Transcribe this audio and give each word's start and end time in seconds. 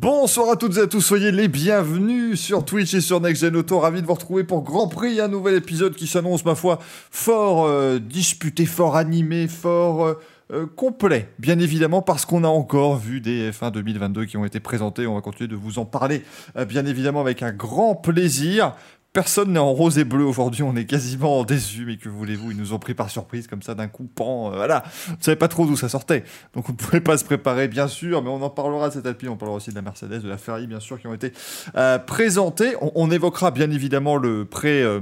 Bonsoir 0.00 0.48
à 0.48 0.56
toutes 0.56 0.78
et 0.78 0.80
à 0.80 0.86
tous, 0.86 1.02
soyez 1.02 1.30
les 1.30 1.46
bienvenus 1.46 2.40
sur 2.40 2.64
Twitch 2.64 2.94
et 2.94 3.02
sur 3.02 3.20
Next 3.20 3.42
Gen 3.42 3.54
Auto. 3.54 3.80
Ravi 3.80 4.00
de 4.00 4.06
vous 4.06 4.14
retrouver 4.14 4.44
pour 4.44 4.62
Grand 4.62 4.88
Prix, 4.88 5.20
un 5.20 5.28
nouvel 5.28 5.56
épisode 5.56 5.94
qui 5.94 6.06
s'annonce, 6.06 6.42
ma 6.46 6.54
foi, 6.54 6.78
fort 7.10 7.66
euh, 7.66 7.98
disputé, 7.98 8.64
fort 8.64 8.96
animé, 8.96 9.46
fort 9.46 10.06
euh, 10.06 10.14
euh, 10.54 10.66
complet. 10.74 11.28
Bien 11.38 11.58
évidemment, 11.58 12.00
parce 12.00 12.24
qu'on 12.24 12.44
a 12.44 12.48
encore 12.48 12.96
vu 12.96 13.20
des 13.20 13.50
F1 13.50 13.72
2022 13.72 14.24
qui 14.24 14.38
ont 14.38 14.46
été 14.46 14.58
présentés. 14.58 15.06
On 15.06 15.16
va 15.16 15.20
continuer 15.20 15.48
de 15.48 15.54
vous 15.56 15.78
en 15.78 15.84
parler, 15.84 16.24
bien 16.66 16.86
évidemment, 16.86 17.20
avec 17.20 17.42
un 17.42 17.52
grand 17.52 17.94
plaisir. 17.94 18.74
Personne 19.12 19.54
n'est 19.54 19.58
en 19.58 19.72
rose 19.72 19.98
et 19.98 20.04
bleu 20.04 20.24
aujourd'hui, 20.24 20.62
on 20.62 20.76
est 20.76 20.84
quasiment 20.84 21.42
déçus, 21.42 21.84
mais 21.84 21.96
que 21.96 22.08
voulez-vous, 22.08 22.52
ils 22.52 22.56
nous 22.56 22.72
ont 22.72 22.78
pris 22.78 22.94
par 22.94 23.10
surprise 23.10 23.48
comme 23.48 23.60
ça 23.60 23.74
d'un 23.74 23.88
coup, 23.88 24.04
pan, 24.04 24.52
euh, 24.52 24.54
voilà. 24.54 24.84
On 25.08 25.16
ne 25.16 25.22
savait 25.22 25.36
pas 25.36 25.48
trop 25.48 25.66
d'où 25.66 25.76
ça 25.76 25.88
sortait, 25.88 26.22
donc 26.54 26.68
on 26.68 26.72
ne 26.72 26.76
pouvait 26.76 27.00
pas 27.00 27.18
se 27.18 27.24
préparer, 27.24 27.66
bien 27.66 27.88
sûr, 27.88 28.22
mais 28.22 28.30
on 28.30 28.40
en 28.40 28.50
parlera 28.50 28.88
de 28.88 28.94
cette 28.94 29.06
Alpine, 29.06 29.30
on 29.30 29.36
parlera 29.36 29.56
aussi 29.56 29.70
de 29.70 29.74
la 29.74 29.82
Mercedes, 29.82 30.22
de 30.22 30.28
la 30.28 30.38
Ferrari, 30.38 30.68
bien 30.68 30.78
sûr, 30.78 31.00
qui 31.00 31.08
ont 31.08 31.14
été 31.14 31.32
euh, 31.74 31.98
présentés. 31.98 32.76
On, 32.80 33.10
évoquera 33.10 33.50
bien 33.50 33.72
évidemment 33.72 34.16
le 34.16 34.44
pré, 34.44 34.80
euh, 34.80 35.00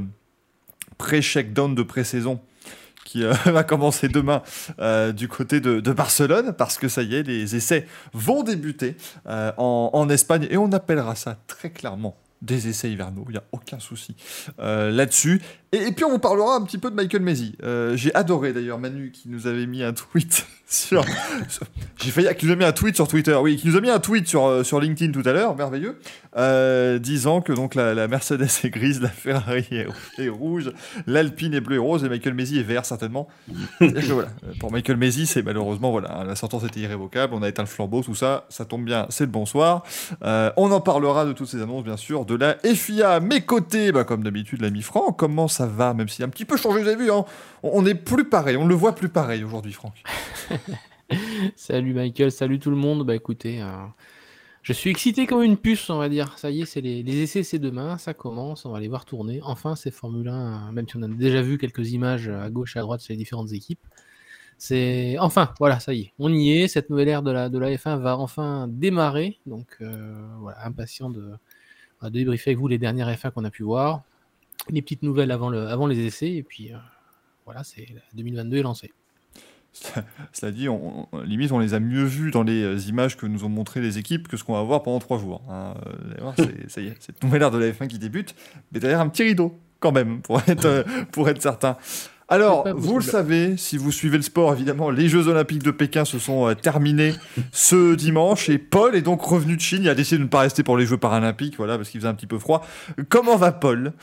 pré-check-down 0.97 1.75
de 1.75 1.83
pré-saison 1.83 2.41
qui 3.05 3.25
va 3.45 3.63
commencer 3.63 4.09
demain 4.09 4.43
du 5.15 5.29
côté 5.29 5.61
de, 5.61 5.93
Barcelone, 5.93 6.55
parce 6.57 6.79
que 6.79 6.89
ça 6.89 7.03
y 7.03 7.15
est, 7.15 7.23
les 7.25 7.57
essais 7.57 7.87
vont 8.15 8.43
débuter 8.43 8.97
en 9.27 10.09
Espagne, 10.09 10.47
et 10.51 10.57
on 10.57 10.73
appellera 10.73 11.15
ça 11.15 11.37
très 11.47 11.71
clairement 11.71 12.17
des 12.43 12.69
essais 12.69 12.91
hivernaux, 12.91 13.25
il 13.29 13.33
n'y 13.33 13.39
a 13.39 13.45
aucun 13.53 13.79
souci 13.79 14.15
euh, 14.59 14.91
là-dessus. 14.91 15.43
Et, 15.73 15.93
puis 15.93 16.05
on 16.05 16.11
vous 16.11 16.19
parlera 16.19 16.57
un 16.57 16.63
petit 16.63 16.79
peu 16.79 16.91
de 16.91 16.97
Michael 16.97 17.21
Messi. 17.21 17.55
Euh, 17.63 17.95
j'ai 17.95 18.15
adoré 18.15 18.55
d'ailleurs 18.55 18.79
Manu 18.79 19.11
qui 19.11 19.29
nous 19.29 19.47
avait 19.47 19.67
mis 19.67 19.83
un 19.83 19.93
tweet 19.93 20.47
sur. 20.67 21.05
J'ai 22.03 22.11
failli 22.11 22.29
qui 22.37 22.47
nous 22.47 22.53
a 22.53 22.57
mis 22.57 22.65
un 22.65 22.73
tweet 22.73 22.95
sur 22.95 23.07
Twitter. 23.07 23.35
Oui, 23.35 23.57
qui 23.57 23.69
nous 23.69 23.77
a 23.77 23.81
mis 23.83 23.91
un 23.91 23.99
tweet 23.99 24.27
sur, 24.27 24.47
euh, 24.47 24.63
sur 24.63 24.81
LinkedIn 24.81 25.13
tout 25.13 25.29
à 25.29 25.33
l'heure, 25.33 25.55
merveilleux, 25.57 25.99
euh, 26.39 26.99
disant 26.99 27.43
que 27.43 27.53
donc 27.53 27.75
la, 27.75 28.09
Mercedes 28.09 28.49
est 28.65 28.71
grise, 28.71 29.03
la 29.03 29.11
Ferrari 29.11 29.67
est, 30.17 30.29
rouge, 30.29 30.73
l'Alpine 31.07 31.53
est 31.53 31.61
bleue 31.61 31.77
et 31.77 31.81
rose 31.81 32.03
et 32.03 32.09
Michael 32.09 32.33
Messi 32.33 32.59
est 32.59 32.63
vert 32.63 32.87
certainement. 32.87 33.29
Pour 34.61 34.73
Michael 34.73 34.97
Messi, 34.97 35.27
c'est 35.27 35.43
malheureusement 35.43 35.91
voilà, 35.91 36.25
la 36.27 36.35
sentence 36.35 36.65
était 36.65 36.81
irrévocable. 36.81 37.35
On 37.35 37.43
a 37.43 37.49
éteint 37.49 37.63
le 37.63 37.69
flambeau, 37.69 38.03
tout 38.03 38.15
ça, 38.15 38.47
ça 38.49 38.65
tombe 38.65 38.85
bien, 38.85 39.07
c'est 39.11 39.25
le 39.25 39.31
bonsoir. 39.31 39.83
on 40.23 40.73
en 40.73 40.81
parlera 40.81 41.27
de 41.27 41.33
toutes 41.33 41.49
ces 41.49 41.61
annonces 41.61 41.85
bien 41.85 41.99
sûr, 41.99 42.25
de 42.25 42.37
la 42.37 42.57
FIA 42.65 43.21
mes 43.21 43.43
côtés, 43.43 43.93
bah, 43.93 44.05
comme 44.05 44.23
d'habitude 44.23 44.63
l'ami 44.63 44.81
Franck. 44.81 45.19
Comment 45.19 45.49
ça 45.59 45.67
va, 45.67 45.93
même 45.93 46.09
s'il 46.09 46.23
a 46.23 46.27
un 46.27 46.31
petit 46.31 46.45
peu 46.45 46.57
changé, 46.57 46.81
vous 46.81 46.87
avez 46.87 47.03
vu, 47.03 47.11
hein. 47.11 47.25
on 47.65 47.85
est 47.85 47.97
plus 47.97 48.29
pareil, 48.29 48.57
on 48.57 48.67
le 48.67 48.77
voit 48.77 48.95
plus 48.95 49.09
pareil 49.09 49.43
aujourd'hui, 49.43 49.73
Franck. 49.73 49.95
salut 51.57 51.95
Michael, 51.95 52.31
salut 52.31 52.61
tout 52.61 52.71
le 52.71 52.77
monde. 52.77 53.05
Bah 53.05 53.17
écoutez, 53.17 53.61
euh, 53.61 53.67
je 54.63 54.73
suis 54.73 54.89
excité 54.89 55.27
comme 55.27 55.43
une 55.43 55.57
puce, 55.57 55.91
on 55.91 55.99
va 55.99 56.09
dire. 56.09 56.39
Ça 56.39 56.53
y 56.53 56.63
est, 56.63 56.65
c'est 56.65 56.81
les, 56.81 57.23
essais, 57.23 57.43
c'est 57.43 57.59
demain, 57.59 57.99
ça 57.99 58.15
commence, 58.15 58.67
on 58.67 58.71
va 58.71 58.79
les 58.79 58.87
voir 58.87 59.05
tourner. 59.05 59.41
Enfin, 59.43 59.75
c'est 59.75 59.91
Formule 59.91 60.29
1, 60.29 60.71
même 60.71 60.89
si 60.89 60.97
on 60.97 61.03
a 61.03 61.09
déjà 61.09 61.43
vu 61.43 61.59
quelques 61.59 61.91
images 61.91 62.29
à 62.29 62.49
gauche 62.51 62.77
et 62.77 62.79
à 62.79 62.83
droite 62.83 63.01
sur 63.01 63.13
les 63.13 63.19
différentes 63.19 63.53
équipes. 63.53 63.85
C'est 64.59 65.17
enfin, 65.19 65.53
voilà, 65.59 65.81
ça 65.81 65.93
y 65.93 66.03
est, 66.03 66.13
on 66.21 66.33
y 66.33 66.53
est. 66.53 66.69
Cette 66.69 66.89
nouvelle 66.89 67.09
ère 67.09 67.23
de 67.25 67.33
la, 67.33 67.49
de 67.49 67.59
la 67.59 67.73
F1 67.73 67.99
va 67.99 68.17
enfin 68.17 68.69
démarrer. 68.69 69.41
Donc 69.45 69.67
euh, 69.81 70.25
voilà, 70.39 70.65
impatient 70.65 71.11
de, 71.11 71.33
de 72.03 72.09
débriefer 72.11 72.51
avec 72.51 72.61
vous 72.61 72.69
les 72.69 72.79
dernières 72.79 73.11
F1 73.11 73.33
qu'on 73.33 73.45
a 73.45 73.51
pu 73.51 73.65
voir 73.65 74.05
les 74.71 74.83
petites 74.83 75.03
nouvelles 75.03 75.31
avant, 75.31 75.51
le, 75.51 75.67
avant 75.69 75.87
les 75.87 75.99
essais. 76.07 76.33
Et 76.33 76.43
puis, 76.43 76.73
euh, 76.73 76.77
voilà, 77.45 77.65
c'est 77.65 77.87
2022 78.15 78.57
est 78.59 78.63
lancé. 78.63 78.93
Cela 80.33 80.53
dit, 80.53 80.69
on, 80.69 81.09
limite, 81.25 81.53
on 81.53 81.59
les 81.59 81.75
a 81.75 81.81
mieux 81.81 82.05
vus 82.05 82.31
dans 82.31 82.43
les 82.43 82.63
euh, 82.63 82.79
images 82.89 83.17
que 83.17 83.27
nous 83.27 83.45
ont 83.45 83.49
montré 83.49 83.81
les 83.81 83.99
équipes 83.99 84.29
que 84.29 84.37
ce 84.37 84.45
qu'on 84.45 84.55
va 84.55 84.63
voir 84.63 84.83
pendant 84.83 84.99
trois 84.99 85.19
jours. 85.19 85.43
Hein. 85.49 85.75
Euh, 86.39 86.45
ça 86.69 86.81
y 86.81 86.89
est, 86.89 86.97
c'est 87.01 87.23
nouvelle 87.23 87.43
ère 87.43 87.51
de 87.51 87.59
la 87.59 87.71
F1 87.71 87.87
qui 87.87 87.99
débute, 87.99 88.35
mais 88.73 88.81
derrière 88.81 89.01
un 89.01 89.09
petit 89.09 89.23
rideau, 89.23 89.59
quand 89.81 89.93
même, 89.93 90.21
pour 90.23 90.41
être, 90.49 90.85
pour 91.13 91.29
être 91.29 91.41
certain. 91.41 91.77
Alors, 92.31 92.69
vous 92.77 92.99
le 92.99 93.05
savez, 93.05 93.57
si 93.57 93.79
vous 93.79 93.91
suivez 93.91 94.19
le 94.19 94.23
sport, 94.23 94.53
évidemment, 94.53 94.91
les 94.91 95.09
Jeux 95.09 95.29
Olympiques 95.29 95.63
de 95.63 95.71
Pékin 95.71 96.05
se 96.05 96.19
sont 96.19 96.55
terminés 96.61 97.15
ce 97.53 97.95
dimanche 97.95 98.51
et 98.51 98.59
Paul 98.59 98.95
est 98.95 99.01
donc 99.01 99.23
revenu 99.23 99.57
de 99.57 99.63
Chine. 99.63 99.83
Il 99.83 99.89
a 99.89 99.95
décidé 99.95 100.19
de 100.19 100.25
ne 100.25 100.29
pas 100.29 100.41
rester 100.41 100.63
pour 100.63 100.77
les 100.77 100.85
Jeux 100.85 100.99
Paralympiques, 100.99 101.57
voilà, 101.57 101.79
parce 101.79 101.89
qu'il 101.89 102.01
faisait 102.01 102.11
un 102.11 102.15
petit 102.15 102.27
peu 102.27 102.39
froid. 102.39 102.67
Comment 103.09 103.37
va 103.37 103.53
Paul? 103.53 103.95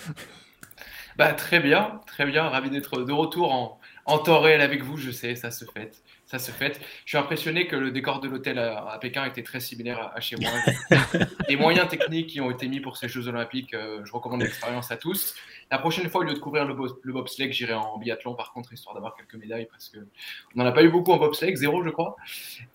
Bah, 1.18 1.34
très 1.34 1.60
bien, 1.60 2.02
très 2.08 2.26
bien. 2.26 2.44
Ravi 2.44 2.70
d'être 2.70 3.02
de 3.02 3.12
retour 3.12 3.54
en, 3.54 3.80
en 4.06 4.20
temps 4.20 4.40
réel 4.40 4.62
avec 4.62 4.84
vous. 4.84 4.98
Je 4.98 5.12
sais, 5.12 5.36
ça 5.36 5.52
se 5.52 5.66
fait. 5.66 5.92
Ça 6.26 6.40
se 6.40 6.52
fait. 6.52 6.80
Je 7.06 7.12
suis 7.12 7.18
impressionné 7.18 7.68
que 7.68 7.76
le 7.76 7.92
décor 7.92 8.20
de 8.20 8.28
l'hôtel 8.28 8.58
à, 8.58 8.98
Pékin 9.00 9.26
était 9.26 9.44
très 9.44 9.60
similaire 9.60 10.12
à, 10.14 10.20
chez 10.20 10.36
moi. 10.38 10.52
Les 11.50 11.56
moyens 11.56 11.88
techniques 11.88 12.28
qui 12.28 12.42
ont 12.42 12.50
été 12.50 12.68
mis 12.68 12.80
pour 12.80 12.98
ces 12.98 13.08
Jeux 13.08 13.28
Olympiques, 13.28 13.74
euh, 13.74 14.04
je 14.04 14.12
recommande 14.12 14.42
l'expérience 14.42 14.92
à 14.92 14.98
tous. 14.98 15.36
La 15.72 15.78
prochaine 15.78 16.10
fois, 16.10 16.22
au 16.22 16.24
lieu 16.24 16.34
de 16.34 16.40
couvrir 16.40 16.66
le, 16.66 16.76
le 17.02 17.14
bobsleigh, 17.14 17.52
j'irai 17.52 17.74
en 17.74 17.98
biathlon, 17.98 18.34
par 18.36 18.54
contre, 18.54 18.74
histoire 18.74 18.96
d'avoir 18.96 19.16
quelques 19.16 19.36
médailles, 19.36 19.68
parce 19.70 19.90
qu'on 19.90 20.00
n'en 20.56 20.66
a 20.66 20.72
pas 20.72 20.84
eu 20.84 20.90
beaucoup 20.90 21.12
en 21.12 21.18
bobsleigh, 21.18 21.56
zéro, 21.56 21.84
je 21.84 21.90
crois. 21.90 22.16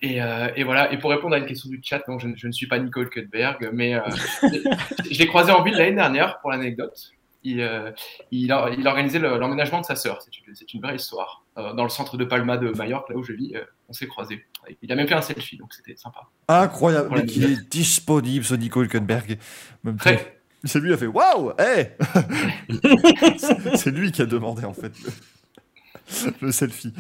Et, 0.01 0.23
euh, 0.23 0.49
et, 0.55 0.63
voilà. 0.63 0.93
Et 0.93 0.99
pour 0.99 1.11
répondre 1.11 1.35
à 1.35 1.39
une 1.39 1.47
question 1.47 1.69
du 1.69 1.81
chat, 1.83 2.03
donc 2.07 2.21
je, 2.21 2.29
je 2.37 2.47
ne 2.47 2.53
suis 2.53 2.69
pas 2.69 2.79
Nicole 2.79 3.11
Kutberg, 3.11 3.71
mais 3.73 3.95
euh, 3.95 4.01
je 5.11 5.19
l'ai 5.19 5.27
croisé 5.27 5.51
en 5.51 5.63
ville 5.63 5.75
l'année 5.75 5.97
dernière, 5.97 6.41
pour 6.41 6.51
l'anecdote 6.51 7.13
il, 7.43 7.61
euh, 7.61 7.91
il, 8.31 8.53
a, 8.53 8.71
il, 8.71 8.87
organisé 8.87 9.19
l'emménagement 9.19 9.81
de 9.81 9.87
sa 9.87 9.97
sœur. 9.97 10.21
C'est 10.23 10.75
une, 10.75 10.81
vraie 10.81 10.97
histoire. 10.97 11.45
Euh, 11.57 11.73
dans 11.73 11.85
le 11.85 11.89
centre 11.89 12.17
de 12.17 12.25
Palma 12.25 12.57
de 12.57 12.71
Majorque, 12.71 13.09
là 13.11 13.17
où 13.17 13.23
je 13.23 13.33
vis, 13.33 13.55
euh, 13.57 13.65
on 13.89 13.93
s'est 13.93 14.07
croisés. 14.07 14.45
Il 14.83 14.93
a 14.93 14.95
même 14.95 15.09
fait 15.09 15.15
un 15.15 15.23
selfie, 15.23 15.57
donc 15.57 15.73
c'était 15.73 15.97
sympa. 15.97 16.21
Incroyable, 16.49 17.11
mais 17.13 17.23
il 17.23 17.45
est 17.45 17.71
disponible, 17.71 18.45
ce 18.45 18.55
Nico 18.55 18.83
Hülkenberg? 18.83 19.39
C'est 20.63 20.79
lui 20.79 20.89
qui 20.89 20.95
a 20.95 20.99
fait 20.99 21.07
Waouh 21.07 21.53
hey 21.59 21.93
C'est 23.77 23.91
lui 23.91 24.13
qui 24.13 24.21
a 24.21 24.27
demandé 24.27 24.67
en 24.67 24.75
fait 24.75 24.93
le, 26.43 26.53
selfie. 26.53 26.93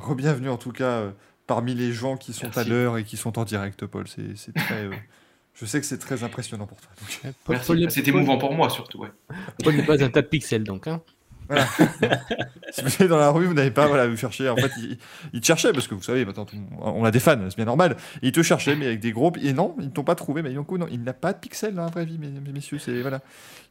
Rebienvenue 0.00 0.48
en 0.48 0.56
tout 0.56 0.72
cas 0.72 1.12
parmi 1.46 1.76
les 1.76 1.92
gens 1.92 2.16
qui 2.16 2.32
sont 2.32 2.56
à 2.58 2.64
l'heure 2.64 2.98
et 2.98 3.04
qui 3.04 3.16
sont 3.16 3.38
en 3.38 3.44
direct, 3.44 3.86
Paul. 3.86 4.06
C'est 4.08 4.52
très. 4.52 4.90
Je 5.54 5.66
sais 5.66 5.80
que 5.80 5.86
c'est 5.86 5.98
très 5.98 6.24
impressionnant 6.24 6.66
pour 6.66 6.78
toi. 6.80 7.60
C'était 7.88 8.10
émouvant 8.10 8.38
pour 8.38 8.54
moi 8.54 8.70
surtout. 8.70 9.00
Ouais. 9.00 9.12
Paul 9.62 9.74
n'est 9.74 9.84
pas 9.84 10.02
un 10.02 10.08
tas 10.08 10.22
de 10.22 10.26
pixels 10.26 10.64
donc. 10.64 10.86
Hein. 10.86 11.02
si 12.70 12.82
vous 12.82 12.90
allez 12.98 13.08
dans 13.08 13.18
la 13.18 13.30
rue, 13.30 13.46
vous 13.46 13.54
n'avez 13.54 13.70
pas 13.70 13.86
voilà, 13.86 14.06
vous 14.06 14.16
chercher. 14.16 14.48
En 14.48 14.56
fait, 14.56 14.70
il, 15.32 15.40
te 15.40 15.46
cherchait 15.46 15.72
parce 15.72 15.86
que 15.86 15.94
vous 15.94 16.02
savez, 16.02 16.24
maintenant, 16.24 16.46
on 16.80 17.04
a 17.04 17.10
des 17.10 17.20
fans, 17.20 17.38
c'est 17.48 17.56
bien 17.56 17.64
normal. 17.64 17.96
il 18.22 18.32
te 18.32 18.42
cherchait, 18.42 18.76
mais 18.76 18.86
avec 18.86 19.00
des 19.00 19.12
groupes. 19.12 19.38
Et 19.42 19.52
non, 19.52 19.74
ils 19.78 19.86
ne 19.86 19.90
t'ont 19.90 20.04
pas 20.04 20.14
trouvé. 20.14 20.42
Mais 20.42 20.54
coup, 20.54 20.78
non, 20.78 20.86
il 20.90 21.02
n'a 21.02 21.12
pas 21.12 21.32
de 21.32 21.38
pixels 21.38 21.74
dans 21.74 21.84
la 21.84 21.90
vraie 21.90 22.04
vie, 22.04 22.18
messieurs. 22.18 22.78
C'est 22.78 23.00
voilà, 23.02 23.20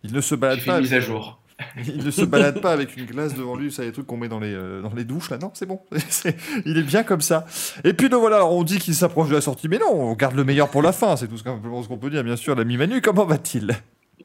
il 0.03 0.13
ne 0.13 0.21
se 0.21 0.35
balade 0.35 0.63
pas. 0.63 0.75
Une 0.75 0.81
mise 0.81 0.93
à 0.93 0.99
jour. 0.99 1.40
il 1.87 2.03
ne 2.03 2.11
se 2.11 2.23
balade 2.23 2.61
pas 2.61 2.71
avec 2.71 2.95
une 2.97 3.05
glace 3.05 3.35
devant 3.35 3.55
lui, 3.55 3.71
ça, 3.71 3.83
les 3.83 3.91
trucs 3.91 4.07
qu'on 4.07 4.17
met 4.17 4.29
dans 4.29 4.39
les, 4.39 4.53
euh, 4.53 4.81
dans 4.81 4.93
les 4.93 5.03
douches, 5.03 5.29
là. 5.29 5.37
Non, 5.37 5.51
c'est 5.53 5.65
bon. 5.65 5.81
il 6.65 6.77
est 6.77 6.83
bien 6.83 7.03
comme 7.03 7.21
ça. 7.21 7.45
Et 7.83 7.93
puis, 7.93 8.09
voilà, 8.09 8.45
on 8.45 8.63
dit 8.63 8.79
qu'il 8.79 8.95
s'approche 8.95 9.29
de 9.29 9.35
la 9.35 9.41
sortie, 9.41 9.67
mais 9.67 9.77
non, 9.77 9.91
on 9.91 10.13
garde 10.13 10.35
le 10.35 10.43
meilleur 10.43 10.69
pour 10.69 10.81
la 10.81 10.91
fin. 10.91 11.15
C'est 11.15 11.27
tout 11.27 11.37
ce 11.37 11.43
qu'on 11.43 11.97
peut 11.97 12.09
dire, 12.09 12.23
bien 12.23 12.35
sûr. 12.35 12.55
L'ami 12.55 12.77
Manu, 12.77 13.01
comment 13.01 13.25
va-t-il? 13.25 13.71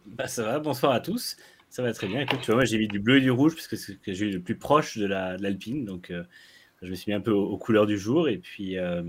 Bah, 0.06 0.28
Ça 0.28 0.42
va, 0.44 0.58
bonsoir 0.58 0.92
à 0.92 1.00
tous. 1.00 1.36
Ça 1.68 1.82
va 1.82 1.92
très 1.92 2.06
bien. 2.06 2.20
Écoute, 2.20 2.40
tu 2.40 2.46
vois, 2.46 2.56
moi, 2.56 2.64
j'ai 2.64 2.78
mis 2.78 2.88
du 2.88 3.00
bleu 3.00 3.18
et 3.18 3.20
du 3.20 3.30
rouge 3.30 3.54
parce 3.54 3.66
que 3.66 3.76
c'est 3.76 3.92
ce 3.92 3.98
que 3.98 4.12
j'ai 4.12 4.30
le 4.30 4.40
plus 4.40 4.56
proche 4.56 4.98
de 4.98 5.06
l'Alpine. 5.06 5.84
donc, 5.84 6.10
euh, 6.10 6.22
je 6.82 6.88
me 6.88 6.94
suis 6.94 7.10
mis 7.10 7.16
un 7.16 7.20
peu 7.20 7.32
aux, 7.32 7.58
couleurs 7.58 7.86
du 7.86 7.98
jour. 7.98 8.28
Et 8.28 8.38
puis. 8.38 8.78
Euh, 8.78 9.02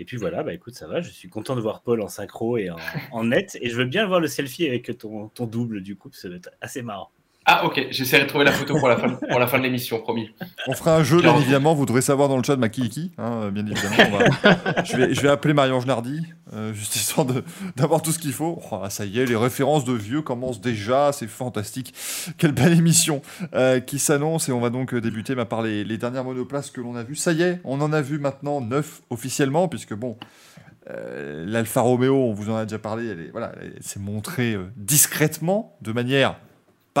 et 0.00 0.04
puis 0.04 0.16
voilà, 0.16 0.44
bah 0.44 0.54
écoute, 0.54 0.74
ça 0.74 0.86
va. 0.86 1.00
Je 1.00 1.10
suis 1.10 1.28
content 1.28 1.56
de 1.56 1.60
voir 1.60 1.82
Paul 1.82 2.00
en 2.02 2.06
synchro 2.06 2.56
et 2.56 2.70
en, 3.10 3.24
net. 3.24 3.58
Et 3.60 3.68
je 3.68 3.76
veux 3.76 3.84
bien 3.84 4.06
voir 4.06 4.20
le 4.20 4.28
selfie 4.28 4.64
avec 4.64 4.96
ton, 4.96 5.28
ton 5.28 5.46
double, 5.46 5.82
du 5.82 5.96
coup, 5.96 6.08
ça 6.12 6.28
va 6.28 6.36
être 6.36 6.50
assez 6.60 6.82
marrant. 6.82 7.10
Ah 7.50 7.64
ok, 7.64 7.86
j'essaierai 7.90 8.24
de 8.24 8.28
trouver 8.28 8.44
la 8.44 8.52
photo 8.52 8.78
pour 8.78 8.88
la 8.88 8.98
fin, 8.98 9.08
pour 9.08 9.38
la 9.38 9.46
fin 9.46 9.56
de 9.56 9.62
l'émission, 9.62 9.98
promis. 10.00 10.28
On 10.66 10.74
fera 10.74 10.96
un 10.96 11.02
jeu, 11.02 11.22
bien 11.22 11.34
évidemment, 11.34 11.72
vous 11.74 11.86
devrez 11.86 12.02
savoir 12.02 12.28
dans 12.28 12.36
le 12.36 12.42
chat 12.42 12.56
ma 12.56 12.68
qui 12.68 13.10
hein, 13.16 13.48
bien 13.50 13.64
évidemment. 13.64 14.18
je, 14.84 14.96
vais, 14.98 15.14
je 15.14 15.20
vais 15.22 15.30
appeler 15.30 15.54
Marion 15.54 15.80
Genardi, 15.80 16.26
euh, 16.52 16.74
juste 16.74 16.94
histoire 16.96 17.26
d'avoir 17.74 18.02
tout 18.02 18.12
ce 18.12 18.18
qu'il 18.18 18.34
faut. 18.34 18.60
Oh, 18.70 18.82
ça 18.90 19.06
y 19.06 19.18
est, 19.18 19.24
les 19.24 19.34
références 19.34 19.86
de 19.86 19.94
vieux 19.94 20.20
commencent 20.20 20.60
déjà, 20.60 21.10
c'est 21.12 21.26
fantastique. 21.26 21.94
Quelle 22.36 22.52
belle 22.52 22.74
émission 22.74 23.22
euh, 23.54 23.80
qui 23.80 23.98
s'annonce 23.98 24.50
et 24.50 24.52
on 24.52 24.60
va 24.60 24.68
donc 24.68 24.94
débuter 24.94 25.34
bah, 25.34 25.46
par 25.46 25.62
les, 25.62 25.84
dernières 25.96 26.24
monoplaces 26.24 26.70
que 26.70 26.82
l'on 26.82 26.96
a 26.96 27.02
vues. 27.02 27.16
Ça 27.16 27.32
y 27.32 27.40
est, 27.40 27.62
on 27.64 27.80
en 27.80 27.94
a 27.94 28.02
vu 28.02 28.18
maintenant 28.18 28.60
neuf 28.60 29.00
officiellement, 29.08 29.68
puisque 29.68 29.94
bon... 29.94 30.18
Euh, 30.90 31.44
L'Alfa 31.46 31.82
Romeo, 31.82 32.14
on 32.14 32.32
vous 32.32 32.48
en 32.48 32.56
a 32.56 32.64
déjà 32.64 32.78
parlé, 32.78 33.08
elle, 33.08 33.20
est, 33.20 33.30
voilà, 33.30 33.52
elle 33.60 33.82
s'est 33.82 34.00
montrée 34.00 34.56
discrètement, 34.76 35.76
de 35.82 35.92
manière 35.92 36.36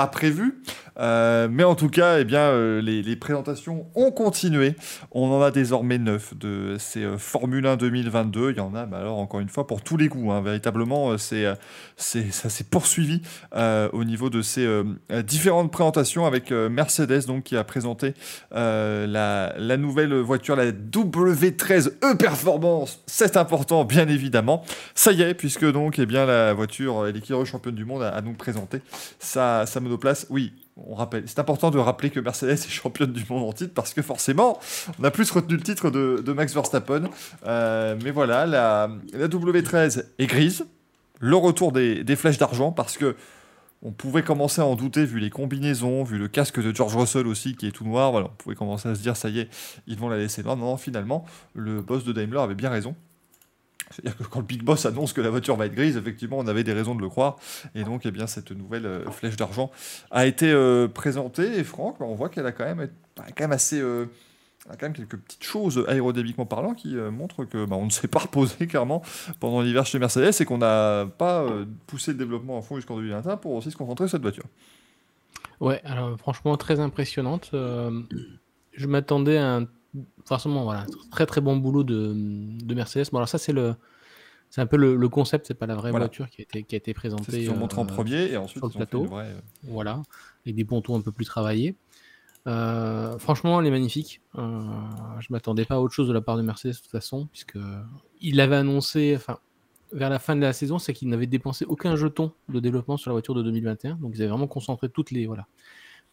prévu. 0.06 0.62
Euh, 0.98 1.48
mais 1.50 1.64
en 1.64 1.74
tout 1.74 1.88
cas, 1.88 2.18
eh 2.18 2.24
bien, 2.24 2.40
euh, 2.40 2.80
les, 2.80 3.16
présentations 3.16 3.86
ont 3.94 4.10
continué. 4.10 4.74
On 5.12 5.30
en 5.30 5.40
a 5.42 5.50
désormais 5.50 5.98
neuf 5.98 6.36
de 6.36 6.76
ces 6.78 7.04
euh, 7.04 7.18
Formule 7.18 7.66
1 7.66 7.76
2022. 7.76 8.50
Il 8.50 8.56
y 8.56 8.60
en 8.60 8.74
a, 8.74 8.86
bah, 8.86 8.98
alors 8.98 9.18
encore 9.18 9.40
une 9.40 9.48
fois, 9.48 9.66
pour 9.66 9.82
tous 9.82 9.96
les 9.96 10.08
goûts. 10.08 10.32
Hein. 10.32 10.40
Véritablement, 10.40 11.16
c'est, 11.18 11.46
c'est, 11.96 12.32
ça 12.32 12.48
s'est 12.48 12.64
poursuivi 12.64 13.22
au 13.92 14.04
niveau 14.04 14.30
de 14.30 14.42
ces 14.42 14.66
différentes 15.24 15.70
présentations 15.70 16.26
avec 16.26 16.50
Mercedes, 16.50 17.26
donc 17.26 17.44
qui 17.44 17.56
a 17.56 17.64
présenté 17.64 18.14
la, 18.52 19.54
la, 19.56 19.76
nouvelle 19.76 20.14
voiture, 20.14 20.56
la 20.56 20.72
W13 20.72 21.92
E 22.04 22.16
Performance. 22.16 23.02
C'est 23.06 23.36
important, 23.36 23.84
bien 23.84 24.08
évidemment. 24.08 24.64
Ça 24.94 25.12
y 25.12 25.22
est, 25.22 25.34
puisque 25.34 25.70
donc, 25.70 25.98
eh 25.98 26.06
bien, 26.06 26.24
la 26.26 26.52
voiture, 26.54 27.04
l'équipe 27.04 27.44
championne 27.44 27.74
du 27.74 27.84
monde, 27.84 28.02
a, 28.02 28.10
a 28.10 28.20
donc 28.20 28.36
présenté 28.36 28.80
sa, 29.18 29.66
sa 29.66 29.80
monoplace. 29.88 30.26
Oui, 30.30 30.52
on 30.76 30.94
rappelle, 30.94 31.24
c'est 31.26 31.38
important 31.38 31.70
de 31.70 31.78
rappeler 31.78 32.10
que 32.10 32.20
Mercedes 32.20 32.50
est 32.50 32.68
championne 32.68 33.12
du 33.12 33.24
monde 33.28 33.48
en 33.48 33.52
titre 33.52 33.74
parce 33.74 33.94
que 33.94 34.02
forcément, 34.02 34.58
on 34.98 35.04
a 35.04 35.10
plus 35.10 35.30
retenu 35.30 35.56
le 35.56 35.62
titre 35.62 35.90
de, 35.90 36.32
Max 36.32 36.54
Verstappen. 36.54 37.04
Euh, 37.46 37.96
mais 38.02 38.10
voilà, 38.10 38.46
la, 38.46 38.88
W13 39.14 40.04
est 40.18 40.26
grise. 40.26 40.66
Le 41.20 41.36
retour 41.36 41.72
des, 41.72 42.16
flèches 42.16 42.38
d'argent 42.38 42.72
parce 42.72 42.96
que 42.96 43.16
on 43.82 43.92
pouvait 43.92 44.22
commencer 44.22 44.60
à 44.60 44.66
en 44.66 44.74
douter 44.74 45.04
vu 45.04 45.20
les 45.20 45.30
combinaisons, 45.30 46.02
vu 46.02 46.18
le 46.18 46.26
casque 46.26 46.60
de 46.60 46.74
George 46.74 46.96
Russell 46.96 47.28
aussi 47.28 47.54
qui 47.54 47.68
est 47.68 47.70
tout 47.70 47.84
noir. 47.84 48.10
Voilà, 48.10 48.26
on 48.26 48.36
pouvait 48.36 48.56
commencer 48.56 48.88
à 48.88 48.94
se 48.94 49.00
dire 49.00 49.16
ça 49.16 49.28
y 49.28 49.40
est, 49.40 49.48
ils 49.86 49.96
vont 49.96 50.08
la 50.08 50.16
laisser 50.16 50.42
noire. 50.42 50.56
Non, 50.56 50.76
finalement, 50.76 51.24
le 51.54 51.80
boss 51.80 52.04
de 52.04 52.12
Daimler 52.12 52.40
avait 52.40 52.56
bien 52.56 52.70
raison. 52.70 52.96
C'est-à-dire 53.90 54.16
que 54.16 54.24
quand 54.24 54.40
le 54.40 54.44
Big 54.44 54.62
Boss 54.62 54.86
annonce 54.86 55.12
que 55.12 55.20
la 55.20 55.30
voiture 55.30 55.56
va 55.56 55.66
être 55.66 55.74
grise, 55.74 55.96
effectivement, 55.96 56.38
on 56.38 56.46
avait 56.46 56.64
des 56.64 56.72
raisons 56.72 56.94
de 56.94 57.00
le 57.00 57.08
croire. 57.08 57.36
Et 57.74 57.84
donc, 57.84 58.02
eh 58.04 58.10
bien, 58.10 58.26
cette 58.26 58.52
nouvelle 58.52 58.86
euh, 58.86 59.10
flèche 59.10 59.36
d'argent 59.36 59.70
a 60.10 60.26
été 60.26 60.50
euh, 60.50 60.88
présentée. 60.88 61.58
Et 61.58 61.64
Franck, 61.64 62.00
on 62.00 62.14
voit 62.14 62.28
qu'elle 62.28 62.46
a 62.46 62.52
quand 62.52 62.64
même, 62.64 62.88
quand 63.16 63.40
même 63.40 63.52
assez. 63.52 63.80
Euh, 63.80 64.06
a 64.68 64.76
quand 64.76 64.86
même 64.86 64.92
quelques 64.92 65.16
petites 65.16 65.44
choses 65.44 65.82
aérodynamiquement 65.88 66.44
parlant 66.44 66.74
qui 66.74 66.94
montrent 66.96 67.44
que 67.46 67.64
bah, 67.64 67.76
on 67.76 67.86
ne 67.86 67.90
s'est 67.90 68.08
pas 68.08 68.18
reposé 68.18 68.66
clairement 68.66 69.00
pendant 69.40 69.62
l'hiver 69.62 69.86
chez 69.86 69.98
Mercedes 69.98 70.32
et 70.38 70.44
qu'on 70.44 70.58
n'a 70.58 71.06
pas 71.16 71.46
poussé 71.86 72.10
le 72.12 72.18
développement 72.18 72.58
à 72.58 72.60
fond 72.60 72.76
jusqu'en 72.76 72.96
2021 72.96 73.38
pour 73.38 73.52
aussi 73.52 73.70
se 73.70 73.76
concentrer 73.78 74.08
sur 74.08 74.16
cette 74.16 74.22
voiture. 74.22 74.44
Ouais, 75.60 75.80
alors 75.84 76.18
franchement 76.18 76.54
très 76.58 76.80
impressionnante. 76.80 77.48
je 77.52 78.86
m'attendais 78.86 79.38
à 79.38 79.54
un 79.54 79.64
forcément, 80.24 80.64
voilà, 80.64 80.86
très 81.10 81.26
très 81.26 81.40
bon 81.40 81.56
boulot 81.56 81.84
de, 81.84 82.12
de 82.14 82.74
Mercedes. 82.74 83.06
Bon, 83.10 83.18
alors 83.18 83.28
ça, 83.28 83.38
c'est 83.38 83.52
le. 83.52 83.74
C'est 84.50 84.62
un 84.62 84.66
peu 84.66 84.78
le, 84.78 84.96
le 84.96 85.08
concept, 85.10 85.46
c'est 85.46 85.52
pas 85.52 85.66
la 85.66 85.74
vraie 85.74 85.90
voiture 85.90 86.30
qui 86.30 86.40
a 86.40 86.44
été, 86.44 86.62
qui 86.62 86.74
a 86.74 86.78
été 86.78 86.94
présentée. 86.94 87.42
Ils 87.42 87.50
ont 87.50 87.56
montré 87.56 87.82
en 87.82 87.84
euh, 87.84 87.88
premier 87.88 88.32
et 88.32 88.38
ensuite 88.38 88.60
sur 88.60 88.68
le 88.68 88.72
plateau. 88.72 89.06
Euh, 89.12 89.38
voilà, 89.64 90.00
avec 90.46 90.56
des 90.56 90.64
pontons 90.64 90.96
un 90.96 91.02
peu 91.02 91.12
plus 91.12 91.26
travaillés. 91.26 91.76
Euh, 92.46 93.18
franchement, 93.18 93.60
elle 93.60 93.66
est 93.66 93.70
magnifique. 93.70 94.22
Euh, 94.38 94.62
je 95.20 95.26
m'attendais 95.30 95.66
pas 95.66 95.74
à 95.74 95.78
autre 95.80 95.92
chose 95.92 96.08
de 96.08 96.14
la 96.14 96.22
part 96.22 96.38
de 96.38 96.42
Mercedes 96.42 96.72
de 96.72 96.78
toute 96.78 96.90
façon, 96.90 97.26
puisque 97.26 97.58
il 98.22 98.36
l'avait 98.36 98.56
annoncé, 98.56 99.14
enfin, 99.16 99.38
vers 99.92 100.08
la 100.08 100.18
fin 100.18 100.34
de 100.34 100.40
la 100.40 100.54
saison, 100.54 100.78
c'est 100.78 100.94
qu'il 100.94 101.08
n'avait 101.08 101.26
dépensé 101.26 101.66
aucun 101.66 101.96
jeton 101.96 102.32
de 102.48 102.60
développement 102.60 102.96
sur 102.96 103.10
la 103.10 103.14
voiture 103.14 103.34
de 103.34 103.42
2021. 103.42 103.96
Donc 103.96 104.12
ils 104.14 104.22
avaient 104.22 104.30
vraiment 104.30 104.46
concentré 104.46 104.88
toutes 104.88 105.10
les, 105.10 105.26
voilà, 105.26 105.46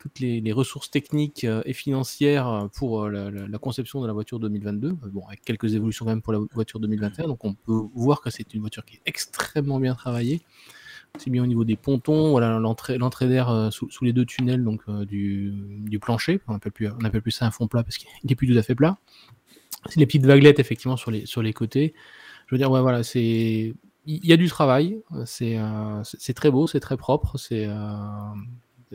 toutes 0.05 0.19
les, 0.19 0.51
ressources 0.51 0.91
techniques 0.91 1.45
euh, 1.45 1.63
et 1.65 1.73
financières 1.73 2.47
euh, 2.47 2.67
pour 2.67 3.03
euh, 3.03 3.31
la, 3.49 3.57
conception 3.57 4.01
de 4.01 4.07
la 4.07 4.13
voiture 4.13 4.39
2022. 4.39 4.91
Bon, 5.11 5.25
avec 5.27 5.43
quelques 5.43 5.73
évolutions 5.73 6.05
même 6.05 6.21
pour 6.21 6.31
la 6.31 6.39
voiture 6.53 6.79
2021. 6.79 7.25
Donc 7.25 7.43
on 7.43 7.55
peut 7.55 7.81
voir 7.95 8.21
que 8.21 8.29
c'est 8.29 8.53
une 8.53 8.61
voiture 8.61 8.85
qui 8.85 8.97
est 8.97 9.01
extrêmement 9.07 9.79
bien 9.79 9.95
travaillée. 9.95 10.41
C'est 11.17 11.31
bien 11.31 11.41
au 11.41 11.47
niveau 11.47 11.63
des 11.63 11.75
pontons, 11.75 12.37
l'entrée, 12.37 13.27
d'air 13.27 13.69
sous, 13.71 13.89
les 14.01 14.13
deux 14.13 14.25
tunnels 14.25 14.63
donc 14.63 14.81
du, 15.07 15.97
plancher. 15.99 16.41
On 16.47 16.53
n'appelle 16.53 16.73
plus, 16.73 16.87
appelle 16.87 17.21
plus 17.21 17.31
ça 17.31 17.45
un 17.47 17.51
fond 17.51 17.67
plat 17.67 17.83
parce 17.83 17.97
qu'il 17.97 18.09
n'est 18.25 18.35
plus 18.35 18.51
tout 18.51 18.59
à 18.59 18.63
fait 18.63 18.75
plat. 18.75 18.97
C'est 19.87 19.99
les 19.99 20.05
petites 20.05 20.25
vaguelettes 20.25 20.59
effectivement 20.59 20.97
sur 20.97 21.09
les, 21.09 21.53
côtés. 21.53 21.93
Je 22.47 22.53
veux 22.53 22.59
dire, 22.59 22.69
ouais, 22.69 22.81
voilà, 22.81 23.01
il 23.15 23.75
y 24.05 24.33
a 24.33 24.37
du 24.37 24.49
travail, 24.49 24.99
c'est 25.23 26.33
très 26.35 26.51
beau, 26.51 26.67
c'est 26.67 26.81
très 26.81 26.97
propre, 26.97 27.37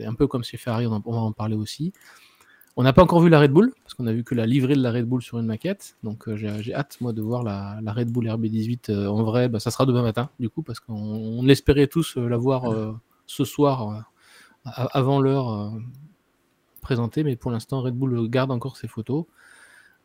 un 0.05 0.13
peu 0.13 0.27
comme 0.27 0.43
chez 0.43 0.57
Ferrari, 0.57 0.87
on, 0.87 0.99
va 0.99 1.19
en 1.19 1.31
parler 1.31 1.55
aussi. 1.55 1.93
On 2.77 2.83
n'a 2.83 2.93
pas 2.93 3.03
encore 3.03 3.19
vu 3.19 3.29
la 3.29 3.39
Red 3.39 3.51
Bull, 3.51 3.73
parce 3.83 3.93
qu'on 3.93 4.07
a 4.07 4.13
vu 4.13 4.23
que 4.23 4.33
la 4.33 4.45
livrée 4.45 4.75
de 4.75 4.81
la 4.81 4.91
Red 4.91 5.05
Bull 5.05 5.21
sur 5.21 5.39
une 5.39 5.45
maquette. 5.45 5.97
Donc 6.03 6.27
euh, 6.27 6.37
j'ai 6.37 6.73
hâte, 6.73 6.97
moi, 7.01 7.11
de 7.13 7.21
voir 7.21 7.43
la, 7.43 7.79
Red 7.85 8.11
Bull 8.11 8.27
RB18 8.27 8.91
euh, 8.91 9.07
en 9.07 9.23
vrai. 9.23 9.49
Bah, 9.49 9.59
ça 9.59 9.71
sera 9.71 9.85
demain 9.85 10.01
matin, 10.01 10.29
du 10.39 10.49
coup, 10.49 10.61
parce 10.61 10.79
qu'on 10.79 11.47
espérait 11.47 11.87
tous 11.87 12.17
euh, 12.17 12.27
la 12.27 12.37
voir 12.37 12.63
ce 13.27 13.43
soir, 13.43 14.05
avant 14.65 15.19
l'heure 15.19 15.73
présentée. 16.81 17.23
Mais 17.23 17.35
pour 17.35 17.51
l'instant, 17.51 17.81
Red 17.81 17.95
Bull 17.95 18.29
garde 18.29 18.51
encore 18.51 18.77
ses 18.77 18.87
photos. 18.87 19.25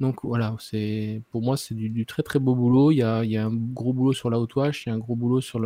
Donc 0.01 0.25
voilà, 0.25 0.55
c'est 0.61 1.23
pour 1.31 1.43
moi, 1.43 1.57
c'est 1.57 1.75
du, 1.75 2.05
très 2.07 2.23
très 2.23 2.39
beau 2.39 2.55
boulot. 2.55 2.91
Il 2.91 2.97
y, 2.97 3.03
a, 3.03 3.21
un 3.21 3.55
gros 3.55 3.93
boulot 3.93 4.13
sur 4.13 4.31
la 4.31 4.39
haute 4.39 4.55
wash, 4.57 4.85
il 4.85 4.91
y 4.91 4.93
a 4.93 4.95
un 4.95 4.99
gros 4.99 5.17
boulot 5.17 5.41
sur 5.41 5.61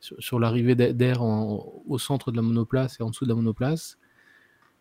sur, 0.00 0.38
l'arrivée 0.40 0.74
d'air 0.74 1.22
au 1.22 1.98
centre 1.98 2.30
de 2.30 2.36
la 2.36 2.42
monoplace 2.42 2.98
et 3.00 3.02
en 3.02 3.10
dessous 3.10 3.24
de 3.24 3.30
la 3.30 3.34
monoplace. 3.34 3.98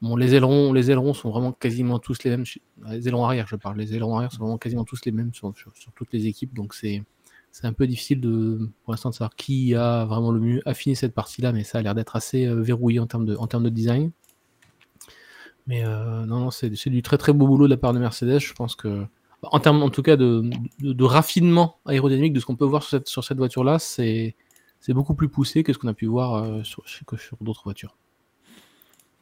Bon, 0.02 0.16
les 0.16 0.34
ailerons, 0.34 0.72
les 0.72 0.92
ailerons 0.92 1.14
sont 1.14 1.30
vraiment 1.30 1.52
quasiment 1.52 2.00
tous 2.00 2.24
les 2.24 2.32
mêmes. 2.32 2.46
Les 2.90 3.08
ailerons 3.10 3.26
arrière, 3.26 3.48
je 3.48 3.58
parle. 3.58 3.78
Les 3.78 3.94
ailerons 3.96 4.16
arrière 4.16 4.32
sont 4.32 4.40
vraiment 4.40 4.58
quasiment 4.58 4.86
tous 4.86 5.04
les 5.06 5.12
mêmes 5.12 5.34
sur, 5.34 5.54
toutes 5.96 6.14
les 6.14 6.28
équipes. 6.28 6.54
Donc 6.54 6.74
c'est 6.74 7.04
c'est 7.52 7.66
un 7.66 7.74
peu 7.74 7.88
difficile 7.88 8.22
de, 8.22 8.70
pour 8.84 8.94
l'instant 8.94 9.10
de 9.10 9.16
savoir 9.16 9.36
qui 9.36 9.74
a 9.74 10.06
vraiment 10.06 10.32
le 10.32 10.40
mieux 10.40 10.62
affiné 10.70 10.94
cette 10.94 11.16
partie-là, 11.16 11.52
mais 11.52 11.64
ça 11.64 11.80
a 11.80 11.82
l'air 11.82 11.96
d'être 11.96 12.16
assez 12.16 12.46
euh, 12.46 12.62
verrouillé 12.62 13.00
en 13.00 13.08
termes 13.08 13.26
de, 13.26 13.36
en 13.36 13.48
termes 13.48 13.64
de 13.64 13.70
design. 13.70 14.12
Mais 15.70 15.86
euh, 15.86 16.26
non, 16.26 16.40
non 16.40 16.52
c'est 16.52 16.70
du 16.70 17.04
très 17.04 17.20
très 17.20 17.32
beau 17.32 17.46
boulot 17.46 17.68
de 17.68 17.70
la 17.70 17.78
part 17.78 17.94
de 17.94 18.00
Mercedes. 18.00 18.40
Je 18.40 18.54
pense 18.54 18.76
que, 18.76 19.06
en 19.44 19.60
termes 19.60 19.84
en 19.84 19.92
tout 19.92 20.02
cas 20.02 20.18
de, 20.18 20.50
de, 20.80 21.04
raffinement 21.04 21.78
aérodynamique 21.86 22.34
de 22.34 22.40
ce 22.40 22.48
qu'on 22.48 22.56
peut 22.56 22.66
voir 22.66 22.82
sur 22.82 22.90
cette, 22.90 23.08
sur 23.08 23.24
cette 23.24 23.38
voiture-là, 23.38 23.78
c'est 23.78 24.36
beaucoup 24.90 25.14
plus 25.14 25.30
poussé 25.30 25.64
que 25.64 25.72
ce 25.72 25.78
qu'on 25.78 25.88
a 25.88 25.94
pu 25.94 26.08
voir 26.08 26.34
euh, 26.34 26.64
sur, 26.64 26.84
sur 26.90 27.38
d'autres 27.40 27.62
voitures. 27.64 27.96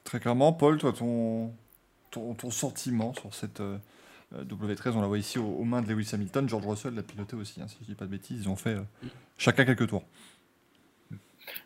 Très 0.06 0.22
clairement, 0.22 0.54
Paul, 0.54 0.78
toi, 0.78 0.94
ton, 0.94 1.52
ton, 2.12 2.50
sentiment 2.50 3.14
sur 3.14 3.34
cette 3.36 3.60
euh, 3.60 3.78
W13, 4.34 4.92
on 4.94 5.02
la 5.02 5.08
voit 5.08 5.18
ici 5.18 5.40
aux, 5.40 5.66
mains 5.66 5.82
de 5.82 5.92
Lewis 5.92 6.12
Hamilton, 6.14 6.48
George 6.48 6.66
Russell 6.66 6.96
l'a 6.96 7.04
piloté 7.04 7.36
aussi, 7.36 7.62
hein, 7.62 7.68
si 7.68 7.76
je 7.82 7.84
ne 7.84 7.88
dis 7.88 7.96
pas 7.96 8.06
de 8.06 8.12
bêtises, 8.12 8.44
ils 8.44 8.50
ont 8.50 8.56
fait 8.56 8.76
euh, 8.76 8.84
chacun 9.38 9.66
quelques 9.66 9.90
tours. 9.90 10.06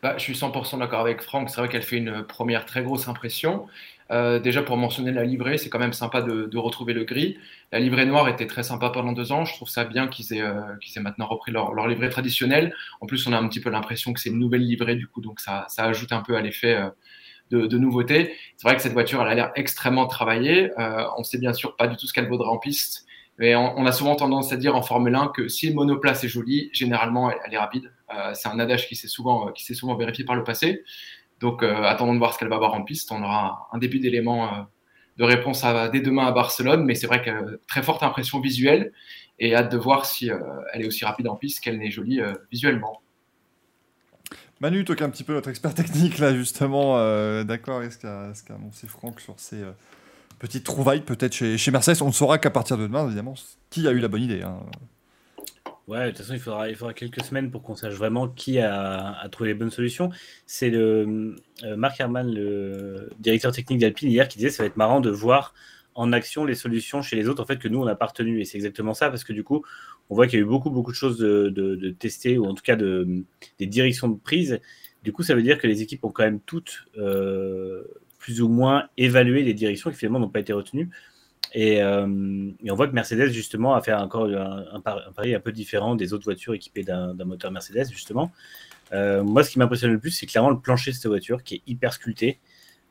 Bah, 0.02 0.16
je 0.18 0.22
suis 0.22 0.34
100% 0.34 0.80
d'accord 0.80 1.00
avec 1.00 1.22
Franck, 1.22 1.50
c'est 1.50 1.60
vrai 1.60 1.68
qu'elle 1.68 1.82
fait 1.82 1.98
une 1.98 2.24
première 2.24 2.66
très 2.66 2.82
grosse 2.82 3.06
impression. 3.06 3.68
Euh, 4.12 4.38
déjà 4.38 4.62
pour 4.62 4.76
mentionner 4.76 5.10
la 5.10 5.24
livrée, 5.24 5.56
c'est 5.56 5.70
quand 5.70 5.78
même 5.78 5.94
sympa 5.94 6.20
de, 6.20 6.58
retrouver 6.58 6.92
le 6.92 7.04
gris. 7.04 7.38
La 7.72 7.80
livrée 7.80 8.04
noire 8.04 8.28
était 8.28 8.46
très 8.46 8.62
sympa 8.62 8.90
pendant 8.90 9.12
deux 9.12 9.32
ans. 9.32 9.44
Je 9.44 9.54
trouve 9.54 9.68
ça 9.68 9.84
bien 9.84 10.06
qu'ils 10.06 10.34
aient, 10.34 10.42
euh, 10.42 10.60
maintenant 11.00 11.26
repris 11.26 11.50
leur, 11.50 11.86
livrée 11.88 12.10
traditionnelle. 12.10 12.74
En 13.00 13.06
plus, 13.06 13.26
on 13.26 13.32
a 13.32 13.38
un 13.38 13.48
petit 13.48 13.60
peu 13.60 13.70
l'impression 13.70 14.12
que 14.12 14.20
c'est 14.20 14.28
une 14.28 14.38
nouvelle 14.38 14.62
livrée 14.62 14.96
du 14.96 15.06
coup, 15.06 15.20
donc 15.22 15.40
ça, 15.40 15.66
ajoute 15.78 16.12
un 16.12 16.20
peu 16.20 16.36
à 16.36 16.42
l'effet 16.42 16.74
euh, 16.74 16.90
de, 17.66 17.78
nouveauté. 17.78 18.34
C'est 18.56 18.68
vrai 18.68 18.76
que 18.76 18.82
cette 18.82 18.92
voiture, 18.92 19.22
elle 19.22 19.28
a 19.28 19.34
l'air 19.34 19.52
extrêmement 19.56 20.06
travaillée. 20.06 20.70
on 21.18 21.22
sait 21.22 21.38
bien 21.38 21.52
sûr 21.52 21.76
pas 21.76 21.86
du 21.86 21.96
tout 21.96 22.06
ce 22.06 22.12
qu'elle 22.12 22.28
vaudra 22.28 22.50
en 22.50 22.58
piste. 22.58 23.06
Mais 23.38 23.54
on, 23.56 23.86
a 23.86 23.92
souvent 23.92 24.14
tendance 24.14 24.52
à 24.52 24.56
dire 24.56 24.76
en 24.76 24.82
Formule 24.82 25.14
1 25.14 25.32
que 25.34 25.48
si 25.48 25.68
une 25.68 25.74
monoplace 25.74 26.22
est 26.22 26.28
jolie, 26.28 26.70
généralement 26.72 27.30
elle, 27.30 27.52
est 27.52 27.58
rapide. 27.58 27.92
c'est 28.34 28.48
un 28.48 28.58
adage 28.58 28.88
qui 28.88 28.96
s'est 28.96 29.08
souvent 29.08 29.96
vérifié 29.96 30.24
par 30.24 30.36
le 30.36 30.44
passé. 30.44 30.82
Donc, 31.42 31.64
euh, 31.64 31.82
attendons 31.82 32.14
de 32.14 32.18
voir 32.18 32.32
ce 32.32 32.38
qu'elle 32.38 32.48
va 32.48 32.54
avoir 32.54 32.72
en 32.72 32.84
piste. 32.84 33.10
On 33.10 33.20
aura 33.20 33.68
un 33.72 33.78
début 33.78 33.98
d'éléments 33.98 34.46
euh, 34.46 34.62
de 35.18 35.24
réponse 35.24 35.64
dès 35.92 36.00
demain 36.00 36.26
à 36.26 36.30
Barcelone, 36.30 36.84
mais 36.84 36.94
c'est 36.94 37.08
vrai 37.08 37.20
qu'elle 37.20 37.58
très 37.66 37.82
forte 37.82 38.04
impression 38.04 38.40
visuelle 38.40 38.92
et 39.40 39.54
hâte 39.54 39.70
de 39.70 39.76
voir 39.76 40.06
si 40.06 40.30
euh, 40.30 40.38
elle 40.72 40.82
est 40.82 40.86
aussi 40.86 41.04
rapide 41.04 41.26
en 41.26 41.34
piste 41.34 41.58
qu'elle 41.58 41.78
n'est 41.78 41.90
jolie 41.90 42.20
visuellement. 42.50 43.02
Manu, 44.60 44.84
toi 44.84 44.94
qui 44.94 45.02
es 45.02 45.06
un 45.06 45.10
petit 45.10 45.24
peu 45.24 45.34
notre 45.34 45.50
expert 45.50 45.74
technique 45.82 46.18
là 46.18 46.32
justement, 46.32 46.96
d'accord, 47.42 47.82
est-ce 47.82 47.98
qu'a 47.98 48.54
annoncé 48.54 48.86
Franck 48.86 49.20
sur 49.20 49.34
ces 49.36 49.62
petites 50.38 50.64
trouvailles 50.64 51.02
peut-être 51.02 51.34
chez, 51.34 51.58
chez, 51.58 51.72
Mercedes 51.72 52.02
On 52.02 52.06
ne 52.06 52.12
saura 52.12 52.38
qu'à 52.38 52.50
partir 52.50 52.78
de 52.78 52.84
demain 52.84 53.04
évidemment 53.04 53.34
qui 53.68 53.88
a 53.88 53.90
eu 53.90 53.98
la 53.98 54.08
bonne 54.08 54.22
idée. 54.22 54.42
Hein. 54.42 54.60
Ouais, 55.88 56.06
de 56.06 56.08
toute 56.10 56.18
façon, 56.18 56.34
il 56.34 56.40
faudra, 56.40 56.68
il 56.68 56.76
faudra 56.76 56.94
quelques 56.94 57.22
semaines 57.24 57.50
pour 57.50 57.62
qu'on 57.62 57.74
sache 57.74 57.94
vraiment 57.94 58.28
qui 58.28 58.58
a, 58.60 59.28
trouvé 59.32 59.50
les 59.50 59.54
bonnes 59.54 59.70
solutions. 59.70 60.10
C'est 60.46 60.70
le 60.70 61.34
euh, 61.64 61.76
Marc 61.76 61.98
Herman, 62.00 62.32
le 62.32 63.10
directeur 63.18 63.50
technique 63.52 63.80
d'Alpine, 63.80 64.08
hier, 64.08 64.28
qui 64.28 64.38
disait 64.38 64.50
que 64.50 64.54
ça 64.54 64.62
va 64.62 64.68
être 64.68 64.76
marrant 64.76 65.00
de 65.00 65.10
voir 65.10 65.54
en 65.94 66.12
action 66.12 66.44
les 66.44 66.54
solutions 66.54 67.02
chez 67.02 67.16
les 67.16 67.28
autres 67.28 67.42
en 67.42 67.46
fait 67.46 67.58
que 67.58 67.68
nous 67.68 67.78
on 67.80 67.84
n'a 67.84 67.94
pas 67.94 68.06
retenu 68.06 68.40
et 68.40 68.46
c'est 68.46 68.56
exactement 68.56 68.94
ça 68.94 69.10
parce 69.10 69.24
que 69.24 69.34
du 69.34 69.44
coup 69.44 69.62
on 70.08 70.14
voit 70.14 70.26
qu'il 70.26 70.38
y 70.38 70.42
a 70.42 70.44
eu 70.44 70.48
beaucoup 70.48 70.70
beaucoup 70.70 70.90
de 70.90 70.96
choses 70.96 71.18
de, 71.18 71.50
de, 71.50 71.90
tester 71.90 72.38
ou 72.38 72.46
en 72.46 72.54
tout 72.54 72.62
cas 72.62 72.76
de, 72.76 73.24
des 73.58 73.66
directions 73.66 74.08
de 74.08 74.18
prise. 74.18 74.58
Du 75.02 75.12
coup 75.12 75.22
ça 75.22 75.34
veut 75.34 75.42
dire 75.42 75.58
que 75.58 75.66
les 75.66 75.82
équipes 75.82 76.04
ont 76.04 76.10
quand 76.10 76.22
même 76.22 76.40
toutes 76.40 76.86
euh, 76.96 77.84
plus 78.18 78.40
ou 78.40 78.48
moins 78.48 78.88
évalué 78.96 79.42
les 79.42 79.52
directions 79.52 79.90
qui 79.90 79.96
finalement 79.96 80.20
n'ont 80.20 80.30
pas 80.30 80.40
été 80.40 80.54
retenues 80.54 80.88
euh, 81.56 82.50
et, 82.64 82.70
on 82.70 82.74
voit 82.74 82.88
que 82.88 82.92
Mercedes, 82.92 83.30
justement, 83.30 83.74
a 83.74 83.82
fait 83.82 83.92
encore 83.92 84.26
un, 84.26 84.80
pari 84.80 85.34
un 85.34 85.40
peu 85.40 85.52
différent 85.52 85.94
des 85.94 86.12
autres 86.12 86.24
voitures 86.24 86.54
équipées 86.54 86.82
d'un 86.82 87.14
moteur 87.24 87.50
Mercedes, 87.50 87.90
justement. 87.90 88.32
Euh, 88.92 89.22
moi, 89.22 89.42
ce 89.42 89.50
qui 89.50 89.58
m'impressionne 89.58 89.92
le 89.92 89.98
plus, 89.98 90.10
c'est 90.10 90.26
clairement 90.26 90.50
le 90.50 90.60
plancher 90.60 90.90
de 90.90 90.96
cette 90.96 91.06
voiture 91.06 91.42
qui 91.42 91.56
est 91.56 91.62
hyper 91.66 91.92
sculpté. 91.92 92.40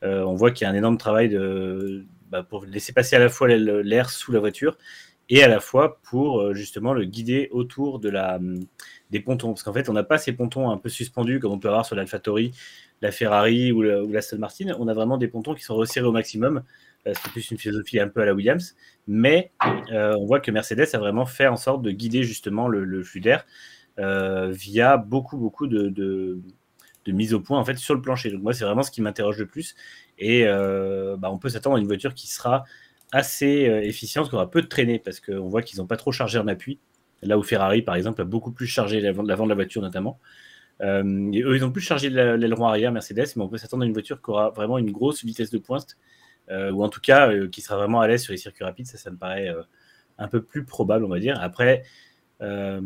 on 0.03 0.33
voit 0.35 0.51
qu'il 0.51 0.65
y 0.65 0.67
a 0.67 0.71
un 0.71 0.75
énorme 0.75 0.97
travail 0.97 1.29
de, 1.29 2.05
bah, 2.29 2.43
pour 2.43 2.65
laisser 2.65 2.93
passer 2.93 3.15
à 3.15 3.19
la 3.19 3.29
fois 3.29 3.47
l'air 3.47 4.09
sous 4.09 4.31
la 4.31 4.39
voiture 4.39 4.77
et 5.29 5.43
à 5.43 5.47
la 5.47 5.59
fois 5.59 5.99
pour 6.03 6.53
justement 6.53 6.93
le 6.93 7.05
guider 7.05 7.47
autour 7.51 7.99
de 7.99 8.09
la, 8.09 8.39
des 9.11 9.19
pontons. 9.19 9.49
Parce 9.49 9.63
qu'en 9.63 9.73
fait, 9.73 9.89
on 9.89 9.93
n'a 9.93 10.03
pas 10.03 10.17
ces 10.17 10.33
pontons 10.33 10.69
un 10.71 10.77
peu 10.77 10.89
suspendus 10.89 11.39
comme 11.39 11.51
on 11.51 11.59
peut 11.59 11.67
avoir 11.67 11.85
sur 11.85 11.95
l'AlphaTauri, 11.95 12.51
la 13.01 13.11
Ferrari 13.11 13.71
ou, 13.71 13.81
la, 13.81 14.03
ou 14.03 14.11
Martin. 14.39 14.73
On 14.79 14.87
a 14.87 14.93
vraiment 14.93 15.17
des 15.17 15.27
pontons 15.27 15.53
qui 15.53 15.63
sont 15.63 15.75
resserrés 15.75 16.07
au 16.07 16.11
maximum. 16.11 16.63
C'est 17.05 17.31
plus 17.31 17.51
une 17.51 17.57
philosophie 17.57 17.99
un 17.99 18.07
peu 18.07 18.21
à 18.21 18.25
la 18.25 18.33
Williams. 18.33 18.75
Mais 19.07 19.51
on 19.59 20.25
voit 20.25 20.39
que 20.39 20.51
Mercedes 20.51 20.87
a 20.93 20.97
vraiment 20.97 21.25
fait 21.25 21.47
en 21.47 21.57
sorte 21.57 21.81
de 21.81 21.91
guider 21.91 22.23
justement 22.23 22.67
le 22.67 23.03
flux 23.03 23.21
d'air 23.21 23.45
euh, 23.99 24.51
via 24.51 24.97
beaucoup, 24.97 25.37
beaucoup 25.37 25.67
de, 25.67 25.89
de, 25.89 27.11
mise 27.11 27.33
au 27.33 27.41
point 27.41 27.59
en 27.59 27.65
fait 27.65 27.77
sur 27.77 27.93
le 27.93 28.01
plancher. 28.01 28.31
Donc 28.31 28.41
moi, 28.41 28.53
c'est 28.53 28.63
vraiment 28.63 28.83
ce 28.83 28.91
qui 28.91 29.01
m'interroge 29.01 29.37
le 29.37 29.45
plus. 29.45 29.75
Et 30.17 30.43
euh, 30.45 31.17
bah, 31.17 31.29
on 31.31 31.37
peut 31.37 31.49
s'attendre 31.49 31.75
à 31.75 31.79
une 31.79 31.87
voiture 31.87 32.13
qui 32.13 32.27
sera 32.27 32.63
assez 33.11 33.67
euh, 33.67 33.81
efficiente, 33.81 34.29
qui 34.29 34.35
aura 34.35 34.49
peu 34.49 34.61
de 34.61 34.67
traînée, 34.67 34.99
parce 34.99 35.19
qu'on 35.19 35.49
voit 35.49 35.61
qu'ils 35.61 35.79
n'ont 35.79 35.87
pas 35.87 35.97
trop 35.97 36.11
chargé 36.11 36.39
en 36.39 36.47
appui. 36.47 36.79
Là 37.21 37.37
où 37.37 37.43
Ferrari, 37.43 37.81
par 37.81 37.95
exemple, 37.95 38.21
a 38.21 38.25
beaucoup 38.25 38.51
plus 38.51 38.65
chargé 38.65 39.01
l'avant 39.01 39.23
de 39.23 39.49
la 39.49 39.55
voiture, 39.55 39.81
notamment. 39.81 40.19
eux, 40.81 41.55
ils 41.55 41.63
ont 41.63 41.71
plus 41.71 41.81
chargé 41.81 42.09
l'aileron 42.09 42.67
arrière, 42.67 42.91
Mercedes, 42.91 43.27
mais 43.35 43.43
on 43.43 43.49
peut 43.49 43.57
s'attendre 43.57 43.83
à 43.83 43.85
une 43.85 43.93
voiture 43.93 44.21
qui 44.21 44.31
aura 44.31 44.49
vraiment 44.49 44.79
une 44.79 44.91
grosse 44.91 45.23
vitesse 45.23 45.51
de 45.51 45.59
pointe, 45.59 45.97
ou 46.49 46.83
en 46.83 46.89
tout 46.89 47.01
cas 47.01 47.31
qui 47.47 47.61
sera 47.61 47.77
vraiment 47.77 48.01
à 48.01 48.07
l'aise 48.07 48.23
sur 48.23 48.31
les 48.31 48.37
circuits 48.37 48.63
rapides. 48.63 48.87
Ça, 48.87 48.97
ça 48.97 49.11
me 49.11 49.17
paraît 49.17 49.53
un 50.17 50.27
peu 50.27 50.41
plus 50.41 50.63
probable, 50.63 51.05
on 51.05 51.09
va 51.09 51.19
dire. 51.19 51.37
Après, 51.41 51.83
euh, 52.41 52.81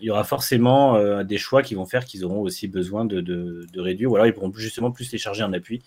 il 0.00 0.04
y 0.04 0.10
aura 0.10 0.24
forcément 0.24 0.96
euh, 0.96 1.22
des 1.22 1.38
choix 1.38 1.62
qui 1.62 1.74
vont 1.74 1.86
faire 1.86 2.04
qu'ils 2.04 2.24
auront 2.24 2.40
aussi 2.40 2.66
besoin 2.68 3.04
de, 3.04 3.66
réduire, 3.76 4.10
ou 4.10 4.16
alors 4.16 4.26
ils 4.26 4.32
pourront 4.32 4.52
justement 4.54 4.90
plus 4.90 5.12
les 5.12 5.18
charger 5.18 5.42
en 5.42 5.52
appui. 5.52 5.82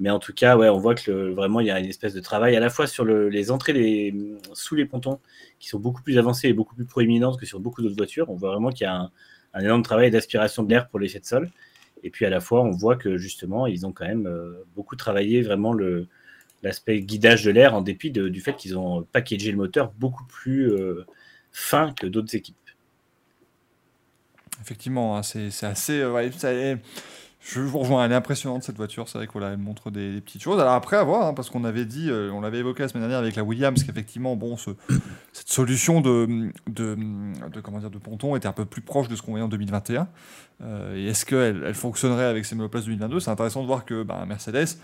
Mais 0.00 0.10
en 0.10 0.20
tout 0.20 0.32
cas, 0.32 0.56
ouais, 0.56 0.68
on 0.68 0.78
voit 0.78 0.94
que 0.94 1.32
vraiment 1.32 1.58
il 1.58 1.66
y 1.66 1.70
a 1.72 1.80
une 1.80 1.86
espèce 1.86 2.14
de 2.14 2.20
travail 2.20 2.54
à 2.56 2.60
la 2.60 2.70
fois 2.70 2.86
sur 2.86 3.04
les 3.04 3.50
entrées 3.50 4.14
sous 4.52 4.76
les 4.76 4.84
pontons 4.86 5.18
qui 5.58 5.68
sont 5.68 5.80
beaucoup 5.80 6.02
plus 6.02 6.18
avancées 6.18 6.48
et 6.48 6.52
beaucoup 6.52 6.76
plus 6.76 6.84
proéminentes 6.84 7.38
que 7.38 7.46
sur 7.46 7.58
beaucoup 7.58 7.82
d'autres 7.82 7.96
voitures. 7.96 8.30
On 8.30 8.36
voit 8.36 8.50
vraiment 8.50 8.70
qu'il 8.70 8.84
y 8.84 8.86
a 8.86 9.10
un, 9.54 9.60
énorme 9.60 9.82
travail 9.82 10.12
d'aspiration 10.12 10.62
de 10.62 10.70
l'air 10.70 10.88
pour 10.88 11.00
l'effet 11.00 11.18
de 11.18 11.24
sol. 11.24 11.50
Et 12.04 12.10
puis 12.10 12.26
à 12.26 12.30
la 12.30 12.38
fois, 12.38 12.62
on 12.62 12.70
voit 12.70 12.94
que 12.94 13.16
justement, 13.16 13.66
ils 13.66 13.86
ont 13.86 13.92
quand 13.92 14.06
même 14.06 14.28
euh, 14.28 14.64
beaucoup 14.76 14.94
travaillé 14.94 15.42
vraiment 15.42 15.72
l'aspect 16.62 17.00
guidage 17.00 17.44
de 17.44 17.50
l'air 17.50 17.74
en 17.74 17.82
dépit 17.82 18.10
du 18.10 18.40
fait 18.40 18.54
qu'ils 18.54 18.76
ont 18.76 19.02
packagé 19.12 19.50
le 19.50 19.56
moteur 19.56 19.92
beaucoup 19.98 20.24
plus 20.24 20.72
fin 21.52 21.92
que 21.92 22.06
d'autres 22.06 22.34
équipes. 22.34 22.56
Effectivement, 24.60 25.16
hein, 25.16 25.22
c'est 25.22 25.64
assez. 25.64 26.00
Euh, 26.00 26.76
je 27.40 27.60
vous 27.60 27.78
rejoins, 27.78 28.04
elle 28.04 28.12
est 28.12 28.16
impressionnante 28.16 28.64
cette 28.64 28.76
voiture, 28.76 29.08
c'est 29.08 29.18
vrai 29.18 29.26
qu'elle 29.28 29.56
montre 29.56 29.90
des, 29.90 30.20
petites 30.20 30.42
choses. 30.42 30.60
Alors 30.60 30.74
après, 30.74 30.96
à 30.96 31.04
voir, 31.04 31.28
hein, 31.28 31.34
parce 31.34 31.48
qu'on 31.48 31.64
avait 31.64 31.84
dit, 31.84 32.10
euh, 32.10 32.30
on 32.32 32.40
l'avait 32.40 32.58
évoqué 32.58 32.82
la 32.82 32.88
semaine 32.88 33.02
dernière 33.02 33.20
avec 33.20 33.36
la 33.36 33.44
Williams, 33.44 33.82
qu'effectivement, 33.84 34.34
bon, 34.34 34.56
cette 34.56 35.48
solution 35.48 36.00
de, 36.00 36.50
comment 37.62 37.78
dire, 37.78 37.90
de 37.90 37.98
ponton 37.98 38.34
était 38.34 38.48
un 38.48 38.52
peu 38.52 38.64
plus 38.64 38.82
proche 38.82 39.08
de 39.08 39.14
ce 39.14 39.22
qu'on 39.22 39.30
voyait 39.30 39.44
en 39.44 39.48
2021. 39.48 40.08
Euh, 40.60 40.96
et 40.96 41.06
est-ce 41.06 41.24
qu'elle 41.24 41.62
elle 41.64 41.74
fonctionnerait 41.74 42.24
avec 42.24 42.44
ces 42.44 42.56
monoplaces 42.56 42.84
2022 42.84 43.20
C'est 43.20 43.30
intéressant 43.30 43.62
de 43.62 43.66
voir 43.66 43.84
que 43.84 44.02
bah, 44.02 44.24
Mercedes 44.26 44.78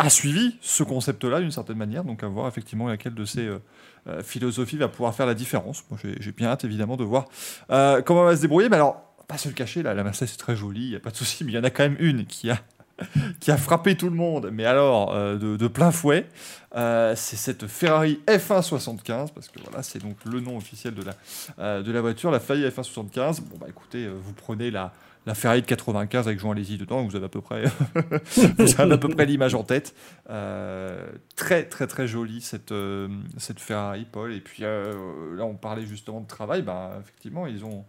a 0.00 0.10
suivi 0.10 0.56
ce 0.62 0.82
concept-là 0.82 1.40
d'une 1.40 1.50
certaine 1.50 1.76
manière, 1.76 2.04
donc 2.04 2.22
à 2.22 2.28
voir 2.28 2.48
effectivement 2.48 2.88
laquelle 2.88 3.14
de 3.14 3.24
ces 3.24 3.46
euh, 3.46 3.58
euh, 4.06 4.22
philosophies 4.22 4.78
va 4.78 4.88
pouvoir 4.88 5.14
faire 5.14 5.26
la 5.26 5.34
différence. 5.34 5.84
Moi, 5.90 6.00
j'ai 6.02 6.32
bien 6.32 6.48
hâte 6.48 6.64
évidemment 6.64 6.96
de 6.96 7.04
voir 7.04 7.26
euh, 7.70 8.00
comment 8.02 8.22
elle 8.22 8.30
va 8.30 8.36
se 8.36 8.42
débrouiller, 8.42 8.68
mais 8.68 8.76
alors, 8.76 9.14
pas 9.28 9.36
se 9.36 9.48
le 9.48 9.54
cacher, 9.54 9.82
là, 9.82 9.94
la 9.94 10.02
Mercedes 10.02 10.30
est 10.32 10.38
très 10.38 10.56
jolie, 10.56 10.84
il 10.84 10.90
n'y 10.90 10.96
a 10.96 11.00
pas 11.00 11.10
de 11.10 11.16
souci, 11.16 11.44
mais 11.44 11.52
il 11.52 11.54
y 11.54 11.58
en 11.58 11.64
a 11.64 11.70
quand 11.70 11.82
même 11.82 11.96
une 12.00 12.24
qui 12.24 12.50
a, 12.50 12.58
qui 13.40 13.50
a 13.50 13.58
frappé 13.58 13.94
tout 13.94 14.08
le 14.08 14.16
monde, 14.16 14.50
mais 14.50 14.64
alors 14.64 15.14
de, 15.14 15.68
plein 15.68 15.92
fouet, 15.92 16.26
c'est 16.74 17.36
cette 17.36 17.66
Ferrari 17.66 18.20
F175, 18.26 19.32
parce 19.34 19.48
que 19.48 19.60
voilà, 19.62 19.82
c'est 19.82 20.00
donc 20.00 20.16
le 20.24 20.40
nom 20.40 20.56
officiel 20.56 20.94
de 20.94 21.02
la, 21.02 21.82
de 21.82 21.92
la 21.92 22.00
voiture, 22.00 22.30
la 22.30 22.40
Ferrari 22.40 22.66
F175. 22.66 23.42
Bon, 23.42 23.58
bah 23.60 23.66
écoutez, 23.68 24.08
vous 24.08 24.32
prenez 24.32 24.70
la 24.70 24.92
la 25.26 25.34
Ferrari 25.34 25.60
de 25.60 25.66
95 25.66 26.28
avec 26.28 26.40
Jean 26.40 26.52
Lézy 26.52 26.78
dedans, 26.78 27.04
vous 27.04 27.14
avez 27.14 27.26
à 27.26 27.28
peu 27.28 27.40
près, 27.40 27.64
vous 28.58 28.80
avez 28.80 28.94
à 28.94 28.98
peu 28.98 29.08
près 29.08 29.26
l'image 29.26 29.54
en 29.54 29.62
tête. 29.62 29.94
Euh, 30.30 31.06
très 31.36 31.64
très 31.64 31.86
très 31.86 32.06
jolie 32.06 32.40
cette, 32.40 32.72
euh, 32.72 33.08
cette 33.36 33.60
Ferrari, 33.60 34.06
Paul. 34.10 34.32
Et 34.32 34.40
puis 34.40 34.64
euh, 34.64 35.36
là, 35.36 35.44
on 35.44 35.54
parlait 35.54 35.84
justement 35.84 36.20
de 36.20 36.26
travail. 36.26 36.62
Bah, 36.62 36.96
effectivement, 37.00 37.46
ils 37.46 37.64
ont, 37.64 37.84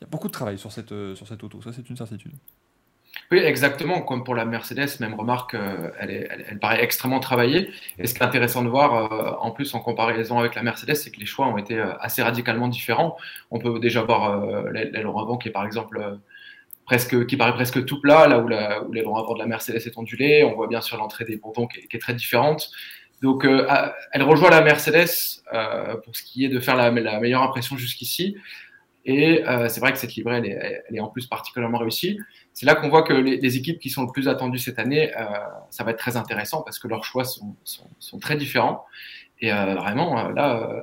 il 0.00 0.04
y 0.04 0.06
a 0.06 0.10
beaucoup 0.10 0.28
de 0.28 0.32
travail 0.32 0.58
sur 0.58 0.72
cette, 0.72 0.94
sur 1.14 1.26
cette 1.26 1.42
auto. 1.44 1.62
Ça, 1.62 1.72
c'est 1.72 1.88
une 1.88 1.96
certitude. 1.96 2.32
Oui, 3.30 3.38
exactement. 3.38 4.00
Comme 4.02 4.24
pour 4.24 4.34
la 4.34 4.44
Mercedes, 4.44 4.88
même 5.00 5.14
remarque, 5.14 5.54
elle, 5.98 6.10
est, 6.10 6.28
elle, 6.48 6.58
paraît 6.58 6.82
extrêmement 6.82 7.20
travaillée. 7.20 7.70
Et 7.98 8.06
ce 8.06 8.14
qui 8.14 8.20
est 8.20 8.24
intéressant 8.24 8.62
de 8.62 8.68
voir, 8.68 9.42
en 9.42 9.50
plus 9.50 9.74
en 9.74 9.80
comparaison 9.80 10.38
avec 10.38 10.54
la 10.54 10.62
Mercedes, 10.62 10.96
c'est 10.96 11.10
que 11.10 11.20
les 11.20 11.26
choix 11.26 11.46
ont 11.46 11.58
été 11.58 11.78
assez 12.00 12.22
radicalement 12.22 12.68
différents. 12.68 13.16
On 13.50 13.58
peut 13.58 13.78
déjà 13.78 14.02
voir 14.02 14.44
l'aileron 14.72 15.18
avant 15.18 15.36
qui 15.36 15.48
est 15.48 15.52
par 15.52 15.64
exemple 15.64 16.18
presque, 16.84 17.26
qui 17.26 17.36
paraît 17.36 17.54
presque 17.54 17.84
tout 17.84 18.00
plat, 18.00 18.26
là 18.26 18.38
où, 18.38 18.48
la, 18.48 18.82
où 18.82 19.18
avant 19.18 19.34
de 19.34 19.38
la 19.38 19.46
Mercedes 19.46 19.76
est 19.76 19.96
ondulé. 19.96 20.44
On 20.44 20.54
voit 20.54 20.68
bien 20.68 20.80
sur 20.80 20.96
l'entrée 20.96 21.24
des 21.24 21.36
pontons 21.36 21.66
qui, 21.66 21.80
est, 21.80 21.98
très 21.98 22.14
différente. 22.14 22.70
Donc, 23.22 23.44
euh, 23.44 23.66
elle 24.12 24.22
rejoint 24.22 24.50
la 24.50 24.62
Mercedes 24.62 25.08
euh, 25.52 25.96
pour 25.96 26.16
ce 26.16 26.22
qui 26.22 26.44
est 26.44 26.48
de 26.48 26.60
faire 26.60 26.76
la, 26.76 26.90
meilleure 26.90 27.42
impression 27.42 27.76
jusqu'ici. 27.76 28.36
Et 29.04 29.44
euh, 29.48 29.68
c'est 29.68 29.80
vrai 29.80 29.92
que 29.92 29.98
cette 29.98 30.14
livrée, 30.14 30.36
elle 30.38 30.46
est, 30.46 30.82
elle 30.88 31.00
en 31.00 31.08
plus 31.08 31.26
particulièrement 31.26 31.78
réussie. 31.78 32.18
C'est 32.52 32.66
là 32.66 32.74
qu'on 32.74 32.88
voit 32.88 33.02
que 33.02 33.12
les, 33.12 33.56
équipes 33.56 33.80
qui 33.80 33.90
sont 33.90 34.02
le 34.02 34.12
plus 34.12 34.28
attendues 34.28 34.58
cette 34.58 34.78
année, 34.78 35.10
ça 35.70 35.84
va 35.84 35.92
être 35.92 35.98
très 35.98 36.16
intéressant 36.16 36.62
parce 36.62 36.78
que 36.78 36.86
leurs 36.86 37.04
choix 37.04 37.24
sont 37.24 38.18
très 38.20 38.36
différents. 38.36 38.84
Et 39.42 39.52
euh, 39.52 39.74
vraiment, 39.74 40.20
euh, 40.20 40.32
là, 40.32 40.56
euh, 40.56 40.80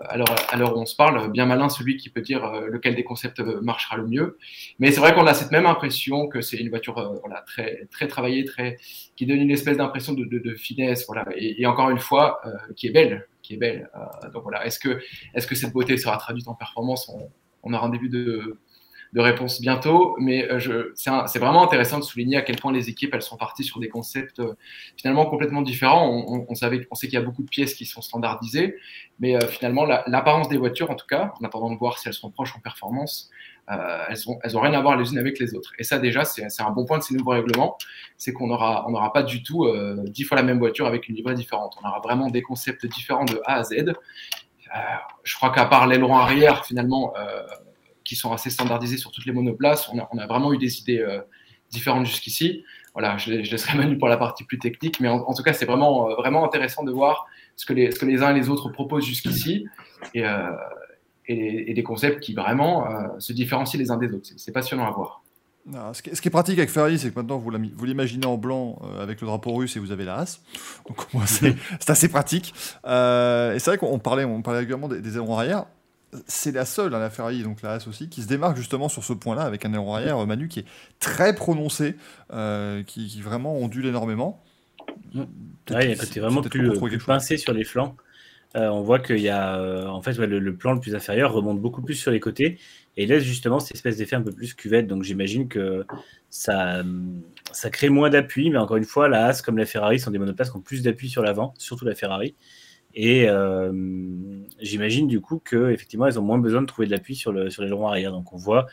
à 0.49 0.73
on 0.73 0.85
se 0.85 0.93
parle, 0.93 1.31
bien 1.31 1.45
malin 1.45 1.69
celui 1.69 1.95
qui 1.95 2.09
peut 2.09 2.19
dire 2.19 2.45
lequel 2.67 2.93
des 2.93 3.05
concepts 3.05 3.39
marchera 3.39 3.95
le 3.95 4.05
mieux. 4.05 4.37
Mais 4.79 4.91
c'est 4.91 4.99
vrai 4.99 5.15
qu'on 5.15 5.25
a 5.25 5.33
cette 5.33 5.51
même 5.51 5.65
impression 5.65 6.27
que 6.27 6.41
c'est 6.41 6.57
une 6.57 6.67
voiture 6.67 7.17
voilà, 7.21 7.41
très, 7.47 7.87
très 7.89 8.07
travaillée, 8.07 8.43
très, 8.43 8.75
qui 9.15 9.25
donne 9.25 9.39
une 9.39 9.51
espèce 9.51 9.77
d'impression 9.77 10.13
de, 10.13 10.55
finesse, 10.55 11.05
voilà, 11.07 11.25
et, 11.37 11.65
encore 11.65 11.89
une 11.89 11.99
fois, 11.99 12.41
qui 12.75 12.87
est 12.87 12.91
belle, 12.91 13.27
qui 13.41 13.53
est 13.53 13.57
belle. 13.57 13.89
donc 14.33 14.43
voilà, 14.43 14.65
est-ce 14.65 14.77
que, 14.79 14.99
est-ce 15.33 15.47
que 15.47 15.55
cette 15.55 15.71
beauté 15.71 15.95
sera 15.97 16.17
traduite 16.17 16.49
en 16.49 16.53
performance? 16.53 17.07
On, 17.07 17.29
on 17.63 17.73
aura 17.73 17.87
un 17.87 17.89
début 17.89 18.09
de, 18.09 18.59
de 19.13 19.21
réponse 19.21 19.59
bientôt, 19.59 20.15
mais 20.19 20.47
euh, 20.51 20.91
c'est 20.95 21.39
vraiment 21.39 21.63
intéressant 21.63 21.97
de 21.97 22.03
souligner 22.03 22.37
à 22.37 22.41
quel 22.41 22.57
point 22.57 22.71
les 22.71 22.89
équipes 22.89 23.13
elles 23.13 23.23
sont 23.23 23.37
parties 23.37 23.63
sur 23.63 23.79
des 23.79 23.89
concepts 23.89 24.39
euh, 24.39 24.53
finalement 24.97 25.25
complètement 25.25 25.63
différents. 25.63 26.07
On, 26.47 26.55
savait, 26.55 26.87
on 26.91 26.95
sait 26.95 27.07
qu'il 27.07 27.15
y 27.15 27.21
a 27.21 27.25
beaucoup 27.25 27.41
de 27.41 27.49
pièces 27.49 27.73
qui 27.73 27.85
sont 27.85 28.01
standardisées, 28.01 28.75
mais 29.19 29.35
euh, 29.35 29.47
finalement 29.47 29.85
l'apparence 29.85 30.47
des 30.47 30.57
voitures, 30.57 30.91
en 30.91 30.95
tout 30.95 31.07
cas, 31.07 31.33
en 31.41 31.45
attendant 31.45 31.71
de 31.71 31.77
voir 31.77 31.97
si 31.97 32.07
elles 32.07 32.13
sont 32.13 32.29
proches 32.29 32.55
en 32.55 32.59
performance, 32.59 33.29
elles 33.67 34.27
ont 34.27 34.39
elles 34.43 34.57
ont 34.57 34.61
rien 34.61 34.73
à 34.73 34.81
voir 34.81 34.97
les 34.97 35.11
unes 35.11 35.19
avec 35.19 35.37
les 35.37 35.53
autres. 35.53 35.73
Et 35.77 35.83
ça 35.83 35.99
déjà 35.99 36.25
c'est 36.25 36.43
un 36.59 36.71
bon 36.71 36.85
point 36.85 36.97
de 36.97 37.03
ces 37.03 37.13
nouveaux 37.13 37.31
règlements, 37.31 37.77
c'est 38.17 38.33
qu'on 38.33 38.49
aura 38.49 38.87
on 38.87 38.91
n'aura 38.91 39.13
pas 39.13 39.21
du 39.21 39.43
tout 39.43 39.67
dix 40.05 40.23
fois 40.23 40.37
la 40.37 40.43
même 40.43 40.57
voiture 40.57 40.87
avec 40.87 41.07
une 41.07 41.15
livrée 41.15 41.35
différente. 41.35 41.75
On 41.83 41.87
aura 41.87 41.99
vraiment 41.99 42.31
des 42.31 42.41
concepts 42.41 42.87
différents 42.87 43.25
de 43.25 43.39
A 43.45 43.57
à 43.57 43.63
Z. 43.63 43.93
je 45.23 45.35
crois 45.35 45.51
qu'à 45.51 45.65
part 45.65 45.85
l'aileron 45.85 46.17
arrière, 46.17 46.65
finalement, 46.65 47.13
qui 48.09 48.15
sont 48.15 48.33
assez 48.33 48.49
standardisés 48.49 48.97
sur 48.97 49.11
toutes 49.11 49.27
les 49.27 49.31
monoplaces. 49.31 49.87
On 49.93 49.99
a, 49.99 50.09
on 50.11 50.17
a 50.17 50.25
vraiment 50.25 50.51
eu 50.51 50.57
des 50.57 50.79
idées 50.79 50.97
euh, 50.97 51.21
différentes 51.69 52.07
jusqu'ici. 52.07 52.63
Voilà, 52.93 53.17
je, 53.17 53.43
je, 53.43 53.51
laisserai 53.51 53.77
Manu 53.77 53.99
pour 53.99 54.07
la 54.07 54.17
partie 54.17 54.43
plus 54.43 54.57
technique, 54.57 54.99
mais 54.99 55.07
en, 55.07 55.31
tout 55.31 55.43
cas, 55.43 55.53
c'est 55.53 55.67
vraiment, 55.67 56.09
euh, 56.09 56.15
vraiment 56.15 56.43
intéressant 56.43 56.83
de 56.83 56.91
voir 56.91 57.27
ce 57.55 57.67
que 57.67 57.73
les, 57.73 57.91
ce 57.91 57.99
que 57.99 58.07
les 58.07 58.23
uns 58.23 58.35
et 58.35 58.39
les 58.39 58.49
autres 58.49 58.69
proposent 58.69 59.05
jusqu'ici 59.05 59.67
et, 60.15 60.25
euh, 60.25 60.49
et, 61.27 61.69
et, 61.69 61.73
des 61.75 61.83
concepts 61.83 62.19
qui 62.19 62.33
vraiment 62.33 62.87
se 63.19 63.31
différencient 63.31 63.79
les 63.79 63.91
uns 63.91 63.97
des 63.97 64.11
autres. 64.11 64.29
C'est 64.37 64.51
passionnant 64.51 64.87
à 64.87 64.91
voir. 64.91 65.21
ce, 65.93 66.01
qui 66.01 66.09
est, 66.09 66.15
ce, 66.15 66.21
qui 66.21 66.29
est, 66.29 66.31
pratique 66.31 66.57
avec 66.57 66.71
Ferrari, 66.71 66.97
c'est 66.97 67.11
que 67.11 67.19
maintenant 67.19 67.37
vous 67.37 67.85
l'imaginez 67.85 68.25
en 68.25 68.37
blanc 68.37 68.79
avec 68.99 69.21
le 69.21 69.27
drapeau 69.27 69.53
russe 69.53 69.75
et 69.75 69.79
vous 69.79 69.91
avez 69.91 70.05
la 70.05 70.15
As. 70.21 70.41
Donc 70.87 70.97
c'est 71.27 71.55
assez 71.87 72.09
pratique. 72.09 72.55
Euh, 72.85 73.53
et 73.53 73.59
c'est 73.59 73.69
vrai 73.69 73.77
qu'on 73.77 73.99
parlait, 73.99 74.25
on 74.25 74.41
parlait 74.41 74.61
régulièrement 74.61 74.87
des, 74.87 74.99
des 74.99 75.13
ailerons 75.15 75.37
arrière 75.37 75.65
c'est 76.27 76.51
la 76.51 76.65
seule, 76.65 76.93
hein, 76.93 76.99
la 76.99 77.09
Ferrari, 77.09 77.43
donc 77.43 77.61
la 77.61 77.73
As 77.73 77.87
aussi, 77.87 78.09
qui 78.09 78.21
se 78.21 78.27
démarque 78.27 78.57
justement 78.57 78.89
sur 78.89 79.03
ce 79.03 79.13
point-là 79.13 79.43
avec 79.43 79.65
un 79.65 79.73
aileron 79.73 79.95
arrière, 79.95 80.25
Manu, 80.25 80.47
qui 80.47 80.59
est 80.59 80.65
très 80.99 81.35
prononcé, 81.35 81.95
euh, 82.33 82.83
qui, 82.83 83.21
vraiment 83.21 83.57
ondule 83.57 83.85
énormément. 83.85 84.43
Ouais, 85.15 85.95
il 85.95 86.15
y 86.15 86.19
vraiment 86.19 86.41
plus, 86.41 86.71
plus 86.71 86.97
pincé 86.97 87.37
sur 87.37 87.53
les 87.53 87.63
flancs. 87.63 87.95
Euh, 88.55 88.67
on 88.69 88.81
voit 88.81 88.97
qu'il 88.97 89.19
y 89.19 89.29
a, 89.29 89.59
euh, 89.59 89.85
en 89.85 90.01
fait, 90.01 90.17
le, 90.17 90.55
plan 90.55 90.73
le 90.73 90.79
plus 90.79 90.95
inférieur 90.95 91.31
remonte 91.33 91.61
beaucoup 91.61 91.83
plus 91.83 91.93
sur 91.93 92.11
les 92.11 92.19
côtés 92.19 92.57
et 92.97 93.05
laisse 93.05 93.23
justement 93.23 93.59
cette 93.59 93.75
espèce 93.75 93.97
d'effet 93.97 94.15
un 94.15 94.23
peu 94.23 94.31
plus 94.31 94.55
cuvette. 94.55 94.87
Donc 94.87 95.03
j'imagine 95.03 95.47
que 95.47 95.85
ça, 96.31 96.81
ça 97.51 97.69
crée 97.69 97.89
moins 97.89 98.09
d'appui, 98.09 98.49
mais 98.49 98.57
encore 98.57 98.77
une 98.77 98.85
fois, 98.85 99.07
la 99.07 99.27
As 99.27 99.43
comme 99.43 99.57
la 99.57 99.67
Ferrari 99.67 99.99
sont 99.99 100.09
des 100.09 100.17
monoplaces 100.17 100.49
qui 100.49 100.57
ont 100.57 100.61
plus 100.61 100.81
d'appui 100.81 101.09
sur 101.09 101.21
l'avant, 101.21 101.53
surtout 101.59 101.85
la 101.85 101.93
Ferrari. 101.93 102.35
Et 102.95 103.29
euh, 103.29 103.71
j'imagine 104.59 105.07
du 105.07 105.21
coup 105.21 105.39
qu'effectivement, 105.39 106.07
elles 106.07 106.19
ont 106.19 106.23
moins 106.23 106.39
besoin 106.39 106.61
de 106.61 106.67
trouver 106.67 106.87
de 106.87 106.91
l'appui 106.91 107.15
sur, 107.15 107.31
le, 107.31 107.49
sur 107.49 107.61
l'aileron 107.61 107.87
arrière. 107.87 108.11
Donc 108.11 108.33
on 108.33 108.37
voit 108.37 108.67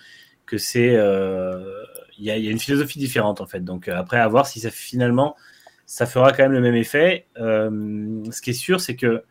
que 0.47 0.59
c'est. 0.59 0.97
Euh, 0.97 1.85
il 2.19 2.25
y, 2.25 2.31
a 2.31 2.37
une 2.37 2.59
philosophie 2.59 2.99
différente 2.99 3.41
en 3.43 3.47
fait. 3.47 3.61
Donc 3.61 3.89
euh, 3.89 3.97
après, 3.97 4.19
à 4.19 4.27
voir 4.27 4.47
si 4.47 4.61
ça 4.61 4.71
finalement 4.71 5.37
ça 5.85 6.07
fera 6.07 6.33
quand 6.33 6.43
même 6.43 6.53
le 6.53 6.61
même 6.61 6.75
effet. 6.75 7.27
ce 7.37 8.41
qui 8.41 8.51
est 8.51 8.55
sûr, 8.55 8.81
c'est 8.81 8.97
que 8.97 9.23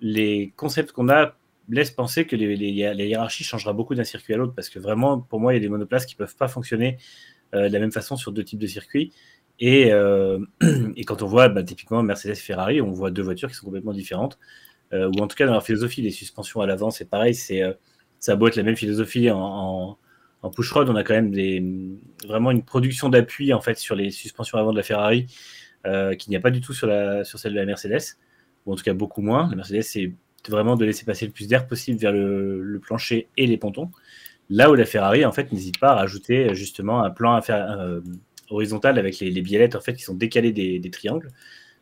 les 0.00 0.52
concepts 0.56 0.90
qu'on 0.92 1.08
a 1.08 1.36
laissent 1.68 1.92
penser 1.92 2.26
que 2.26 2.34
les, 2.34 2.56
les, 2.56 3.06
hiérarchies 3.06 3.44
changera 3.44 3.72
beaucoup 3.72 3.94
d'un 3.94 4.04
circuit 4.04 4.34
à 4.34 4.36
l'autre, 4.36 4.54
parce 4.54 4.68
que 4.68 4.78
vraiment, 4.80 5.20
pour 5.20 5.38
moi, 5.38 5.52
il 5.52 5.56
y 5.56 5.58
a 5.58 5.60
des 5.60 5.68
monoplaces 5.68 6.04
qui 6.04 6.16
peuvent 6.16 6.34
pas 6.34 6.48
fonctionner 6.48 6.98
de 7.52 7.60
la 7.60 7.78
même 7.78 7.92
façon 7.92 8.16
sur 8.16 8.32
deux 8.32 8.42
types 8.42 8.58
de 8.58 8.66
circuits. 8.66 9.12
Et, 9.60 9.88
et 10.96 11.04
quand 11.04 11.22
on 11.22 11.26
voit 11.26 11.48
bah, 11.48 11.62
typiquement 11.62 12.02
Mercedes 12.02 12.36
Ferrari, 12.36 12.80
on 12.80 12.90
voit 12.90 13.10
deux 13.10 13.22
voitures 13.22 13.48
qui 13.48 13.54
sont 13.54 13.66
complètement 13.66 13.92
différentes. 13.92 14.38
Euh, 14.94 15.10
ou 15.16 15.20
en 15.20 15.26
tout 15.26 15.36
cas 15.36 15.46
dans 15.46 15.52
leur 15.52 15.64
philosophie, 15.64 16.02
les 16.02 16.10
suspensions 16.10 16.60
à 16.60 16.66
l'avant, 16.66 16.90
c'est 16.90 17.08
pareil, 17.08 17.36
euh, 17.52 17.72
ça 18.20 18.32
a 18.32 18.46
être 18.46 18.56
la 18.56 18.62
même 18.62 18.76
philosophie 18.76 19.30
en, 19.30 19.98
en, 20.42 20.50
push 20.50 20.70
rod, 20.72 20.88
on 20.88 20.96
a 20.96 21.02
quand 21.02 21.14
même 21.14 21.98
vraiment 22.26 22.50
une 22.50 22.62
production 22.62 23.08
d'appui 23.08 23.52
en 23.52 23.60
fait 23.60 23.78
sur 23.78 23.94
les 23.96 24.10
suspensions 24.10 24.58
avant 24.58 24.72
de 24.72 24.76
la 24.76 24.82
Ferrari 24.82 25.26
euh, 25.86 26.14
qu'il 26.14 26.30
n'y 26.30 26.36
a 26.36 26.40
pas 26.40 26.50
du 26.50 26.60
tout 26.60 26.72
sur, 26.74 26.88
celle 27.24 27.52
de 27.52 27.58
la 27.58 27.66
Mercedes, 27.66 28.18
ou 28.66 28.72
en 28.72 28.76
tout 28.76 28.84
cas 28.84 28.94
beaucoup 28.94 29.20
moins. 29.20 29.48
La 29.50 29.56
Mercedes, 29.56 29.82
c'est 29.82 30.12
vraiment 30.48 30.76
de 30.76 30.84
laisser 30.84 31.04
passer 31.04 31.26
le 31.26 31.32
plus 31.32 31.48
d'air 31.48 31.66
possible 31.66 31.98
vers 31.98 32.12
le, 32.12 32.78
plancher 32.82 33.28
et 33.36 33.46
les 33.46 33.56
pontons. 33.56 33.90
Là 34.50 34.70
où 34.70 34.74
la 34.74 34.84
Ferrari, 34.84 35.24
en 35.24 35.32
fait, 35.32 35.50
n'hésite 35.50 35.80
pas 35.80 35.92
à 35.92 35.94
rajouter 35.94 36.54
justement 36.54 37.02
un 37.02 37.10
plan 37.10 37.34
horizontal 38.54 38.98
avec 38.98 39.18
les, 39.18 39.30
les, 39.30 39.42
biellettes 39.42 39.76
en 39.76 39.80
fait, 39.80 39.94
qui 39.94 40.02
sont 40.02 40.14
décalées 40.14 40.52
des, 40.52 40.90
triangles 40.90 41.30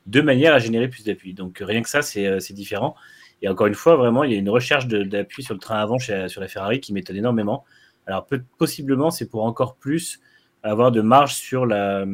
de 0.07 0.21
manière 0.21 0.55
à 0.55 0.59
générer 0.59 0.89
plus 0.89 1.05
d'appui. 1.05 1.35
Donc 1.35 1.59
rien 1.61 1.83
que 1.83 1.89
ça, 1.89 2.01
euh, 2.17 2.41
c'est 2.41 2.55
différent. 2.55 2.95
Et 3.41 3.49
encore 3.49 3.67
une 3.67 3.75
fois, 3.75 3.97
vraiment, 3.97 4.25
il 4.25 4.33
y 4.33 4.35
a 4.35 4.39
une 4.39 4.51
recherche 4.51 4.87
d'appui 4.87 5.43
sur 5.43 5.55
le 5.55 5.61
train 5.61 5.77
avant 5.77 5.99
sur 5.99 6.41
la 6.41 6.49
Ferrari 6.49 6.81
qui 6.81 6.93
m'étonne 6.93 7.17
énormément. 7.17 7.65
Alors 8.07 8.27
peut, 8.27 8.43
possiblement, 8.59 9.11
c'est 9.11 9.29
pour 9.29 9.45
encore 9.45 9.77
plus 9.77 10.21
avoir 10.63 10.93
de 10.93 11.01
marge 11.01 11.35
sur 11.35 11.67
la, 11.67 12.05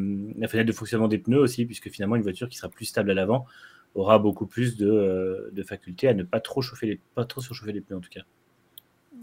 fenêtre 0.49 0.67
de 0.67 0.73
fonctionnement 0.73 1.09
des 1.09 1.19
pneus 1.19 1.41
aussi, 1.41 1.67
puisque 1.67 1.91
finalement, 1.91 2.17
une 2.17 2.23
voiture 2.23 2.49
qui 2.49 2.57
sera 2.57 2.71
plus 2.71 2.87
stable 2.87 3.11
à 3.11 3.15
l'avant 3.15 3.47
aura 3.95 4.19
beaucoup 4.19 4.47
plus 4.47 4.77
de, 4.77 4.89
euh, 4.89 5.51
de 5.53 5.63
faculté 5.63 6.09
à 6.09 6.15
ne 6.15 6.23
pas 6.23 6.41
trop, 6.41 6.63
chauffer 6.63 7.01
pas 7.15 7.25
trop 7.25 7.41
surchauffer 7.41 7.73
les 7.73 7.81
pneus 7.81 7.97
en 7.97 8.01
tout 8.01 8.11
cas. 8.11 8.23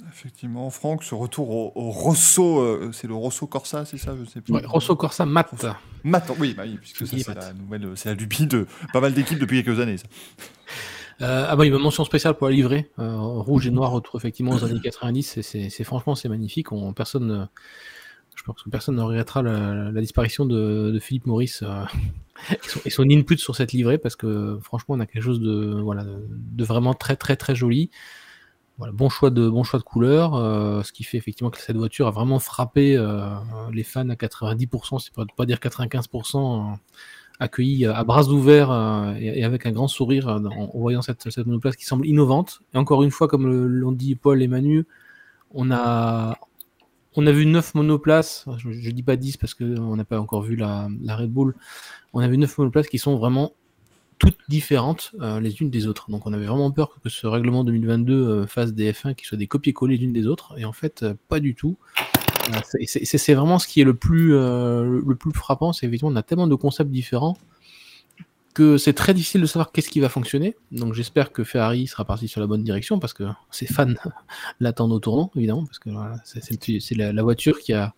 Effectivement, 0.10 0.70
Franck, 0.70 1.04
ce 1.04 1.16
retour 1.16 1.76
au, 1.76 1.92
Rosso, 1.92 2.60
euh, 2.60 2.92
c'est 2.94 3.08
le 3.08 3.14
Rosso 3.14 3.48
Corsa, 3.48 3.86
c'est 3.86 3.98
ça 3.98 4.16
Je 4.18 4.30
sais 4.30 4.42
plus. 4.42 4.54
Rosso 4.66 4.96
Corsa 4.96 5.26
Mat. 5.26 5.66
Mat, 6.04 6.32
oui, 6.40 6.54
bah 6.56 6.64
oui 6.66 6.78
puisque 6.78 7.08
c'est 7.08 7.28
la 7.34 7.54
nouvelle, 7.54 7.92
c'est 7.96 8.10
la 8.10 8.16
lubie 8.16 8.48
de 8.48 8.68
pas 8.94 9.02
mal 9.02 9.14
d'équipes 9.14 9.40
depuis 9.40 9.64
quelques 9.64 9.80
années. 9.80 9.98
Ça. 9.98 10.08
Euh, 11.22 11.46
ah 11.48 11.56
bah 11.56 11.66
il 11.66 11.74
une 11.74 11.80
mention 11.80 12.04
spéciale 12.04 12.34
pour 12.34 12.48
la 12.48 12.54
livrée, 12.54 12.92
euh, 13.00 13.16
rouge 13.18 13.68
et 13.68 13.72
noir 13.72 13.92
retour 13.92 14.16
effectivement 14.18 14.52
aux 14.52 14.64
années 14.64 14.80
90. 14.82 15.42
C'est 15.42 15.84
franchement 15.84 16.14
c'est 16.16 16.30
magnifique. 16.30 16.72
On, 16.72 16.94
personne, 16.94 17.48
je 18.36 18.44
pense 18.44 18.62
que 18.62 18.70
personne 18.70 18.96
ne 18.96 19.02
regrettera 19.02 19.42
la, 19.42 20.02
disparition 20.02 20.46
de, 20.46 20.98
Philippe 21.02 21.26
Maurice 21.26 21.64
et, 22.86 22.90
son, 22.90 23.04
input 23.10 23.38
sur 23.38 23.56
cette 23.56 23.72
livrée 23.72 23.98
parce 23.98 24.18
que 24.18 24.60
franchement 24.62 24.96
on 24.96 25.00
a 25.00 25.06
quelque 25.06 25.24
chose 25.24 25.40
de 25.40 25.80
voilà 25.82 26.04
de 26.06 26.64
vraiment 26.66 26.94
très 26.94 27.16
très 27.16 27.38
très 27.38 27.56
joli 27.56 27.92
bon 28.78 29.10
choix 29.10 29.30
de 29.30 29.50
bon 29.50 29.64
choix 29.64 29.80
de 29.80 29.84
couleur, 29.84 30.36
euh, 30.36 30.84
ce 30.84 30.92
qui 30.92 31.04
fait 31.04 31.18
effectivement 31.18 31.50
que 31.50 31.60
cette 31.60 31.78
voiture 31.78 32.08
a 32.08 32.12
vraiment 32.12 32.40
frappé 32.40 32.96
euh, 32.98 33.30
les 33.72 33.84
fans 33.84 34.10
à 34.10 34.16
90%, 34.16 35.00
c'est 35.00 35.14
pas 35.14 35.26
pas 35.36 35.46
dire 35.46 35.58
95%, 35.58 36.74
euh, 36.74 36.76
accueillis 37.40 37.86
à 37.86 38.04
bras 38.04 38.28
ouverts 38.30 38.72
et, 39.20 39.44
avec 39.44 39.66
un 39.66 39.72
grand 39.72 39.88
sourire 39.88 40.28
en, 40.28 40.80
voyant 40.80 41.02
cette, 41.02 41.26
monoplace 41.46 41.76
qui 41.76 41.86
semble 41.86 42.08
innovante. 42.08 42.62
Et 42.74 42.78
encore 42.78 43.04
une 43.04 43.12
fois, 43.12 43.28
comme 43.28 43.48
l'ont 43.48 43.92
dit 43.92 44.16
Paul 44.16 44.42
et 44.42 44.48
Manu, 44.48 44.86
on 45.54 45.72
a 45.72 46.38
vu 47.18 47.46
9 47.46 47.76
monoplaces, 47.76 48.46
je, 48.58 48.72
je 48.72 48.92
dis 48.92 49.04
pas 49.04 49.18
10 49.18 49.38
parce 49.38 49.54
qu'on 49.54 49.96
n'a 49.96 50.06
pas 50.06 50.20
encore 50.20 50.44
vu 50.44 50.56
la, 50.56 50.88
la 51.02 51.16
Red 51.18 51.32
Bull, 51.32 51.56
on 52.14 52.20
a 52.20 52.28
vu 52.28 52.38
9 52.38 52.58
monoplaces 52.58 52.88
qui 52.88 53.00
sont 53.00 53.18
vraiment 53.18 53.54
toutes 54.18 54.38
différentes 54.48 55.12
euh, 55.22 55.40
les 55.40 55.62
unes 55.62 55.70
des 55.70 55.88
autres. 55.88 56.10
Donc 56.10 56.26
on 56.26 56.34
avait 56.34 56.46
vraiment 56.46 56.72
peur 56.72 56.98
que 57.04 57.10
ce 57.10 57.28
règlement 57.28 57.64
2022 57.64 58.14
euh, 58.14 58.48
fasse 58.48 58.74
des 58.74 58.92
F1 58.92 59.16
qui 59.16 59.26
soient 59.26 59.38
des 59.38 59.48
copier-coller 59.48 59.98
l'une 59.98 60.14
des 60.14 60.28
autres, 60.28 60.56
et 60.58 60.66
en 60.66 60.74
fait 60.74 61.04
euh, 61.04 61.14
pas 61.28 61.40
du 61.40 61.56
tout. 61.56 61.78
c'est 62.86 63.34
vraiment 63.34 63.60
ce 63.60 63.68
qui 63.68 63.82
est 63.82 63.84
le 63.84 63.96
plus, 63.96 64.30
le 64.30 65.16
plus 65.16 65.32
frappant, 65.32 65.74
c'est 65.74 65.88
effectivement 65.88 66.12
on 66.12 66.16
a 66.16 66.24
tellement 66.24 66.48
de 66.48 66.56
concepts 66.56 66.92
différents 66.92 67.38
que 68.54 68.78
c'est 68.78 68.94
très 68.94 69.14
difficile 69.14 69.42
de 69.42 69.48
savoir 69.48 69.72
qu'est-ce 69.72 69.90
qui 69.90 70.00
va 70.00 70.10
fonctionner. 70.10 70.56
Donc 70.72 70.94
j'espère 70.94 71.32
que 71.34 71.44
Ferrari 71.44 71.88
sera 71.88 72.06
parti 72.06 72.28
sur 72.28 72.40
la 72.40 72.48
bonne 72.48 72.64
direction 72.64 73.00
parce 73.00 73.14
que 73.14 73.24
ses 73.52 73.66
fans 73.66 73.94
l'attendent 74.60 74.94
au 74.94 75.00
tournant, 75.00 75.32
évidemment, 75.36 75.66
parce 75.66 75.80
que 75.80 75.90
c'est 76.24 76.96
la, 76.96 77.24
voiture 77.24 77.60
qui 77.60 77.74
a, 77.74 77.94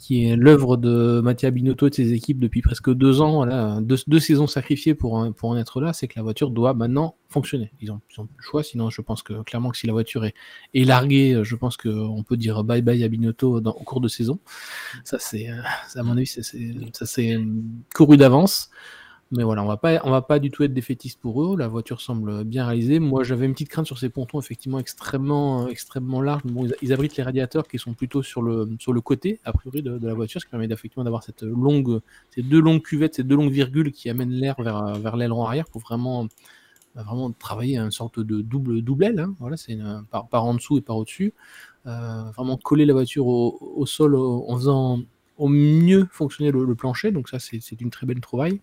qui 0.00 0.24
est 0.24 0.34
l'œuvre 0.34 0.78
de 0.78 1.20
Mattia 1.22 1.50
Binotto 1.50 1.86
et 1.86 1.90
de 1.90 1.94
ses 1.94 2.14
équipes 2.14 2.40
depuis 2.40 2.62
presque 2.62 2.90
deux 2.92 3.20
ans, 3.20 3.36
voilà, 3.36 3.80
deux, 3.82 4.18
saisons 4.18 4.46
sacrifiées 4.46 4.94
pour, 4.94 5.32
pour 5.36 5.50
en 5.50 5.58
être 5.58 5.82
là, 5.82 5.92
c'est 5.92 6.08
que 6.08 6.14
la 6.16 6.22
voiture 6.22 6.50
doit 6.50 6.72
maintenant 6.72 7.16
fonctionner. 7.28 7.70
Ils 7.82 7.92
ont, 7.92 8.00
ils 8.10 8.20
ont 8.20 8.24
le 8.24 8.42
choix, 8.42 8.62
sinon 8.62 8.88
je 8.88 9.02
pense 9.02 9.22
que 9.22 9.42
clairement 9.42 9.68
que 9.68 9.76
si 9.76 9.86
la 9.86 9.92
voiture 9.92 10.24
est, 10.24 10.34
est 10.72 10.84
larguée, 10.84 11.40
je 11.44 11.54
pense 11.54 11.76
qu'on 11.76 12.24
peut 12.26 12.38
dire 12.38 12.64
bye 12.64 12.80
bye 12.80 13.04
à 13.04 13.08
Binotto 13.08 13.58
au 13.58 13.84
cours 13.84 14.00
de 14.00 14.08
saison. 14.08 14.40
Ça 15.04 15.18
c'est, 15.18 15.50
euh, 15.50 15.60
à 15.94 16.02
mon 16.02 16.16
avis, 16.16 16.26
ça 16.26 17.06
c'est 17.06 17.38
couru 17.94 18.16
d'avance. 18.16 18.70
Mais 19.32 19.44
voilà, 19.44 19.62
on 19.62 19.66
va 19.66 19.76
pas, 19.76 20.00
on 20.02 20.10
va 20.10 20.22
pas 20.22 20.40
du 20.40 20.50
tout 20.50 20.64
être 20.64 20.74
défaitiste 20.74 21.20
pour 21.20 21.44
eux. 21.44 21.56
La 21.56 21.68
voiture 21.68 22.00
semble 22.00 22.42
bien 22.42 22.66
réalisée. 22.66 22.98
Moi, 22.98 23.22
j'avais 23.22 23.46
une 23.46 23.52
petite 23.52 23.68
crainte 23.68 23.86
sur 23.86 23.96
ces 23.96 24.08
pontons, 24.08 24.40
effectivement 24.40 24.80
extrêmement, 24.80 25.68
extrêmement 25.68 26.20
larges. 26.20 26.42
Bon, 26.44 26.66
ils, 26.82 26.92
abritent 26.92 27.16
les 27.16 27.22
radiateurs 27.22 27.68
qui 27.68 27.78
sont 27.78 27.94
plutôt 27.94 28.24
sur 28.24 28.42
le, 28.42 28.68
sur 28.80 28.92
le 28.92 29.00
côté, 29.00 29.38
a 29.44 29.52
priori, 29.52 29.82
de, 29.82 30.04
la 30.04 30.14
voiture, 30.14 30.40
ce 30.40 30.46
qui 30.46 30.50
permet 30.50 30.66
effectivement 30.66 31.04
d'avoir 31.04 31.22
cette 31.22 31.42
longue, 31.42 32.00
ces 32.34 32.42
deux 32.42 32.60
longues 32.60 32.82
cuvettes, 32.82 33.14
ces 33.14 33.22
deux 33.22 33.36
longues 33.36 33.52
virgules 33.52 33.92
qui 33.92 34.10
amènent 34.10 34.32
l'air 34.32 34.56
vers, 34.60 34.98
vers 34.98 35.16
l'aileron 35.16 35.44
arrière 35.44 35.66
pour 35.66 35.80
vraiment, 35.80 36.26
vraiment 36.96 37.30
travailler 37.30 37.78
une 37.78 37.92
sorte 37.92 38.18
de 38.18 38.40
double, 38.40 38.82
double 38.82 39.04
aile. 39.04 39.20
Hein. 39.20 39.36
Voilà, 39.38 39.56
c'est 39.56 39.78
par, 40.10 40.26
par, 40.26 40.44
en 40.44 40.54
dessous 40.54 40.78
et 40.78 40.80
par 40.80 40.96
au-dessus. 40.96 41.34
Euh, 41.86 42.22
vraiment 42.36 42.56
coller 42.56 42.84
la 42.84 42.94
voiture 42.94 43.28
au, 43.28 43.86
sol 43.86 44.16
en 44.16 44.56
faisant 44.56 44.98
au 45.38 45.46
mieux 45.46 46.08
fonctionner 46.10 46.50
le, 46.50 46.64
le 46.64 46.74
plancher. 46.74 47.12
Donc 47.12 47.28
ça, 47.28 47.38
c'est 47.38 47.80
une 47.80 47.90
très 47.90 48.06
belle 48.06 48.20
trouvaille. 48.20 48.60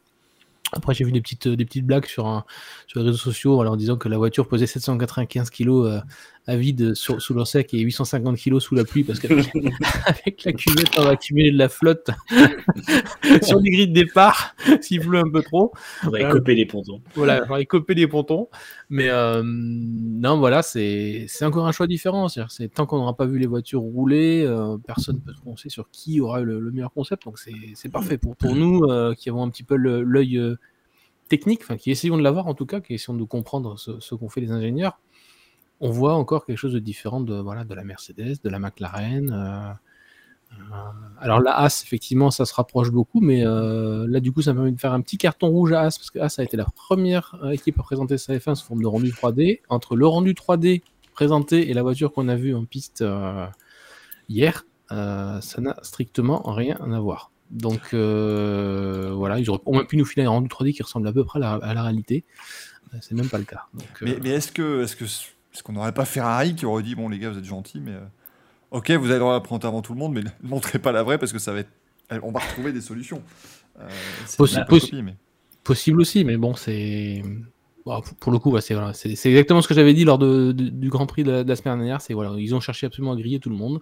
Après, 0.74 0.94
j'ai 0.94 1.06
vu 1.06 1.12
des 1.12 1.22
petites, 1.22 1.48
des 1.48 1.66
petites 1.66 1.86
blagues 1.86 2.06
sur, 2.06 2.46
sur 2.88 3.00
les 3.00 3.06
réseaux 3.06 3.18
sociaux 3.18 3.62
en 3.62 3.76
disant 3.76 3.98
que 3.98 4.10
la 4.10 4.18
voiture 4.18 4.48
pesait 4.48 4.68
795 4.68 5.50
kg 5.50 5.70
euh, 5.70 6.02
à 6.48 6.56
vide 6.56 6.94
sur, 6.94 7.22
sous 7.22 7.34
l'eau 7.34 7.44
sec 7.44 7.74
et 7.74 7.80
850 7.80 8.38
kg 8.38 8.60
sous 8.60 8.74
la 8.74 8.86
pluie 8.86 9.04
parce 9.04 9.20
qu'avec 9.20 9.52
la 10.46 10.54
cuvette, 10.54 10.98
on 10.98 11.04
va 11.04 11.10
accumuler 11.12 11.52
de 11.52 11.58
la 11.58 11.68
flotte 11.68 12.10
sur 13.44 13.60
les 13.60 13.70
grilles 13.70 13.90
de 13.90 13.94
départ 13.94 14.56
s'il 14.80 15.02
pleut 15.02 15.20
un 15.20 15.30
peu 15.30 15.42
trop. 15.42 15.74
On 16.06 16.10
va 16.10 16.22
écoper 16.22 16.56
les 16.56 16.66
pontons. 16.66 17.02
Voilà, 17.16 17.44
on 17.46 17.50
va 17.50 17.62
écoper 17.62 17.96
les 17.96 18.08
pontons. 18.08 18.48
Mais 18.90 19.10
euh, 19.10 19.42
non, 19.44 20.40
voilà, 20.40 20.62
c'est 20.62 21.28
encore 21.42 21.68
un 21.68 21.74
choix 21.74 21.88
différent. 21.88 22.30
C'est 22.30 22.74
tant 22.74 22.86
qu'on 22.86 22.98
n'aura 22.98 23.18
pas 23.18 23.26
vu 23.26 23.40
les 23.40 23.48
voitures 23.48 23.82
rouler, 23.82 24.44
euh, 24.46 24.78
personne 24.78 25.18
ne 25.18 25.22
peut 25.22 25.34
se 25.34 25.42
prononcer 25.42 25.68
sur 25.68 25.90
qui 25.92 26.22
aura 26.22 26.40
le, 26.42 26.62
le 26.62 26.72
meilleur 26.72 26.94
concept. 26.94 27.26
Donc 27.26 27.40
c'est 27.40 27.92
parfait 27.92 28.18
pour, 28.18 28.38
pour 28.38 28.56
nous 28.56 28.84
euh, 28.86 29.14
qui 29.14 29.30
avons 29.30 29.44
un 29.44 29.50
petit 29.50 29.64
peu 29.64 29.76
l'œil 29.76 30.42
technique, 31.28 31.60
enfin 31.64 31.76
qui 31.76 31.92
essayons 31.92 32.18
de 32.18 32.24
l'avoir 32.24 32.48
en 32.48 32.54
tout 32.54 32.66
cas, 32.66 32.80
qui 32.80 32.94
essayons 32.94 33.18
de 33.18 33.26
comprendre 33.26 33.78
ce, 33.78 34.00
ce 34.00 34.16
qu'ont 34.16 34.30
fait 34.30 34.40
les 34.40 34.52
ingénieurs 34.52 34.98
on 35.80 35.92
voit 35.92 36.16
encore 36.16 36.46
quelque 36.46 36.58
chose 36.58 36.74
de 36.74 36.80
différent 36.80 37.22
de, 37.22 37.36
voilà, 37.36 37.64
de 37.64 37.74
la 37.74 37.84
Mercedes, 37.84 38.38
de 38.44 38.50
la 38.50 38.60
McLaren. 38.60 39.32
Euh, 39.32 39.74
euh, 40.54 40.76
alors 41.20 41.40
la 41.40 41.58
As, 41.58 41.84
effectivement, 41.84 42.32
ça 42.32 42.46
se 42.46 42.54
rapproche 42.54 42.90
beaucoup, 42.90 43.20
mais 43.20 43.46
euh, 43.46 44.06
là, 44.08 44.20
du 44.20 44.32
coup, 44.32 44.42
ça 44.42 44.54
me 44.54 44.58
permet 44.58 44.72
de 44.72 44.80
faire 44.80 44.94
un 44.94 45.02
petit 45.02 45.18
carton 45.18 45.50
rouge 45.50 45.74
à 45.74 45.82
As, 45.82 45.98
parce 45.98 46.10
que 46.10 46.20
As 46.20 46.40
a 46.40 46.44
été 46.44 46.58
la 46.58 46.66
première 46.66 47.40
équipe 47.52 47.80
à 47.80 47.84
présenter 47.84 48.18
sa 48.18 48.34
F1 48.34 48.56
sous 48.56 48.66
forme 48.66 48.82
de 48.82 48.88
rendu 48.88 49.12
3D. 49.12 49.62
Entre 49.70 49.96
le 49.96 50.08
rendu 50.08 50.34
3D 50.34 50.82
présenté 51.14 51.70
et 51.70 51.74
la 51.74 51.84
voiture 51.84 52.12
qu'on 52.12 52.28
a 52.28 52.36
vue 52.36 52.56
en 52.56 52.66
piste 52.66 53.04
hier, 54.30 54.66
ça 54.90 55.62
n'a 55.62 55.78
strictement 55.84 56.42
rien 56.44 56.78
à 56.78 57.00
voir. 57.00 57.32
Donc 57.52 57.94
voilà, 57.94 59.40
ils 59.40 59.50
auraient 59.50 59.86
pu 59.88 59.98
nous 59.98 60.06
filer 60.06 60.26
un 60.26 60.30
rendu 60.30 60.48
3D 60.48 60.74
qui 60.74 60.82
ressemble 60.82 61.08
à 61.08 61.14
peu 61.14 61.24
près 61.24 61.40
à 61.44 61.74
la, 61.74 61.84
réalité. 61.84 62.24
C'est 63.02 63.16
même 63.16 63.30
pas 63.30 63.38
le 63.38 63.44
cas. 63.44 63.66
mais, 64.02 64.18
mais 64.24 64.30
est-ce 64.30 64.52
que, 64.52 64.84
est-ce 64.84 64.96
que 64.96 65.06
est-ce 65.58 65.64
qu'on 65.64 65.74
n'aurait 65.74 65.92
pas 65.92 66.06
Ferrari 66.06 66.54
qui 66.54 66.68
aurait 66.68 66.84
dit 66.84 66.94
bon 66.94 67.10
les 67.10 67.18
gars 67.18 67.32
vous 67.32 67.40
êtes 67.40 67.44
gentils 67.44 67.80
mais 67.80 67.94
euh, 67.94 68.06
ok 68.70 68.92
vous 68.92 69.06
avez 69.06 69.16
le 69.16 69.20
droit 69.20 69.32
à 69.32 69.38
la 69.38 69.42
prendre 69.42 69.68
avant 69.68 69.82
tout 69.82 69.94
le 69.94 70.00
monde 70.00 70.14
mais 70.14 70.22
ne 70.22 70.30
montrez 70.44 70.78
pas 70.78 70.92
la 70.92 71.02
vraie 71.02 71.18
parce 71.18 71.34
que 71.34 71.40
ça 71.40 71.52
va 71.52 71.60
être 71.60 71.72
on 72.22 72.32
va 72.32 72.40
retrouver 72.40 72.72
des 72.72 72.80
solutions. 72.80 73.22
Euh, 73.80 73.90
possible 75.64 76.00
aussi 76.00 76.24
mais 76.24 76.38
bon 76.38 76.54
c'est 76.56 77.24
pour 78.20 78.32
le 78.32 78.38
coup 78.38 78.60
c'est 78.62 78.76
voilà, 78.76 78.92
exactement 79.06 79.62
ce 79.64 79.68
que 79.68 79.74
j'avais 79.74 79.96
dit 79.96 80.06
lors 80.06 80.20
du 80.20 80.90
Grand 80.90 81.08
Prix 81.08 81.24
de 81.24 81.32
la, 81.32 81.56
semaine 81.56 81.78
dernière 81.78 82.02
c'est 82.02 82.14
voilà 82.14 82.34
ils 82.38 82.54
ont 82.54 82.60
cherché 82.60 82.86
absolument 82.86 83.14
à 83.14 83.16
griller 83.16 83.40
tout 83.40 83.50
le 83.50 83.56
monde. 83.56 83.82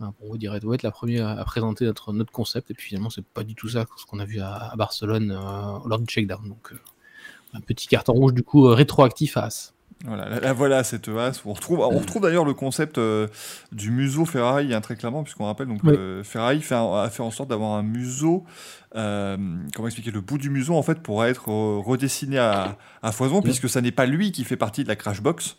on 0.00 0.12
vous 0.22 0.38
dirait 0.38 0.58
doit 0.58 0.74
être 0.74 0.82
la 0.82 0.90
première 0.90 1.28
à, 1.28 1.44
présenter 1.44 1.84
notre, 1.84 2.14
notre 2.14 2.32
concept 2.32 2.70
et 2.70 2.74
puis 2.74 2.88
finalement 2.88 3.10
c'est 3.10 3.24
pas 3.24 3.44
du 3.44 3.54
tout 3.54 3.68
ça 3.68 3.84
ce 3.96 4.06
qu'on 4.06 4.20
a 4.20 4.24
vu 4.24 4.40
à, 4.40 4.72
Barcelone 4.76 5.32
euh, 5.32 5.86
lors 5.86 5.98
du 5.98 6.06
checkdown 6.06 6.48
donc 6.48 6.72
un 7.52 7.60
petit 7.60 7.88
carton 7.88 8.14
rouge 8.14 8.32
du 8.32 8.42
coup 8.42 8.64
rétroactif 8.64 9.36
à 9.36 9.44
As. 9.44 9.74
Voilà, 10.06 10.40
la, 10.40 10.52
voilà 10.54 10.82
cette 10.82 11.08
as. 11.08 11.42
On 11.44 11.52
retrouve, 11.52 11.80
on 11.80 11.98
retrouve 11.98 12.22
d'ailleurs 12.22 12.46
le 12.46 12.54
concept 12.54 12.96
euh, 12.96 13.28
du 13.72 13.90
museau 13.90 14.24
Ferrari 14.24 14.72
hein, 14.72 14.80
très 14.80 14.96
clairement, 14.96 15.22
puisqu'on 15.22 15.44
rappelle 15.44 15.66
donc 15.66 15.84
euh, 15.84 16.24
Ferrari 16.24 16.62
fait 16.62 16.74
a 16.74 17.08
fait 17.10 17.22
en 17.22 17.30
sorte 17.30 17.50
d'avoir 17.50 17.72
un 17.72 17.82
museau. 17.82 18.44
Euh, 18.96 19.36
comment 19.74 19.88
expliquer 19.88 20.10
le 20.10 20.22
bout 20.22 20.38
du 20.38 20.48
museau 20.48 20.74
en 20.74 20.82
fait 20.82 21.00
pourra 21.00 21.28
être 21.28 21.48
redessiné 21.48 22.38
à, 22.38 22.78
à 23.02 23.12
foison, 23.12 23.42
puisque 23.42 23.68
ça 23.68 23.82
n'est 23.82 23.92
pas 23.92 24.06
lui 24.06 24.32
qui 24.32 24.44
fait 24.44 24.56
partie 24.56 24.84
de 24.84 24.88
la 24.88 24.96
crash 24.96 25.20
box. 25.20 25.56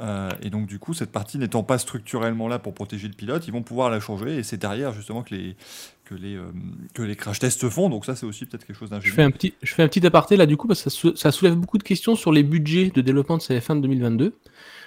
Et 0.00 0.50
donc 0.50 0.66
du 0.66 0.78
coup, 0.78 0.94
cette 0.94 1.12
partie 1.12 1.38
n'étant 1.38 1.62
pas 1.62 1.78
structurellement 1.78 2.48
là 2.48 2.58
pour 2.58 2.74
protéger 2.74 3.08
le 3.08 3.14
pilote, 3.14 3.46
ils 3.46 3.52
vont 3.52 3.62
pouvoir 3.62 3.90
la 3.90 4.00
changer. 4.00 4.36
Et 4.36 4.42
c'est 4.42 4.56
derrière 4.56 4.92
justement 4.92 5.22
que 5.22 5.34
les, 5.34 5.56
que 6.04 6.14
les, 6.14 6.36
euh, 6.36 6.44
que 6.94 7.02
les 7.02 7.16
crash 7.16 7.38
tests 7.38 7.60
se 7.60 7.70
font. 7.70 7.88
Donc 7.88 8.04
ça, 8.04 8.14
c'est 8.16 8.26
aussi 8.26 8.46
peut-être 8.46 8.66
quelque 8.66 8.76
chose 8.76 8.90
d'ingénieux. 8.90 9.10
Je 9.10 9.14
fais 9.14 9.22
un 9.22 9.30
petit, 9.30 9.54
je 9.62 9.74
fais 9.74 9.82
un 9.82 9.88
petit 9.88 10.04
aparté 10.06 10.36
là 10.36 10.46
du 10.46 10.56
coup 10.56 10.68
parce 10.68 10.82
que 10.82 11.14
ça, 11.16 11.32
soulève 11.32 11.54
beaucoup 11.54 11.78
de 11.78 11.82
questions 11.82 12.14
sur 12.16 12.32
les 12.32 12.42
budgets 12.42 12.90
de 12.90 13.00
développement 13.00 13.36
de 13.36 13.42
CF1 13.42 13.76
de 13.76 13.80
2022. 13.82 14.34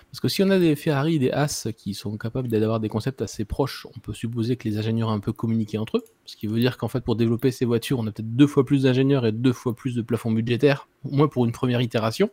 Parce 0.10 0.22
que 0.22 0.30
si 0.30 0.41
on 0.41 0.50
a 0.50 0.58
des 0.58 0.78
Ferrari, 0.78 1.20
des 1.20 1.32
As 1.32 1.67
qui 1.76 1.93
sont 1.93 2.17
capables 2.17 2.48
d'avoir 2.48 2.80
des 2.80 2.88
concepts 2.88 3.22
assez 3.22 3.43
proches, 3.43 3.86
on 3.93 4.00
peut 4.00 4.13
supposer 4.13 4.56
que 4.56 4.67
les 4.67 4.78
ingénieurs 4.78 5.10
ont 5.10 5.13
un 5.13 5.20
peu 5.20 5.34
communiqué 5.34 5.78
entre 5.78 5.98
eux. 5.98 6.04
Ce 6.24 6.38
qui 6.38 6.48
veut 6.48 6.62
dire 6.62 6.78
qu'en 6.78 6.88
fait, 6.88 7.02
pour 7.02 7.17
développer 7.17 7.52
ces 7.52 7.65
voitures, 7.65 8.00
on 8.00 8.08
a 8.08 8.12
peut-être 8.12 8.34
deux 8.34 8.48
fois 8.48 8.65
plus 8.65 8.84
d'ingénieurs 8.84 9.26
et 9.26 9.34
deux 9.34 9.52
fois 9.52 9.76
plus 9.76 9.96
de 9.96 10.02
plafonds 10.02 10.32
budgétaires, 10.32 10.88
au 11.04 11.13
moins 11.13 11.28
pour 11.28 11.46
une 11.46 11.52
première 11.52 11.82
itération. 11.82 12.30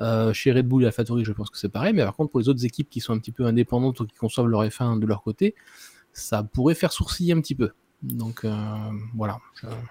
Euh, 0.00 0.32
chez 0.32 0.52
Red 0.52 0.68
Bull 0.68 0.84
et 0.84 0.86
AlphaTauri, 0.86 1.24
je 1.24 1.32
pense 1.32 1.50
que 1.50 1.58
c'est 1.58 1.68
pareil. 1.68 1.92
Mais 1.92 2.04
par 2.04 2.14
contre, 2.14 2.30
pour 2.30 2.40
les 2.40 2.48
autres 2.48 2.64
équipes 2.64 2.88
qui 2.88 3.00
sont 3.00 3.12
un 3.12 3.18
petit 3.18 3.32
peu 3.32 3.44
indépendantes 3.44 3.98
ou 4.00 4.06
qui 4.06 4.16
conçoivent 4.16 4.46
leur 4.46 4.64
F1 4.64 5.00
de 5.00 5.06
leur 5.06 5.22
côté, 5.22 5.54
ça 6.12 6.42
pourrait 6.42 6.74
faire 6.74 6.92
sourciller 6.92 7.32
un 7.32 7.40
petit 7.40 7.54
peu. 7.54 7.70
Donc 8.00 8.44
euh, 8.44 8.54
voilà, 9.16 9.38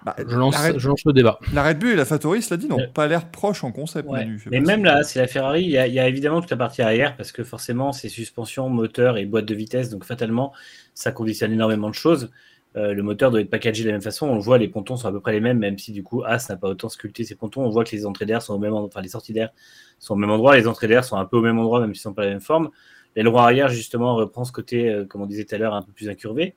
bah, 0.02 0.16
je, 0.16 0.34
lance, 0.34 0.56
le 1.04 1.12
débat. 1.12 1.38
La 1.52 1.62
Red 1.62 1.78
Bull 1.78 1.90
et 1.90 1.94
la 1.94 2.06
Fattori, 2.06 2.40
cela 2.40 2.56
dit, 2.56 2.66
n'ont 2.66 2.88
pas 2.94 3.06
l'air 3.06 3.30
proches 3.30 3.64
en 3.64 3.70
concept. 3.70 4.08
Mais 4.50 4.60
même 4.60 4.82
là, 4.82 5.02
c'est 5.02 5.18
la 5.18 5.26
Ferrari, 5.26 5.64
il 5.64 5.70
y, 5.70 5.76
a, 5.76 6.08
évidemment 6.08 6.40
toute 6.40 6.50
la 6.50 6.56
partie 6.56 6.80
arrière 6.80 7.18
parce 7.18 7.32
que 7.32 7.44
forcément, 7.44 7.92
c'est 7.92 8.08
suspension, 8.08 8.70
moteur 8.70 9.18
et 9.18 9.26
boîte 9.26 9.44
de 9.44 9.54
vitesse. 9.54 9.90
Donc 9.90 10.04
fatalement, 10.04 10.54
ça 10.94 11.12
conditionne 11.12 11.52
énormément 11.52 11.90
de 11.90 11.94
choses. 11.94 12.30
Euh, 12.78 12.94
le 12.94 13.02
moteur 13.02 13.30
doit 13.30 13.40
être 13.40 13.50
packagé 13.50 13.82
de 13.82 13.88
la 13.88 13.92
même 13.92 14.02
façon. 14.02 14.28
On 14.28 14.34
le 14.34 14.40
voit, 14.40 14.56
les 14.56 14.68
pontons 14.68 14.96
sont 14.96 15.08
à 15.08 15.12
peu 15.12 15.20
près 15.20 15.32
les 15.32 15.40
mêmes, 15.40 15.58
même 15.58 15.76
si 15.78 15.92
du 15.92 16.02
coup 16.02 16.22
As 16.24 16.48
n'a 16.48 16.56
pas 16.56 16.68
autant 16.68 16.88
sculpté 16.88 17.24
ses 17.24 17.34
pontons. 17.34 17.62
On 17.64 17.70
voit 17.70 17.84
que 17.84 17.90
les 17.90 18.06
entrées 18.06 18.26
d'air 18.26 18.40
sont 18.40 18.54
au 18.54 18.58
même 18.58 18.72
endroit, 18.72 18.88
enfin 18.88 19.00
les 19.00 19.08
sorties 19.08 19.32
d'air 19.32 19.50
sont 19.98 20.14
au 20.14 20.16
même 20.16 20.30
endroit, 20.30 20.56
les 20.56 20.68
entrées 20.68 20.86
d'air 20.86 21.04
sont 21.04 21.16
un 21.16 21.24
peu 21.24 21.38
au 21.38 21.42
même 21.42 21.58
endroit, 21.58 21.80
même 21.80 21.94
s'ils 21.94 22.00
ne 22.00 22.12
sont 22.12 22.14
pas 22.14 22.24
la 22.24 22.30
même 22.30 22.40
forme. 22.40 22.70
L'aileron 23.16 23.38
arrière, 23.38 23.68
justement, 23.68 24.14
reprend 24.14 24.44
ce 24.44 24.52
côté, 24.52 24.88
euh, 24.88 25.04
comme 25.04 25.22
on 25.22 25.26
disait 25.26 25.44
tout 25.44 25.54
à 25.54 25.58
l'heure, 25.58 25.74
un 25.74 25.82
peu 25.82 25.92
plus 25.92 26.08
incurvé. 26.08 26.54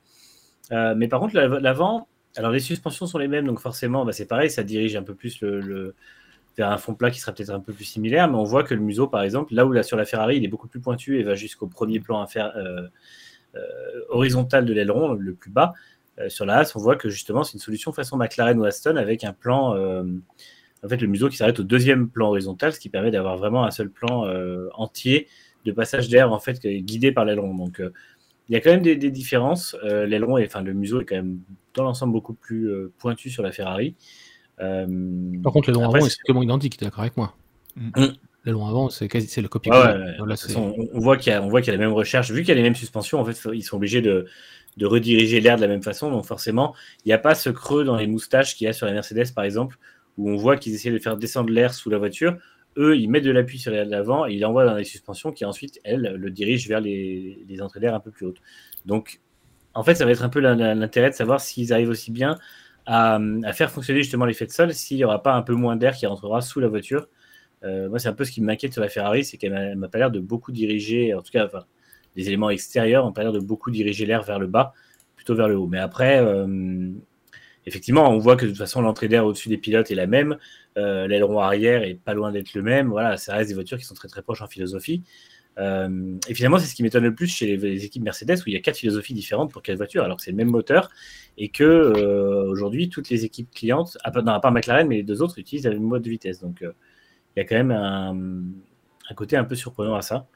Euh, 0.70 0.94
mais 0.96 1.08
par 1.08 1.18
contre, 1.18 1.34
l'avant, 1.34 2.08
alors 2.36 2.52
les 2.52 2.60
suspensions 2.60 3.06
sont 3.06 3.18
les 3.18 3.28
mêmes, 3.28 3.46
donc 3.46 3.58
forcément, 3.58 4.04
bah, 4.04 4.12
c'est 4.12 4.26
pareil, 4.26 4.48
ça 4.48 4.62
dirige 4.62 4.94
un 4.94 5.02
peu 5.02 5.14
plus 5.14 5.42
vers 6.56 6.70
un 6.70 6.78
fond 6.78 6.94
plat 6.94 7.10
qui 7.10 7.18
sera 7.18 7.32
peut-être 7.32 7.50
un 7.50 7.60
peu 7.60 7.72
plus 7.72 7.84
similaire, 7.84 8.28
mais 8.28 8.36
on 8.36 8.44
voit 8.44 8.62
que 8.62 8.74
le 8.74 8.80
museau, 8.80 9.08
par 9.08 9.22
exemple, 9.22 9.54
là 9.54 9.66
où 9.66 9.72
là, 9.72 9.82
sur 9.82 9.96
la 9.96 10.04
Ferrari, 10.04 10.36
il 10.36 10.44
est 10.44 10.48
beaucoup 10.48 10.68
plus 10.68 10.80
pointu 10.80 11.18
et 11.18 11.22
va 11.24 11.34
jusqu'au 11.34 11.66
premier 11.66 11.98
plan 11.98 12.26
euh, 12.36 12.88
horizontal 14.08 14.64
de 14.64 14.72
l'aileron, 14.72 15.12
le 15.12 15.34
plus 15.34 15.50
bas. 15.50 15.74
Sur 16.28 16.46
la 16.46 16.58
As, 16.58 16.76
on 16.76 16.80
voit 16.80 16.96
que 16.96 17.08
justement, 17.08 17.44
c'est 17.44 17.54
une 17.54 17.60
solution 17.60 17.92
façon 17.92 18.16
McLaren 18.16 18.58
ou 18.58 18.64
Aston 18.64 18.96
avec 18.96 19.24
un 19.24 19.32
plan, 19.32 19.76
en 19.76 20.88
fait, 20.88 20.96
le 20.96 21.06
museau 21.06 21.28
qui 21.28 21.36
s'arrête 21.36 21.60
au 21.60 21.64
deuxième 21.64 22.08
plan 22.08 22.28
horizontal, 22.28 22.72
ce 22.72 22.80
qui 22.80 22.88
permet 22.88 23.10
d'avoir 23.10 23.36
vraiment 23.36 23.64
un 23.64 23.70
seul 23.70 23.90
plan 23.90 24.26
entier 24.74 25.28
de 25.64 25.72
passage 25.72 26.08
d'air, 26.08 26.32
en 26.32 26.38
fait, 26.38 26.60
guidé 26.66 27.12
par 27.12 27.24
l'aileron. 27.24 27.54
Donc, 27.54 27.80
il 28.48 28.54
y 28.54 28.58
a 28.58 28.60
quand 28.60 28.70
même 28.70 28.82
des, 28.82 29.10
différences. 29.10 29.76
Euh, 29.84 30.06
l'aileron, 30.06 30.38
et, 30.38 30.46
enfin 30.46 30.62
le 30.62 30.72
museau 30.72 31.00
est 31.00 31.04
quand 31.04 31.16
même 31.16 31.38
dans 31.74 31.84
l'ensemble 31.84 32.12
beaucoup 32.12 32.34
plus 32.34 32.70
euh, 32.70 32.92
pointu 32.98 33.30
sur 33.30 33.42
la 33.42 33.52
Ferrari. 33.52 33.94
Euh, 34.60 34.86
Par 35.42 35.52
contre, 35.52 35.70
l'aileron 35.70 35.88
avant 35.88 36.04
est 36.04 36.10
strictement 36.10 36.42
identique, 36.42 36.76
tu 36.76 36.84
es 36.84 36.86
d'accord 36.86 37.00
avec 37.00 37.16
moi 37.16 37.34
mm. 37.76 38.08
L'aileron 38.44 38.66
avant, 38.66 38.90
c'est 38.90 39.06
le 39.40 39.48
copie 39.48 39.70
on, 39.70 41.00
voit 41.00 41.16
qu'il 41.16 41.32
y, 41.32 41.36
y, 41.36 41.38
a 41.38 41.72
la 41.72 41.78
même 41.78 41.92
recherche. 41.92 42.30
Vu 42.32 42.40
qu'il 42.40 42.48
y 42.48 42.52
a 42.52 42.56
les 42.56 42.62
mêmes 42.62 42.74
suspensions, 42.74 43.20
en 43.20 43.24
fait, 43.24 43.40
ils 43.54 43.62
sont 43.62 43.76
obligés 43.76 44.02
de, 44.02 44.26
de 44.76 44.86
rediriger 44.86 45.40
l'air 45.40 45.56
de 45.56 45.62
la 45.62 45.68
même 45.68 45.82
façon. 45.82 46.10
Donc 46.10 46.24
forcément, 46.24 46.74
il 47.04 47.08
n'y 47.08 47.12
a 47.12 47.18
pas 47.18 47.34
ce 47.34 47.50
creux 47.50 47.84
dans 47.84 47.96
les 47.96 48.06
moustaches 48.06 48.56
qu'il 48.56 48.66
y 48.66 48.68
a 48.68 48.72
sur 48.72 48.86
la 48.86 48.92
Mercedes, 48.92 49.32
par 49.34 49.44
exemple, 49.44 49.76
où 50.18 50.30
on 50.30 50.36
voit 50.36 50.56
qu'ils 50.56 50.74
essaient 50.74 50.90
de 50.90 50.98
faire 50.98 51.16
descendre 51.16 51.50
l'air 51.50 51.74
sous 51.74 51.90
la 51.90 51.98
voiture 51.98 52.36
eux, 52.76 52.96
ils 52.96 53.08
mettent 53.08 53.24
de 53.24 53.30
l'appui 53.30 53.58
sur 53.58 53.72
l'avant 53.72 54.26
et 54.26 54.34
ils 54.34 54.40
l'envoient 54.40 54.64
dans 54.64 54.74
les 54.74 54.84
suspensions 54.84 55.32
qui 55.32 55.44
ensuite, 55.44 55.80
elles, 55.84 56.14
le 56.16 56.30
dirigent 56.30 56.68
vers 56.68 56.80
les, 56.80 57.58
entrées 57.60 57.80
d'air 57.80 57.94
un 57.94 58.00
peu 58.00 58.10
plus 58.10 58.26
hautes. 58.26 58.40
Donc, 58.86 59.20
en 59.74 59.82
fait, 59.82 59.94
ça 59.94 60.04
va 60.04 60.10
être 60.10 60.24
un 60.24 60.28
peu 60.28 60.40
l'intérêt 60.40 61.10
de 61.10 61.14
savoir 61.14 61.40
s'ils 61.40 61.72
arrivent 61.72 61.90
aussi 61.90 62.10
bien 62.10 62.38
à, 62.86 63.18
faire 63.52 63.70
fonctionner 63.70 64.02
justement 64.02 64.24
l'effet 64.24 64.46
de 64.46 64.52
sol, 64.52 64.72
s'il 64.72 64.96
n'y 64.96 65.04
aura 65.04 65.22
pas 65.22 65.34
un 65.34 65.42
peu 65.42 65.54
moins 65.54 65.76
d'air 65.76 65.94
qui 65.94 66.06
rentrera 66.06 66.40
sous 66.40 66.60
la 66.60 66.68
voiture. 66.68 67.08
Euh, 67.64 67.88
moi, 67.88 67.98
c'est 67.98 68.08
un 68.08 68.14
peu 68.14 68.24
ce 68.24 68.32
qui 68.32 68.40
m'inquiète 68.40 68.72
sur 68.72 68.82
la 68.82 68.88
Ferrari, 68.88 69.24
c'est 69.24 69.36
qu'elle 69.36 69.76
m'a 69.76 69.88
pas 69.88 69.98
l'air 69.98 70.10
de 70.10 70.20
beaucoup 70.20 70.52
diriger, 70.52 71.14
en 71.14 71.22
tout 71.22 71.30
cas, 71.30 71.48
les 72.16 72.28
éléments 72.28 72.50
extérieurs 72.50 73.04
n'ont 73.04 73.12
pas 73.12 73.22
l'air 73.22 73.32
de 73.32 73.40
beaucoup 73.40 73.70
diriger 73.70 74.06
l'air 74.06 74.22
vers 74.22 74.38
le 74.38 74.46
bas, 74.46 74.72
plutôt 75.16 75.34
vers 75.34 75.48
le 75.48 75.56
haut. 75.56 75.66
Mais 75.66 75.78
après, 75.78 76.20
euh, 76.20 76.90
effectivement, 77.66 78.10
on 78.10 78.18
voit 78.18 78.36
que 78.36 78.44
de 78.44 78.50
toute 78.50 78.58
façon, 78.58 78.80
l'entrée 78.82 79.08
d'air 79.08 79.24
au-dessus 79.24 79.48
des 79.48 79.58
pilotes 79.58 79.90
est 79.90 79.94
la 79.94 80.06
même. 80.06 80.36
Euh, 80.76 81.06
l'aileron 81.06 81.38
arrière 81.38 81.82
est 81.82 81.94
pas 81.94 82.14
loin 82.14 82.32
d'être 82.32 82.54
le 82.54 82.62
même. 82.62 82.88
Voilà, 82.88 83.16
ça 83.16 83.34
reste 83.34 83.48
des 83.48 83.54
voitures 83.54 83.78
qui 83.78 83.84
sont 83.84 83.94
très 83.94 84.08
très 84.08 84.22
proches 84.22 84.42
en 84.42 84.46
philosophie. 84.46 85.02
Euh, 85.58 86.16
et 86.28 86.34
finalement, 86.34 86.58
c'est 86.58 86.66
ce 86.66 86.74
qui 86.74 86.82
m'étonne 86.82 87.04
le 87.04 87.14
plus 87.14 87.26
chez 87.26 87.56
les, 87.56 87.84
équipes 87.84 88.02
Mercedes 88.02 88.38
où 88.38 88.44
il 88.46 88.54
y 88.54 88.56
a 88.56 88.60
quatre 88.60 88.78
philosophies 88.78 89.12
différentes 89.12 89.52
pour 89.52 89.62
quatre 89.62 89.76
voitures, 89.76 90.02
alors 90.02 90.16
que 90.16 90.22
c'est 90.22 90.30
le 90.30 90.36
même 90.36 90.50
moteur 90.50 90.90
et 91.36 91.50
que 91.50 92.46
aujourd'hui 92.48 92.88
toutes 92.88 93.10
les 93.10 93.24
équipes 93.24 93.50
clientes, 93.50 93.98
à 94.02 94.10
part, 94.10 94.22
non, 94.22 94.38
McLaren, 94.50 94.88
mais 94.88 94.96
les 94.96 95.02
deux 95.02 95.20
autres 95.20 95.38
utilisent 95.38 95.66
la 95.66 95.72
même 95.72 95.82
mode 95.82 96.02
de 96.02 96.08
vitesse. 96.08 96.40
Donc 96.40 96.64
il 97.36 97.40
y 97.40 97.40
a 97.40 97.44
quand 97.44 97.56
même 97.56 97.70
un, 97.70 99.14
côté 99.14 99.36
un 99.36 99.44
peu 99.44 99.54
surprenant 99.54 99.94
à 99.94 100.02
ça. 100.02 100.26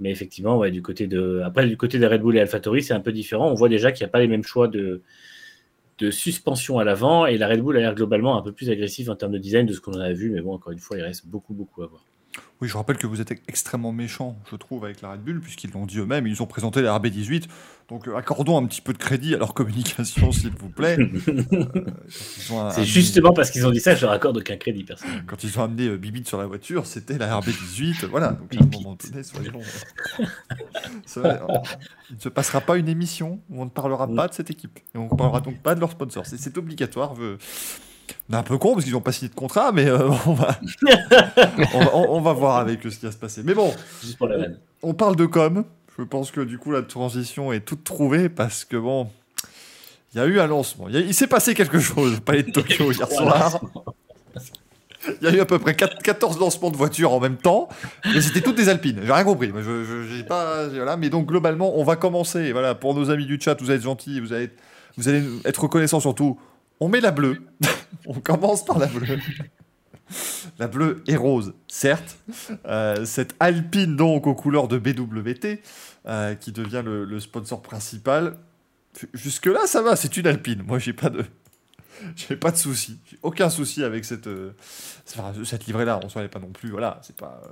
Mais 0.00 0.10
effectivement, 0.10 0.58
ouais, 0.58 0.70
du 0.70 0.82
côté 0.82 1.06
de 1.06 1.40
après 1.44 1.66
du 1.66 1.76
côté 1.76 1.98
de 1.98 2.06
Red 2.06 2.22
Bull 2.22 2.36
et 2.36 2.40
AlphaTauri, 2.40 2.82
c'est 2.82 2.94
un 2.94 3.00
peu 3.00 3.12
différent. 3.12 3.50
On 3.50 3.54
voit 3.54 3.68
déjà 3.68 3.92
qu'il 3.92 4.04
n'y 4.04 4.08
a 4.08 4.12
pas 4.12 4.20
les 4.20 4.28
mêmes 4.28 4.44
choix 4.44 4.68
de 4.68 5.02
de 5.98 6.10
suspension 6.10 6.78
à 6.78 6.84
l'avant 6.84 7.26
et 7.26 7.38
la 7.38 7.48
Red 7.48 7.60
Bull 7.60 7.76
a 7.76 7.80
l'air 7.80 7.94
globalement 7.94 8.38
un 8.38 8.42
peu 8.42 8.52
plus 8.52 8.70
agressive 8.70 9.10
en 9.10 9.16
termes 9.16 9.32
de 9.32 9.38
design 9.38 9.66
de 9.66 9.72
ce 9.72 9.80
qu'on 9.80 9.98
a 9.98 10.12
vu, 10.12 10.30
mais 10.30 10.40
bon, 10.40 10.54
encore 10.54 10.72
une 10.72 10.78
fois, 10.78 10.96
il 10.96 11.02
reste 11.02 11.26
beaucoup, 11.26 11.54
beaucoup 11.54 11.82
à 11.82 11.86
voir. 11.86 12.07
Oui, 12.60 12.66
je 12.66 12.76
rappelle 12.76 12.96
que 12.96 13.06
vous 13.06 13.20
êtes 13.20 13.30
extrêmement 13.46 13.92
méchant, 13.92 14.36
je 14.50 14.56
trouve, 14.56 14.84
avec 14.84 15.00
la 15.00 15.12
Red 15.12 15.22
Bull, 15.22 15.40
puisqu'ils 15.40 15.70
l'ont 15.70 15.86
dit 15.86 15.98
eux-mêmes, 15.98 16.26
ils 16.26 16.42
ont 16.42 16.46
présenté 16.46 16.82
la 16.82 16.98
RB18. 16.98 17.44
Donc, 17.88 18.08
euh, 18.08 18.16
accordons 18.16 18.58
un 18.58 18.66
petit 18.66 18.80
peu 18.80 18.92
de 18.92 18.98
crédit 18.98 19.34
à 19.34 19.38
leur 19.38 19.54
communication, 19.54 20.32
s'il 20.32 20.50
vous 20.50 20.68
plaît. 20.68 20.98
Euh, 22.50 22.70
c'est 22.72 22.84
justement 22.84 23.32
parce 23.32 23.50
qu'ils 23.50 23.66
ont 23.66 23.70
dit 23.70 23.80
ça, 23.80 23.94
je 23.94 24.02
leur 24.02 24.12
accorde 24.12 24.38
aucun 24.38 24.56
crédit, 24.56 24.82
personnellement. 24.82 25.22
Quand 25.26 25.44
ils 25.44 25.58
ont 25.58 25.62
amené 25.62 25.86
euh, 25.86 25.98
Bibit 25.98 26.26
sur 26.26 26.38
la 26.38 26.46
voiture, 26.46 26.86
c'était 26.86 27.18
la 27.18 27.38
RB18. 27.38 28.06
Voilà, 28.06 28.32
donc 28.32 28.54
à 28.54 28.62
un 28.62 28.66
moment 28.66 28.96
donné, 28.96 29.22
soyons. 29.22 29.60
il 32.10 32.16
ne 32.16 32.20
se 32.20 32.28
passera 32.28 32.60
pas 32.60 32.78
une 32.78 32.88
émission 32.88 33.40
où 33.50 33.60
on 33.60 33.66
ne 33.66 33.70
parlera 33.70 34.06
mm. 34.06 34.16
pas 34.16 34.28
de 34.28 34.34
cette 34.34 34.50
équipe. 34.50 34.78
Et 34.94 34.98
on 34.98 35.04
ne 35.04 35.16
parlera 35.16 35.40
donc 35.40 35.60
pas 35.62 35.74
de 35.74 35.80
leur 35.80 35.90
sponsor. 35.90 36.24
C'est 36.24 36.56
obligatoire. 36.56 37.12
Est 37.12 37.38
un 38.32 38.42
peu 38.42 38.58
con 38.58 38.74
parce 38.74 38.84
qu'ils 38.84 38.94
n'ont 38.94 39.00
pas 39.00 39.12
signé 39.12 39.28
de 39.28 39.34
contrat, 39.34 39.72
mais 39.72 39.86
euh, 39.86 40.08
on, 40.26 40.32
va... 40.32 40.58
on, 41.94 42.20
va, 42.20 42.32
voir 42.32 42.56
avec 42.56 42.84
eux 42.86 42.90
ce 42.90 42.98
qui 42.98 43.06
va 43.06 43.12
se 43.12 43.16
passer. 43.16 43.42
Mais 43.44 43.54
bon, 43.54 43.72
on 44.82 44.94
parle 44.94 45.16
de 45.16 45.26
com. 45.26 45.64
Je 45.98 46.04
pense 46.04 46.30
que 46.30 46.40
du 46.40 46.58
coup 46.58 46.70
la 46.70 46.82
transition 46.82 47.52
est 47.52 47.60
toute 47.60 47.82
trouvée 47.82 48.28
parce 48.28 48.64
que 48.64 48.76
bon, 48.76 49.10
il 50.14 50.18
y 50.18 50.20
a 50.20 50.26
eu 50.26 50.40
un 50.40 50.46
lancement. 50.46 50.88
Il, 50.88 51.14
s'est 51.14 51.26
passé 51.26 51.54
quelque 51.54 51.80
chose 51.80 52.18
au 52.18 52.20
Palais 52.20 52.44
de 52.44 52.50
Tokyo 52.50 52.92
hier 52.92 53.10
soir. 53.10 53.60
Il 55.20 55.24
y 55.24 55.26
a 55.26 55.34
eu 55.34 55.40
à 55.40 55.46
peu 55.46 55.58
près 55.58 55.74
14 55.74 56.38
lancements 56.38 56.70
de 56.70 56.76
voitures 56.76 57.12
en 57.12 57.20
même 57.20 57.36
temps, 57.36 57.68
mais 58.04 58.20
c'était 58.20 58.40
toutes 58.40 58.56
des 58.56 58.68
Alpines. 58.68 59.00
J'ai 59.02 59.12
rien 59.12 59.24
compris. 59.24 59.50
Je, 59.56 59.84
je 59.84 60.22
pas, 60.22 60.68
voilà. 60.68 60.96
Mais 60.96 61.08
donc 61.08 61.26
globalement, 61.26 61.78
on 61.78 61.84
va 61.84 61.96
commencer. 61.96 62.52
Voilà, 62.52 62.74
pour 62.74 62.94
nos 62.94 63.10
amis 63.10 63.26
du 63.26 63.40
chat, 63.40 63.60
vous 63.60 63.70
êtes 63.70 63.82
gentils, 63.82 64.20
vous 64.20 64.32
allez, 64.32 64.50
vous 64.96 65.08
allez 65.08 65.22
être 65.44 65.62
reconnaissants 65.62 66.00
surtout. 66.00 66.38
On 66.80 66.88
met 66.88 67.00
la 67.00 67.10
bleue. 67.10 67.42
on 68.06 68.20
commence 68.20 68.64
par 68.64 68.78
la 68.78 68.86
bleue. 68.86 69.18
La 70.58 70.68
bleue 70.68 71.02
est 71.06 71.16
rose, 71.16 71.54
certes. 71.68 72.18
Euh, 72.66 73.04
cette 73.04 73.34
Alpine, 73.40 73.96
donc, 73.96 74.26
aux 74.26 74.34
couleurs 74.34 74.68
de 74.68 74.78
BWT, 74.78 75.60
euh, 76.06 76.34
qui 76.34 76.52
devient 76.52 76.82
le, 76.84 77.20
sponsor 77.20 77.62
principal. 77.62 78.38
Jusque-là, 79.12 79.66
ça 79.66 79.82
va, 79.82 79.96
c'est 79.96 80.16
une 80.16 80.26
Alpine. 80.26 80.62
Moi, 80.62 80.78
j'ai 80.78 80.92
pas 80.92 81.10
de. 81.10 81.24
J'ai 82.14 82.36
pas 82.36 82.52
de 82.52 82.56
souci. 82.56 83.00
Aucun 83.22 83.50
souci 83.50 83.82
avec 83.82 84.04
cette, 84.04 84.28
euh, 84.28 84.52
cette 85.04 85.66
livrée-là. 85.66 85.98
On 86.04 86.08
s'en 86.08 86.24
pas 86.28 86.38
non 86.38 86.52
plus. 86.52 86.70
Voilà, 86.70 87.00
c'est 87.02 87.16
pas. 87.16 87.42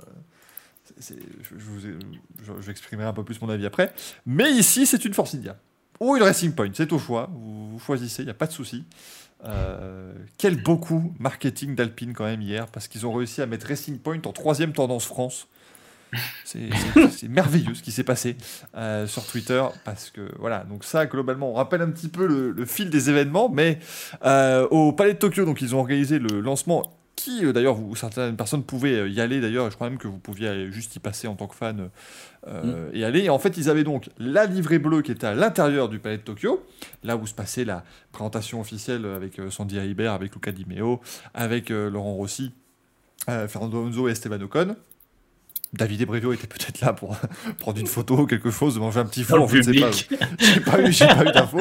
je, 1.01 1.15
vous 1.57 3.01
un 3.01 3.11
peu 3.11 3.25
plus 3.25 3.41
mon 3.41 3.49
avis 3.49 3.65
après. 3.65 3.93
Mais 4.25 4.49
ici, 4.49 4.85
c'est 4.85 5.03
une 5.03 5.13
Force 5.13 5.35
India 5.35 5.57
ou 5.99 6.15
une 6.15 6.23
Racing 6.23 6.53
Point, 6.53 6.71
c'est 6.73 6.91
au 6.93 6.99
choix, 6.99 7.29
vous, 7.33 7.79
choisissez, 7.79 8.23
il 8.23 8.25
n'y 8.25 8.31
a 8.31 8.35
pas 8.35 8.47
de 8.47 8.51
souci. 8.51 8.83
Euh, 9.45 10.13
quel 10.37 10.61
beaucoup 10.61 11.13
marketing 11.19 11.75
d'Alpine 11.75 12.13
quand 12.13 12.25
même 12.25 12.41
hier, 12.41 12.67
parce 12.67 12.87
qu'ils 12.87 13.05
ont 13.05 13.13
réussi 13.13 13.41
à 13.41 13.45
mettre 13.45 13.67
Racing 13.67 13.99
Point 13.99 14.21
en 14.25 14.31
troisième 14.31 14.73
tendance 14.73 15.05
France. 15.05 15.47
C'est 16.45 17.27
merveilleux 17.27 17.75
ce 17.75 17.83
qui 17.83 17.91
s'est 17.91 18.03
passé 18.03 18.37
euh, 18.75 19.07
sur 19.07 19.25
Twitter, 19.25 19.63
parce 19.83 20.09
que 20.09 20.31
voilà, 20.39 20.63
donc 20.63 20.83
ça 20.83 21.05
globalement, 21.05 21.51
on 21.51 21.53
rappelle 21.53 21.81
un 21.81 21.89
petit 21.89 22.07
peu 22.07 22.25
le, 22.25 22.65
fil 22.65 22.89
des 22.89 23.09
événements, 23.09 23.49
mais 23.49 23.79
euh, 24.25 24.67
au 24.69 24.93
Palais 24.93 25.13
de 25.13 25.19
Tokyo, 25.19 25.45
donc 25.45 25.61
ils 25.61 25.75
ont 25.75 25.79
organisé 25.79 26.17
le 26.17 26.39
lancement 26.39 26.96
si 27.19 27.45
euh, 27.45 27.53
d'ailleurs 27.53 27.77
certaines 27.95 28.35
personnes 28.35 28.63
pouvaient 28.63 28.99
euh, 28.99 29.09
y 29.09 29.21
aller 29.21 29.41
d'ailleurs, 29.41 29.69
je 29.69 29.75
crois 29.75 29.89
même 29.89 29.99
que 29.99 30.07
vous 30.07 30.19
pouviez 30.19 30.47
aller 30.47 30.71
juste 30.71 30.95
y 30.95 30.99
passer 30.99 31.27
en 31.27 31.35
tant 31.35 31.47
que 31.47 31.55
fan 31.55 31.89
euh, 32.47 32.89
et 32.93 33.03
aller. 33.03 33.23
Et 33.25 33.29
en 33.29 33.39
fait, 33.39 33.57
ils 33.57 33.69
avaient 33.69 33.83
donc 33.83 34.09
la 34.17 34.45
livrée 34.45 34.79
bleue 34.79 35.01
qui 35.01 35.11
était 35.11 35.27
à 35.27 35.33
l'intérieur 35.33 35.89
du 35.89 35.99
palais 35.99 36.17
de 36.17 36.23
Tokyo, 36.23 36.65
là 37.03 37.17
où 37.17 37.25
se 37.27 37.33
passait 37.33 37.65
la 37.65 37.83
présentation 38.11 38.61
officielle 38.61 39.05
avec 39.05 39.39
euh, 39.39 39.49
Sandy 39.49 39.79
Ribert, 39.79 40.13
avec 40.13 40.33
Luca 40.33 40.51
Di 40.51 40.65
Meo, 40.65 41.01
avec 41.33 41.71
euh, 41.71 41.89
Laurent 41.89 42.13
Rossi, 42.13 42.53
euh, 43.29 43.47
Fernando 43.47 43.81
Alonso 43.81 44.07
et 44.07 44.11
Esteban 44.11 44.41
Ocon. 44.41 44.75
David 45.73 46.01
Ebrevio 46.01 46.31
était 46.33 46.47
peut-être 46.47 46.79
là 46.81 46.93
pour 46.93 47.17
prendre 47.59 47.79
une 47.79 47.87
photo 47.87 48.19
ou 48.19 48.25
quelque 48.25 48.49
chose, 48.51 48.79
manger 48.79 49.01
un 49.01 49.05
petit 49.05 49.23
four, 49.23 49.47
je 49.49 49.57
ne 49.57 49.61
sais 49.63 49.73
pas. 49.73 49.89
public. 49.89 50.09
J'ai 50.39 50.59
pas 50.61 50.81
eu, 50.81 50.91
j'ai 50.91 51.07
pas 51.07 51.25
eu 51.25 51.31
d'infos. 51.31 51.59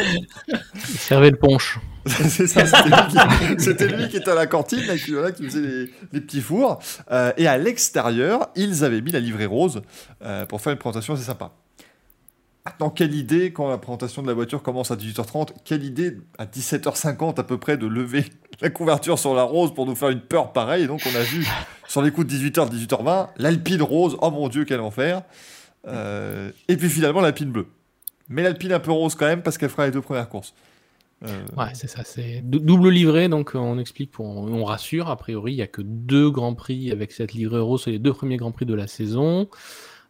Il 0.49 0.99
servait 0.99 1.31
le 1.31 1.37
punch. 1.37 1.79
C'est 2.07 2.47
ça, 2.47 2.65
c'était 2.65 2.89
lui, 2.89 3.09
qui- 3.11 3.63
c'était 3.65 3.89
lui 3.89 4.09
qui 4.09 4.17
était 4.19 4.31
à 4.31 4.35
la 4.37 4.47
cantine, 4.47 4.87
là, 4.87 4.97
qui, 4.97 5.11
voilà, 5.11 5.33
qui 5.33 5.45
faisait 5.45 5.61
les, 5.61 5.91
les 6.13 6.21
petits 6.21 6.41
fours. 6.41 6.79
Euh, 7.11 7.33
et 7.37 7.49
à 7.49 7.59
l'extérieur, 7.59 8.49
ils 8.55 8.85
avaient 8.85 9.01
mis 9.01 9.11
la 9.11 9.19
livrée 9.21 9.47
rose 9.47 9.83
euh, 10.23 10.47
pour 10.47 10.61
faire 10.61 10.73
une 10.73 10.79
présentation 10.79 11.15
assez 11.15 11.25
sympa. 11.25 11.51
Maintenant, 12.67 12.91
quelle 12.91 13.15
idée, 13.15 13.53
quand 13.53 13.69
la 13.69 13.79
présentation 13.79 14.23
de 14.23 14.27
la 14.27 14.35
voiture 14.35 14.63
commence 14.63 14.91
à 14.91 14.97
18h30, 14.97 15.51
quelle 15.65 15.85
idée 15.85 16.19
à 16.37 16.47
17h50 16.47 17.39
à 17.41 17.45
peu 17.45 17.59
près 17.59 17.77
de 17.79 17.87
lever 17.87 18.25
la 18.61 18.71
couverture 18.71 19.19
sur 19.19 19.35
la 19.35 19.45
rose 19.45 19.73
pour 19.73 19.87
nous 19.87 19.95
faire 19.95 20.09
une 20.11 20.21
peur 20.21 20.53
pareille. 20.53 20.85
Et 20.85 20.87
donc, 20.87 21.01
on 21.07 21.15
a 21.17 21.23
vu 21.23 21.47
sur 21.87 22.03
les 22.03 22.11
coups 22.11 22.27
de 22.27 22.33
18h, 22.35 22.69
18h20, 22.71 23.29
l'Alpine 23.39 23.83
rose, 23.83 24.17
oh 24.21 24.31
mon 24.31 24.49
dieu, 24.49 24.65
quel 24.65 24.81
enfer. 24.81 25.23
Euh, 25.87 26.51
et 26.69 26.77
puis 26.77 26.89
finalement, 26.89 27.21
l'Alpine 27.21 27.51
bleue. 27.53 27.69
Mais 28.29 28.43
l'Alpine 28.43 28.73
un 28.73 28.81
peu 28.81 28.91
rose 28.91 29.15
quand 29.15 29.27
même 29.27 29.43
parce 29.43 29.57
qu'elle 29.57 29.71
fera 29.71 29.87
les 29.87 29.93
deux 29.93 30.03
premières 30.03 30.29
courses. 30.29 30.53
Euh, 31.25 31.29
Ouais, 31.57 31.67
c'est 31.75 31.87
ça, 31.87 32.03
c'est 32.05 32.41
dou- 32.45 32.59
double 32.59 32.91
livrée, 32.91 33.29
donc 33.29 33.55
euh, 33.55 33.59
on 33.59 33.79
explique, 33.79 34.11
on 34.19 34.65
rassure, 34.65 35.09
a 35.09 35.17
priori, 35.17 35.53
il 35.53 35.57
n'y 35.57 35.63
a 35.63 35.67
que 35.69 35.81
deux 35.83 36.29
grands 36.31 36.55
prix 36.55 36.91
avec 36.91 37.13
cette 37.13 37.33
livrée 37.33 37.61
rose, 37.61 37.83
c'est 37.85 37.93
les 37.93 37.99
deux 38.01 38.13
premiers 38.13 38.37
grands 38.37 38.51
prix 38.51 38.67
de 38.67 38.75
la 38.75 38.87
saison. 38.89 39.49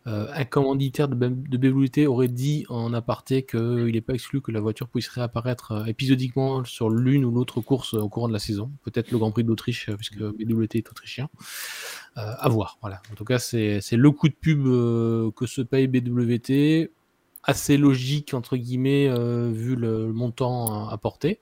Euh, 0.06 0.28
un 0.32 0.44
commanditaire 0.44 1.08
de, 1.08 1.16
B- 1.16 1.48
de 1.48 1.56
BWT 1.56 2.06
aurait 2.06 2.28
dit 2.28 2.64
en 2.68 2.94
aparté 2.94 3.44
qu'il 3.44 3.90
n'est 3.92 4.00
pas 4.00 4.14
exclu 4.14 4.40
que 4.40 4.52
la 4.52 4.60
voiture 4.60 4.88
puisse 4.88 5.08
réapparaître 5.08 5.72
euh, 5.72 5.84
épisodiquement 5.86 6.64
sur 6.64 6.90
l'une 6.90 7.24
ou 7.24 7.32
l'autre 7.32 7.60
course 7.60 7.94
euh, 7.94 7.98
au 7.98 8.08
courant 8.08 8.28
de 8.28 8.32
la 8.32 8.38
saison. 8.38 8.70
Peut-être 8.84 9.10
le 9.10 9.18
Grand 9.18 9.32
Prix 9.32 9.44
d'Autriche, 9.44 9.90
puisque 9.96 10.18
BWT 10.18 10.76
est 10.76 10.90
autrichien. 10.90 11.28
Euh, 12.18 12.32
à 12.38 12.48
voir, 12.48 12.78
voilà. 12.82 13.02
En 13.10 13.14
tout 13.14 13.24
cas, 13.24 13.38
c'est 13.38 13.80
le 13.92 14.10
coup 14.10 14.28
de 14.28 14.34
pub 14.34 14.62
que 15.34 15.46
se 15.46 15.60
paye 15.60 15.88
BWT. 15.88 16.90
Assez 17.48 17.76
logique, 17.76 18.34
entre 18.34 18.56
guillemets, 18.56 19.08
euh, 19.08 19.50
vu 19.52 19.76
le, 19.76 20.12
montant 20.12 20.88
apporté 20.88 21.38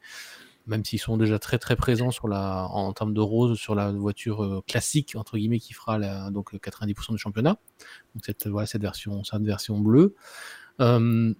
même 0.66 0.85
s'ils 0.85 0.98
sont 0.98 1.16
déjà 1.16 1.38
très 1.38 1.59
très 1.59 1.77
présents 1.77 2.11
sur 2.11 2.27
la, 2.29 2.66
en 2.70 2.92
termes 2.92 3.12
de 3.14 3.20
rose 3.20 3.59
sur 3.59 3.74
la 3.74 3.92
voiture 3.92 4.42
euh, 4.42 4.62
classique 4.66 5.14
entre 5.16 5.37
guillemets 5.37 5.59
qui 5.59 5.74
fera 5.74 5.98
la- 5.98 6.31
donc 6.31 6.53
le 6.53 6.59
90% 6.59 7.12
du 7.12 7.18
championnat. 7.18 7.57
Donc 8.14 8.24
cette 8.24 8.46
voilà 8.46 8.66
cette 8.66 8.83
version 8.83 9.22
cette 9.24 9.42
version 9.42 9.79
bleue. 9.79 10.14
Euh, 10.81 11.35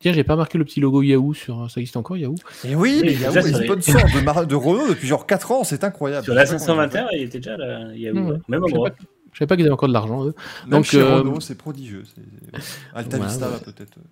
tiens, 0.00 0.12
j'ai 0.12 0.24
pas 0.24 0.36
marqué 0.36 0.58
le 0.58 0.64
petit 0.64 0.80
logo 0.80 1.02
Yahoo 1.02 1.32
sur 1.34 1.70
ça 1.70 1.80
existe 1.80 1.96
encore 1.96 2.16
Yahoo? 2.16 2.34
Et 2.64 2.74
oui, 2.76 3.00
mais 3.02 3.14
Yahoo 3.14 3.36
est 3.38 3.64
sponsor 3.64 4.02
de, 4.14 4.20
Mar- 4.24 4.46
de 4.46 4.54
Renault 4.54 4.88
depuis 4.88 5.08
genre 5.08 5.26
4 5.26 5.52
ans, 5.52 5.64
c'est 5.64 5.82
incroyable. 5.84 6.24
Sur 6.24 6.34
la 6.34 6.44
Je 6.44 6.50
sais 6.50 6.56
pas 6.58 6.66
comment 6.66 6.82
ils 6.84 6.90
521, 6.92 7.08
il 7.16 7.22
était 7.24 7.38
déjà 7.38 7.56
là. 7.56 7.90
Il 7.94 8.00
y 8.00 8.08
a 8.08 8.12
Ouais. 8.12 8.38
même 8.48 8.62
endroit. 8.64 8.90
je 9.32 9.38
savais 9.38 9.46
pas 9.48 9.56
qu'ils 9.56 9.64
avaient 9.64 9.72
encore 9.74 9.88
de 9.88 9.94
l'argent 9.94 10.24
eux. 10.24 10.34
Même 10.64 10.70
Donc, 10.70 10.84
chez 10.84 11.00
euh, 11.00 11.16
Renault, 11.20 11.40
c'est 11.40 11.56
prodigieux. 11.56 12.02
c'est- 12.14 12.60
Alta 12.94 13.18
Ouais, 13.18 13.24
Vista 13.26 13.46
ouais. 13.46 13.52
va 13.54 13.58
peut-être 13.60 13.98
euh, 13.98 14.02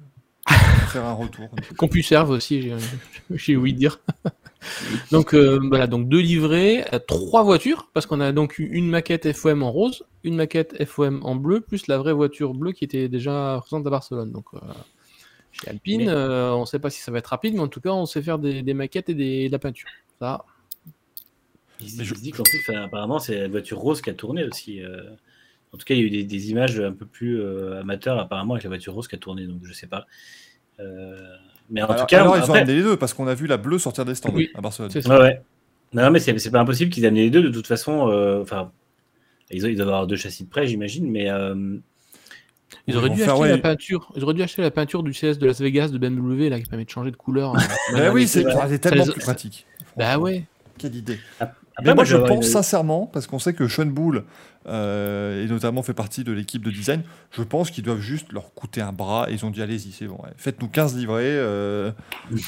faire 0.47 1.05
un 1.05 1.13
retour. 1.13 1.49
CompuServe 1.77 2.31
aussi, 2.31 2.63
j'ai 2.63 2.75
j'ai 3.31 3.57
ouï 3.57 3.73
dire. 3.73 4.01
donc 5.13 5.35
euh, 5.35 5.61
voilà, 5.69 5.87
donc 5.87 6.09
deux 6.09 6.21
livrets, 6.21 6.87
euh, 6.93 6.99
trois 6.99 7.43
voitures, 7.43 7.89
parce 7.93 8.07
qu'on 8.07 8.21
a 8.21 8.33
donc 8.33 8.59
eu 8.59 8.65
une 8.67 8.89
maquette 8.89 9.33
FOM 9.33 9.63
en 9.63 9.71
rose, 9.71 10.05
une 10.25 10.37
maquette 10.37 10.85
FOM 10.87 11.21
en 11.23 11.37
bleu, 11.37 11.61
plus 11.61 11.87
la 11.87 11.99
vraie 11.99 12.13
voiture 12.13 12.55
bleue 12.55 12.73
qui 12.73 12.85
était 12.85 13.09
déjà 13.09 13.59
présente 13.61 13.87
à 13.87 13.91
Barcelone. 13.91 14.33
Donc 14.33 14.47
euh, 14.55 14.59
chez 15.53 15.69
Alpine, 15.71 16.05
Mais- 16.07 16.09
euh, 16.09 16.53
on 16.55 16.61
ne 16.63 16.67
sait 16.67 16.79
pas 16.79 16.91
si 16.91 17.01
ça 17.01 17.11
va 17.13 17.19
être 17.19 17.29
rapide, 17.29 17.55
mais 17.55 17.61
en 17.61 17.69
tout 17.69 17.81
cas, 17.81 17.91
on 17.91 18.07
sait 18.07 18.23
faire 18.23 18.39
des, 18.39 18.63
des 18.63 18.75
maquettes 18.75 19.09
et 19.09 19.15
des, 19.15 19.47
de 19.49 19.53
la 19.53 19.59
peinture. 19.59 19.89
Ça, 20.19 20.45
Il, 21.81 21.87
Mais 21.97 22.03
il 22.03 22.05
je- 22.05 22.15
se 22.15 22.21
dit 22.21 22.31
qu'en 22.33 22.43
plus, 22.43 22.69
apparemment, 22.75 23.19
c'est 23.19 23.41
la 23.43 23.49
voiture 23.49 23.79
rose 23.79 24.01
qui 24.01 24.11
a 24.11 24.15
tourné 24.15 24.45
aussi. 24.45 24.81
En 25.77 25.79
tout 25.79 25.85
cas, 25.85 25.93
il 25.95 26.01
y 26.01 26.03
a 26.03 26.07
eu 26.07 26.11
des, 26.11 26.25
des 26.25 26.51
images 26.51 26.81
un 26.81 26.93
peu 26.93 27.05
plus 27.05 27.39
euh, 27.39 27.79
amateurs, 27.83 28.19
apparemment, 28.19 28.55
avec 28.55 28.65
la 28.65 28.71
voiture 28.71 28.95
rose 28.95 29.09
qui 29.09 29.15
a 29.15 29.19
tourné, 29.19 29.47
donc 29.47 29.59
je 29.62 29.75
sais 29.75 29.87
pas. 29.87 30.07
Euh, 30.81 31.35
Mais 31.69 31.83
en 31.83 31.85
Alors, 31.85 32.01
tout 32.01 32.07
cas, 32.07 32.23
alors, 32.23 32.39
ils 32.39 32.51
ont 32.51 32.55
amené 32.55 32.77
les 32.77 32.83
deux 32.83 32.97
parce 32.97 33.12
qu'on 33.12 33.27
a 33.27 33.35
vu 33.35 33.47
la 33.47 33.59
bleue 33.59 33.79
sortir 33.79 34.07
des 34.07 34.15
stands 34.15 34.33
Oui, 34.33 34.49
à 34.55 34.62
Barcelone. 34.62 34.91
c'est 34.91 35.03
ça. 35.03 35.11
Ouais, 35.19 35.21
ouais. 35.23 35.43
Non, 35.93 36.11
mais 36.11 36.19
c'est 36.19 36.51
pas 36.51 36.61
impossible 36.61 36.91
qu'ils 36.91 37.05
amenaient 37.05 37.25
les 37.25 37.31
deux. 37.31 37.43
De 37.43 37.51
toute 37.51 37.67
façon, 37.67 38.09
euh, 38.09 38.41
enfin, 38.41 38.73
ils, 39.51 39.61
doivent 39.61 39.81
avoir 39.89 40.07
deux 40.07 40.17
châssis 40.17 40.45
de 40.45 40.49
près, 40.49 40.67
j'imagine, 40.67 41.11
mais 41.11 41.29
euh, 41.31 41.55
Ils 42.87 42.95
Ils 42.95 42.97
auraient 42.97 43.11
dû 43.11 43.23
acheter 43.23 43.39
ouais. 43.39 43.49
la 43.51 43.59
peinture. 43.59 44.11
Ils 44.17 44.25
auraient 44.25 44.35
dû 44.35 44.43
acheter 44.43 44.62
la 44.62 44.71
peinture 44.71 45.03
du 45.03 45.12
CS 45.12 45.37
de 45.39 45.47
Las 45.47 45.61
Vegas 45.61 45.89
de 45.89 45.99
BMW 45.99 46.49
là 46.49 46.59
qui 46.59 46.67
permet 46.67 46.87
de 46.87 46.91
changer 46.91 47.11
de 47.11 47.17
couleur. 47.17 47.53
Bah 47.93 48.11
oui, 48.12 48.27
c'est 48.27 48.43
ça, 48.43 48.79
tellement 48.79 49.05
les- 49.05 49.12
plus 49.12 49.21
pratique. 49.21 49.67
Bah 49.97 50.19
ouais. 50.19 50.45
Quelle 50.79 50.95
idée. 50.95 51.19
Après, 51.77 51.91
Mais 51.91 51.95
moi, 51.95 52.05
je 52.05 52.17
pense 52.17 52.47
sincèrement, 52.49 53.07
parce 53.07 53.27
qu'on 53.27 53.39
sait 53.39 53.53
que 53.53 53.69
Sean 53.69 53.87
Bull, 53.87 54.25
euh, 54.67 55.45
et 55.45 55.49
notamment 55.49 55.83
fait 55.83 55.95
partie 55.95 56.25
de 56.25 56.33
l'équipe 56.33 56.65
de 56.65 56.71
design, 56.71 57.03
je 57.31 57.43
pense 57.43 57.71
qu'ils 57.71 57.85
doivent 57.85 58.01
juste 58.01 58.33
leur 58.33 58.55
coûter 58.55 58.81
un 58.81 58.93
bras 58.93 59.27
et 59.31 59.35
ils 59.35 59.45
ont 59.45 59.51
dit 59.51 59.62
allez-y, 59.62 59.93
c'est 59.93 60.07
bon, 60.07 60.15
ouais, 60.25 60.31
faites-nous 60.39 60.69
15 60.69 60.97
livrets, 60.97 61.23
euh, 61.25 61.93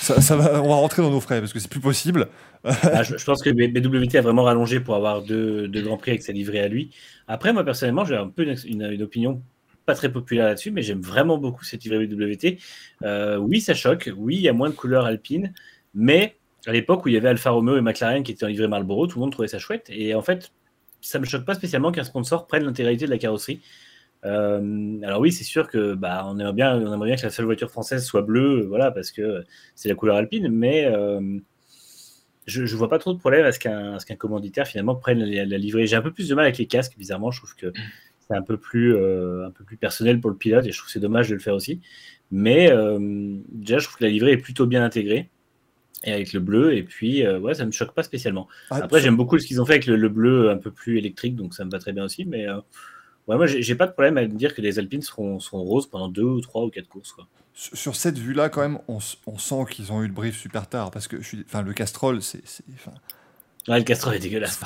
ça, 0.00 0.20
ça 0.20 0.36
va, 0.36 0.62
on 0.62 0.68
va 0.68 0.74
rentrer 0.76 1.02
dans 1.02 1.10
nos 1.10 1.20
frais 1.20 1.40
parce 1.40 1.52
que 1.52 1.60
c'est 1.60 1.70
plus 1.70 1.80
possible. 1.80 2.28
Ah, 2.92 3.02
je, 3.04 3.16
je 3.16 3.24
pense 3.24 3.42
que 3.42 3.50
BWT 3.50 4.16
a 4.16 4.20
vraiment 4.20 4.42
rallongé 4.42 4.80
pour 4.80 4.96
avoir 4.96 5.22
deux, 5.22 5.68
deux 5.68 5.82
grands 5.82 5.96
prix 5.96 6.10
avec 6.12 6.22
sa 6.22 6.32
livrée 6.32 6.60
à 6.60 6.68
lui. 6.68 6.90
Après, 7.28 7.52
moi 7.52 7.64
personnellement, 7.64 8.04
j'ai 8.04 8.16
un 8.16 8.28
peu 8.28 8.42
une, 8.42 8.56
une- 8.66 8.90
une 8.92 9.02
opinion 9.02 9.42
pas 9.86 9.94
très 9.94 10.10
populaire 10.12 10.46
là-dessus, 10.46 10.70
mais 10.70 10.82
j'aime 10.82 11.00
vraiment 11.00 11.38
beaucoup 11.38 11.64
cette 11.64 11.84
livrée 11.84 12.06
BWT. 12.06 12.58
Euh, 13.04 13.36
oui, 13.38 13.60
ça 13.60 13.74
choque. 13.74 14.10
Oui, 14.16 14.36
il 14.36 14.42
y 14.42 14.48
a 14.48 14.52
moins 14.52 14.70
de 14.70 14.74
couleurs 14.74 15.04
alpines, 15.06 15.52
mais 15.94 16.37
à 16.68 16.72
l'époque 16.72 17.06
où 17.06 17.08
il 17.08 17.14
y 17.14 17.16
avait 17.16 17.28
Alfa 17.28 17.50
Romeo 17.50 17.78
et 17.78 17.80
McLaren 17.80 18.22
qui 18.22 18.32
étaient 18.32 18.44
en 18.44 18.48
livrée 18.48 18.68
Marlboro, 18.68 19.06
tout 19.06 19.18
le 19.18 19.22
monde 19.22 19.32
trouvait 19.32 19.48
ça 19.48 19.58
chouette. 19.58 19.86
Et 19.88 20.14
en 20.14 20.20
fait, 20.20 20.52
ça 21.00 21.18
me 21.18 21.24
choque 21.24 21.46
pas 21.46 21.54
spécialement 21.54 21.92
qu'un 21.92 22.04
sponsor 22.04 22.46
prenne 22.46 22.64
l'intégralité 22.64 23.06
de 23.06 23.10
la 23.10 23.16
carrosserie. 23.16 23.60
Euh, 24.26 25.00
alors 25.02 25.20
oui, 25.20 25.32
c'est 25.32 25.44
sûr 25.44 25.68
que 25.68 25.94
bah, 25.94 26.24
on 26.26 26.38
aimerait 26.38 26.52
bien, 26.52 26.76
on 26.76 26.92
aimerait 26.92 27.08
bien 27.08 27.16
que 27.16 27.22
la 27.22 27.30
seule 27.30 27.46
voiture 27.46 27.70
française 27.70 28.04
soit 28.04 28.20
bleue, 28.20 28.66
voilà, 28.66 28.90
parce 28.90 29.12
que 29.12 29.44
c'est 29.74 29.88
la 29.88 29.94
couleur 29.94 30.16
alpine, 30.16 30.48
mais 30.48 30.84
euh, 30.84 31.38
je, 32.46 32.66
je 32.66 32.76
vois 32.76 32.90
pas 32.90 32.98
trop 32.98 33.14
de 33.14 33.18
problème 33.18 33.46
à 33.46 33.52
ce 33.52 33.58
qu'un 33.58 34.16
commanditaire 34.16 34.66
finalement 34.66 34.94
prenne 34.94 35.24
la, 35.24 35.44
livrée. 35.58 35.86
J'ai 35.86 35.96
un 35.96 36.02
peu 36.02 36.12
plus 36.12 36.28
de 36.28 36.34
mal 36.34 36.44
avec 36.44 36.58
les 36.58 36.66
casques, 36.66 36.98
bizarrement, 36.98 37.30
je 37.30 37.38
trouve 37.38 37.54
que 37.54 37.72
c'est 38.28 38.36
un 38.36 38.42
peu 38.42 38.58
plus 38.58 38.94
euh, 38.94 39.46
un 39.46 39.50
peu 39.52 39.64
plus 39.64 39.78
personnel 39.78 40.20
pour 40.20 40.28
le 40.28 40.36
pilote 40.36 40.66
et 40.66 40.72
je 40.72 40.76
trouve 40.76 40.88
que 40.88 40.92
c'est 40.92 41.00
dommage 41.00 41.30
de 41.30 41.34
le 41.34 41.40
faire 41.40 41.54
aussi. 41.54 41.80
Mais 42.30 42.70
euh, 42.70 42.98
déjà, 43.48 43.78
je 43.78 43.84
trouve 43.84 43.98
que 43.98 44.04
la 44.04 44.10
livrée 44.10 44.32
est 44.32 44.36
plutôt 44.36 44.66
bien 44.66 44.84
intégrée 44.84 45.30
et 46.04 46.12
avec 46.12 46.32
le 46.32 46.40
bleu 46.40 46.74
et 46.74 46.82
puis 46.82 47.24
euh, 47.26 47.38
ouais, 47.38 47.54
ça 47.54 47.64
me 47.64 47.72
choque 47.72 47.92
pas 47.92 48.02
spécialement. 48.02 48.48
Ah, 48.70 48.80
Après, 48.82 49.00
j'aime 49.00 49.16
beaucoup 49.16 49.38
ce 49.38 49.46
qu'ils 49.46 49.60
ont 49.60 49.66
fait 49.66 49.74
avec 49.74 49.86
le, 49.86 49.96
le 49.96 50.08
bleu 50.08 50.50
un 50.50 50.56
peu 50.56 50.70
plus 50.70 50.98
électrique, 50.98 51.36
donc 51.36 51.54
ça 51.54 51.64
me 51.64 51.70
va 51.70 51.78
très 51.78 51.92
bien 51.92 52.04
aussi. 52.04 52.24
Mais 52.24 52.48
euh, 52.48 52.56
ouais, 53.26 53.36
moi, 53.36 53.46
j'ai 53.46 53.74
pas 53.74 53.86
de 53.86 53.92
problème 53.92 54.16
à 54.18 54.22
me 54.22 54.28
dire 54.28 54.54
que 54.54 54.62
les 54.62 54.78
Alpines 54.78 55.02
seront, 55.02 55.40
seront 55.40 55.62
roses 55.62 55.88
pendant 55.88 56.08
deux 56.08 56.22
ou 56.22 56.40
trois 56.40 56.64
ou 56.64 56.70
quatre 56.70 56.88
courses. 56.88 57.12
Quoi. 57.12 57.26
Sur 57.54 57.76
sur 57.76 57.96
cette 57.96 58.18
vue-là, 58.18 58.48
quand 58.48 58.60
même, 58.60 58.78
on, 58.86 59.00
sent 59.00 59.64
qu'ils 59.70 59.92
ont 59.92 60.02
eu 60.02 60.06
le 60.06 60.12
brief 60.12 60.38
super 60.38 60.68
tard 60.68 60.90
parce 60.92 61.08
que 61.08 61.20
je 61.20 61.26
suis, 61.26 61.44
enfin, 61.46 61.62
le 61.62 61.72
Castrol, 61.72 62.22
c'est, 62.22 62.42
Ouais, 63.66 63.78
le 63.78 63.84
Castrol 63.84 64.14
est 64.14 64.18
dégueulasse. 64.18 64.60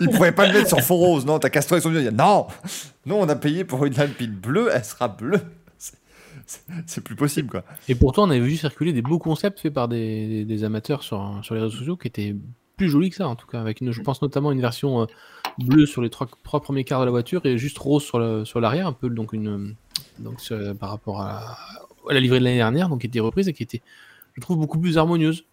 Ils 0.00 0.08
pourraient 0.08 0.34
pas 0.34 0.46
le 0.46 0.54
mettre 0.54 0.68
sur 0.68 0.80
fond 0.80 0.96
rose, 0.96 1.24
non? 1.24 1.38
Ta 1.38 1.50
Castrol, 1.50 1.78
ils 1.78 1.82
sont 1.82 1.90
venus 1.90 2.10
non, 2.12 2.48
non, 3.06 3.20
on 3.20 3.28
a 3.28 3.36
payé 3.36 3.64
pour 3.64 3.84
une 3.84 3.98
Alpine 4.00 4.34
bleue, 4.34 4.70
elle 4.72 4.84
sera 4.84 5.06
bleue. 5.06 5.40
C'est- 6.86 7.00
plus 7.00 7.14
possible, 7.16 7.48
quoi. 7.48 7.64
Et 7.88 7.94
pourtant, 7.94 8.24
on 8.24 8.30
avait 8.30 8.40
vu 8.40 8.56
circuler 8.56 8.92
des 8.92 9.02
beaux 9.02 9.18
concepts 9.18 9.60
faits 9.60 9.72
par 9.72 9.88
des, 9.88 10.64
amateurs 10.64 11.02
sur, 11.02 11.38
sur 11.42 11.54
les 11.54 11.60
réseaux 11.60 11.76
sociaux 11.76 11.96
qui 11.96 12.08
étaient 12.08 12.34
plus 12.76 12.88
jolis 12.88 13.10
que 13.10 13.16
ça, 13.16 13.28
en 13.28 13.36
tout 13.36 13.46
cas. 13.46 13.60
Avec 13.60 13.80
une, 13.80 13.92
je 13.92 14.00
pense 14.02 14.22
notamment 14.22 14.50
une 14.52 14.60
version 14.60 15.02
euh, 15.02 15.06
bleue 15.58 15.86
sur 15.86 16.02
les 16.02 16.10
trois, 16.10 16.26
trois 16.42 16.60
premiers 16.60 16.84
quarts 16.84 17.00
de 17.00 17.04
la 17.04 17.10
voiture 17.10 17.44
et 17.46 17.58
juste 17.58 17.78
rose 17.78 18.02
sur 18.02 18.18
le- 18.18 18.44
sur 18.44 18.60
l'arrière, 18.60 18.86
un 18.86 18.92
peu 18.92 19.08
donc 19.10 19.32
une, 19.32 19.74
donc 20.18 20.38
par 20.78 20.90
rapport 20.90 21.20
à, 21.20 21.56
à 22.08 22.12
la 22.12 22.20
livrée 22.20 22.38
de 22.40 22.44
l'année 22.44 22.56
dernière, 22.56 22.88
donc 22.88 23.02
qui 23.02 23.06
était 23.06 23.20
reprise 23.20 23.48
et 23.48 23.52
qui 23.52 23.62
était, 23.62 23.82
je 24.34 24.40
trouve, 24.40 24.56
beaucoup 24.58 24.78
plus 24.78 24.98
harmonieuse. 24.98 25.44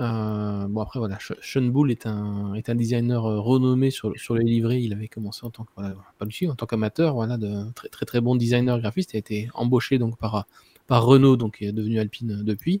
Euh, 0.00 0.66
bon 0.66 0.80
après 0.80 0.98
voilà, 0.98 1.18
Sean 1.42 1.62
Bull 1.62 1.90
est 1.90 2.06
un 2.06 2.54
est 2.54 2.70
un 2.70 2.74
designer 2.74 3.26
euh, 3.26 3.38
renommé 3.38 3.90
sur 3.90 4.12
sur 4.16 4.34
les 4.34 4.44
livrées. 4.44 4.80
Il 4.80 4.94
avait 4.94 5.08
commencé 5.08 5.44
en 5.44 5.50
tant 5.50 5.64
que 5.64 5.70
voilà, 5.76 5.94
pas 6.18 6.24
lui, 6.24 6.48
en 6.48 6.54
tant 6.54 6.64
qu'amateur, 6.64 7.14
voilà, 7.14 7.36
de 7.36 7.70
très 7.74 7.88
très 7.90 8.06
très 8.06 8.20
bon 8.22 8.34
designer 8.34 8.80
graphiste. 8.80 9.12
Il 9.12 9.16
a 9.16 9.18
été 9.18 9.50
embauché 9.52 9.98
donc 9.98 10.16
par 10.16 10.46
par 10.86 11.04
Renault, 11.04 11.36
donc 11.36 11.60
est 11.60 11.72
devenu 11.72 11.98
Alpine 11.98 12.40
euh, 12.40 12.42
depuis. 12.42 12.80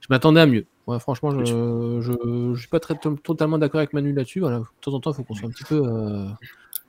Je 0.00 0.08
m'attendais 0.10 0.40
à 0.40 0.46
mieux. 0.46 0.66
Ouais, 0.88 0.98
franchement, 0.98 1.30
je 1.30 1.44
je, 2.00 2.54
je 2.54 2.58
suis 2.58 2.68
pas 2.68 2.80
très 2.80 2.96
to- 2.98 3.14
totalement 3.22 3.58
d'accord 3.58 3.78
avec 3.78 3.92
Manu 3.92 4.12
là-dessus. 4.12 4.40
Voilà, 4.40 4.58
de 4.58 4.64
temps 4.80 4.94
en 4.94 4.98
temps, 5.00 5.12
il 5.12 5.14
faut 5.14 5.22
qu'on 5.22 5.34
soit 5.34 5.48
un 5.48 5.52
petit 5.52 5.62
peu 5.62 5.80
euh, 5.86 6.26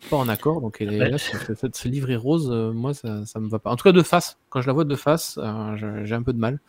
pas 0.09 0.17
en 0.17 0.27
accord. 0.29 0.61
Donc 0.61 0.77
elle 0.79 0.93
est- 0.93 1.09
là, 1.09 1.17
cette, 1.17 1.55
cette- 1.57 1.75
ce 1.75 1.87
livrée 1.87 2.15
rose, 2.15 2.49
euh, 2.51 2.71
moi, 2.71 2.93
ça, 2.93 3.25
ça 3.25 3.39
me 3.39 3.47
va 3.49 3.59
pas. 3.59 3.69
En 3.71 3.75
tout 3.75 3.83
cas, 3.83 3.91
de 3.91 4.01
face, 4.03 4.37
quand 4.49 4.61
je 4.61 4.67
la 4.67 4.73
vois 4.73 4.85
de 4.85 4.95
face, 4.95 5.39
euh, 5.41 6.03
j'ai 6.05 6.15
un 6.15 6.23
peu 6.23 6.33
de 6.33 6.39
mal. 6.39 6.59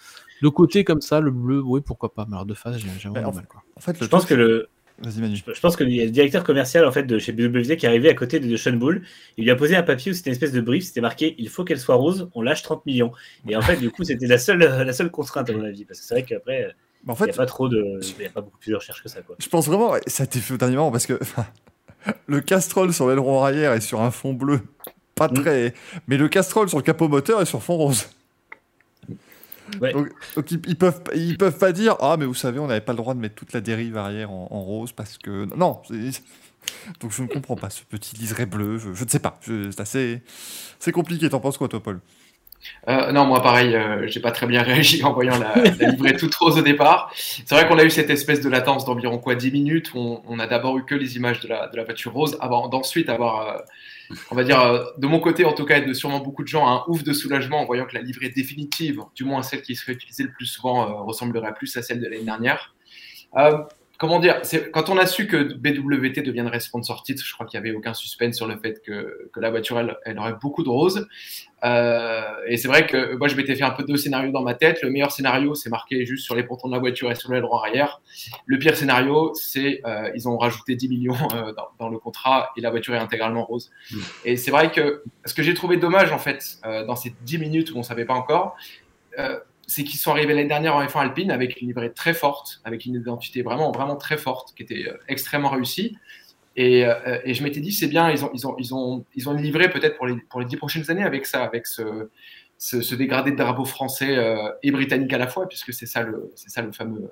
De 0.42 0.48
côté 0.48 0.84
comme 0.84 1.00
ça, 1.00 1.20
le 1.20 1.30
bleu, 1.30 1.60
oui, 1.64 1.80
pourquoi 1.80 2.12
pas. 2.12 2.26
Mais 2.28 2.34
alors 2.34 2.46
de 2.46 2.54
face, 2.54 2.76
j'ai 2.78 3.08
en 3.08 3.12
vraiment 3.12 3.28
de 3.28 3.34
fait- 3.34 3.40
mal. 3.40 3.46
Quoi. 3.48 3.62
En 3.76 3.80
fait, 3.80 3.96
Je 4.02 4.06
pense 4.08 4.24
que 4.26 4.34
le, 4.34 4.68
Vas-y, 5.02 5.20
Manu. 5.20 5.36
Je, 5.36 5.60
pense 5.60 5.76
qu'il 5.76 5.90
y 5.90 6.00
a 6.00 6.04
le 6.04 6.10
directeur 6.12 6.44
commercial 6.44 6.84
en 6.86 6.92
fait 6.92 7.02
de 7.02 7.18
chez 7.18 7.32
BWZ 7.32 7.76
qui 7.76 7.84
est 7.84 7.88
arrivé 7.88 8.08
à 8.08 8.14
côté 8.14 8.38
de 8.38 8.56
Sean 8.56 8.74
Bull. 8.74 9.02
Il 9.36 9.42
lui 9.42 9.50
a 9.50 9.56
posé 9.56 9.74
un 9.74 9.82
papier 9.82 10.12
où 10.12 10.14
c'était 10.14 10.30
une 10.30 10.34
espèce 10.34 10.52
de 10.52 10.60
brief, 10.60 10.84
c'était 10.84 11.00
marqué 11.00 11.34
il 11.38 11.48
faut 11.48 11.64
qu'elle 11.64 11.80
soit 11.80 11.96
rose, 11.96 12.28
on 12.36 12.42
lâche 12.42 12.62
30 12.62 12.86
millions. 12.86 13.10
Et 13.48 13.56
en 13.56 13.60
fait, 13.60 13.76
du 13.76 13.90
coup, 13.90 14.04
c'était 14.04 14.28
la 14.28 14.38
seule, 14.38 14.60
la 14.60 14.92
seule 14.92 15.10
contrainte 15.10 15.50
à 15.50 15.52
mon 15.52 15.64
avis, 15.64 15.84
parce 15.84 15.98
que 15.98 16.06
c'est 16.06 16.14
vrai 16.14 16.22
qu'après, 16.22 16.72
en 17.08 17.14
il 17.16 17.24
n'y 17.24 17.30
a 17.30 17.34
pas 17.34 17.44
trop 17.44 17.68
de, 17.68 17.98
il 18.18 18.22
y 18.22 18.26
a 18.26 18.30
pas 18.30 18.40
beaucoup 18.40 18.58
plus 18.58 18.70
de 18.70 18.76
recherche 18.76 19.02
que 19.02 19.08
ça 19.08 19.20
quoi. 19.22 19.34
je 19.40 19.48
pense 19.48 19.66
vraiment, 19.66 19.94
ça 20.06 20.22
a 20.22 20.26
été 20.26 20.38
fait 20.38 20.54
au 20.54 20.58
dernier 20.58 20.76
moment 20.76 20.92
parce 20.92 21.06
que 21.06 21.18
le 22.26 22.40
castrol 22.40 22.92
sur 22.92 23.08
l'aileron 23.08 23.42
arrière 23.42 23.72
est 23.72 23.80
sur 23.80 24.00
un 24.02 24.10
fond 24.10 24.32
bleu. 24.32 24.60
Pas 25.14 25.28
Mm. 25.28 25.34
très. 25.34 25.74
Mais 26.08 26.16
le 26.16 26.28
castrol 26.28 26.68
sur 26.68 26.78
le 26.78 26.82
capot 26.82 27.08
moteur 27.08 27.40
est 27.40 27.46
sur 27.46 27.62
fond 27.62 27.76
rose. 27.76 28.08
Ouais. 29.80 29.92
Donc, 29.92 30.08
donc 30.36 30.50
ils, 30.50 30.60
ils 30.66 30.76
peuvent, 30.76 31.00
ils 31.14 31.38
peuvent 31.38 31.56
pas 31.58 31.72
dire 31.72 31.96
Ah, 32.00 32.16
mais 32.18 32.26
vous 32.26 32.34
savez, 32.34 32.58
on 32.58 32.66
n'avait 32.66 32.80
pas 32.82 32.92
le 32.92 32.98
droit 32.98 33.14
de 33.14 33.20
mettre 33.20 33.34
toute 33.34 33.52
la 33.54 33.60
dérive 33.60 33.96
arrière 33.96 34.30
en, 34.30 34.48
en 34.50 34.60
rose 34.60 34.92
parce 34.92 35.16
que. 35.18 35.46
Non 35.56 35.80
Donc 37.00 37.12
je 37.12 37.22
ne 37.22 37.28
comprends 37.28 37.56
pas 37.56 37.70
ce 37.70 37.82
petit 37.84 38.16
liseré 38.16 38.46
bleu. 38.46 38.78
Je, 38.78 38.92
je 38.94 39.04
ne 39.04 39.08
sais 39.08 39.18
pas. 39.18 39.38
C'est 39.42 39.80
assez. 39.80 40.22
C'est 40.78 40.92
compliqué. 40.92 41.28
T'en 41.30 41.40
penses 41.40 41.58
quoi, 41.58 41.68
toi, 41.68 41.82
Paul? 41.82 42.00
Euh, 42.88 43.12
non, 43.12 43.24
moi 43.24 43.42
pareil, 43.42 43.74
euh, 43.74 44.06
j'ai 44.06 44.20
pas 44.20 44.30
très 44.30 44.46
bien 44.46 44.62
réagi 44.62 45.02
en 45.04 45.12
voyant 45.12 45.38
la, 45.38 45.54
livrée 45.88 46.16
toute 46.16 46.34
rose 46.34 46.58
au 46.58 46.62
départ. 46.62 47.12
C'est 47.14 47.50
vrai 47.54 47.66
qu'on 47.66 47.78
a 47.78 47.84
eu 47.84 47.90
cette 47.90 48.10
espèce 48.10 48.40
de 48.40 48.48
latence 48.48 48.84
d'environ 48.84 49.18
quoi 49.18 49.34
10 49.34 49.52
minutes 49.52 49.94
où 49.94 50.20
on, 50.26 50.38
a 50.38 50.46
d'abord 50.46 50.76
eu 50.78 50.84
que 50.84 50.94
les 50.94 51.16
images 51.16 51.40
de 51.40 51.48
la, 51.48 51.68
de 51.68 51.76
la 51.76 51.84
voiture 51.84 52.12
rose 52.12 52.36
avant 52.40 52.68
d'ensuite 52.68 53.08
avoir, 53.08 53.48
euh, 53.48 54.14
on 54.30 54.34
va 54.34 54.44
dire, 54.44 54.60
euh, 54.60 54.84
de 54.98 55.06
mon 55.06 55.20
côté 55.20 55.44
en 55.44 55.52
tout 55.52 55.64
cas 55.64 55.78
et 55.78 55.82
de 55.82 55.92
sûrement 55.94 56.20
beaucoup 56.20 56.42
de 56.42 56.48
gens, 56.48 56.68
un 56.68 56.84
ouf 56.88 57.02
de 57.02 57.12
soulagement 57.12 57.60
en 57.60 57.64
voyant 57.64 57.86
que 57.86 57.94
la 57.94 58.02
livrée 58.02 58.28
définitive, 58.28 59.00
du 59.14 59.24
moins 59.24 59.42
celle 59.42 59.62
qui 59.62 59.76
serait 59.76 59.92
utilisée 59.92 60.24
le 60.24 60.32
plus 60.32 60.46
souvent, 60.46 61.04
ressemblerait 61.04 61.54
plus 61.54 61.74
à 61.76 61.82
celle 61.82 62.00
de 62.00 62.04
l'année 62.06 62.24
dernière. 62.24 62.74
Comment 63.96 64.18
dire, 64.18 64.42
quand 64.72 64.90
on 64.90 64.98
a 64.98 65.06
su 65.06 65.28
que 65.28 65.54
BWT 65.54 66.24
deviendrait 66.24 66.58
sponsor 66.58 67.04
titre, 67.04 67.22
je 67.24 67.32
crois 67.32 67.46
qu'il 67.46 67.60
n'y 67.60 67.68
avait 67.68 67.76
aucun 67.76 67.94
suspense 67.94 68.34
sur 68.34 68.48
le 68.48 68.58
fait 68.58 68.82
que, 68.84 69.30
que 69.32 69.38
la 69.38 69.50
voiture, 69.50 69.78
elle, 69.78 69.96
elle 70.04 70.18
aurait 70.18 70.34
beaucoup 70.42 70.64
de 70.64 70.68
rose. 70.68 71.06
Euh, 71.64 72.22
et 72.46 72.56
c'est 72.56 72.68
vrai 72.68 72.86
que 72.86 73.16
moi, 73.16 73.28
je 73.28 73.36
m'étais 73.36 73.54
fait 73.54 73.64
un 73.64 73.70
peu 73.70 73.84
deux 73.84 73.96
scénarios 73.96 74.30
dans 74.32 74.42
ma 74.42 74.54
tête. 74.54 74.82
Le 74.82 74.90
meilleur 74.90 75.12
scénario, 75.12 75.54
c'est 75.54 75.70
marqué 75.70 76.04
juste 76.04 76.24
sur 76.24 76.34
les 76.34 76.42
pontons 76.42 76.68
de 76.68 76.74
la 76.74 76.78
voiture 76.78 77.10
et 77.10 77.14
sur 77.14 77.32
l'aileron 77.32 77.56
arrière. 77.56 78.00
Le 78.46 78.58
pire 78.58 78.76
scénario, 78.76 79.32
c'est 79.34 79.80
euh, 79.86 80.10
ils 80.14 80.28
ont 80.28 80.36
rajouté 80.36 80.76
10 80.76 80.88
millions 80.88 81.16
euh, 81.34 81.52
dans, 81.78 81.88
le 81.88 81.98
contrat 81.98 82.50
et 82.56 82.60
la 82.60 82.70
voiture 82.70 82.94
est 82.94 82.98
intégralement 82.98 83.44
rose. 83.44 83.70
Et 84.24 84.36
c'est 84.36 84.50
vrai 84.50 84.70
que 84.70 85.02
ce 85.24 85.34
que 85.34 85.42
j'ai 85.42 85.54
trouvé 85.54 85.76
dommage, 85.76 86.12
en 86.12 86.18
fait, 86.18 86.58
dans 86.86 86.96
ces 86.96 87.14
10 87.22 87.38
minutes 87.38 87.70
où 87.70 87.76
on 87.76 87.78
ne 87.78 87.84
savait 87.84 88.04
pas 88.04 88.14
encore, 88.14 88.56
c'est 89.66 89.84
qu'ils 89.84 89.98
sont 89.98 90.10
arrivés 90.10 90.34
l'année 90.34 90.48
dernière 90.48 90.76
en 90.76 90.84
F1 90.84 91.00
Alpine 91.00 91.30
avec 91.30 91.60
une 91.60 91.68
livrée 91.68 91.92
très 91.92 92.12
forte, 92.12 92.60
avec 92.64 92.84
une 92.84 92.94
identité 92.94 93.42
vraiment, 93.42 93.70
vraiment 93.72 93.96
très 93.96 94.18
forte, 94.18 94.54
qui 94.54 94.62
était 94.62 94.86
extrêmement 95.08 95.50
réussie. 95.50 95.96
Et, 96.56 96.86
euh, 96.86 97.18
et 97.24 97.34
je 97.34 97.42
m'étais 97.42 97.60
dit, 97.60 97.72
c'est 97.72 97.88
bien, 97.88 98.10
ils 98.10 98.24
ont, 98.24 98.30
ils 98.32 98.46
ont, 98.46 98.56
ils 98.58 98.74
ont, 98.74 99.04
ils 99.14 99.28
ont 99.28 99.36
une 99.36 99.42
livrée 99.42 99.68
peut-être 99.68 99.96
pour 99.96 100.06
les, 100.06 100.16
pour 100.28 100.40
les 100.40 100.46
dix 100.46 100.56
prochaines 100.56 100.88
années 100.90 101.02
avec 101.02 101.26
ça, 101.26 101.42
avec 101.42 101.66
ce, 101.66 102.10
ce, 102.58 102.94
dégradé 102.94 103.32
de 103.32 103.36
drapeau 103.36 103.64
français 103.64 104.16
euh, 104.16 104.50
et 104.62 104.70
britannique 104.70 105.12
à 105.12 105.18
la 105.18 105.26
fois, 105.26 105.48
puisque 105.48 105.72
c'est 105.72 105.86
ça 105.86 106.02
le, 106.02 106.32
c'est 106.36 106.50
ça 106.50 106.62
le 106.62 106.70
fameux, 106.72 107.10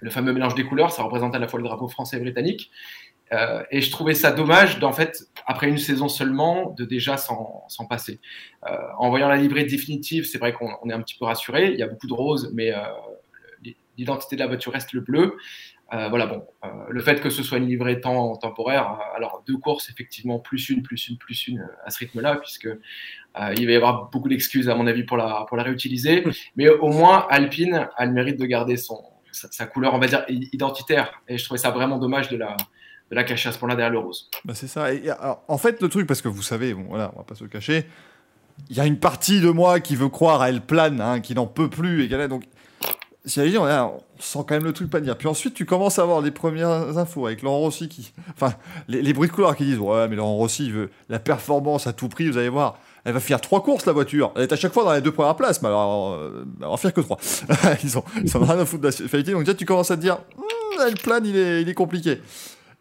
le 0.00 0.10
fameux 0.10 0.32
mélange 0.32 0.54
des 0.54 0.64
couleurs. 0.64 0.92
Ça 0.92 1.02
représente 1.02 1.34
à 1.34 1.38
la 1.38 1.48
fois 1.48 1.58
le 1.58 1.64
drapeau 1.64 1.88
français 1.88 2.18
et 2.18 2.20
britannique. 2.20 2.70
Euh, 3.32 3.62
et 3.70 3.80
je 3.80 3.90
trouvais 3.92 4.14
ça 4.14 4.32
dommage, 4.32 4.78
d'en 4.80 4.92
fait, 4.92 5.28
après 5.46 5.68
une 5.68 5.78
saison 5.78 6.08
seulement, 6.08 6.74
de 6.76 6.84
déjà 6.84 7.16
s'en 7.16 7.86
passer. 7.88 8.18
En 8.98 9.08
voyant 9.08 9.28
la 9.28 9.36
livrée 9.36 9.64
définitive, 9.64 10.26
c'est 10.26 10.38
vrai 10.38 10.52
qu'on 10.52 10.68
on 10.82 10.90
est 10.90 10.92
un 10.92 11.00
petit 11.00 11.16
peu 11.16 11.24
rassuré. 11.24 11.70
Il 11.72 11.78
y 11.78 11.82
a 11.82 11.86
beaucoup 11.86 12.08
de 12.08 12.12
rose, 12.12 12.50
mais 12.52 12.72
l'identité 14.00 14.34
de 14.34 14.40
la 14.40 14.46
voiture 14.46 14.72
reste 14.72 14.92
le 14.92 15.00
bleu. 15.00 15.36
Euh, 15.92 16.08
voilà, 16.08 16.26
bon, 16.26 16.44
euh, 16.64 16.68
le 16.88 17.02
fait 17.02 17.20
que 17.20 17.30
ce 17.30 17.42
soit 17.42 17.58
une 17.58 17.66
livrée 17.66 18.00
temps 18.00 18.36
temporaire, 18.36 18.92
euh, 18.92 19.16
alors 19.16 19.42
deux 19.46 19.56
courses, 19.56 19.90
effectivement, 19.90 20.38
plus 20.38 20.70
une, 20.70 20.82
plus 20.82 21.08
une, 21.08 21.18
plus 21.18 21.48
une 21.48 21.68
à 21.84 21.90
ce 21.90 21.98
rythme-là, 21.98 22.36
puisque 22.36 22.66
euh, 22.66 23.54
il 23.56 23.66
va 23.66 23.72
y 23.72 23.76
avoir 23.76 24.08
beaucoup 24.10 24.28
d'excuses, 24.28 24.68
à 24.68 24.76
mon 24.76 24.86
avis, 24.86 25.02
pour 25.02 25.16
la, 25.16 25.44
pour 25.48 25.56
la 25.56 25.64
réutiliser. 25.64 26.24
Mais 26.56 26.68
au 26.68 26.88
moins, 26.88 27.26
Alpine 27.28 27.88
a 27.96 28.06
le 28.06 28.12
mérite 28.12 28.38
de 28.38 28.46
garder 28.46 28.76
son, 28.76 29.02
sa, 29.32 29.50
sa 29.50 29.66
couleur, 29.66 29.94
on 29.94 29.98
va 29.98 30.06
dire, 30.06 30.24
identitaire. 30.28 31.20
Et 31.28 31.38
je 31.38 31.44
trouvais 31.44 31.58
ça 31.58 31.70
vraiment 31.70 31.98
dommage 31.98 32.28
de 32.28 32.36
la, 32.36 32.56
de 33.10 33.16
la 33.16 33.24
cacher 33.24 33.48
à 33.48 33.52
ce 33.52 33.58
point-là 33.58 33.74
derrière 33.74 33.92
le 33.92 33.98
rose. 33.98 34.30
Bah, 34.44 34.54
c'est 34.54 34.68
ça. 34.68 34.94
Et, 34.94 35.10
alors, 35.10 35.42
en 35.48 35.58
fait, 35.58 35.82
le 35.82 35.88
truc, 35.88 36.06
parce 36.06 36.22
que 36.22 36.28
vous 36.28 36.42
savez, 36.42 36.72
bon, 36.72 36.86
voilà, 36.88 37.10
on 37.14 37.18
va 37.18 37.24
pas 37.24 37.34
se 37.34 37.42
le 37.42 37.50
cacher, 37.50 37.86
il 38.68 38.76
y 38.76 38.80
a 38.80 38.86
une 38.86 38.98
partie 38.98 39.40
de 39.40 39.50
moi 39.50 39.80
qui 39.80 39.96
veut 39.96 40.08
croire 40.08 40.42
à 40.42 40.50
Elle 40.50 40.60
plane, 40.60 41.00
hein, 41.00 41.20
qui 41.20 41.34
n'en 41.34 41.46
peut 41.46 41.70
plus, 41.70 42.04
et 42.04 42.08
qu'elle 42.08 42.20
a 42.20 42.28
donc. 42.28 42.44
J'allais 43.26 43.50
dire, 43.50 43.62
on, 43.62 43.66
on 43.66 44.00
sent 44.18 44.38
quand 44.40 44.54
même 44.54 44.64
le 44.64 44.72
truc 44.72 44.88
pas 44.88 45.00
dire. 45.00 45.16
Puis 45.16 45.28
ensuite, 45.28 45.54
tu 45.54 45.66
commences 45.66 45.98
à 45.98 46.02
avoir 46.02 46.22
les 46.22 46.30
premières 46.30 46.96
infos 46.96 47.26
avec 47.26 47.42
Laurent 47.42 47.58
Rossi 47.58 47.88
qui. 47.88 48.12
Enfin, 48.30 48.54
les, 48.88 49.12
bruits 49.12 49.28
de 49.28 49.34
couloir 49.34 49.56
qui 49.56 49.64
disent 49.64 49.78
Ouais, 49.78 50.08
mais 50.08 50.16
Laurent 50.16 50.36
Rossi, 50.36 50.70
veut 50.70 50.90
la 51.08 51.18
performance 51.18 51.86
à 51.86 51.92
tout 51.92 52.08
prix, 52.08 52.30
vous 52.30 52.38
allez 52.38 52.48
voir. 52.48 52.78
Elle 53.04 53.14
va 53.14 53.20
faire 53.20 53.40
trois 53.40 53.62
courses, 53.62 53.86
la 53.86 53.92
voiture. 53.92 54.32
Elle 54.36 54.42
est 54.42 54.52
à 54.52 54.56
chaque 54.56 54.72
fois 54.72 54.84
dans 54.84 54.92
les 54.92 55.00
deux 55.00 55.12
premières 55.12 55.36
places, 55.36 55.62
mais 55.62 55.68
alors, 55.68 56.18
elle 56.18 56.60
va 56.60 56.70
en 56.70 56.76
faire 56.76 56.92
que 56.92 57.00
trois. 57.00 57.18
ils, 57.84 57.98
ont, 57.98 58.04
ont 58.34 58.44
rien 58.44 58.58
à 58.58 58.64
foutre 58.64 58.82
de 58.82 58.88
la 58.88 58.92
finalité. 58.92 59.32
Donc, 59.32 59.44
déjà, 59.44 59.54
tu 59.54 59.64
commences 59.64 59.90
à 59.90 59.96
te 59.96 60.02
dire 60.02 60.18
Hum, 60.36 60.86
Elle 60.86 60.94
plane, 60.94 61.24
il 61.24 61.36
est, 61.36 61.62
il 61.62 61.68
est 61.68 61.74
compliqué. 61.74 62.20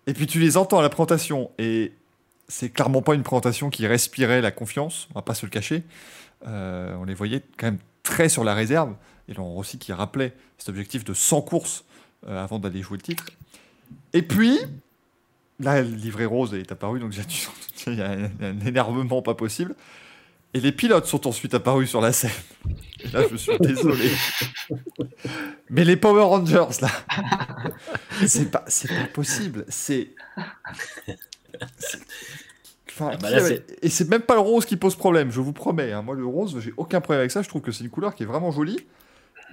Et 0.08 0.14
puis, 0.14 0.28
tu 0.28 0.40
les 0.40 0.58
entends 0.58 0.80
à 0.80 0.82
la 0.82 0.90
présentation. 0.90 1.52
Et 1.58 1.94
c'est 2.50 2.70
clairement 2.70 3.02
pas 3.02 3.14
une 3.14 3.24
présentation 3.24 3.70
qui 3.70 3.88
respirait 3.88 4.42
la 4.42 4.52
confiance, 4.52 5.08
on 5.12 5.20
va 5.20 5.22
pas 5.22 5.36
se 5.36 5.46
le 5.46 5.52
cacher. 5.52 5.84
Euh, 6.48 6.96
on 7.00 7.06
les 7.06 7.14
voyait 7.14 7.44
quand 7.58 7.68
même 7.68 7.78
très 8.04 8.28
sur 8.28 8.44
la 8.44 8.54
réserve. 8.54 8.96
Et 9.30 9.34
Laurent 9.34 9.52
Rossi 9.54 9.78
qui 9.78 9.94
rappelait 9.94 10.34
cet 10.58 10.68
objectif 10.70 11.06
de 11.06 11.14
100 11.14 11.42
courses 11.44 11.86
euh, 12.28 12.44
avant 12.44 12.60
d'aller 12.60 12.82
jouer 12.82 12.98
le 12.98 13.04
titre. 13.04 13.26
Et 14.14 14.22
puis, 14.24 14.58
là, 15.60 15.82
le 15.82 15.90
livret 15.96 16.26
rose 16.26 16.54
est 16.54 16.72
apparu, 16.72 17.00
donc 17.00 17.14
il 17.88 17.94
y 17.96 18.02
a 18.02 18.10
un, 18.12 18.30
un 18.42 18.60
énervement 18.66 19.22
pas 19.22 19.36
possible. 19.36 19.76
Et 20.56 20.60
les 20.60 20.72
pilotes 20.72 21.06
sont 21.06 21.28
ensuite 21.28 21.54
apparus 21.54 21.88
sur 21.92 22.02
la 22.02 22.12
scène. 22.12 22.32
Et 23.04 23.08
là, 23.10 23.22
je 23.30 23.36
suis 23.36 23.56
désolé. 23.60 24.10
Mais 25.70 25.86
les 25.86 25.96
Power 25.96 26.24
Rangers, 26.24 26.66
là, 26.82 26.90
c'est 28.26 28.50
pas, 28.50 28.66
c'est 28.68 28.88
pas 28.90 29.06
possible. 29.14 29.64
C'est. 29.70 30.10
Enfin, 32.90 33.12
Ah 33.14 33.18
bah 33.18 33.28
qui 33.30 33.36
là, 33.36 33.46
avait- 33.46 33.66
Et 33.84 33.90
c'est 33.90 34.10
même 34.10 34.22
pas 34.24 34.34
le 34.34 34.40
rose 34.42 34.66
qui 34.66 34.76
pose 34.76 34.96
problème, 34.96 35.32
je 35.32 35.40
vous 35.40 35.54
promets. 35.54 35.92
hein. 35.92 36.02
Moi, 36.02 36.16
le 36.16 36.26
rose, 36.26 36.60
j'ai 36.60 36.74
aucun 36.78 37.00
problème 37.00 37.20
avec 37.22 37.32
ça. 37.32 37.42
Je 37.42 37.48
trouve 37.48 37.62
que 37.62 37.72
c'est 37.72 37.84
une 37.84 37.90
couleur 37.90 38.16
qui 38.16 38.24
est 38.24 38.26
vraiment 38.26 38.52
jolie. 38.52 38.80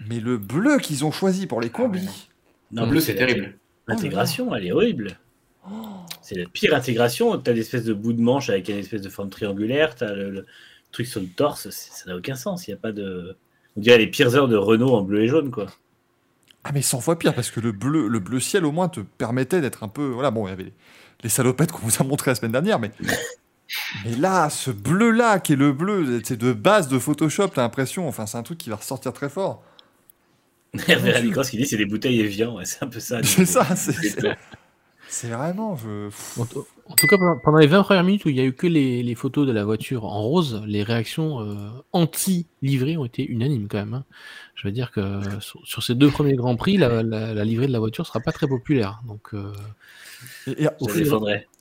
Mais 0.08 0.20
le 0.20 0.38
bleu 0.38 0.78
qu'ils 0.78 1.04
ont 1.04 1.12
choisi 1.12 1.46
pour 1.46 1.60
les 1.60 1.70
combis. 1.70 2.28
Non, 2.72 2.84
le 2.84 2.90
bleu, 2.90 3.00
c'est 3.00 3.14
terrible. 3.14 3.56
L'intégration, 3.88 4.54
elle 4.54 4.66
est 4.66 4.72
horrible. 4.72 5.18
C'est 6.22 6.36
la 6.36 6.46
pire 6.46 6.74
intégration. 6.74 7.38
T'as 7.38 7.52
l'espèce 7.52 7.84
de 7.84 7.94
bout 7.94 8.12
de 8.12 8.20
manche 8.20 8.50
avec 8.50 8.68
une 8.68 8.78
espèce 8.78 9.02
de 9.02 9.08
forme 9.08 9.30
triangulaire. 9.30 9.94
T'as 9.94 10.12
le, 10.12 10.30
le 10.30 10.46
truc 10.92 11.06
sur 11.06 11.20
le 11.20 11.28
torse. 11.28 11.70
Ça 11.70 12.10
n'a 12.10 12.16
aucun 12.16 12.34
sens. 12.34 12.66
Il 12.66 12.72
y 12.72 12.74
a 12.74 12.78
pas 12.78 12.92
de. 12.92 13.36
On 13.76 13.80
dirait 13.80 13.98
les 13.98 14.06
pires 14.06 14.34
heures 14.34 14.48
de 14.48 14.56
Renault 14.56 14.94
en 14.94 15.02
bleu 15.02 15.22
et 15.22 15.28
jaune, 15.28 15.50
quoi. 15.50 15.66
Ah, 16.64 16.72
mais 16.72 16.82
100 16.82 17.00
fois 17.00 17.18
pire, 17.18 17.34
parce 17.34 17.50
que 17.50 17.60
le 17.60 17.70
bleu, 17.70 18.08
le 18.08 18.18
bleu 18.18 18.40
ciel, 18.40 18.64
au 18.64 18.72
moins, 18.72 18.88
te 18.88 19.00
permettait 19.00 19.60
d'être 19.60 19.84
un 19.84 19.88
peu. 19.88 20.06
Voilà, 20.06 20.30
bon, 20.32 20.46
il 20.46 20.50
y 20.50 20.52
avait 20.52 20.64
les, 20.64 20.72
les 21.22 21.28
salopettes 21.28 21.70
qu'on 21.70 21.86
vous 21.86 22.02
a 22.02 22.04
montré 22.04 22.30
la 22.32 22.34
semaine 22.34 22.52
dernière, 22.52 22.78
mais. 22.78 22.90
Mais 24.04 24.14
là, 24.14 24.48
ce 24.48 24.70
bleu-là, 24.70 25.40
qui 25.40 25.54
est 25.54 25.56
le 25.56 25.72
bleu, 25.72 26.20
c'est 26.24 26.36
de 26.36 26.52
base 26.52 26.88
de 26.88 26.98
Photoshop, 26.98 27.48
t'as 27.48 27.62
l'impression. 27.62 28.06
Enfin, 28.06 28.26
c'est 28.26 28.38
un 28.38 28.44
truc 28.44 28.58
qui 28.58 28.70
va 28.70 28.76
ressortir 28.76 29.12
très 29.12 29.28
fort. 29.28 29.62
Hervé 30.88 31.12
Rallicross 31.12 31.46
ce 31.46 31.50
qu'il 31.52 31.60
dit, 31.60 31.66
c'est 31.66 31.76
des 31.76 31.86
bouteilles 31.86 32.20
Evian. 32.20 32.56
Ouais, 32.56 32.64
c'est 32.64 32.82
un 32.82 32.88
peu 32.88 33.00
ça. 33.00 33.22
C'est 33.22 33.46
ça, 33.46 33.64
c'est- 33.76 35.28
vraiment. 35.28 35.76
Je... 35.76 36.08
En, 36.40 36.44
tout- 36.44 36.66
en 36.88 36.94
tout 36.94 37.06
cas, 37.06 37.16
pendant- 37.16 37.38
pendant 37.38 37.58
les 37.58 37.66
20 37.66 37.82
premières 37.84 38.04
minutes 38.04 38.24
où 38.24 38.28
il 38.28 38.36
y 38.36 38.40
a 38.40 38.44
eu 38.44 38.52
que 38.52 38.66
les, 38.66 39.02
les 39.02 39.14
photos 39.14 39.46
de 39.46 39.52
la 39.52 39.64
voiture 39.64 40.04
en 40.04 40.20
rose, 40.22 40.62
les 40.66 40.82
réactions 40.82 41.40
euh, 41.40 41.54
anti-livrée 41.92 42.96
ont 42.96 43.04
été 43.04 43.24
unanimes 43.26 43.68
quand 43.68 43.78
même. 43.78 43.94
hein. 43.94 44.04
Je 44.54 44.66
veux 44.68 44.72
dire 44.72 44.90
que 44.90 45.20
sur, 45.40 45.60
sur 45.66 45.82
ces 45.82 45.94
deux 45.94 46.10
premiers 46.10 46.34
Grands 46.34 46.56
Prix, 46.56 46.76
la, 46.76 47.02
la- 47.02 47.32
la 47.34 47.44
livrée 47.44 47.66
de 47.68 47.72
la 47.72 47.78
voiture 47.78 48.06
sera 48.06 48.20
pas 48.20 48.32
très 48.32 48.46
populaire. 48.48 49.00
Donc, 49.06 49.34
euh, 49.34 49.52
Et- 50.46 50.64
et- 50.64 50.68
Je 50.88 51.04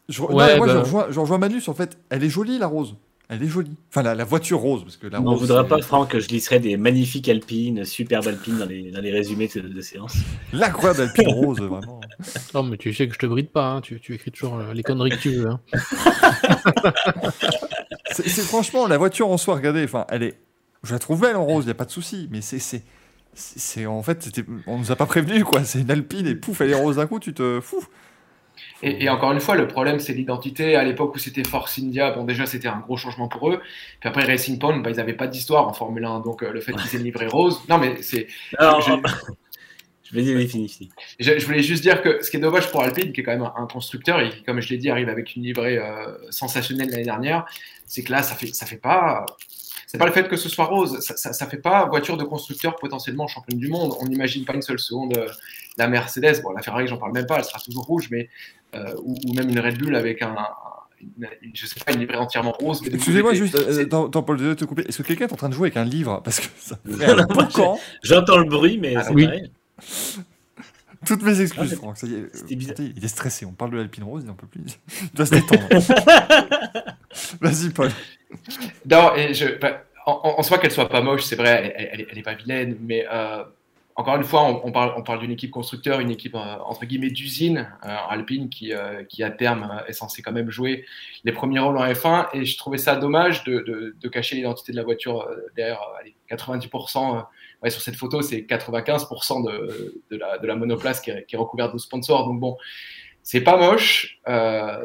je, 0.07 0.21
Ouais, 0.21 0.51
non, 0.53 0.57
moi, 0.57 0.67
je, 0.67 0.73
bah- 0.73 0.79
rejoins, 0.81 1.07
je 1.09 1.19
rejoins 1.19 1.37
Manus, 1.39 1.67
en 1.67 1.73
fait. 1.73 1.97
Elle 2.09 2.23
est 2.23 2.29
jolie, 2.29 2.57
la 2.59 2.67
rose. 2.67 2.95
Elle 3.27 3.41
est 3.41 3.47
jolie. 3.47 3.75
Enfin, 3.89 4.03
la, 4.03 4.13
la 4.13 4.23
voiture 4.23 4.59
rose, 4.59 4.83
parce 4.83 4.97
que 4.97 5.07
la 5.07 5.19
On 5.19 5.23
ne 5.23 5.29
rose. 5.29 5.39
voudra 5.39 5.67
pas, 5.67 5.81
Franck, 5.81 6.11
que 6.11 6.19
je 6.19 6.27
glisserai 6.27 6.59
des 6.59 6.77
magnifiques 6.77 7.27
alpines, 7.27 7.83
superbes 7.83 8.27
alpines 8.27 8.57
dans 8.59 8.65
les, 8.67 8.91
dans 8.91 9.01
les 9.01 9.11
résumés 9.11 9.49
de, 9.55 9.61
de 9.61 9.81
séance. 9.81 10.15
L'incroyable 10.53 11.01
alpine 11.01 11.29
rose, 11.29 11.59
vraiment. 11.59 12.01
non, 12.53 12.61
mais 12.63 12.77
tu 12.77 12.93
sais 12.93 13.07
que 13.07 13.13
je 13.15 13.19
te 13.19 13.25
bride 13.25 13.49
pas. 13.49 13.65
hein. 13.71 13.81
Tu, 13.81 13.99
tu 13.99 14.13
écris 14.13 14.31
toujours 14.31 14.57
euh, 14.59 14.73
les 14.73 14.83
conneries 14.83 15.09
que 15.09 15.15
tu 15.17 15.31
veux. 15.31 15.47
hein. 15.49 15.59
C'est 18.11 18.41
franchement 18.43 18.87
la 18.87 18.97
voiture 18.97 19.27
en 19.29 19.37
soi, 19.37 19.55
regardez, 19.55 19.83
enfin, 19.83 20.05
elle 20.09 20.23
est. 20.23 20.39
Je 20.83 20.93
la 20.93 20.99
trouve 20.99 21.21
belle 21.21 21.35
en 21.35 21.43
rose, 21.45 21.65
il 21.65 21.69
y 21.69 21.71
a 21.71 21.75
pas 21.75 21.85
de 21.85 21.91
souci, 21.91 22.27
mais 22.31 22.41
c'est 22.41 22.59
c'est 23.33 23.85
en 23.87 24.03
fait, 24.03 24.21
c'était 24.23 24.45
on 24.67 24.77
nous 24.77 24.91
a 24.91 24.95
pas 24.95 25.07
prévenu 25.07 25.43
quoi, 25.43 25.63
c'est 25.63 25.81
une 25.81 25.89
Alpine 25.91 26.27
et 26.27 26.35
pouf, 26.35 26.61
elle 26.61 26.69
est 26.69 26.75
rose 26.75 26.97
d'un 26.97 27.07
coup, 27.07 27.19
tu 27.19 27.33
te 27.33 27.59
fous. 27.59 27.83
Et, 28.83 29.05
et 29.05 29.09
encore 29.09 29.31
une 29.31 29.39
fois, 29.39 29.55
le 29.55 29.67
problème, 29.67 29.99
c'est 29.99 30.13
l'identité. 30.13 30.75
À 30.75 30.83
l'époque 30.83 31.15
où 31.15 31.19
c'était 31.19 31.43
Force 31.43 31.79
India, 31.79 32.11
bon, 32.11 32.23
déjà, 32.23 32.45
c'était 32.45 32.67
un 32.67 32.79
gros 32.79 32.97
changement 32.97 33.27
pour 33.27 33.49
eux. 33.49 33.61
Puis 33.99 34.09
après, 34.09 34.23
Racing 34.23 34.59
Point, 34.59 34.77
bah, 34.79 34.89
ils 34.91 34.97
n'avaient 34.97 35.13
pas 35.13 35.27
d'histoire 35.27 35.67
en 35.67 35.73
Formule 35.73 36.05
1. 36.05 36.19
Donc, 36.21 36.43
euh, 36.43 36.51
le 36.51 36.61
fait 36.61 36.73
qu'ils 36.73 36.95
aient 36.95 36.99
une 36.99 37.05
livrée 37.05 37.27
rose. 37.27 37.61
Non, 37.69 37.77
mais 37.77 38.01
c'est. 38.01 38.27
Je- 38.59 38.65
Je. 40.11 40.19
Je, 41.19 41.45
voulais 41.45 41.63
juste 41.63 41.81
dire 41.81 42.01
que 42.01 42.23
ce 42.23 42.29
qui 42.29 42.37
est 42.37 42.39
dommage 42.39 42.69
pour 42.71 42.81
Alpine, 42.81 43.11
qui 43.11 43.21
est 43.21 43.23
quand 43.23 43.31
même 43.31 43.49
un, 43.55 43.65
constructeur 43.65 44.21
et 44.21 44.29
qui, 44.29 44.43
comme 44.43 44.61
je 44.61 44.69
l'ai 44.69 44.77
dit, 44.77 44.89
arrive 44.89 45.09
avec 45.09 45.35
une 45.35 45.43
livrée 45.43 45.77
euh, 45.77 46.15
sensationnelle 46.29 46.89
l'année 46.89 47.03
dernière, 47.03 47.45
c'est 47.85 48.03
que 48.03 48.11
là, 48.11 48.21
ça 48.21 48.35
fait, 48.35 48.53
ça 48.53 48.65
fait 48.65 48.77
pas. 48.77 49.25
C'est 49.87 49.97
pas 49.97 50.05
le 50.05 50.11
fait 50.11 50.27
que 50.27 50.35
ce 50.35 50.49
soit 50.49 50.65
rose, 50.65 50.99
ça, 50.99 51.15
ça, 51.15 51.31
ça 51.31 51.47
fait 51.47 51.57
pas 51.57 51.85
voiture 51.85 52.17
de 52.17 52.23
constructeur 52.23 52.75
potentiellement 52.75 53.27
championne 53.27 53.57
du 53.57 53.67
monde. 53.67 53.93
On 53.99 54.05
n'imagine 54.05 54.43
pas 54.43 54.53
une 54.53 54.61
seule 54.61 54.79
seconde 54.79 55.17
euh, 55.17 55.27
la 55.77 55.87
Mercedes, 55.87 56.41
bon, 56.41 56.51
la 56.51 56.61
Ferrari, 56.61 56.87
j'en 56.87 56.97
parle 56.97 57.13
même 57.13 57.25
pas, 57.25 57.37
elle 57.37 57.45
sera 57.45 57.59
toujours 57.59 57.85
rouge, 57.85 58.07
mais 58.11 58.29
ou, 59.03 59.15
ou, 59.25 59.33
même 59.33 59.49
une 59.49 59.59
Red 59.59 59.77
Bull 59.77 59.95
avec 59.95 60.21
un, 60.21 60.35
une, 61.01 61.27
je 61.53 61.65
sais 61.65 61.79
pas, 61.83 61.93
une 61.93 61.99
livrée 61.99 62.17
entièrement 62.17 62.51
rose. 62.51 62.81
Excusez-moi 62.85 63.33
juste, 63.33 63.55
euh, 63.55 63.85
dans, 63.85 64.07
dans 64.07 64.23
Paul, 64.23 64.37
de 64.37 64.53
te 64.53 64.65
couper. 64.65 64.83
Est-ce 64.87 64.99
que 65.01 65.07
quelqu'un 65.07 65.27
est 65.27 65.33
en 65.33 65.37
train 65.37 65.49
de 65.49 65.53
jouer 65.53 65.67
avec 65.67 65.77
un 65.77 65.85
livre? 65.85 66.21
Parce 66.23 66.39
que 66.39 66.47
ça 66.57 66.77
J'entends 68.03 68.37
le 68.37 68.45
bruit, 68.45 68.77
mais 68.77 68.95
ah, 68.95 69.09
oui. 69.13 69.27
Toutes 71.05 71.23
mes 71.23 71.39
excuses, 71.39 71.73
ah, 71.73 71.75
Franck. 71.75 71.97
Ça 71.97 72.07
y 72.07 72.15
est, 72.15 72.49
il 72.49 73.03
est 73.03 73.07
stressé. 73.07 73.45
On 73.45 73.51
parle 73.51 73.71
de 73.71 73.77
l'Alpine 73.77 74.03
Rose, 74.03 74.23
il 74.23 74.27
n'en 74.27 74.33
peut 74.33 74.47
plus. 74.47 74.61
Il 75.01 75.11
doit 75.13 75.25
se 75.25 75.35
détendre. 75.35 75.67
Vas-y, 77.41 77.69
Paul. 77.69 77.89
Non, 78.89 79.15
et 79.15 79.33
je, 79.33 79.57
bah, 79.59 79.83
en, 80.05 80.35
en, 80.37 80.43
soi, 80.43 80.57
qu'elle 80.57 80.71
soit 80.71 80.89
pas 80.89 81.01
moche, 81.01 81.23
c'est 81.23 81.35
vrai, 81.35 81.73
elle, 81.77 81.89
elle, 81.93 82.07
elle, 82.09 82.17
est 82.17 82.23
pas 82.23 82.33
vilaine, 82.33 82.77
mais 82.81 83.05
euh, 83.11 83.43
encore 83.97 84.17
une 84.17 84.23
fois, 84.23 84.61
on, 84.65 84.71
parle, 84.71 85.19
d'une 85.19 85.31
équipe 85.31 85.51
constructeur, 85.51 86.01
une 86.01 86.11
équipe 86.11 86.35
euh, 86.35 86.57
entre 86.65 86.85
guillemets 86.85 87.11
d'usine, 87.11 87.69
euh, 87.85 87.95
Alpine, 88.09 88.49
qui, 88.49 88.73
euh, 88.73 89.05
qui 89.05 89.23
à 89.23 89.31
terme 89.31 89.81
est 89.87 89.93
censé 89.93 90.21
quand 90.21 90.33
même 90.33 90.49
jouer 90.49 90.85
les 91.23 91.31
premiers 91.31 91.59
rôles 91.59 91.77
en 91.77 91.85
F1. 91.85 92.27
Et 92.33 92.43
je 92.43 92.57
trouvais 92.57 92.77
ça 92.77 92.97
dommage 92.97 93.45
de, 93.45 93.95
cacher 94.11 94.35
l'identité 94.35 94.73
de 94.73 94.77
la 94.77 94.83
voiture 94.83 95.25
derrière 95.55 95.79
allez, 95.99 96.13
90%. 96.29 97.25
Ouais, 97.63 97.69
sur 97.69 97.81
cette 97.81 97.95
photo, 97.95 98.21
c'est 98.21 98.39
95% 98.39 99.45
de, 100.11 100.17
la, 100.17 100.55
monoplace 100.55 100.99
qui 100.99 101.11
est, 101.11 101.37
recouverte 101.37 101.71
de 101.71 101.77
sponsors. 101.77 102.27
Donc 102.27 102.41
bon, 102.41 102.57
c'est 103.23 103.41
pas 103.41 103.55
moche, 103.55 104.19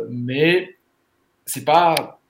mais 0.08 0.78
c'est 1.46 1.64
pas. 1.64 2.20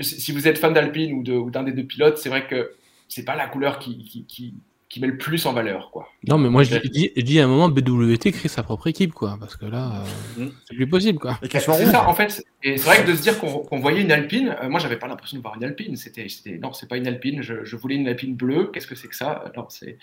Si 0.00 0.30
vous 0.30 0.46
êtes 0.46 0.58
fan 0.58 0.72
d'Alpine 0.72 1.28
ou 1.28 1.50
d'un 1.50 1.64
des 1.64 1.72
deux 1.72 1.84
pilotes, 1.84 2.18
c'est 2.18 2.28
vrai 2.28 2.46
que 2.46 2.76
c'est 3.08 3.24
pas 3.24 3.34
la 3.34 3.48
couleur 3.48 3.80
qui, 3.80 4.54
qui 4.88 5.00
met 5.00 5.06
le 5.08 5.18
plus 5.18 5.46
en 5.46 5.52
valeur. 5.52 5.90
Quoi. 5.90 6.08
Non, 6.28 6.38
mais 6.38 6.48
moi, 6.48 6.62
je 6.62 6.76
dis, 6.78 7.10
je 7.16 7.22
dis, 7.22 7.40
à 7.40 7.44
un 7.44 7.48
moment, 7.48 7.68
BWT 7.68 8.32
crée 8.32 8.48
sa 8.48 8.62
propre 8.62 8.86
équipe, 8.86 9.12
quoi, 9.12 9.36
parce 9.38 9.56
que 9.56 9.66
là, 9.66 10.04
euh, 10.38 10.44
mm. 10.44 10.52
c'est 10.68 10.74
plus 10.74 10.88
possible. 10.88 11.18
Quoi. 11.18 11.38
C'est 11.50 11.60
ça, 11.60 12.08
en 12.08 12.14
fait. 12.14 12.44
Et 12.62 12.76
c'est 12.78 12.84
vrai 12.84 13.02
que 13.02 13.10
de 13.10 13.16
se 13.16 13.22
dire 13.22 13.38
qu'on 13.38 13.80
voyait 13.80 14.02
une 14.02 14.12
Alpine, 14.12 14.56
euh, 14.62 14.68
moi, 14.68 14.78
j'avais 14.78 14.98
pas 14.98 15.08
l'impression 15.08 15.38
de 15.38 15.42
voir 15.42 15.56
une 15.56 15.64
Alpine. 15.64 15.96
C'était, 15.96 16.28
non, 16.62 16.72
c'est 16.72 16.88
pas 16.88 16.96
une 16.96 17.06
Alpine, 17.06 17.42
je, 17.42 17.64
je 17.64 17.76
voulais 17.76 17.96
une 17.96 18.08
Alpine 18.08 18.36
bleue. 18.36 18.70
Qu'est-ce 18.72 18.86
que 18.86 18.94
c'est 18.94 19.08
que 19.08 19.16
ça? 19.16 19.44
Non, 19.56 19.66
c'est. 19.68 19.98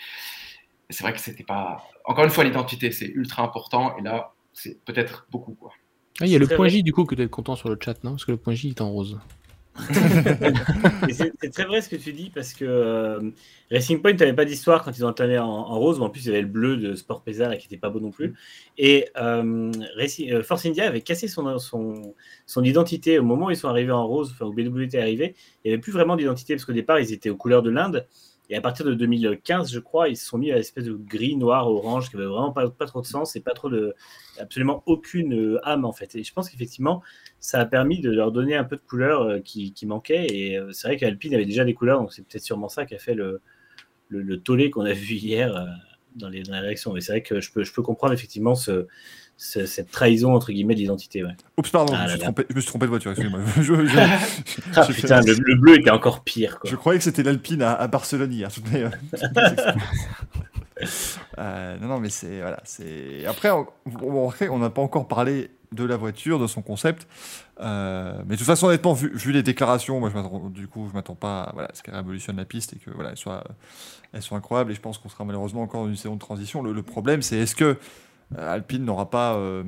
C'est 0.89 1.03
vrai 1.03 1.13
que 1.13 1.19
c'était 1.19 1.43
pas. 1.43 1.87
Encore 2.05 2.25
une 2.25 2.29
fois, 2.29 2.43
l'identité, 2.43 2.91
c'est 2.91 3.07
ultra 3.07 3.41
important. 3.41 3.97
Et 3.97 4.01
là, 4.01 4.33
c'est 4.51 4.83
peut-être 4.83 5.25
beaucoup. 5.31 5.53
Quoi. 5.53 5.71
Ah, 6.19 6.25
il 6.25 6.31
y 6.31 6.35
a 6.35 6.39
le 6.39 6.47
point 6.47 6.67
J, 6.67 6.83
du 6.83 6.91
coup, 6.91 7.05
que 7.05 7.15
tu 7.15 7.23
es 7.23 7.27
content 7.27 7.55
sur 7.55 7.69
le 7.69 7.77
chat, 7.81 8.03
non? 8.03 8.11
Parce 8.11 8.25
que 8.25 8.31
le 8.31 8.37
point 8.37 8.53
J 8.53 8.69
est 8.69 8.81
en 8.81 8.91
rose. 8.91 9.17
C'est 11.09 11.51
très 11.51 11.65
vrai 11.65 11.81
ce 11.81 11.89
que 11.89 11.95
tu 11.95 12.13
dis 12.13 12.29
parce 12.29 12.53
que 12.53 12.63
euh, 12.63 13.31
Racing 13.71 14.01
Point 14.01 14.13
n'avait 14.13 14.33
pas 14.33 14.45
d'histoire 14.45 14.83
quand 14.83 14.95
ils 14.95 15.03
ont 15.03 15.09
entamé 15.09 15.39
en, 15.39 15.47
en, 15.47 15.79
rose, 15.79 15.97
mais 15.97 16.05
en 16.05 16.09
plus 16.09 16.25
il 16.25 16.27
y 16.27 16.29
avait 16.29 16.41
le 16.41 16.47
bleu 16.47 16.77
de 16.77 16.93
Sport 16.93 17.23
Pesar 17.23 17.57
qui 17.57 17.65
n'était 17.65 17.77
pas 17.77 17.89
beau 17.89 17.99
non 17.99 18.11
plus. 18.11 18.35
Et 18.77 19.07
euh, 19.17 19.71
Racing, 19.97 20.31
euh, 20.31 20.43
Force 20.43 20.65
India 20.65 20.87
avait 20.87 21.01
cassé 21.01 21.27
son, 21.27 21.57
son, 21.57 22.13
son, 22.45 22.63
identité 22.63 23.17
au 23.17 23.23
moment 23.23 23.47
où 23.47 23.51
ils 23.51 23.57
sont 23.57 23.69
arrivés 23.69 23.91
en 23.91 24.05
rose, 24.05 24.31
enfin 24.31 24.45
où 24.45 24.53
BW 24.53 24.81
était 24.81 24.99
arrivé. 24.99 25.35
Il 25.63 25.69
n'y 25.69 25.73
avait 25.73 25.81
plus 25.81 25.91
vraiment 25.91 26.15
d'identité 26.15 26.53
parce 26.53 26.65
qu'au 26.65 26.73
départ 26.73 26.99
ils 26.99 27.11
étaient 27.11 27.31
aux 27.31 27.37
couleurs 27.37 27.63
de 27.63 27.71
l'Inde. 27.71 28.05
Et 28.49 28.55
à 28.55 28.61
partir 28.61 28.85
de 28.85 28.93
2015, 28.93 29.71
je 29.71 29.79
crois, 29.79 30.09
ils 30.09 30.17
se 30.17 30.25
sont 30.25 30.37
mis 30.37 30.51
à 30.51 30.55
l'espèce 30.55 30.83
de 30.83 30.93
gris, 30.93 31.37
noir, 31.37 31.71
orange, 31.71 32.09
qui 32.09 32.17
avait 32.17 32.25
vraiment 32.25 32.51
pas, 32.51 32.69
pas, 32.69 32.85
trop 32.85 33.01
de 33.01 33.05
sens 33.05 33.35
et 33.37 33.39
pas 33.39 33.53
trop 33.53 33.69
de, 33.69 33.95
absolument 34.37 34.83
aucune 34.85 35.59
âme 35.63 35.85
en 35.85 35.93
fait. 35.93 36.13
Et 36.15 36.23
je 36.23 36.33
pense 36.33 36.49
qu'effectivement, 36.49 37.01
ça 37.43 37.59
a 37.59 37.65
permis 37.65 37.99
de 37.99 38.09
leur 38.09 38.31
donner 38.31 38.55
un 38.55 38.63
peu 38.63 38.77
de 38.77 38.81
couleur 38.81 39.23
euh, 39.23 39.39
qui, 39.39 39.73
qui 39.73 39.85
manquait. 39.85 40.27
Et 40.27 40.57
euh, 40.57 40.71
c'est 40.71 40.87
vrai 40.87 40.95
qu'Alpine 40.95 41.35
avait 41.35 41.45
déjà 41.45 41.65
des 41.65 41.73
couleurs, 41.73 41.99
donc 41.99 42.13
c'est 42.13 42.25
peut-être 42.25 42.43
sûrement 42.43 42.69
ça 42.69 42.85
qui 42.85 42.95
a 42.95 42.99
fait 42.99 43.15
le, 43.15 43.41
le, 44.07 44.21
le 44.21 44.39
tollé 44.39 44.71
qu'on 44.71 44.85
a 44.85 44.93
vu 44.93 45.15
hier 45.15 45.53
dans 46.15 46.29
les, 46.29 46.41
dans 46.43 46.53
les 46.53 46.59
réactions. 46.59 46.93
Mais 46.93 47.01
c'est 47.01 47.11
vrai 47.11 47.21
que 47.21 47.41
je 47.41 47.51
peux, 47.51 47.65
je 47.65 47.73
peux 47.73 47.81
comprendre 47.81 48.13
effectivement 48.13 48.55
ce, 48.55 48.87
cette 49.35 49.91
trahison 49.91 50.33
entre 50.33 50.53
guillemets 50.53 50.73
d'identité. 50.73 51.21
Ouais. 51.21 51.35
Oups, 51.57 51.69
pardon, 51.69 51.93
ah 51.97 52.07
je, 52.07 52.13
me 52.13 52.19
trompé, 52.19 52.45
je, 52.49 52.55
me 52.55 52.61
suis 52.61 52.69
trompé 52.69 52.85
de 52.85 52.91
voiture, 52.91 53.11
excusez-moi. 53.11 53.41
ah, 54.77 54.87
putain, 54.87 55.19
le, 55.19 55.33
le, 55.33 55.55
bleu 55.55 55.79
était 55.79 55.89
encore 55.89 56.23
pire. 56.23 56.59
Quoi. 56.59 56.69
Je 56.69 56.77
croyais 56.77 56.97
que 56.97 57.03
c'était 57.03 57.23
l'Alpine 57.23 57.61
à, 57.61 57.73
à, 57.73 57.87
Barcelone 57.87 58.31
hier. 58.31 58.47
Mais, 58.71 58.83
euh, 58.83 58.89
euh, 61.39 61.77
non, 61.81 61.87
non, 61.89 61.99
mais 61.99 62.09
c'est. 62.09 62.39
Voilà, 62.39 62.61
c'est... 62.63 63.25
Après, 63.25 63.49
on 63.51 64.59
n'a 64.59 64.69
pas 64.69 64.81
encore 64.81 65.09
parlé 65.09 65.51
de 65.73 65.83
la 65.83 65.97
voiture, 65.97 66.39
de 66.39 66.47
son 66.47 66.61
concept. 66.61 67.07
Euh, 67.59 68.13
mais 68.25 68.35
de 68.35 68.37
toute 68.37 68.47
façon, 68.47 68.67
honnêtement, 68.67 68.93
vu, 68.93 69.31
les 69.31 69.43
déclarations, 69.43 69.99
moi, 69.99 70.11
je 70.13 70.49
du 70.49 70.67
coup, 70.67 70.87
je 70.89 70.93
m'attends 70.93 71.15
pas 71.15 71.43
à 71.43 71.53
voilà, 71.53 71.69
ce 71.73 71.83
qu'elle 71.83 71.95
révolutionne 71.95 72.37
la 72.37 72.45
piste 72.45 72.73
et 72.73 72.77
que 72.77 72.91
voilà, 72.91 73.11
elle 73.11 73.17
soit, 73.17 74.37
incroyable. 74.37 74.71
Et 74.71 74.75
je 74.75 74.81
pense 74.81 74.97
qu'on 74.97 75.09
sera 75.09 75.25
malheureusement 75.25 75.61
encore 75.61 75.83
dans 75.83 75.89
une 75.89 75.95
saison 75.95 76.15
de 76.15 76.19
transition. 76.19 76.61
Le, 76.61 76.83
problème, 76.83 77.21
c'est 77.21 77.37
est-ce 77.37 77.55
que 77.55 77.77
euh, 78.37 78.53
Alpine 78.53 78.85
n'aura 78.85 79.09
pas. 79.09 79.35
Euh, 79.35 79.63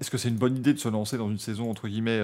est-ce 0.00 0.10
que 0.10 0.18
c'est 0.18 0.28
une 0.28 0.36
bonne 0.36 0.56
idée 0.56 0.74
de 0.74 0.78
se 0.78 0.88
lancer 0.88 1.16
dans 1.16 1.30
une 1.30 1.38
saison 1.38 1.70
entre 1.70 1.88
guillemets 1.88 2.20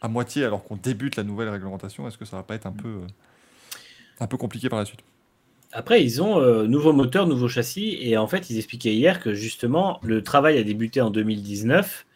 à 0.00 0.08
moitié 0.08 0.44
alors 0.44 0.64
qu'on 0.64 0.76
débute 0.76 1.16
la 1.16 1.22
nouvelle 1.22 1.48
réglementation? 1.48 2.08
Est-ce 2.08 2.18
que 2.18 2.24
ça 2.24 2.36
va 2.36 2.42
pas 2.42 2.56
être 2.56 2.66
un 2.66 2.72
peu, 2.72 3.02
un 4.18 4.26
peu 4.26 4.36
compliqué 4.36 4.68
par 4.68 4.80
la 4.80 4.84
suite? 4.84 5.00
Après, 5.72 6.02
ils 6.02 6.22
ont 6.22 6.40
euh, 6.40 6.66
nouveau 6.66 6.92
moteur, 6.92 7.26
nouveau 7.26 7.48
châssis, 7.48 7.98
et 8.00 8.16
en 8.16 8.26
fait, 8.26 8.48
ils 8.50 8.56
expliquaient 8.56 8.94
hier 8.94 9.20
que 9.20 9.34
justement, 9.34 10.00
le 10.02 10.22
travail 10.22 10.58
a 10.58 10.62
débuté 10.62 11.00
en 11.00 11.10
2019, 11.10 12.06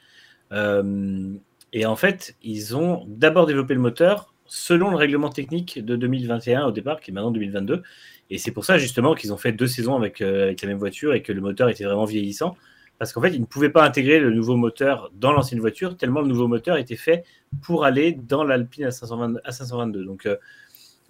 euh, 0.53 1.35
et 1.73 1.87
en 1.87 1.97
fait, 1.97 2.37
ils 2.43 2.77
ont 2.77 3.05
d'abord 3.09 3.47
développé 3.47 3.75
le 3.75 3.81
moteur 3.81 4.35
selon 4.47 4.91
le 4.91 4.97
règlement 4.97 5.31
technique 5.31 5.83
de 5.85 5.97
2021 5.97 6.67
au 6.67 6.73
départ, 6.73 7.01
qui 7.01 7.11
est 7.11 7.15
maintenant 7.15 7.31
2022, 7.31 7.83
et 8.31 8.39
c'est 8.39 8.51
pour 8.53 8.65
ça 8.65 8.79
justement 8.79 9.15
qu'ils 9.15 9.33
ont 9.33 9.37
fait 9.37 9.53
deux 9.53 9.67
saisons 9.67 9.97
avec, 9.97 10.21
euh, 10.23 10.45
avec 10.45 10.63
la 10.63 10.69
même 10.69 10.79
voiture 10.79 11.13
et 11.15 11.23
que 11.23 11.33
le 11.33 11.41
moteur 11.41 11.69
était 11.69 11.85
vraiment 11.85 12.07
vieillissant. 12.07 12.57
Parce 12.99 13.13
qu'en 13.13 13.21
fait, 13.21 13.35
ils 13.35 13.41
ne 13.41 13.47
pouvaient 13.47 13.71
pas 13.71 13.85
intégrer 13.85 14.21
le 14.21 14.31
nouveau 14.31 14.57
moteur 14.57 15.11
dans 15.15 15.33
l'ancienne 15.33 15.61
voiture, 15.61 15.97
tellement 15.97 16.21
le 16.21 16.29
nouveau 16.29 16.47
moteur 16.47 16.77
était 16.77 16.97
fait 16.97 17.25
pour 17.61 17.85
aller 17.85 18.13
dans 18.13 18.45
l'Alpine 18.45 18.85
à, 18.85 18.91
522. 18.91 20.05
Donc, 20.05 20.27
euh, 20.27 20.37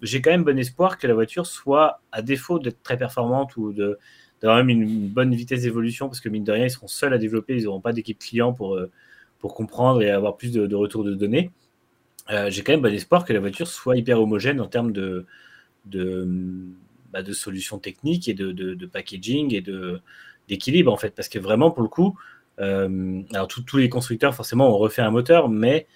j'ai 0.03 0.21
quand 0.21 0.31
même 0.31 0.43
bon 0.43 0.59
espoir 0.59 0.97
que 0.97 1.07
la 1.07 1.13
voiture 1.13 1.47
soit, 1.47 2.01
à 2.11 2.21
défaut 2.21 2.59
d'être 2.59 2.83
très 2.83 2.97
performante 2.97 3.55
ou 3.55 3.73
d'avoir 3.73 4.57
même 4.57 4.69
une, 4.69 5.07
bonne 5.07 5.33
vitesse 5.33 5.61
d'évolution, 5.63 6.07
parce 6.07 6.19
que 6.19 6.29
mine 6.29 6.43
de 6.43 6.51
rien, 6.51 6.65
ils 6.65 6.71
seront 6.71 6.87
seuls 6.87 7.13
à 7.13 7.17
développer, 7.17 7.55
ils 7.55 7.63
n'auront 7.63 7.81
pas 7.81 7.93
d'équipe 7.93 8.19
client 8.19 8.53
pour, 8.53 8.75
euh, 8.75 8.91
pour 9.39 9.55
comprendre 9.55 10.01
et 10.03 10.11
avoir 10.11 10.35
plus 10.35 10.51
de, 10.51 10.75
retours 10.75 11.05
de 11.05 11.15
données. 11.15 11.51
Euh, 12.29 12.49
j'ai 12.49 12.63
quand 12.63 12.73
même 12.73 12.81
bon 12.81 12.93
espoir 12.93 13.25
que 13.25 13.33
la 13.33 13.39
voiture 13.39 13.67
soit 13.67 13.97
hyper 13.97 14.21
homogène 14.21 14.59
en 14.59 14.67
termes 14.67 14.91
de, 14.91 15.25
de, 15.85 16.27
bah, 17.11 17.21
solutions 17.31 17.79
techniques 17.79 18.27
et 18.27 18.33
de, 18.33 18.85
packaging 18.85 19.53
et 19.53 19.61
de, 19.61 20.01
d'équilibre 20.49 20.91
en 20.91 20.97
fait. 20.97 21.15
Parce 21.15 21.29
que 21.29 21.39
vraiment, 21.39 21.71
pour 21.71 21.83
le 21.83 21.89
coup, 21.89 22.17
euh, 22.59 23.21
alors 23.33 23.47
tous 23.47 23.77
les 23.77 23.87
constructeurs 23.87 24.35
forcément 24.35 24.69
ont 24.69 24.77
refait 24.77 25.01
un 25.01 25.11
moteur, 25.11 25.47
mais 25.47 25.87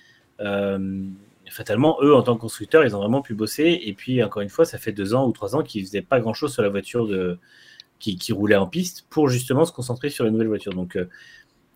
fatalement, 1.50 1.98
eux 2.02 2.14
en 2.16 2.22
tant 2.22 2.36
que 2.36 2.42
constructeurs, 2.42 2.84
ils 2.84 2.96
ont 2.96 3.00
vraiment 3.00 3.22
pu 3.22 3.34
bosser. 3.34 3.82
Et 3.84 3.94
puis 3.94 4.24
encore 4.24 4.42
une 4.42 4.50
fois, 4.50 4.66
ça 4.66 4.78
fait 4.78 4.92
deux 4.92 5.14
ans 5.14 5.28
ou 5.28 5.32
trois 5.32 5.56
ans 5.56 5.64
qu'ils 5.64 5.86
faisaient 5.86 6.02
pas 6.02 6.20
grand 6.20 6.34
chose 6.34 6.54
sur 6.54 6.62
la 6.62 6.70
voiture 6.70 7.08
qui, 8.00 8.32
roulait 8.32 8.56
en 8.56 8.68
piste 8.68 9.06
pour 9.10 9.30
justement 9.30 9.66
se 9.66 9.72
concentrer 9.72 10.10
sur 10.10 10.24
les 10.24 10.32
nouvelles 10.32 10.48
voitures. 10.48 10.74
Donc 10.74 10.96
euh, 10.96 11.10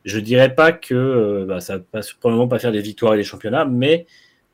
je 0.06 0.20
dirais 0.20 0.54
pas 0.54 0.72
que 0.72 0.94
euh, 0.94 1.46
bah, 1.46 1.60
ça 1.60 1.78
va 1.78 2.02
probablement 2.20 2.48
pas 2.48 2.60
faire 2.60 2.72
des 2.72 2.82
victoires 2.82 3.14
et 3.14 3.18
des 3.18 3.24
championnats, 3.24 3.66
mais 3.66 4.06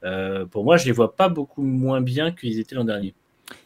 euh, 0.04 0.46
pour 0.46 0.64
moi, 0.64 0.78
je 0.78 0.86
les 0.86 0.92
vois 0.92 1.16
pas 1.16 1.30
beaucoup 1.30 1.64
moins 1.64 2.02
bien 2.02 2.32
qu'ils 2.32 2.60
étaient 2.60 2.76
l'an 2.76 2.86
dernier 2.86 3.14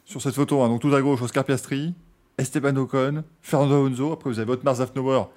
sur 0.06 0.22
cette 0.22 0.36
photo. 0.36 0.62
Hein. 0.62 0.78
Tout 0.80 0.94
à 0.94 1.02
gauche, 1.02 1.22
Oscar 1.22 1.44
Piastri, 1.44 1.94
Esteban 2.38 2.76
Ocon, 2.76 3.24
Fernando 3.42 3.86
Alonso. 3.86 4.12
Après, 4.12 4.30
vous 4.30 4.40
avez 4.40 4.46
votre 4.46 4.68
Afnauer, 4.68 5.30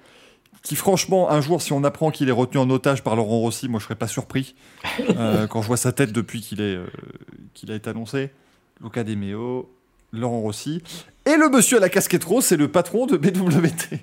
qui 0.65 0.75
franchement, 0.75 1.29
un 1.29 1.41
jour, 1.41 1.61
si 1.61 1.73
on 1.73 1.83
apprend 1.83 2.09
qu'il 2.09 2.27
est 2.27 2.31
retenu 2.31 2.59
en 2.59 2.67
otage 2.71 3.03
par 3.03 3.15
Laurent 3.15 3.37
Rossi, 3.37 3.69
moi 3.69 3.79
je 3.79 3.85
serais 3.85 3.95
pas 3.95 4.07
surpris 4.07 4.55
euh, 5.15 5.45
quand 5.49 5.61
je 5.61 5.67
vois 5.67 5.77
sa 5.77 5.91
tête 5.91 6.11
depuis 6.11 6.41
qu'il 6.41 6.59
est 6.59 6.75
euh, 6.75 6.87
qu'il 7.53 7.71
a 7.71 7.75
été 7.75 7.87
annoncé. 7.91 8.31
Luca 8.81 9.03
De 9.03 9.13
Meo, 9.13 9.71
Laurent 10.11 10.41
Rossi. 10.41 10.81
Et 11.27 11.37
le 11.37 11.49
monsieur 11.49 11.77
à 11.77 11.79
la 11.81 11.89
casquette 11.89 12.23
rose, 12.23 12.45
c'est 12.45 12.57
le 12.57 12.67
patron 12.67 13.05
de 13.05 13.15
BWT. 13.15 13.99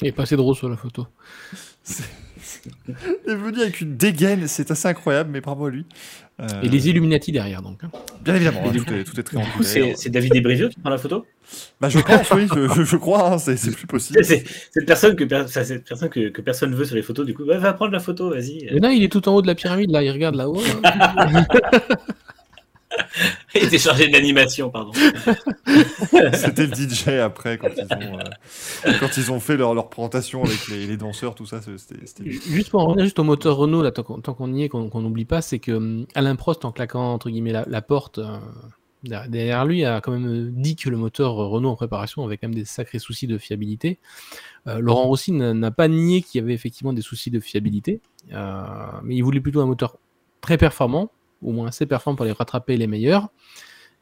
Il 0.00 0.08
est 0.08 0.12
passé 0.12 0.34
de 0.34 0.40
rose 0.40 0.58
sur 0.58 0.68
la 0.68 0.76
photo. 0.76 1.06
Il 3.26 3.32
est 3.32 3.34
venu 3.34 3.60
avec 3.60 3.80
une 3.80 3.96
dégaine, 3.96 4.46
c'est 4.46 4.70
assez 4.70 4.88
incroyable, 4.88 5.30
mais 5.32 5.40
bravo 5.40 5.66
à 5.66 5.70
lui. 5.70 5.84
Euh... 6.38 6.46
Et 6.62 6.68
les 6.68 6.88
Illuminati 6.88 7.32
derrière, 7.32 7.62
donc. 7.62 7.82
Hein. 7.82 7.90
Bien 8.22 8.34
évidemment, 8.34 8.60
hein, 8.66 8.72
tout, 8.72 8.92
est, 8.92 9.04
tout, 9.04 9.18
est, 9.18 9.22
très 9.22 9.38
en 9.38 9.44
C'est 9.62 10.10
David 10.10 10.32
Desbrivio 10.32 10.68
qui 10.68 10.78
prend 10.78 10.90
la 10.90 10.98
photo? 10.98 11.24
Bah, 11.80 11.88
Je 11.88 11.98
pense, 11.98 12.30
oui, 12.32 12.46
je, 12.54 12.84
je 12.84 12.96
crois, 12.96 13.32
hein, 13.32 13.38
c'est 13.38 13.70
plus 13.70 13.86
possible. 13.86 14.22
C'est 14.22 14.44
cette 14.70 14.84
personne, 14.84 15.16
que, 15.16 15.26
cette 15.46 15.84
personne 15.84 16.10
que, 16.10 16.28
que, 16.28 16.42
personne 16.42 16.74
veut 16.74 16.84
sur 16.84 16.96
les 16.96 17.02
photos, 17.02 17.24
du 17.24 17.32
coup, 17.32 17.44
bah, 17.46 17.56
va 17.56 17.72
prendre 17.72 17.92
la 17.92 18.00
photo, 18.00 18.30
vas-y. 18.30 18.68
Mais 18.72 18.80
non, 18.80 18.90
il 18.90 19.02
est 19.02 19.10
tout 19.10 19.26
en 19.28 19.34
haut 19.34 19.42
de 19.42 19.46
la 19.46 19.54
pyramide, 19.54 19.90
là, 19.90 20.02
il 20.02 20.10
regarde 20.10 20.34
là-haut. 20.34 20.60
Il 23.54 23.64
était 23.64 23.78
chargé 23.78 24.08
de 24.08 24.12
l'animation, 24.12 24.70
pardon. 24.70 24.92
C'était 26.34 26.66
le 26.66 26.74
DJ 26.74 27.08
après, 27.20 27.58
quand 27.58 27.68
ils 27.76 27.84
ont, 27.94 28.18
euh, 28.18 28.92
quand 29.00 29.16
ils 29.16 29.32
ont 29.32 29.40
fait 29.40 29.56
leur, 29.56 29.74
leur 29.74 29.88
présentation 29.88 30.44
avec 30.44 30.68
les, 30.68 30.86
les 30.86 30.96
danseurs, 30.96 31.34
tout 31.34 31.46
ça. 31.46 31.60
c'était- 31.62 32.30
Juste 32.30 32.70
pour 32.70 32.80
en 32.82 32.86
revenir 32.86 33.04
juste 33.04 33.18
au 33.18 33.24
moteur 33.24 33.56
Renault, 33.56 33.82
là, 33.82 33.90
tant 33.92 34.02
qu'on 34.02 34.54
y 34.54 34.62
est, 34.64 34.68
qu'on 34.68 35.00
n'oublie 35.00 35.24
pas, 35.24 35.40
c'est 35.42 35.58
que 35.58 35.72
hum, 35.72 36.06
Alain 36.14 36.36
Prost, 36.36 36.64
en 36.64 36.72
claquant 36.72 37.12
entre 37.12 37.30
guillemets 37.30 37.52
la, 37.52 37.64
la 37.68 37.82
porte 37.82 38.18
euh, 38.18 38.36
derrière 39.28 39.64
lui, 39.64 39.84
a 39.84 40.00
quand 40.00 40.12
même 40.12 40.26
euh, 40.26 40.50
dit 40.52 40.76
que 40.76 40.88
le 40.90 40.96
moteur 40.96 41.34
Renault 41.34 41.70
en 41.70 41.76
préparation 41.76 42.24
avait 42.24 42.36
quand 42.36 42.48
même 42.48 42.54
des 42.54 42.64
sacrés 42.64 42.98
soucis 42.98 43.26
de 43.26 43.38
fiabilité. 43.38 43.98
Euh, 44.66 44.78
Laurent 44.80 45.04
Rossi 45.04 45.32
n'a 45.32 45.54
n'a 45.54 45.70
pas 45.70 45.88
nié 45.88 46.22
qu'il 46.22 46.40
y 46.40 46.44
avait 46.44 46.54
effectivement 46.54 46.92
des 46.92 47.02
soucis 47.02 47.30
de 47.30 47.40
fiabilité, 47.40 48.00
euh, 48.32 48.64
mais 49.04 49.14
il 49.16 49.22
voulait 49.22 49.40
plutôt 49.40 49.60
un 49.60 49.66
moteur 49.66 49.96
très 50.40 50.58
performant, 50.58 51.10
au 51.42 51.52
moins 51.52 51.68
assez 51.68 51.86
performant 51.86 52.16
pour 52.16 52.26
les 52.26 52.32
rattraper 52.32 52.76
les 52.76 52.86
meilleurs. 52.86 53.30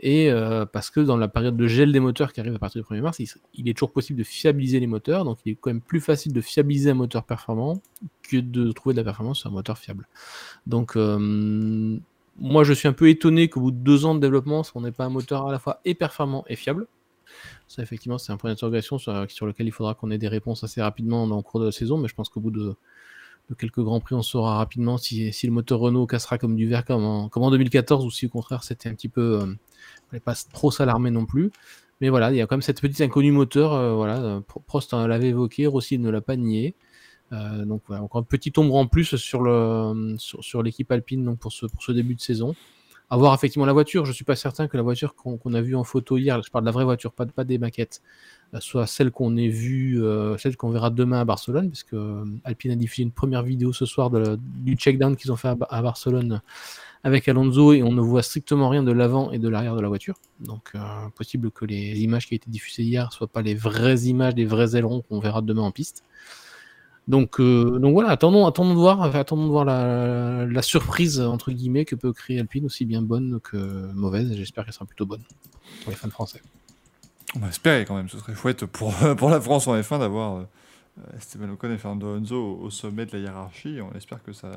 Et 0.01 0.31
euh, 0.31 0.67
parce 0.67 0.91
que 0.91 1.01
dans 1.01 1.17
la 1.17 1.29
période 1.29 1.57
de 1.57 1.67
gel 1.67 1.93
des 1.93 2.01
moteurs 2.01 2.33
qui 2.33 2.41
arrive 2.41 2.55
à 2.55 2.59
partir 2.59 2.83
du 2.83 2.89
1er 2.89 3.01
mars, 3.01 3.19
il, 3.21 3.29
il 3.55 3.69
est 3.69 3.75
toujours 3.75 3.93
possible 3.93 4.19
de 4.19 4.25
fiabiliser 4.25 4.81
les 4.81 4.87
moteurs. 4.87 5.25
Donc 5.25 5.39
il 5.45 5.53
est 5.53 5.59
quand 5.61 5.71
même 5.71 5.81
plus 5.81 6.01
facile 6.01 6.33
de 6.33 6.41
fiabiliser 6.41 6.91
un 6.91 6.95
moteur 6.95 7.25
performant 7.25 7.81
que 8.23 8.39
de 8.39 8.73
trouver 8.73 8.95
de 8.95 9.01
la 9.01 9.05
performance 9.05 9.39
sur 9.39 9.51
un 9.51 9.53
moteur 9.53 9.79
fiable. 9.79 10.09
Donc 10.67 10.97
euh, 10.97 11.99
moi 12.39 12.65
je 12.65 12.73
suis 12.73 12.89
un 12.89 12.93
peu 12.93 13.09
étonné 13.09 13.49
qu'au 13.49 13.61
bout 13.61 13.71
de 13.71 13.79
deux 13.79 14.05
ans 14.05 14.15
de 14.15 14.21
développement, 14.21 14.63
on 14.75 14.81
n'ait 14.81 14.93
pas 14.93 15.05
un 15.05 15.11
moteur 15.11 15.47
à 15.47 15.53
la 15.53 15.59
fois 15.59 15.81
et 15.85 15.95
performant 15.95 16.45
et 16.49 16.57
fiable. 16.57 16.87
Ça 17.69 17.83
effectivement 17.83 18.19
c'est 18.19 18.33
un 18.33 18.37
point 18.37 18.51
d'interrogation 18.51 18.99
sur, 18.99 19.31
sur 19.31 19.47
lequel 19.47 19.67
il 19.67 19.73
faudra 19.73 19.95
qu'on 19.95 20.11
ait 20.11 20.19
des 20.19 20.29
réponses 20.29 20.65
assez 20.65 20.83
rapidement 20.83 21.27
dans 21.27 21.37
le 21.37 21.43
cours 21.43 21.61
de 21.61 21.67
la 21.67 21.73
saison, 21.73 21.99
mais 21.99 22.09
je 22.09 22.15
pense 22.15 22.29
qu'au 22.29 22.41
bout 22.41 22.51
de, 22.51 22.77
de 23.51 23.55
quelques 23.55 23.81
grands 23.81 24.01
prix, 24.01 24.15
on 24.15 24.23
saura 24.23 24.57
rapidement 24.57 24.97
si, 24.97 25.31
le 25.45 25.51
moteur 25.51 25.79
Renault 25.81 26.07
cassera 26.07 26.39
comme 26.39 26.57
du 26.57 26.67
verre 26.69 26.85
comme 26.85 27.05
en, 27.05 27.29
comme 27.29 27.43
en 27.43 27.51
2014 27.51 28.05
ou 28.05 28.11
si 28.11 28.27
au 28.27 28.31
contraire 28.31 28.65
c'était 28.65 28.89
un 28.89 28.95
petit 28.95 29.09
peu... 29.09 29.41
Euh, 29.43 29.47
fallait 30.11 30.21
pas 30.21 30.35
trop 30.53 30.71
s'alarmer 30.71 31.11
non 31.11 31.27
plus. 31.27 31.51
Mais 32.01 32.09
voilà, 32.09 32.31
il 32.31 32.37
y 32.37 32.41
a 32.41 32.47
quand 32.47 32.57
même 32.57 32.63
cette 32.63 32.81
petite 32.81 33.01
inconnue 33.01 33.33
moteur. 33.33 33.73
euh, 33.73 33.95
voilà, 33.95 34.21
euh, 34.21 34.41
Pro- 34.41 34.61
Prost 34.61 34.93
euh, 34.95 35.07
l'avait 35.07 35.29
évoqué, 35.29 35.67
Rossi 35.67 35.99
ne 35.99 36.11
l'a 36.11 36.21
pas 36.21 36.37
nié. 36.37 36.75
Euh, 37.33 37.65
donc 37.65 37.83
voilà, 37.87 38.03
encore 38.03 38.21
un 38.21 38.25
petit 38.25 38.53
ombre 38.57 38.75
en 38.77 38.87
plus 38.87 39.17
sur 39.17 39.43
le 39.43 40.15
sur, 40.19 40.63
l'équipe 40.63 40.91
alpine 40.93 41.25
donc 41.25 41.39
pour 41.39 41.53
ce 41.53 41.93
début 41.93 42.15
de 42.15 42.21
saison. 42.21 42.55
À 43.11 43.17
voir 43.17 43.35
effectivement 43.35 43.67
la 43.67 43.73
voiture. 43.73 44.07
Je 44.07 44.13
suis 44.13 44.25
pas 44.25 44.35
certain 44.35 44.67
que 44.67 44.77
la 44.77 44.83
voiture 44.83 45.15
qu'on 45.15 45.55
a 45.55 45.61
vue 45.61 45.77
en 45.77 45.85
photo 45.85 46.17
hier, 46.17 46.43
je 46.43 46.51
parle 46.51 46.65
de 46.65 46.67
la 46.67 46.73
vraie 46.73 46.85
voiture, 46.85 47.13
pas, 47.13 47.27
pas 47.27 47.45
des 47.45 47.59
maquettes, 47.59 48.03
euh, 48.55 48.61
soit 48.61 48.87
celle 48.87 49.11
qu'on 49.11 49.37
ait 49.37 49.49
vue, 49.49 50.03
euh, 50.03 50.39
celle 50.39 50.57
qu'on 50.57 50.71
verra 50.71 50.91
demain 50.91 51.21
à 51.21 51.25
Barcelone, 51.25 51.69
parce 51.69 51.83
que 51.83 51.97
euh, 51.97 52.25
Alpine 52.45 52.73
a 52.73 52.77
diffusé 52.77 53.03
une 53.03 53.13
première 53.13 53.43
vidéo 53.43 53.73
ce 53.73 53.85
soir 53.87 54.11
du 54.11 54.75
check-down 54.77 55.17
qu'ils 55.17 55.31
ont 55.31 55.37
fait 55.37 55.49
à, 55.49 55.55
Ba- 55.55 55.69
à 55.71 55.83
Barcelone 55.83 56.41
avec 57.05 57.29
Alonso 57.29 57.75
et 57.75 57.83
on 57.83 57.93
ne 57.93 58.01
voit 58.01 58.23
strictement 58.23 58.71
rien 58.71 58.83
de 58.83 58.91
l'avant 58.91 59.31
et 59.31 59.39
de 59.39 59.49
l'arrière 59.51 59.77
de 59.77 59.83
la 59.83 59.89
voiture. 59.89 60.17
Donc, 60.41 60.73
possible 61.15 61.51
que 61.51 61.67
les 61.67 62.01
images 62.01 62.27
qui 62.27 62.35
ont 62.35 62.37
été 62.37 62.51
diffusées 62.51 62.85
hier 62.85 63.13
soient 63.13 63.29
pas 63.29 63.43
les 63.43 63.55
vraies 63.55 64.05
images 64.05 64.35
des 64.35 64.47
vrais 64.47 64.75
ailerons 64.75 65.03
qu'on 65.03 65.21
verra 65.21 65.43
demain 65.43 65.63
en 65.63 65.71
piste. 65.71 66.03
Donc, 67.07 67.39
euh, 67.39 67.79
donc 67.79 67.93
voilà, 67.93 68.11
attendons, 68.11 68.47
attendons 68.47 68.73
de 68.73 68.79
voir, 68.79 69.03
attendons 69.15 69.45
de 69.45 69.51
voir 69.51 69.65
la, 69.67 70.47
la 70.47 70.63
surprise 70.63 71.21
entre 71.21 71.53
guillemets 71.53 71.85
que 71.85 71.95
peut 71.97 72.13
créer 72.13 72.41
Alpine, 72.41 72.65
aussi 72.65 72.87
bien 72.87 73.03
bonne 73.03 73.41
que 73.43 73.57
mauvaise. 73.93 74.33
J'espère 74.35 74.65
qu'elle 74.65 74.73
sera 74.73 74.87
plutôt 74.87 75.05
bonne 75.05 75.23
pour 75.83 75.91
les 75.91 75.97
fans 75.97 76.09
français. 76.11 76.41
On 77.37 77.41
va 77.41 77.49
espérer 77.49 77.85
quand 77.85 77.97
même, 77.97 78.09
ce 78.09 78.19
serait 78.19 78.35
chouette 78.35 78.65
pour, 78.65 78.95
pour 79.19 79.29
la 79.29 79.41
France 79.41 79.67
en 79.67 79.77
F1 79.79 79.99
d'avoir 79.99 80.37
euh, 80.37 81.17
Esteban 81.19 81.51
Ocon 81.51 81.71
et 81.73 81.79
Fernando 81.79 82.13
Alonso 82.15 82.37
au, 82.37 82.65
au 82.65 82.71
sommet 82.71 83.05
de 83.05 83.13
la 83.13 83.19
hiérarchie. 83.19 83.79
On 83.83 83.95
espère 83.97 84.23
que 84.23 84.33
ça, 84.33 84.51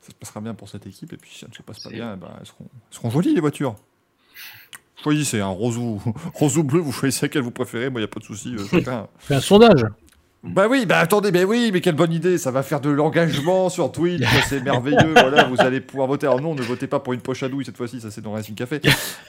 ça 0.00 0.10
se 0.10 0.14
passera 0.14 0.40
bien 0.40 0.54
pour 0.54 0.68
cette 0.68 0.86
équipe. 0.86 1.12
Et 1.12 1.16
puis 1.16 1.30
si 1.32 1.40
ça 1.40 1.48
ne 1.48 1.54
se 1.54 1.62
passe 1.62 1.80
pas 1.82 1.90
bien, 1.90 2.16
ben, 2.16 2.28
elles, 2.38 2.46
seront, 2.46 2.66
elles 2.70 2.96
seront 2.96 3.10
jolies 3.10 3.34
les 3.34 3.40
voitures. 3.40 3.74
Choisissez 5.02 5.40
un 5.40 5.48
rose 5.48 5.76
ou, 5.76 6.00
rose 6.34 6.56
ou 6.56 6.62
bleu, 6.62 6.78
vous 6.80 6.92
choisissez 6.92 7.26
laquelle 7.26 7.42
vous 7.42 7.50
préférez. 7.50 7.90
Moi, 7.90 8.00
il 8.00 8.04
n'y 8.04 8.10
a 8.10 8.12
pas 8.12 8.20
de 8.20 8.24
souci. 8.24 8.54
euh, 8.54 8.64
chacun. 8.70 9.08
Fais 9.18 9.34
un 9.34 9.40
sondage. 9.40 9.84
Bah 10.44 10.66
oui, 10.68 10.84
bah 10.84 10.98
attendez, 10.98 11.32
mais 11.32 11.42
oui, 11.44 11.70
mais 11.72 11.80
quelle 11.80 11.94
bonne 11.94 12.12
idée, 12.12 12.36
ça 12.36 12.50
va 12.50 12.62
faire 12.62 12.80
de 12.80 12.90
l'engagement 12.90 13.68
sur 13.70 13.90
Twitch, 13.90 14.22
c'est 14.46 14.62
merveilleux, 14.62 15.12
voilà, 15.12 15.44
vous 15.44 15.58
allez 15.58 15.80
pouvoir 15.80 16.06
voter. 16.06 16.26
Alors 16.26 16.42
non, 16.42 16.54
ne 16.54 16.60
votez 16.60 16.86
pas 16.86 17.00
pour 17.00 17.14
une 17.14 17.20
poche 17.20 17.42
à 17.42 17.48
douille 17.48 17.64
cette 17.64 17.78
fois-ci, 17.78 18.00
ça 18.00 18.10
c'est 18.10 18.20
dans 18.20 18.32
Racing 18.32 18.54
Café. 18.54 18.80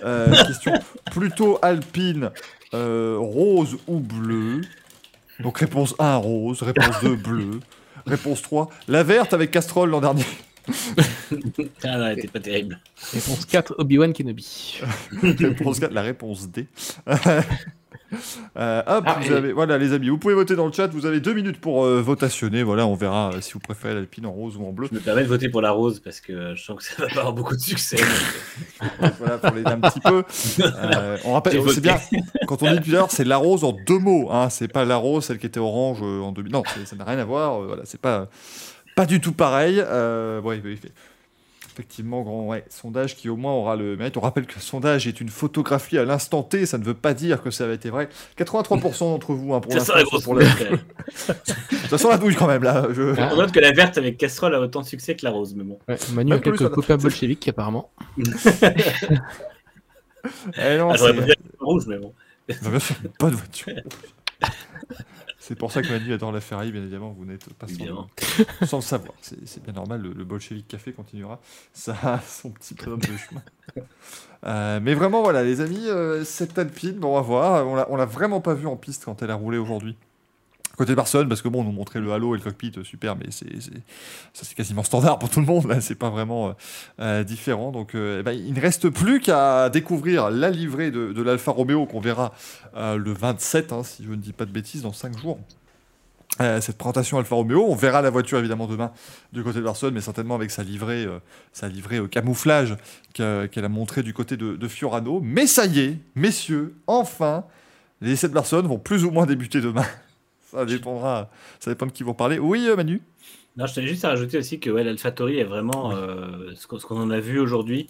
Euh, 0.03 0.29
question 0.45 0.73
plutôt 1.11 1.57
alpine, 1.61 2.31
euh, 2.73 3.15
rose 3.17 3.77
ou 3.87 3.99
bleu? 3.99 4.61
Donc 5.39 5.59
réponse 5.59 5.95
1, 5.99 6.17
rose, 6.17 6.61
réponse 6.61 7.01
2, 7.01 7.15
bleu, 7.15 7.59
réponse 8.05 8.41
3, 8.41 8.69
la 8.89 9.03
verte 9.03 9.33
avec 9.33 9.51
Castrol 9.51 9.89
l'an 9.89 10.01
dernier. 10.01 10.25
Ah 11.83 11.97
non, 11.97 12.07
elle 12.07 12.19
était 12.19 12.27
pas 12.27 12.39
terrible. 12.39 12.79
Réponse 13.13 13.45
4, 13.45 13.75
Obi-Wan 13.77 14.13
Kenobi. 14.13 14.79
réponse 15.21 15.79
4, 15.79 15.91
la 15.91 16.01
réponse 16.01 16.49
D. 16.49 16.67
Euh, 18.57 18.81
hop, 18.87 19.03
Ah, 19.05 19.17
vous 19.21 19.31
et- 19.33 19.35
avez, 19.35 19.51
voilà 19.51 19.77
les 19.77 19.91
amis, 19.91 20.07
vous 20.07 20.17
pouvez 20.17 20.33
voter 20.33 20.55
dans 20.55 20.65
le 20.65 20.71
chat, 20.71 20.87
vous 20.87 21.05
avez 21.05 21.19
deux 21.19 21.33
minutes 21.33 21.59
pour 21.59 21.83
euh, 21.83 22.01
votationner, 22.01 22.63
voilà, 22.63 22.87
on 22.87 22.95
verra 22.95 23.31
euh, 23.33 23.41
si 23.41 23.51
vous 23.53 23.59
préférez 23.59 23.93
l'alpine 23.93 24.25
en 24.25 24.31
rose 24.31 24.55
ou 24.55 24.65
en 24.65 24.71
bleu. 24.71 24.87
Je 24.89 24.95
me 24.95 25.01
permets 25.01 25.23
de 25.23 25.27
voter 25.27 25.49
pour 25.49 25.61
la 25.61 25.71
rose 25.71 25.99
parce 25.99 26.21
que 26.21 26.55
je 26.55 26.63
sens 26.63 26.77
que 26.77 26.83
ça 26.83 26.93
va 26.99 27.07
pas 27.07 27.19
avoir 27.19 27.33
beaucoup 27.33 27.55
de 27.55 27.59
succès. 27.61 27.97
donc, 29.01 29.11
voilà, 29.19 29.37
pour 29.39 29.51
l'aider 29.51 29.71
un 29.71 29.79
petit 29.81 29.99
peu. 29.99 30.23
Euh, 30.61 31.17
on 31.25 31.33
rappelle, 31.33 31.59
c'est 31.69 31.81
bien, 31.81 31.97
quand 32.47 32.63
on 32.63 32.71
dit 32.71 32.79
tout 32.81 32.89
à 32.91 32.93
l'heure, 32.93 33.11
c'est 33.11 33.25
la 33.25 33.37
rose 33.37 33.63
en 33.65 33.73
deux 33.85 33.99
mots, 33.99 34.29
hein, 34.31 34.49
c'est 34.49 34.67
pas 34.69 34.85
la 34.85 34.95
rose, 34.95 35.25
celle 35.25 35.37
qui 35.37 35.47
était 35.47 35.59
orange 35.59 35.99
euh, 36.01 36.21
en 36.21 36.31
2000. 36.31 36.51
Non, 36.53 36.63
ça 36.85 36.95
n'a 36.95 37.03
rien 37.03 37.19
à 37.19 37.25
voir, 37.25 37.61
euh, 37.61 37.67
voilà, 37.67 37.81
c'est 37.85 37.99
pas, 37.99 38.29
pas 38.95 39.05
du 39.05 39.19
tout 39.19 39.33
pareil. 39.33 39.83
Euh, 39.85 40.39
ouais, 40.41 40.61
oui, 40.63 40.79
oui. 40.81 40.91
Effectivement, 41.75 42.21
grand 42.21 42.47
ouais, 42.47 42.63
sondage 42.69 43.17
qui 43.17 43.27
au 43.27 43.35
moins 43.35 43.51
aura 43.51 43.75
le 43.75 43.97
mérite. 43.97 44.15
On 44.15 44.21
rappelle 44.21 44.45
que 44.45 44.55
le 44.55 44.61
sondage 44.61 45.07
est 45.07 45.19
une 45.19 45.27
photographie 45.27 45.97
à 45.97 46.05
l'instant 46.05 46.41
T, 46.41 46.65
ça 46.65 46.77
ne 46.77 46.85
veut 46.85 46.93
pas 46.93 47.13
dire 47.13 47.41
que 47.43 47.51
ça 47.51 47.65
avait 47.65 47.75
été 47.75 47.89
vrai. 47.89 48.07
83% 48.39 48.99
d'entre 48.99 49.33
vous, 49.33 49.53
hein, 49.53 49.59
pour 49.59 49.73
Ça 49.73 49.79
l'instant, 49.79 50.19
pour 50.23 50.35
la... 50.35 50.45
douille, 50.45 50.53
quand 50.57 50.69
même. 51.27 51.37
Ça 51.89 51.97
sent 51.97 52.07
la 52.07 52.17
douille 52.17 52.35
quand 52.35 52.47
même, 52.47 52.63
là. 52.63 52.87
Je... 52.93 53.13
Ah. 53.19 53.31
On 53.33 53.35
note 53.35 53.51
que 53.51 53.59
la 53.59 53.73
verte 53.73 53.97
avec 53.97 54.17
Castrol 54.17 54.55
a 54.55 54.61
autant 54.61 54.79
de 54.79 54.85
succès 54.85 55.17
que 55.17 55.25
la 55.25 55.31
rose, 55.31 55.53
mais 55.53 55.65
bon. 55.65 55.77
Ouais, 55.89 55.97
Manu 56.13 56.31
a 56.31 56.35
Même 56.35 56.41
plus, 56.43 56.51
quelques 56.57 56.71
copains 56.71 56.95
bolcheviques 56.95 57.45
apparemment. 57.49 57.91
Eh 60.57 60.77
non, 60.77 60.89
Ah, 60.91 60.95
J'aurais 60.97 61.13
c'est- 61.13 61.19
pas 61.19 61.27
la 61.27 61.33
rouge, 61.59 61.83
mais 61.87 61.97
bon. 61.97 62.13
Sûr, 62.79 62.95
pas 63.19 63.29
de 63.29 63.35
voiture. 63.35 63.73
C'est 65.47 65.55
pour 65.55 65.71
ça 65.71 65.83
que 65.83 65.89
Manu 65.89 66.11
adore 66.11 66.31
la 66.31 66.41
Ferrari, 66.41 66.71
bien 66.71 66.81
évidemment, 66.81 67.13
vous 67.15 67.23
n'êtes 67.25 67.53
pas 67.53 67.67
sans, 68.65 68.77
le 68.77 68.81
savoir. 68.81 69.13
C'est 69.21 69.63
bien 69.63 69.73
normal, 69.73 70.01
le, 70.01 70.11
le 70.11 70.23
Bolchevique 70.23 70.67
Café 70.67 70.91
continuera 70.91 71.39
ça, 71.71 72.19
son 72.27 72.49
petit 72.49 72.73
bonhomme 72.73 72.99
de 73.01 73.05
chemin. 73.17 73.43
Euh, 74.45 74.79
mais 74.81 74.93
vraiment, 74.95 75.21
voilà, 75.21 75.43
les 75.43 75.61
amis, 75.61 75.85
euh, 75.87 76.23
cette 76.23 76.57
Alpine, 76.57 76.93
bon, 76.99 77.09
on 77.11 77.15
va 77.15 77.21
voir. 77.21 77.67
On 77.67 77.75
l'a- 77.75 77.87
On 77.91 77.95
l'a 77.95 78.05
vraiment 78.05 78.41
pas 78.41 78.53
vu 78.55 78.65
en 78.67 78.75
piste 78.75 79.05
quand 79.05 79.21
elle 79.21 79.31
a 79.31 79.35
roulé 79.35 79.57
aujourd'hui. 79.57 79.95
Côté 80.77 80.93
Barcelone, 80.93 81.29
parce 81.29 81.41
que 81.41 81.47
bon, 81.47 81.61
on 81.61 81.63
nous 81.63 81.71
montrait 81.71 82.01
le 82.01 82.11
halo 82.11 82.35
et 82.35 82.37
le 82.37 82.43
cockpit, 82.43 82.73
euh, 82.77 82.83
super, 82.83 83.15
mais 83.15 83.27
c'est 83.29 83.61
ça 84.33 84.43
c'est 84.43 84.55
quasiment 84.55 84.83
standard 84.83 85.19
pour 85.19 85.29
tout 85.29 85.39
le 85.39 85.45
monde, 85.45 85.67
là, 85.67 85.79
c'est 85.79 85.95
pas 85.95 86.09
vraiment 86.09 86.49
euh, 86.49 86.51
euh, 86.99 87.23
différent. 87.23 87.71
Donc 87.71 87.91
eh 87.93 88.23
ben, 88.23 88.33
il 88.33 88.53
ne 88.53 88.61
reste 88.61 88.89
plus 88.89 89.21
qu'à 89.21 89.69
découvrir 89.69 90.29
la 90.29 90.49
livrée 90.49 90.91
de, 90.91 91.21
l'Alfa 91.21 91.51
Romeo 91.51 91.85
qu'on 91.85 91.99
verra 91.99 92.33
le 92.75 93.11
27, 93.13 93.71
hein, 93.71 93.83
si 93.83 94.03
je 94.03 94.09
ne 94.09 94.15
dis 94.15 94.33
pas 94.33 94.45
de 94.45 94.51
bêtises, 94.51 94.81
dans 94.81 94.93
5 94.93 95.17
jours. 95.17 95.39
Cette 96.39 96.77
présentation 96.77 97.17
Alfa 97.17 97.35
Romeo, 97.35 97.65
on 97.65 97.75
verra 97.75 98.01
la 98.01 98.09
voiture 98.09 98.37
évidemment 98.37 98.67
demain 98.67 98.91
du 99.31 99.41
côté 99.41 99.59
de 99.59 99.63
Barcelone, 99.63 99.93
mais 99.93 100.01
certainement 100.01 100.35
avec 100.35 100.51
sa 100.51 100.63
livrée, 100.63 101.07
sa 101.53 101.69
livrée 101.69 101.99
au 101.99 102.07
camouflage 102.07 102.75
que- 103.13 103.45
qu'elle 103.45 103.63
a 103.63 103.69
montré 103.69 104.03
du 104.03 104.13
côté 104.13 104.35
de, 104.35 104.55
de 104.55 104.67
Fiorano. 104.67 105.21
Mais 105.23 105.47
ça 105.47 105.65
y 105.65 105.79
est, 105.79 105.97
messieurs, 106.15 106.75
enfin, 106.87 107.45
les 108.01 108.11
essais 108.11 108.27
de 108.27 108.33
Barcelone 108.33 108.67
vont 108.67 108.79
plus 108.79 109.05
ou 109.05 109.11
moins 109.11 109.25
débuter 109.25 109.61
demain. 109.61 109.85
Ça 110.55 110.65
dépendra, 110.65 111.29
ça 111.59 111.71
dépend 111.71 111.85
de 111.85 111.91
qui 111.91 112.03
vont 112.03 112.13
parler. 112.13 112.39
Oui, 112.39 112.65
euh, 112.67 112.75
Manu? 112.75 113.01
Non, 113.57 113.65
je 113.67 113.75
tenais 113.75 113.87
juste 113.87 114.05
à 114.05 114.09
rajouter 114.09 114.37
aussi 114.37 114.59
que 114.59 114.69
ouais, 114.69 114.83
l'AlphaTauri 114.83 115.37
est 115.37 115.43
vraiment 115.43 115.91
euh, 115.91 116.53
ce 116.55 116.67
qu'on 116.67 116.97
en 116.97 117.09
a 117.09 117.19
vu 117.19 117.39
aujourd'hui. 117.39 117.89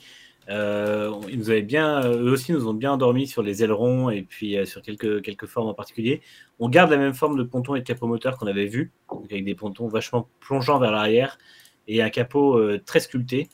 Euh, 0.49 1.11
ils 1.29 1.39
nous 1.39 1.49
avaient 1.49 1.63
bien, 1.63 2.01
eux 2.07 2.31
aussi 2.31 2.51
nous 2.51 2.67
ont 2.67 2.73
bien 2.73 2.91
endormis 2.91 3.25
sur 3.25 3.41
les 3.41 3.63
ailerons 3.63 4.11
et 4.11 4.21
puis 4.21 4.57
euh, 4.57 4.65
sur 4.65 4.81
quelques, 4.81 5.23
quelques 5.23 5.47
formes 5.47 5.67
en 5.67 5.73
particulier. 5.73 6.21
On 6.59 6.69
garde 6.69 6.91
la 6.91 6.97
même 6.97 7.13
forme 7.13 7.37
de 7.37 7.43
ponton 7.43 7.75
et 7.75 7.79
de 7.79 7.85
capot 7.85 8.05
moteur 8.05 8.37
qu'on 8.37 8.47
avait 8.47 8.67
vu, 8.67 8.91
donc 9.09 9.25
avec 9.31 9.43
des 9.43 9.55
pontons 9.55 9.87
vachement 9.87 10.29
plongeants 10.39 10.77
vers 10.77 10.91
l'arrière 10.91 11.37
et 11.87 12.01
un 12.03 12.09
capot 12.09 12.57
euh, 12.57 12.81
très 12.83 12.99
sculpté 12.99 13.49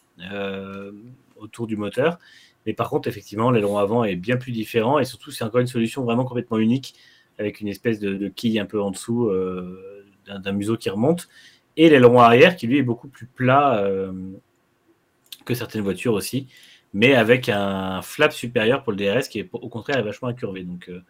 autour 1.37 1.65
du 1.65 1.77
moteur. 1.77 2.19
Mais 2.67 2.73
par 2.73 2.89
contre, 2.89 3.07
effectivement, 3.07 3.49
l'aileron 3.49 3.79
avant 3.79 4.03
est 4.03 4.15
bien 4.15 4.37
plus 4.37 4.51
différent 4.51 4.99
et 4.99 5.05
surtout, 5.05 5.31
c'est 5.31 5.43
encore 5.43 5.61
une 5.61 5.67
solution 5.67 6.03
vraiment 6.03 6.25
complètement 6.25 6.59
unique 6.59 6.93
avec 7.41 7.59
une 7.59 7.67
espèce 7.67 7.99
de, 7.99 8.13
de 8.15 8.27
quille 8.29 8.59
un 8.59 8.65
peu 8.65 8.81
en 8.81 8.91
dessous 8.91 9.27
euh, 9.27 10.05
d'un 10.27 10.51
museau 10.53 10.77
qui 10.77 10.89
remonte 10.89 11.27
et 11.75 11.89
l'aileron 11.89 12.19
arrière 12.19 12.55
qui 12.55 12.67
lui 12.67 12.77
est 12.77 12.83
beaucoup 12.83 13.07
plus 13.07 13.25
plat 13.25 13.79
euh, 13.79 14.13
que 15.45 15.53
certaines 15.55 15.81
voitures 15.81 16.13
aussi, 16.13 16.47
mais 16.93 17.15
avec 17.15 17.49
un 17.49 18.01
flap 18.01 18.31
supérieur 18.31 18.83
pour 18.83 18.93
le 18.93 18.97
DRS 18.97 19.27
qui 19.27 19.39
est 19.39 19.49
au 19.51 19.69
contraire 19.69 19.97
est 19.97 20.03
vachement 20.03 20.27
incurvé. 20.27 20.63
Donc 20.63 20.87
euh, 20.89 21.01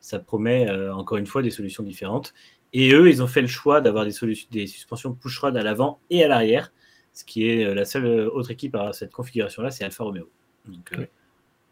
ça 0.00 0.18
promet 0.18 0.70
encore 0.90 1.18
une 1.18 1.26
fois 1.26 1.42
des 1.42 1.50
solutions 1.50 1.82
différentes. 1.82 2.34
Et 2.72 2.92
eux, 2.92 3.08
ils 3.08 3.22
ont 3.22 3.26
fait 3.26 3.40
le 3.40 3.48
choix 3.48 3.80
d'avoir 3.80 4.04
des, 4.04 4.12
solutions- 4.12 4.48
des 4.52 4.66
suspensions 4.66 5.14
push-rod 5.14 5.56
à 5.56 5.62
l'avant 5.62 6.00
et 6.10 6.22
à 6.22 6.28
l'arrière, 6.28 6.70
ce 7.14 7.24
qui 7.24 7.48
est 7.48 7.74
la 7.74 7.84
seule 7.84 8.28
autre 8.28 8.50
équipe 8.50 8.74
à 8.76 8.92
cette 8.92 9.10
configuration-là, 9.10 9.70
c'est 9.70 9.84
Alfa 9.84 10.04
Romeo. 10.04 10.28
Donc 10.66 10.92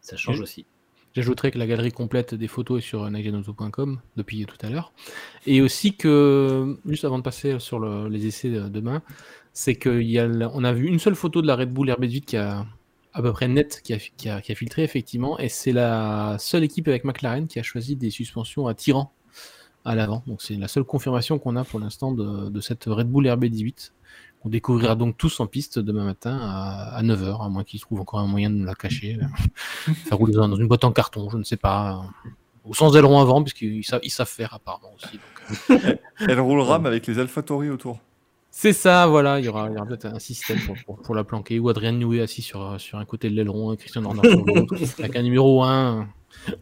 Ça 0.01 0.17
change 0.17 0.41
aussi. 0.41 0.65
J'ajouterai 1.17 1.49
que 1.49 1.57
la 1.57 1.65
galerie 1.65 1.91
complète 1.91 2.35
des 2.35 2.47
photos 2.47 2.77
est 2.77 2.85
sur 2.85 3.09
nextgenauto.com 3.09 3.99
depuis 4.17 4.45
tout 4.45 4.57
à 4.61 4.69
l'heure. 4.69 4.93
Et 5.47 5.61
aussi 5.61 5.95
que, 5.95 6.77
juste 6.85 7.05
avant 7.05 7.17
de 7.17 7.23
passer 7.23 7.57
sur 7.57 7.79
les 8.07 8.27
essais 8.27 8.51
de 8.51 8.69
demain, 8.69 9.01
c'est 9.51 9.73
qu'on 9.73 10.63
a, 10.63 10.73
vu 10.73 10.85
une 10.85 10.99
seule 10.99 11.15
photo 11.15 11.41
de 11.41 11.47
la 11.47 11.55
Red 11.55 11.73
Bull 11.73 11.89
RB8 11.89 12.21
qui 12.21 12.37
a 12.37 12.67
à 13.13 13.21
peu 13.23 13.33
près 13.33 13.47
net 13.47 13.81
qui 13.83 13.93
a, 14.29 14.41
filtré 14.41 14.83
effectivement, 14.83 15.39
et 15.39 15.49
c'est 15.49 15.71
la 15.71 16.35
seule 16.37 16.63
équipe 16.63 16.87
avec 16.87 17.03
McLaren 17.03 17.47
qui 17.47 17.57
a 17.57 17.63
choisi 17.63 17.95
des 17.95 18.11
suspensions 18.11 18.67
à 18.67 18.75
tirant 18.75 19.11
à 19.85 19.95
l'avant. 19.95 20.21
Donc 20.27 20.43
c'est 20.43 20.53
la 20.53 20.67
seule 20.67 20.83
confirmation 20.83 21.39
qu'on 21.39 21.55
a 21.55 21.63
pour 21.63 21.79
l'instant 21.79 22.11
de, 22.11 22.61
cette 22.61 22.83
Red 22.85 23.09
Bull 23.09 23.25
RB18. 23.25 23.89
On 24.47 24.49
découvrira 24.49 24.95
donc 24.95 25.17
tous 25.17 25.41
en 25.41 25.45
piste 25.45 25.77
demain 25.77 26.05
matin 26.05 26.39
à, 26.41 27.03
9h, 27.03 27.45
à 27.45 27.49
moins 27.49 27.65
qu'ils 27.65 27.81
trouvent 27.81 27.99
encore 27.99 28.21
un 28.21 28.27
moyen 28.27 28.49
de 28.49 28.65
la 28.65 28.75
cacher. 28.75 29.19
Ça 30.07 30.15
roule 30.15 30.31
dans 30.31 30.55
une 30.55 30.69
boîte 30.69 30.85
en 30.85 30.93
carton, 30.93 31.29
je 31.29 31.35
ne 31.35 31.43
sais 31.43 31.57
pas. 31.57 32.05
Ou 32.63 32.73
sans 32.73 32.95
aileron 32.95 33.19
avant, 33.19 33.43
puisqu'ils 33.43 33.83
savent, 33.83 33.99
ils 34.03 34.09
savent 34.09 34.29
faire 34.29 34.53
apparemment 34.53 34.93
aussi. 34.95 35.19
Elle 36.21 36.39
roulera, 36.39 36.79
mais 36.79 36.87
avec 36.87 37.07
les 37.07 37.19
AlphaTauri 37.19 37.69
autour. 37.69 37.99
C'est 38.49 38.71
ça, 38.71 39.05
voilà, 39.05 39.41
il 39.41 39.45
y 39.47 39.49
aura, 39.49 39.67
peut-être 39.67 40.05
un 40.05 40.19
système 40.19 40.59
pour, 41.03 41.13
la 41.13 41.25
planquer. 41.25 41.59
Ou 41.59 41.67
Adrien 41.67 41.91
Noué 41.91 42.21
assis 42.21 42.41
sur, 42.41 42.79
sur 42.79 42.99
un 42.99 43.05
côté 43.05 43.29
de 43.29 43.35
l'aileron 43.35 43.73
et 43.73 43.77
Christian 43.77 44.01
sur 44.01 44.13
l'autre, 44.13 44.77
avec 44.99 45.17
un 45.17 45.23
numéro 45.23 45.61
1. 45.65 46.07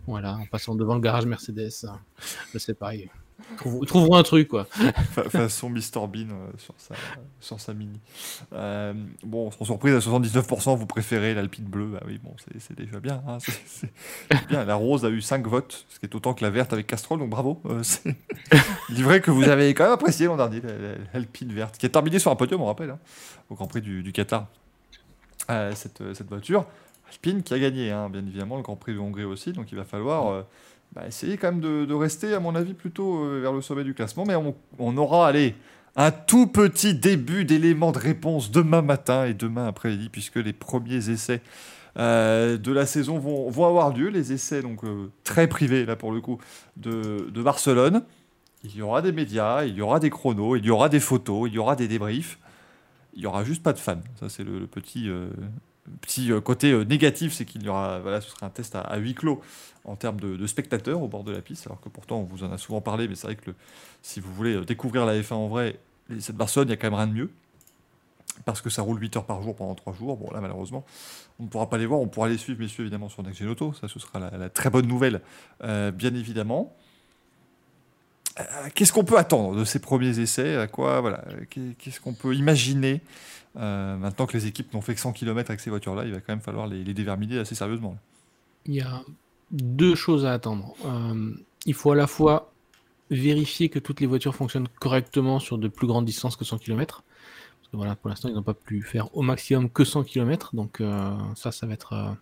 Voilà, 0.08 0.38
en 0.38 0.46
passant 0.48 0.74
devant 0.74 0.96
le 0.96 1.02
garage 1.02 1.28
Mercedes. 1.28 1.86
Je 2.52 2.58
sais 2.58 2.74
pas, 3.38 3.70
ils 3.82 3.88
trouveront 3.88 4.16
un 4.16 4.24
truc, 4.24 4.48
quoi. 4.48 4.66
façon 5.30 5.70
Mr 5.70 6.08
Bean 6.08 6.30
euh, 6.32 6.52
sur, 6.58 6.74
sa, 6.78 6.96
sur 7.40 7.60
sa 7.60 7.74
mini. 7.74 8.00
Euh, 8.54 8.94
bon, 9.24 9.52
sans 9.52 9.66
surprise, 9.66 9.94
à 9.94 10.00
79%, 10.00 10.78
vous 10.78 10.86
préférez 10.86 11.34
l'Alpine 11.34 11.66
bleue. 11.66 11.88
Bah 11.88 12.02
oui, 12.06 12.20
bon, 12.24 12.34
c'est 12.58 12.76
déjà 12.76 13.00
bien, 13.00 13.22
hein. 13.28 13.38
bien. 14.50 14.66
La 14.66 14.76
rose 14.76 15.06
a 15.06 15.10
eu 15.10 15.22
5 15.22 15.46
votes, 15.48 15.86
ce 15.90 16.00
qui 16.00 16.06
est 16.06 16.16
autant 16.16 16.34
que 16.34 16.44
la 16.44 16.50
verte 16.50 16.74
avec 16.74 16.88
Castrol, 16.88 17.20
donc 17.20 17.30
bravo. 17.30 17.62
Euh, 17.66 17.84
c'est 17.84 18.16
vrai 18.90 19.22
que 19.22 19.32
vous 19.32 19.44
avez 19.44 19.74
quand 19.74 19.84
même 19.84 19.94
apprécié 19.94 20.28
l'an 20.28 20.38
dernier, 20.38 20.62
l'Alpine 21.14 21.52
verte, 21.52 21.78
qui 21.78 21.86
est 21.86 21.90
terminée 21.90 22.20
sur 22.20 22.32
un 22.32 22.36
podium, 22.36 22.62
on 22.62 22.66
rappelle, 22.66 22.92
hein, 22.92 23.00
au 23.50 23.56
Grand 23.56 23.68
Prix 23.68 23.82
du, 23.82 24.02
du 24.02 24.12
Qatar. 24.12 24.48
cette, 25.74 26.02
cette 26.14 26.28
voiture. 26.28 26.66
Alpine 27.12 27.44
qui 27.44 27.54
a 27.54 27.60
gagné, 27.60 27.92
hein, 27.92 28.10
bien 28.10 28.26
évidemment, 28.26 28.58
le 28.58 28.64
Grand 28.64 28.76
Prix 28.76 28.94
de 28.94 29.00
Hongrie 29.00 29.26
aussi, 29.26 29.54
donc 29.54 29.72
il 29.72 29.78
va 29.78 29.84
falloir 29.84 30.46
bah, 30.94 31.06
essayer 31.08 31.38
quand 31.38 31.52
même 31.52 31.62
de, 31.62 31.94
rester, 31.94 32.34
à 32.34 32.40
mon 32.40 32.56
avis, 32.56 32.74
plutôt 32.74 33.24
euh, 33.24 33.42
vers 33.42 33.52
le 33.52 33.62
sommet 33.62 33.84
du 33.84 33.94
classement. 33.94 34.24
Mais 34.26 34.36
on, 34.80 34.98
aura, 34.98 35.28
allez, 35.28 35.56
un 35.96 36.12
tout 36.12 36.48
petit 36.48 36.94
début 36.94 37.44
d'éléments 37.44 37.92
de 37.92 38.00
réponse 38.00 38.50
demain 38.50 38.82
matin 38.82 39.26
et 39.26 39.34
demain 39.34 39.68
après-midi, 39.68 40.10
puisque 40.10 40.38
les 40.38 40.54
premiers 40.54 41.10
essais 41.10 41.42
euh, 41.98 42.58
de 42.58 42.72
la 42.72 42.86
saison 42.86 43.20
vont, 43.20 43.50
vont, 43.50 43.66
avoir 43.66 43.94
lieu. 43.94 44.08
Les 44.08 44.32
essais 44.32 44.62
donc 44.62 44.84
euh, 44.84 45.12
très 45.24 45.48
privés, 45.48 45.86
là 45.86 45.96
pour 45.96 46.14
le 46.14 46.22
coup, 46.22 46.38
de, 46.78 47.30
de, 47.30 47.42
Barcelone. 47.44 48.04
Il 48.64 48.76
y 48.76 48.82
aura 48.82 49.02
des 49.02 49.12
médias, 49.12 49.66
il 49.66 49.76
y 49.76 49.82
aura 49.82 50.00
des 50.00 50.10
chronos, 50.10 50.56
il 50.56 50.66
y 50.66 50.72
aura 50.72 50.90
des 50.90 51.00
photos, 51.02 51.50
il 51.50 51.56
y 51.56 51.60
aura 51.60 51.76
des 51.76 51.88
débriefs. 51.88 52.40
Il 53.14 53.20
n'y 53.22 53.28
aura 53.28 53.44
juste 53.44 53.64
pas 53.64 53.74
de 53.74 53.80
fans. 53.80 54.02
Ça, 54.20 54.28
c'est 54.28 54.44
le, 54.44 54.66
petit, 54.66 55.10
petit 56.02 56.32
côté 56.44 56.86
négatif, 56.86 57.34
c'est 57.34 57.46
qu'il 57.46 57.64
y 57.64 57.70
aura, 57.70 58.00
voilà, 58.00 58.22
ce 58.22 58.30
sera 58.30 58.48
un 58.48 58.50
test 58.50 58.76
à 58.76 58.98
huis 58.98 59.14
clos 59.14 59.42
en 59.86 59.96
termes 59.96 60.20
de, 60.20 60.48
spectateurs 60.48 61.02
au 61.02 61.08
bord 61.08 61.24
de 61.24 61.32
la 61.32 61.42
piste, 61.42 61.68
alors 61.68 61.80
que 61.80 61.90
pourtant 61.90 62.18
on 62.18 62.24
vous 62.24 62.44
en 62.44 62.52
a 62.52 62.58
souvent 62.58 62.82
parlé, 62.82 63.08
mais 63.08 63.16
c'est 63.16 63.28
vrai 63.28 63.36
que 63.36 63.52
si 64.02 64.20
vous 64.20 64.34
voulez 64.34 64.64
découvrir 64.66 65.06
la 65.06 65.20
F1 65.20 65.34
en 65.34 65.48
vrai, 65.48 65.80
cette 66.20 66.36
Barcelone, 66.36 66.68
il 66.68 66.72
n'y 66.72 66.74
a 66.74 66.78
quand 66.78 66.88
même 66.88 66.96
rien 66.96 67.08
de 67.08 67.14
mieux, 67.14 67.32
parce 68.46 68.62
que 68.62 68.70
ça 68.70 68.82
roule 68.82 69.00
8 69.00 69.18
heures 69.18 69.26
par 69.26 69.42
jour 69.42 69.56
pendant 69.56 69.76
3 69.76 69.94
jours. 69.94 70.18
Bon 70.18 70.32
là 70.32 70.42
malheureusement, 70.42 70.84
on 71.40 71.44
ne 71.44 71.48
pourra 71.48 71.70
pas 71.70 71.78
les 71.78 71.86
voir, 71.86 72.00
on 72.00 72.08
pourra 72.08 72.28
les 72.30 72.38
suivre 72.38 72.60
messieurs 72.60 72.84
évidemment 72.84 73.10
sur 73.10 73.24
Next 73.24 73.42
Auto, 73.44 73.74
ça 73.74 73.88
ce 73.88 74.00
sera 74.00 74.20
la, 74.20 74.50
très 74.50 74.70
bonne 74.70 74.88
nouvelle, 74.88 75.22
euh, 75.64 75.92
bien 75.92 76.14
évidemment. 76.16 76.76
Euh, 78.40 78.44
qu'est-ce 78.74 78.92
qu'on 78.92 79.06
peut 79.06 79.18
attendre 79.18 79.56
de 79.56 79.64
ces 79.64 79.80
premiers 79.80 80.20
essais? 80.20 80.58
À 80.58 80.68
quoi 80.68 81.00
voilà 81.00 81.24
Qu'est-ce 81.50 82.02
qu'on 82.02 82.14
peut 82.14 82.36
imaginer? 82.36 83.02
Euh, 83.58 83.96
maintenant 83.98 84.26
que 84.26 84.34
les 84.34 84.48
équipes 84.48 84.74
n'ont 84.74 84.82
fait 84.82 84.96
que 84.96 85.00
100 85.00 85.14
km 85.14 85.50
avec 85.50 85.62
ces 85.62 85.70
voitures-là 85.70 86.06
Il 86.06 86.12
va 86.12 86.20
quand 86.20 86.34
même 86.34 86.42
falloir 86.42 86.68
les, 86.68 86.84
les 86.84 87.38
assez 87.40 87.56
sérieusement. 87.56 87.98
Il 88.66 88.76
y 88.76 88.82
a 88.82 89.04
deux 89.52 89.96
choses 89.96 90.26
à 90.26 90.34
attendre. 90.34 90.76
Euh, 90.86 91.32
il 91.66 91.74
faut 91.74 91.92
à 91.92 91.96
la 91.96 92.08
fois 92.08 92.52
vérifier 93.12 93.70
que 93.70 93.80
toutes 93.80 94.02
les 94.02 94.08
voitures 94.08 94.36
fonctionnent 94.36 94.68
correctement 94.80 95.40
sur 95.40 95.58
de 95.58 95.68
plus 95.68 95.88
grandes 95.88 96.06
distances 96.06 96.36
que 96.36 96.44
100 96.44 96.58
km. 96.58 97.04
Parce 97.62 97.72
que 97.72 97.78
voilà, 97.78 97.96
pour 97.96 98.10
l'instant, 98.10 98.30
ils 98.30 98.36
n'ont 98.36 98.44
pas 98.44 98.54
pu 98.54 98.82
faire 98.82 99.16
au 99.16 99.22
maximum 99.22 99.70
que 99.70 99.84
100 99.84 100.04
km. 100.04 100.56
Donc 100.56 100.82
euh, 100.82 101.12
ça, 101.36 101.52
ça 101.52 101.66
va 101.68 101.74
être 101.74 102.18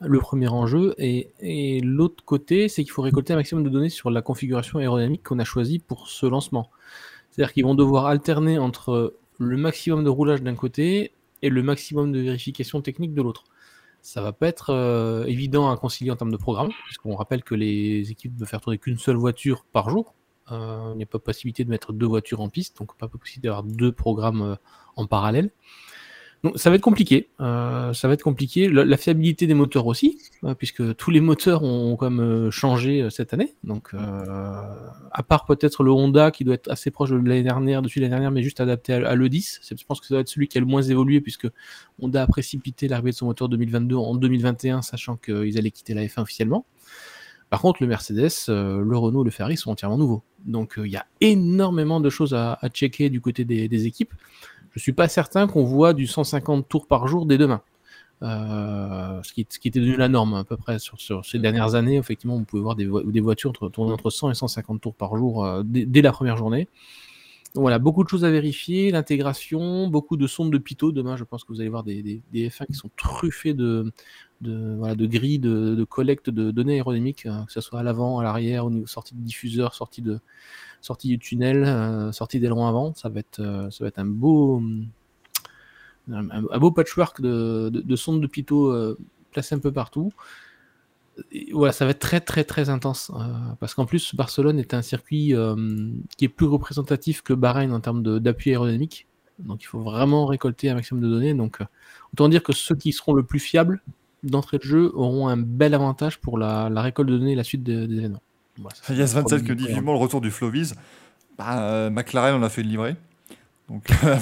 le 0.00 0.18
premier 0.18 0.48
enjeu. 0.48 0.94
Et, 0.98 1.30
et 1.40 1.80
l'autre 1.80 2.24
côté, 2.24 2.68
c'est 2.68 2.82
qu'il 2.82 2.92
faut 2.92 3.02
récolter 3.02 3.34
un 3.34 3.36
maximum 3.36 3.62
de 3.62 3.68
données 3.68 3.90
sur 3.90 4.10
la 4.10 4.22
configuration 4.22 4.78
aérodynamique 4.78 5.22
qu'on 5.22 5.38
a 5.38 5.44
choisie 5.44 5.78
pour 5.78 6.08
ce 6.08 6.26
lancement. 6.26 6.70
C'est-à-dire 7.30 7.52
qu'ils 7.52 7.64
vont 7.64 7.74
devoir 7.74 8.06
alterner 8.06 8.58
entre 8.58 9.14
le 9.38 9.56
maximum 9.56 10.04
de 10.04 10.10
roulage 10.10 10.42
d'un 10.42 10.54
côté 10.54 11.12
et 11.42 11.48
le 11.48 11.62
maximum 11.62 12.12
de 12.12 12.20
vérification 12.20 12.80
technique 12.80 13.14
de 13.14 13.22
l'autre 13.22 13.44
ça 14.06 14.22
va 14.22 14.32
pas 14.32 14.46
être 14.46 14.70
euh, 14.70 15.24
évident 15.24 15.68
à 15.68 15.76
concilier 15.76 16.12
en 16.12 16.16
termes 16.16 16.30
de 16.30 16.36
programme, 16.36 16.70
puisqu'on 16.84 17.16
rappelle 17.16 17.42
que 17.42 17.56
les 17.56 18.08
équipes 18.08 18.38
peuvent 18.38 18.46
faire 18.46 18.60
tourner 18.60 18.78
qu'une 18.78 18.98
seule 18.98 19.16
voiture 19.16 19.64
par 19.72 19.90
jour. 19.90 20.14
Euh, 20.52 20.90
il 20.92 20.98
n'y 20.98 21.02
a 21.02 21.06
pas 21.06 21.18
possibilité 21.18 21.64
de 21.64 21.70
mettre 21.70 21.92
deux 21.92 22.06
voitures 22.06 22.40
en 22.40 22.48
piste, 22.48 22.78
donc 22.78 22.96
pas 22.96 23.08
possibilité 23.08 23.48
d'avoir 23.48 23.64
deux 23.64 23.90
programmes 23.90 24.42
euh, 24.42 24.54
en 24.94 25.08
parallèle. 25.08 25.50
Donc 26.42 26.58
ça 26.58 26.70
va 26.70 26.76
être 26.76 26.82
compliqué. 26.82 27.28
Euh, 27.40 27.92
ça 27.92 28.08
va 28.08 28.14
être 28.14 28.22
compliqué. 28.22 28.68
La, 28.68 28.96
fiabilité 28.96 29.46
des 29.46 29.54
moteurs 29.54 29.86
aussi, 29.86 30.18
euh, 30.44 30.54
puisque 30.54 30.96
tous 30.96 31.10
les 31.10 31.20
moteurs 31.20 31.62
ont 31.62 31.96
quand 31.96 32.10
même 32.10 32.20
euh, 32.20 32.50
changé 32.50 33.08
cette 33.10 33.32
année. 33.34 33.54
Donc, 33.64 33.94
à 33.94 35.22
part 35.22 35.46
peut-être 35.46 35.82
le 35.82 35.90
Honda 35.90 36.30
qui 36.30 36.44
doit 36.44 36.54
être 36.54 36.70
assez 36.70 36.90
proche 36.90 37.10
de 37.10 37.16
l'année 37.16 37.42
dernière, 37.42 37.82
dessus 37.82 38.00
l'année 38.00 38.10
dernière, 38.10 38.30
mais 38.30 38.42
juste 38.42 38.60
adapté 38.60 38.92
à, 38.92 39.14
l'E10. 39.14 39.60
Je 39.76 39.84
pense 39.84 40.00
que 40.00 40.06
ça 40.06 40.14
doit 40.14 40.20
être 40.20 40.28
celui 40.28 40.48
qui 40.48 40.58
a 40.58 40.60
le 40.60 40.66
moins 40.66 40.82
évolué, 40.82 41.20
puisque 41.20 41.48
Honda 42.00 42.22
a 42.22 42.26
précipité 42.26 42.88
l'arrivée 42.88 43.10
de 43.10 43.16
son 43.16 43.26
moteur 43.26 43.48
2022 43.48 43.96
en 43.96 44.14
2021, 44.14 44.82
sachant 44.82 45.16
qu'ils 45.16 45.58
allaient 45.58 45.70
quitter 45.70 45.94
la 45.94 46.04
F1 46.04 46.20
officiellement. 46.20 46.66
Par 47.48 47.60
contre, 47.60 47.80
le 47.80 47.86
Mercedes, 47.86 48.48
le 48.48 48.96
Renault, 48.96 49.22
le 49.22 49.30
Ferrari 49.30 49.56
sont 49.56 49.70
entièrement 49.70 49.96
nouveaux. 49.96 50.22
Donc, 50.44 50.74
il 50.78 50.90
y 50.90 50.96
a 50.96 51.06
énormément 51.20 52.00
de 52.00 52.10
choses 52.10 52.34
à, 52.34 52.58
checker 52.72 53.08
du 53.08 53.20
côté 53.20 53.44
des 53.44 53.86
équipes 53.86 54.12
je 54.76 54.82
suis 54.82 54.92
pas 54.92 55.08
certain 55.08 55.46
qu'on 55.46 55.64
voit 55.64 55.94
du 55.94 56.06
150 56.06 56.68
tours 56.68 56.86
par 56.86 57.08
jour 57.08 57.24
dès 57.26 57.38
demain. 57.38 57.62
Euh, 58.22 59.22
ce, 59.22 59.32
qui, 59.32 59.40
était 59.42 59.80
devenu 59.80 59.96
la 59.96 60.08
norme 60.08 60.34
à 60.34 60.44
peu 60.44 60.56
près 60.56 60.78
sur, 60.78 61.24
ces 61.24 61.38
dernières 61.38 61.74
années. 61.74 61.96
Effectivement, 61.96 62.36
vous 62.36 62.44
pouvez 62.44 62.62
voir 62.62 62.76
des, 62.76 63.20
voitures 63.20 63.52
tourner 63.52 63.92
entre 63.92 64.10
100 64.10 64.30
et 64.30 64.34
150 64.34 64.80
tours 64.80 64.94
par 64.94 65.16
jour 65.16 65.44
euh, 65.44 65.62
dès, 65.64 66.02
la 66.02 66.12
première 66.12 66.36
journée. 66.36 66.68
Donc 67.54 67.62
voilà, 67.62 67.78
beaucoup 67.78 68.04
de 68.04 68.08
choses 68.08 68.24
à 68.26 68.30
vérifier, 68.30 68.90
l'intégration, 68.90 69.88
beaucoup 69.88 70.18
de 70.18 70.26
sondes 70.26 70.52
de 70.52 70.58
pitot. 70.58 70.92
Demain, 70.92 71.16
je 71.16 71.24
pense 71.24 71.42
que 71.44 71.52
vous 71.54 71.60
allez 71.60 71.70
voir 71.70 71.84
des, 71.84 72.22
des, 72.30 72.48
F1 72.50 72.66
qui 72.66 72.74
sont 72.74 72.90
truffés 72.96 73.54
de 73.54 73.92
grilles 74.42 75.38
de, 75.38 75.84
collecte 75.84 76.28
de 76.28 76.50
données 76.50 76.74
aérodynamiques, 76.74 77.24
hein, 77.24 77.44
que 77.46 77.52
ce 77.52 77.62
soit 77.62 77.80
à 77.80 77.82
l'avant, 77.82 78.18
à 78.18 78.24
l'arrière, 78.24 78.66
au 78.66 78.70
niveau 78.70 78.86
sortie 78.86 79.14
de 79.14 79.20
diffuseur, 79.20 79.74
sortie 79.74 80.02
de, 80.02 80.20
sortie 80.80 81.08
du 81.08 81.18
tunnel, 81.18 81.64
euh, 81.64 82.12
sortie 82.12 82.40
d'aileron 82.40 82.66
avant. 82.66 82.94
Ça 82.94 83.08
va 83.08 83.20
être, 83.20 83.40
euh, 83.40 83.70
ça 83.70 83.84
va 83.84 83.88
être 83.88 83.98
un 83.98 84.06
beau, 84.06 84.62
un, 86.10 86.58
beau 86.58 86.70
patchwork 86.70 87.20
de, 87.20 87.70
de, 87.70 87.96
sondes 87.96 88.20
de 88.20 88.26
pitot 88.26 88.70
euh, 88.70 88.98
placées 89.32 89.54
un 89.54 89.58
peu 89.58 89.72
partout. 89.72 90.12
voilà, 91.52 91.72
ça 91.72 91.84
va 91.84 91.92
être 91.92 91.98
très 91.98 92.20
très 92.20 92.44
très 92.44 92.68
intense 92.68 93.10
parce 93.58 93.74
qu'en 93.74 93.86
plus 93.86 94.14
Barcelone 94.14 94.58
est 94.58 94.74
un 94.74 94.82
circuit 94.82 95.34
qui 96.16 96.24
est 96.24 96.28
plus 96.28 96.46
représentatif 96.46 97.22
que 97.22 97.32
Bahreïn 97.32 97.72
en 97.72 97.80
termes 97.80 98.02
d'appui 98.20 98.50
aérodynamique. 98.50 99.06
Donc 99.38 99.62
il 99.62 99.66
faut 99.66 99.80
vraiment 99.80 100.26
récolter 100.26 100.70
un 100.70 100.74
maximum 100.74 101.02
de 101.02 101.08
données. 101.08 101.34
Donc 101.34 101.60
autant 102.12 102.28
dire 102.28 102.42
que 102.42 102.52
ceux 102.52 102.76
qui 102.76 102.92
seront 102.92 103.14
le 103.14 103.22
plus 103.22 103.40
fiables 103.40 103.82
d'entrée 104.22 104.58
de 104.58 104.62
jeu 104.62 104.90
auront 104.94 105.28
un 105.28 105.36
bel 105.36 105.74
avantage 105.74 106.20
pour 106.20 106.38
la, 106.38 106.68
récolte 106.80 107.08
de 107.08 107.18
données 107.18 107.32
et 107.32 107.36
la 107.36 107.44
suite 107.44 107.62
des 107.62 107.84
événements. 107.84 108.22
Il 108.90 108.96
y 108.96 109.02
a 109.02 109.06
27 109.06 109.44
qui 109.44 109.54
dit 109.54 109.66
vivement 109.66 109.92
le 109.92 109.98
retour 109.98 110.20
du 110.20 110.30
Floviz. 110.30 110.74
Bah, 111.38 111.60
euh, 111.60 111.90
McLaren, 111.90 112.34
on 112.34 112.42
a 112.42 112.48
fait 112.48 112.62
une 112.62 112.68
livrée. 112.68 112.96
Donc, 113.68 113.84
à 114.02 114.14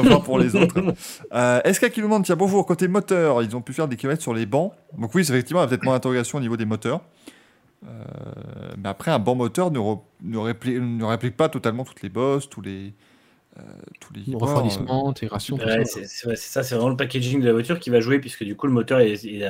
voir, 0.00 0.22
pour 0.24 0.38
les 0.38 0.56
autres. 0.56 0.94
Euh, 1.32 1.72
SK 1.72 1.90
qui 1.90 2.00
nous 2.00 2.06
demande 2.06 2.24
tiens, 2.24 2.36
bonjour, 2.36 2.64
côté 2.64 2.88
moteur, 2.88 3.42
ils 3.42 3.54
ont 3.54 3.60
pu 3.60 3.72
faire 3.72 3.88
des 3.88 3.96
kilomètres 3.96 4.22
sur 4.22 4.32
les 4.32 4.46
bancs. 4.46 4.72
Donc, 4.96 5.14
oui, 5.14 5.22
effectivement, 5.22 5.60
il 5.60 5.64
y 5.64 5.66
a 5.66 5.68
peut-être 5.68 5.84
moins 5.84 5.94
d'interrogation 5.94 6.38
au 6.38 6.40
niveau 6.40 6.56
des 6.56 6.64
moteurs. 6.64 7.02
Euh, 7.86 7.90
mais 8.78 8.88
après, 8.88 9.10
un 9.10 9.18
bon 9.18 9.34
moteur 9.34 9.70
ne, 9.70 9.78
ne, 10.22 11.04
réplique, 11.04 11.36
pas 11.36 11.48
totalement 11.50 11.84
toutes 11.84 12.02
les 12.02 12.08
bosses, 12.08 12.48
tous 12.48 12.62
les. 12.62 12.94
Euh, 13.58 13.62
tous 14.00 14.12
les 14.12 14.36
refroidissement, 14.36 15.08
intégration. 15.08 15.58
c'est 15.84 16.04
ça, 16.36 16.62
c'est 16.62 16.74
vraiment 16.74 16.90
le 16.90 16.96
packaging 16.96 17.40
de 17.40 17.46
la 17.46 17.54
voiture 17.54 17.80
qui 17.80 17.88
va 17.88 18.00
jouer, 18.00 18.18
puisque 18.18 18.44
du 18.44 18.54
coup, 18.54 18.66
le 18.66 18.72
moteur 18.74 19.00
est, 19.00 19.24
est 19.24 19.48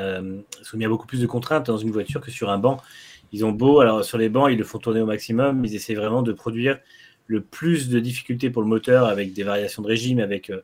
soumis 0.63 0.85
à 0.85 0.89
beaucoup 0.89 1.09
plus 1.09 1.21
de 1.21 1.27
contraintes 1.27 1.67
dans 1.67 1.77
une 1.77 1.91
voiture 1.91 2.21
que 2.21 2.31
sur 2.31 2.51
un 2.51 2.59
banc 2.59 2.81
ils 3.37 3.45
ont 3.45 3.53
beau, 3.53 3.80
alors 3.80 4.03
sur 4.03 4.16
les 4.16 4.30
bancs, 4.30 4.51
ils 4.51 4.57
le 4.57 4.64
font 4.64 4.78
tourner 4.78 5.03
au 5.03 5.07
maximum, 5.07 5.62
ils 5.62 5.74
essaient 5.74 5.95
vraiment 5.95 6.22
de 6.22 6.32
produire 6.32 6.78
le 7.26 7.43
plus 7.43 7.91
de 7.91 8.01
difficultés 8.01 8.49
pour 8.49 8.62
le 8.62 8.68
moteur 8.68 9.05
avec 9.05 9.34
des 9.34 9.43
variations 9.43 9.82
de 9.82 9.89
régime, 9.89 10.20
avec 10.20 10.49
euh, 10.49 10.62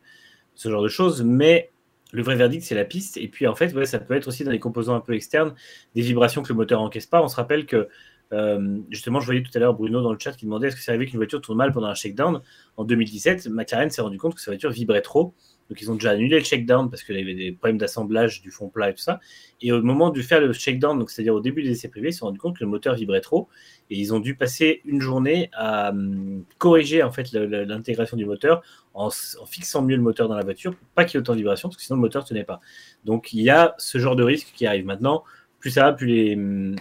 ce 0.54 0.70
genre 0.70 0.82
de 0.82 0.88
choses. 0.88 1.22
Mais 1.22 1.70
le 2.12 2.22
vrai 2.22 2.34
verdict, 2.34 2.64
c'est 2.64 2.74
la 2.74 2.86
piste. 2.86 3.18
Et 3.18 3.28
puis, 3.28 3.46
en 3.46 3.54
fait, 3.54 3.84
ça 3.84 3.98
peut 3.98 4.14
être 4.14 4.26
aussi 4.26 4.42
dans 4.44 4.50
les 4.50 4.58
composants 4.58 4.94
un 4.94 5.00
peu 5.00 5.12
externes, 5.12 5.54
des 5.94 6.00
vibrations 6.00 6.42
que 6.42 6.48
le 6.48 6.54
moteur 6.54 6.80
encaisse 6.80 7.04
pas. 7.04 7.22
On 7.22 7.28
se 7.28 7.36
rappelle 7.36 7.66
que, 7.66 7.88
euh, 8.32 8.78
justement, 8.88 9.20
je 9.20 9.26
voyais 9.26 9.42
tout 9.42 9.50
à 9.54 9.58
l'heure 9.58 9.74
Bruno 9.74 10.00
dans 10.00 10.12
le 10.12 10.18
chat 10.18 10.32
qui 10.32 10.46
demandait 10.46 10.68
est-ce 10.68 10.76
que 10.76 10.82
c'est 10.82 10.92
arrivé 10.92 11.04
qu'une 11.04 11.18
voiture 11.18 11.42
tourne 11.42 11.58
mal 11.58 11.72
pendant 11.72 11.88
un 11.88 11.94
shakedown? 11.94 12.40
En 12.78 12.84
2017, 12.84 13.48
McLaren 13.48 13.90
s'est 13.90 14.00
rendu 14.00 14.16
compte 14.16 14.34
que 14.34 14.40
sa 14.40 14.50
voiture 14.50 14.70
vibrait 14.70 15.02
trop. 15.02 15.34
Donc, 15.72 15.80
ils 15.80 15.90
ont 15.90 15.94
déjà 15.94 16.10
annulé 16.10 16.38
le 16.38 16.44
shakedown 16.44 16.90
parce 16.90 17.02
qu'il 17.02 17.16
y 17.16 17.22
avait 17.22 17.34
des 17.34 17.50
problèmes 17.50 17.78
d'assemblage 17.78 18.42
du 18.42 18.50
fond 18.50 18.68
plat 18.68 18.90
et 18.90 18.94
tout 18.94 19.02
ça. 19.02 19.20
Et 19.62 19.72
au 19.72 19.80
moment 19.80 20.10
de 20.10 20.20
faire 20.20 20.38
le 20.38 20.52
shakedown, 20.52 20.98
donc 20.98 21.10
c'est-à-dire 21.10 21.34
au 21.34 21.40
début 21.40 21.62
des 21.62 21.70
essais 21.70 21.88
privés, 21.88 22.10
ils 22.10 22.12
se 22.12 22.18
sont 22.18 22.26
rendus 22.26 22.38
compte 22.38 22.58
que 22.58 22.62
le 22.62 22.68
moteur 22.68 22.94
vibrait 22.94 23.22
trop. 23.22 23.48
Et 23.88 23.98
ils 23.98 24.12
ont 24.12 24.20
dû 24.20 24.34
passer 24.34 24.82
une 24.84 25.00
journée 25.00 25.48
à 25.54 25.88
hum, 25.88 26.44
corriger 26.58 27.02
en 27.02 27.10
fait 27.10 27.32
l'intégration 27.32 28.18
du 28.18 28.26
moteur 28.26 28.62
en, 28.92 29.08
fixant 29.46 29.80
mieux 29.80 29.96
le 29.96 30.02
moteur 30.02 30.28
dans 30.28 30.36
la 30.36 30.44
voiture 30.44 30.76
pour 30.76 30.86
pas 30.88 31.06
qu'il 31.06 31.14
y 31.14 31.16
ait 31.16 31.20
autant 31.20 31.32
de 31.32 31.38
vibrations, 31.38 31.70
parce 31.70 31.78
que 31.78 31.82
sinon 31.82 31.96
le 31.96 32.02
moteur 32.02 32.26
tenait 32.26 32.44
pas. 32.44 32.60
Donc, 33.06 33.32
il 33.32 33.40
y 33.40 33.48
a 33.48 33.74
ce 33.78 33.96
genre 33.96 34.14
de 34.14 34.24
risque 34.24 34.52
qui 34.54 34.66
arrive 34.66 34.84
maintenant. 34.84 35.24
Plus 35.58 35.70
ça 35.70 35.84
va, 35.84 35.94
plus 35.94 36.06
les, 36.06 36.34
hum, 36.34 36.76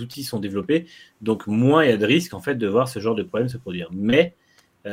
outils 0.00 0.24
sont 0.24 0.40
développés. 0.40 0.86
Donc, 1.20 1.46
moins 1.46 1.84
il 1.84 1.90
y 1.90 1.92
a 1.92 1.96
de 1.96 2.06
risque 2.06 2.34
en 2.34 2.40
fait 2.40 2.56
de 2.56 2.66
voir 2.66 2.88
ce 2.88 2.98
genre 2.98 3.14
de 3.14 3.22
problème 3.22 3.48
se 3.48 3.56
produire. 3.56 3.88
Mais 3.92 4.34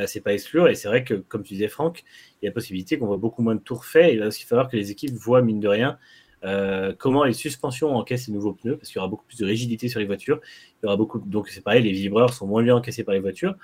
c'est 0.06 0.20
pas 0.20 0.32
exclure. 0.32 0.68
Et 0.68 0.74
c'est 0.74 0.88
vrai 0.88 1.04
que, 1.04 1.14
comme 1.14 1.42
tu 1.42 1.54
disais, 1.54 1.68
Franck, 1.68 2.04
il 2.42 2.46
y 2.46 2.48
a 2.48 2.52
possibilité 2.52 2.98
qu'on 2.98 3.06
voit 3.06 3.16
beaucoup 3.16 3.42
moins 3.42 3.54
de 3.54 3.60
tours 3.60 3.84
faits. 3.84 4.12
Il 4.12 4.20
va 4.20 4.28
aussi 4.28 4.44
falloir 4.44 4.68
que 4.68 4.76
les 4.76 4.90
équipes 4.90 5.12
voient, 5.12 5.42
mine 5.42 5.60
de 5.60 5.68
rien, 5.68 5.98
euh, 6.44 6.92
comment 6.98 7.24
les 7.24 7.32
suspensions 7.32 7.96
encaissent 7.96 8.28
les 8.28 8.34
nouveaux 8.34 8.52
pneus, 8.52 8.76
parce 8.76 8.88
qu'il 8.88 8.96
y 8.96 8.98
aura 8.98 9.08
beaucoup 9.08 9.24
plus 9.24 9.38
de 9.38 9.46
rigidité 9.46 9.88
sur 9.88 10.00
les 10.00 10.06
voitures. 10.06 10.40
Il 10.82 10.84
y 10.84 10.86
aura 10.86 10.96
beaucoup, 10.96 11.18
donc 11.18 11.48
c'est 11.48 11.62
pareil, 11.62 11.82
les 11.82 11.92
vibreurs 11.92 12.32
sont 12.32 12.46
moins 12.46 12.62
bien 12.62 12.76
encaissés 12.76 13.04
par 13.04 13.14
les 13.14 13.20
voitures. 13.20 13.54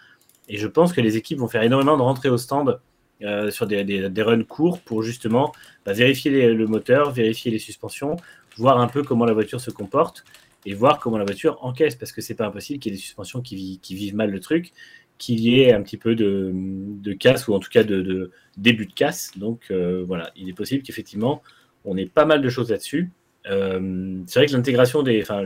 Et 0.48 0.56
je 0.56 0.66
pense 0.66 0.92
que 0.92 1.00
les 1.00 1.16
équipes 1.16 1.38
vont 1.38 1.48
faire 1.48 1.62
énormément 1.62 1.96
de 1.96 2.02
rentrées 2.02 2.30
au 2.30 2.38
stand 2.38 2.80
euh, 3.22 3.50
sur 3.50 3.66
des, 3.66 4.22
runs 4.22 4.44
courts 4.44 4.80
pour 4.80 5.02
justement 5.02 5.52
bah, 5.84 5.92
vérifier 5.92 6.52
le 6.52 6.66
moteur, 6.66 7.10
vérifier 7.10 7.50
les 7.50 7.58
suspensions, 7.58 8.16
voir 8.56 8.80
un 8.80 8.86
peu 8.86 9.02
comment 9.02 9.26
la 9.26 9.34
voiture 9.34 9.60
se 9.60 9.70
comporte 9.70 10.24
et 10.66 10.74
voir 10.74 10.98
comment 10.98 11.18
la 11.18 11.24
voiture 11.24 11.58
encaisse, 11.62 11.94
parce 11.94 12.12
que 12.12 12.20
c'est 12.20 12.34
pas 12.34 12.46
impossible 12.46 12.80
qu'il 12.80 12.92
y 12.92 12.94
ait 12.94 12.98
des 12.98 13.02
suspensions 13.02 13.40
qui, 13.40 13.78
vivent 13.82 14.14
mal 14.14 14.30
le 14.30 14.40
truc 14.40 14.72
qu'il 15.20 15.40
y 15.40 15.60
ait 15.60 15.72
un 15.72 15.82
petit 15.82 15.98
peu 15.98 16.16
de, 16.16 17.12
casse 17.12 17.46
ou 17.46 17.54
en 17.54 17.60
tout 17.60 17.68
cas 17.70 17.84
de, 17.84 18.32
début 18.56 18.86
de 18.86 18.92
casse. 18.92 19.32
Donc 19.36 19.66
euh, 19.70 20.02
voilà, 20.08 20.32
il 20.34 20.48
est 20.48 20.54
possible 20.54 20.82
qu'effectivement 20.82 21.42
on 21.84 21.96
ait 21.96 22.06
pas 22.06 22.24
mal 22.24 22.42
de 22.42 22.48
choses 22.48 22.70
là-dessus. 22.70 23.10
Euh, 23.46 24.18
c'est 24.26 24.40
vrai 24.40 24.46
que 24.46 24.52
l'intégration 24.52 25.02
des, 25.02 25.22
enfin 25.22 25.44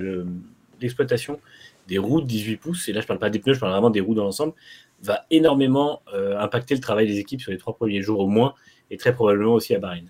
l'exploitation 0.81 1.39
des 1.89 1.99
roues 1.99 2.23
de 2.23 2.27
18 2.27 2.57
pouces, 2.57 2.89
et 2.89 2.93
là 2.93 3.01
je 3.01 3.07
parle 3.07 3.19
pas 3.19 3.31
des 3.31 3.41
pneus, 3.41 3.55
je 3.55 3.61
parle 3.61 3.73
vraiment 3.73 3.91
des 3.91 4.01
roues 4.01 4.15
dans 4.15 4.25
l'ensemble, 4.25 4.55
va 5.03 5.27
énormément 5.31 6.01
euh, 6.15 6.39
impacter 6.39 6.75
le 6.75 6.81
travail 6.81 7.07
des 7.07 7.19
équipes 7.19 7.41
sur 7.41 7.53
les 7.53 7.59
trois 7.59 7.77
premiers 7.77 8.01
jours 8.01 8.21
au 8.21 8.29
moins, 8.29 8.55
et 8.91 8.97
très 8.97 9.13
probablement 9.13 9.55
aussi 9.55 9.75
à 9.75 9.79
Bahreïn. 9.79 10.09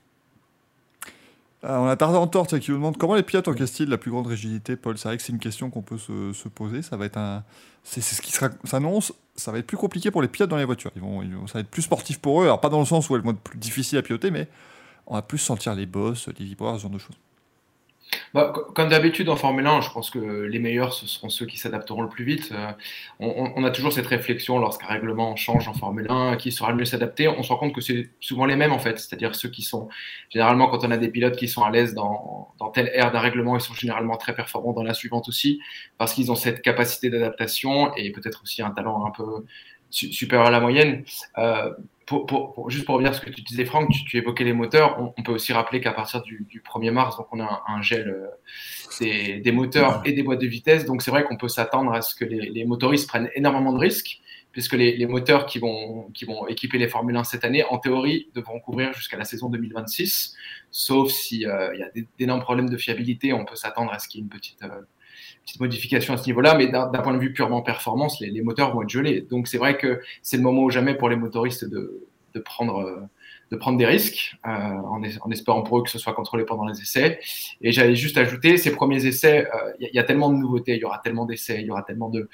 Euh, 1.65 1.79
on 1.79 1.87
a 1.87 1.97
tardé 1.97 2.19
en 2.19 2.27
tort 2.27 2.47
qui 2.47 2.71
nous 2.71 2.77
demande 2.77 2.97
comment 2.99 3.15
les 3.15 3.23
pilotes 3.23 3.49
encaissent-ils 3.49 3.89
la 3.89 3.97
plus 3.97 4.11
grande 4.11 4.27
rigidité, 4.27 4.77
Paul? 4.77 4.99
C'est 4.99 5.09
vrai 5.09 5.17
que 5.17 5.23
c'est 5.23 5.33
une 5.33 5.39
question 5.39 5.71
qu'on 5.71 5.83
peut 5.83 5.97
se, 5.99 6.49
poser. 6.49 6.83
Ça 6.83 6.97
va 6.97 7.07
être 7.07 7.17
un, 7.17 7.43
c'est 7.85 8.01
ce 8.01 8.20
qui 8.22 8.32
s'annonce. 8.64 9.12
Ça 9.37 9.53
va 9.53 9.59
être 9.59 9.66
plus 9.66 9.76
compliqué 9.76 10.11
pour 10.11 10.22
les 10.22 10.28
pilotes 10.28 10.51
dans 10.51 10.57
les 10.57 10.64
voitures. 10.64 10.91
Ça 11.47 11.55
va 11.55 11.61
être 11.61 11.70
plus 11.70 11.82
sportif 11.82 12.18
pour 12.18 12.43
eux. 12.43 12.47
Alors 12.47 12.61
pas 12.61 12.70
dans 12.70 12.80
le 12.80 12.87
sens 12.87 13.09
où 13.11 13.16
elles 13.16 13.22
vont 13.22 13.32
être 13.32 13.41
plus 13.41 13.59
difficiles 13.59 13.99
à 13.99 14.03
piloter, 14.03 14.30
mais 14.30 14.49
on 15.07 15.14
va 15.14 15.22
plus 15.22 15.39
sentir 15.39 15.74
les 15.74 15.87
bosses, 15.87 16.28
les 16.39 16.45
vibreurs, 16.45 16.76
ce 16.76 16.82
genre 16.82 16.91
de 16.91 16.99
choses. 16.99 17.16
Bah, 18.33 18.53
comme 18.75 18.89
d'habitude 18.89 19.29
en 19.29 19.37
Formule 19.37 19.67
1, 19.67 19.81
je 19.81 19.91
pense 19.91 20.11
que 20.11 20.19
les 20.19 20.59
meilleurs, 20.59 20.93
ce 20.93 21.07
seront 21.07 21.29
ceux 21.29 21.47
qui 21.47 21.57
s'adapteront 21.57 22.03
le 22.03 22.09
plus 22.09 22.25
vite. 22.25 22.51
Euh, 22.53 22.73
on, 23.21 23.63
a 23.65 23.71
toujours 23.71 23.93
cette 23.93 24.07
réflexion 24.07 24.59
lorsqu'un 24.59 24.87
règlement 24.87 25.37
change 25.37 25.69
en 25.69 25.75
Formule 25.75 26.07
1, 26.09 26.37
qui 26.37 26.53
sera 26.53 26.71
le 26.71 26.77
mieux 26.77 26.85
s'adapter. 26.85 27.29
On 27.29 27.43
se 27.43 27.49
rend 27.49 27.59
compte 27.59 27.75
que 27.75 27.81
c'est 27.81 28.11
souvent 28.21 28.45
les 28.45 28.57
mêmes 28.57 28.73
en 28.73 28.79
fait, 28.79 28.99
c'est-à-dire 28.99 29.35
ceux 29.35 29.49
qui 29.49 29.63
sont 29.63 29.89
généralement 30.31 30.69
quand 30.69 30.85
on 30.85 30.91
a 30.91 30.97
des 30.97 31.09
pilotes 31.09 31.37
qui 31.37 31.49
sont 31.49 31.63
à 31.63 31.71
l'aise 31.71 31.95
dans, 31.95 32.55
telle 32.75 32.91
ère 32.93 33.13
d'un 33.13 33.21
règlement, 33.21 33.57
ils 33.57 33.61
sont 33.61 33.75
généralement 33.75 34.17
très 34.17 34.35
performants 34.35 34.73
dans 34.73 34.83
la 34.83 34.95
suivante 34.95 35.29
aussi, 35.29 35.61
parce 35.99 36.13
qu'ils 36.13 36.33
ont 36.33 36.37
cette 36.37 36.61
capacité 36.63 37.11
d'adaptation 37.11 37.95
et 37.97 38.11
peut-être 38.11 38.43
aussi 38.43 38.63
un 38.63 38.71
talent 38.71 39.07
un 39.07 39.11
peu 39.11 39.45
supérieur 39.91 40.49
à 40.49 40.51
la 40.51 40.61
moyenne. 40.61 41.05
Euh, 41.39 41.71
juste 42.69 42.85
pour 42.85 42.95
revenir 42.95 43.11
à 43.11 43.15
ce 43.15 43.21
que 43.21 43.31
tu 43.31 43.43
disais, 43.43 43.65
Franck, 43.65 43.91
tu, 43.91 44.17
évoquais 44.17 44.45
les 44.45 44.53
moteurs. 44.53 45.13
On, 45.17 45.23
peut 45.23 45.33
aussi 45.33 45.53
rappeler 45.53 45.81
qu'à 45.81 45.93
partir 45.93 46.23
du, 46.23 46.47
1er 46.65 46.91
mars, 46.91 47.17
donc 47.17 47.29
on 47.33 47.41
a 47.41 47.63
un, 47.67 47.83
gel 47.83 48.09
euh, 48.09 49.41
des, 49.41 49.53
moteurs 49.53 50.03
et 50.05 50.13
des 50.13 50.23
boîtes 50.23 50.41
de 50.41 50.47
vitesse. 50.47 50.85
Donc 50.85 51.03
c'est 51.03 51.11
vrai 51.11 51.25
qu'on 51.25 51.37
peut 51.37 51.49
s'attendre 51.49 51.93
à 51.93 52.03
ce 52.03 52.15
que 52.15 52.25
les, 52.25 52.65
motoristes 52.65 53.09
prennent 53.09 53.31
énormément 53.35 53.73
de 53.73 53.79
risques, 53.79 54.21
puisque 54.53 54.75
les, 54.75 55.07
moteurs 55.07 55.47
qui 55.47 55.59
vont, 55.59 56.11
qui 56.13 56.25
vont 56.25 56.47
équiper 56.47 56.79
les 56.79 56.89
Formule 56.89 57.17
1 57.17 57.25
cette 57.25 57.45
année, 57.45 57.65
en 57.65 57.79
théorie, 57.79 58.31
devront 58.35 58.61
couvrir 58.61 58.93
jusqu'à 58.93 59.17
la 59.17 59.25
saison 59.25 59.49
2026. 59.49 60.37
Sauf 60.71 61.11
s'il 61.11 61.47
euh, 61.47 61.75
y 61.77 61.83
a 61.83 61.91
d'énormes 62.19 62.43
problèmes 62.43 62.69
de 62.69 62.77
fiabilité, 62.77 63.33
on 63.33 63.45
peut 63.45 63.57
s'attendre 63.57 63.93
à 63.93 63.99
ce 63.99 64.09
qu'il 64.09 64.21
y 64.21 64.23
ait 64.23 64.25
une 64.25 64.31
petite, 64.31 64.63
euh, 64.63 64.83
petite 65.45 65.61
modification 65.61 66.14
à 66.14 66.16
ce 66.16 66.26
niveau-là, 66.26 66.55
mais 66.57 66.68
d'un 66.68 66.88
point 66.88 67.12
de 67.12 67.18
vue 67.18 67.32
purement 67.32 67.62
performance, 67.62 68.20
les, 68.20 68.42
moteurs 68.42 68.74
vont 68.74 68.82
être 68.82 68.88
gelés. 68.88 69.20
Donc 69.20 69.49
c'est 69.49 69.59
vrai 69.59 69.76
que 69.76 70.01
c'est 70.22 70.36
le 70.36 70.42
moment 70.42 70.62
ou 70.62 70.70
jamais 70.70 70.95
pour 70.95 71.09
les 71.09 71.16
motoristes 71.16 71.64
de, 71.64 72.07
de 72.34 72.40
prendre 72.40 72.80
euh, 72.80 73.01
de 73.51 73.57
prendre 73.57 73.78
des 73.78 73.86
risques, 73.86 74.36
euh, 74.47 74.51
en, 74.51 75.30
espérant 75.30 75.62
pour 75.62 75.78
eux 75.78 75.82
que 75.82 75.90
ce 75.90 75.99
soit 75.99 76.12
contrôlé 76.12 76.45
pendant 76.45 76.66
les 76.66 76.80
essais. 76.80 77.20
Et 77.61 77.72
j'allais 77.72 77.97
juste 77.97 78.18
ajouter, 78.18 78.57
ces 78.57 78.72
premiers 78.72 79.07
essais, 79.07 79.47
euh, 79.47 79.72
il 79.80 79.88
y, 79.92 79.97
y, 79.97 79.99
a 79.99 80.05
tellement 80.05 80.30
de 80.30 80.36
nouveautés, 80.36 80.74
il 80.74 80.80
y 80.80 80.84
aura 80.84 80.99
tellement 80.99 81.26
d'essais, 81.26 81.61
il 81.61 81.66
y 81.66 81.70
aura 81.70 81.82
tellement 81.82 82.09
de, 82.09 82.28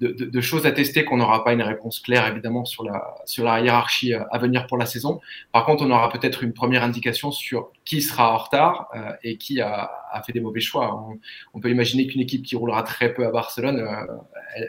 de, 0.00 0.12
de, 0.12 0.40
choses 0.40 0.66
à 0.66 0.72
tester 0.72 1.04
qu'on 1.04 1.16
n'aura 1.16 1.44
pas 1.44 1.52
une 1.52 1.62
réponse 1.62 2.00
claire, 2.00 2.26
évidemment, 2.26 2.64
sur 2.64 2.84
la, 2.84 3.14
sur 3.24 3.44
la 3.44 3.60
hiérarchie 3.60 4.14
euh, 4.14 4.24
à 4.30 4.38
venir 4.38 4.66
pour 4.66 4.78
la 4.78 4.86
saison. 4.86 5.20
Par 5.52 5.64
contre, 5.64 5.84
on 5.84 5.90
aura 5.90 6.10
peut-être 6.10 6.42
une 6.42 6.52
première 6.52 6.82
indication 6.82 7.30
sur 7.30 7.70
qui 7.84 8.02
sera 8.02 8.34
en 8.34 8.36
retard 8.36 8.88
euh, 8.94 9.12
et 9.22 9.38
qui 9.38 9.60
a, 9.60 9.90
a, 10.12 10.22
fait 10.22 10.32
des 10.32 10.40
mauvais 10.40 10.60
choix. 10.60 11.08
On, 11.54 11.60
peut 11.60 11.70
imaginer 11.70 12.06
qu'une 12.06 12.20
équipe 12.20 12.44
qui 12.44 12.54
roulera 12.54 12.82
très 12.82 13.12
peu 13.12 13.26
à 13.26 13.30
Barcelone, 13.30 13.80
euh, 13.80 14.14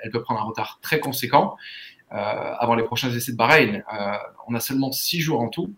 elle, 0.03 0.11
peut 0.11 0.21
prendre 0.21 0.41
un 0.41 0.45
retard 0.45 0.79
très 0.81 0.99
conséquent. 0.99 1.55
Euh, 2.11 2.15
avant 2.57 2.73
les 2.73 2.81
prochains 2.81 3.11
essais 3.11 3.33
de 3.33 3.37
Bahreïn. 3.37 3.83
Euh, 3.93 4.13
on 4.47 4.55
a 4.55 4.59
seulement 4.59 4.91
six 4.91 5.19
jours 5.19 5.41
en 5.41 5.49
tout 5.49 5.75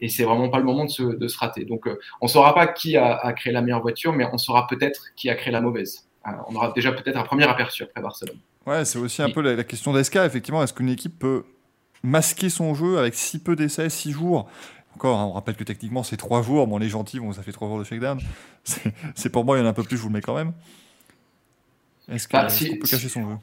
et 0.00 0.08
c'est 0.08 0.24
vraiment 0.24 0.48
pas 0.48 0.58
le 0.58 0.64
moment 0.64 0.86
de 0.86 0.90
se, 0.90 1.02
de 1.02 1.28
se 1.28 1.36
rater. 1.36 1.66
Donc, 1.66 1.86
euh, 1.86 1.98
on 2.22 2.26
saura 2.26 2.54
pas 2.54 2.66
qui 2.68 2.96
a, 2.96 3.14
a, 3.14 3.34
créé 3.34 3.52
la 3.52 3.60
meilleure 3.60 3.82
voiture, 3.82 4.14
mais 4.14 4.26
on 4.32 4.38
saura 4.38 4.66
peut-être 4.66 5.08
qui 5.14 5.28
a 5.28 5.34
créé 5.34 5.52
la 5.52 5.60
mauvaise. 5.60 6.08
on 6.48 6.54
aura 6.54 6.72
déjà 6.72 6.90
peut-être 6.90 7.18
un 7.18 7.24
premier 7.24 7.44
aperçu 7.44 7.82
après 7.82 8.00
Barcelone. 8.00 8.38
Ouais, 8.66 8.86
c'est 8.86 8.98
aussi 8.98 9.20
un 9.20 9.28
peu 9.28 9.42
la, 9.42 9.62
question 9.62 9.92
d'SK, 9.92 10.16
effectivement. 10.16 10.62
Est-ce 10.62 10.72
qu'une 10.72 10.88
équipe 10.88 11.18
peut 11.18 11.44
masquer 12.02 12.48
son 12.48 12.74
jeu 12.74 12.96
avec 12.96 13.14
si 13.14 13.38
peu 13.38 13.54
d'essais, 13.54 13.90
six 13.90 14.12
jours? 14.12 14.48
Encore, 14.94 15.18
hein, 15.18 15.24
on 15.24 15.32
rappelle 15.32 15.56
que 15.56 15.64
techniquement 15.64 16.02
c'est 16.02 16.16
trois 16.16 16.40
jours. 16.40 16.66
Bon, 16.66 16.78
les 16.78 16.88
gentils, 16.88 17.20
bon, 17.20 17.34
ça 17.34 17.42
fait 17.42 17.52
trois 17.52 17.68
jours 17.68 17.78
de 17.78 17.84
shakedown. 17.84 18.18
C'est 19.14 19.28
pour 19.28 19.44
moi, 19.44 19.58
il 19.58 19.60
y 19.60 19.62
en 19.62 19.66
a 19.66 19.70
un 19.70 19.74
peu 19.74 19.82
plus, 19.82 19.98
je 19.98 20.02
vous 20.02 20.08
le 20.08 20.14
mets 20.14 20.22
quand 20.22 20.34
même. 20.34 20.54
Est-ce 22.10 22.26
qu'on 22.26 22.38
bah, 22.38 22.46
peut 22.46 22.88
cacher 22.88 23.10
son 23.10 23.28
jeu? 23.28 23.36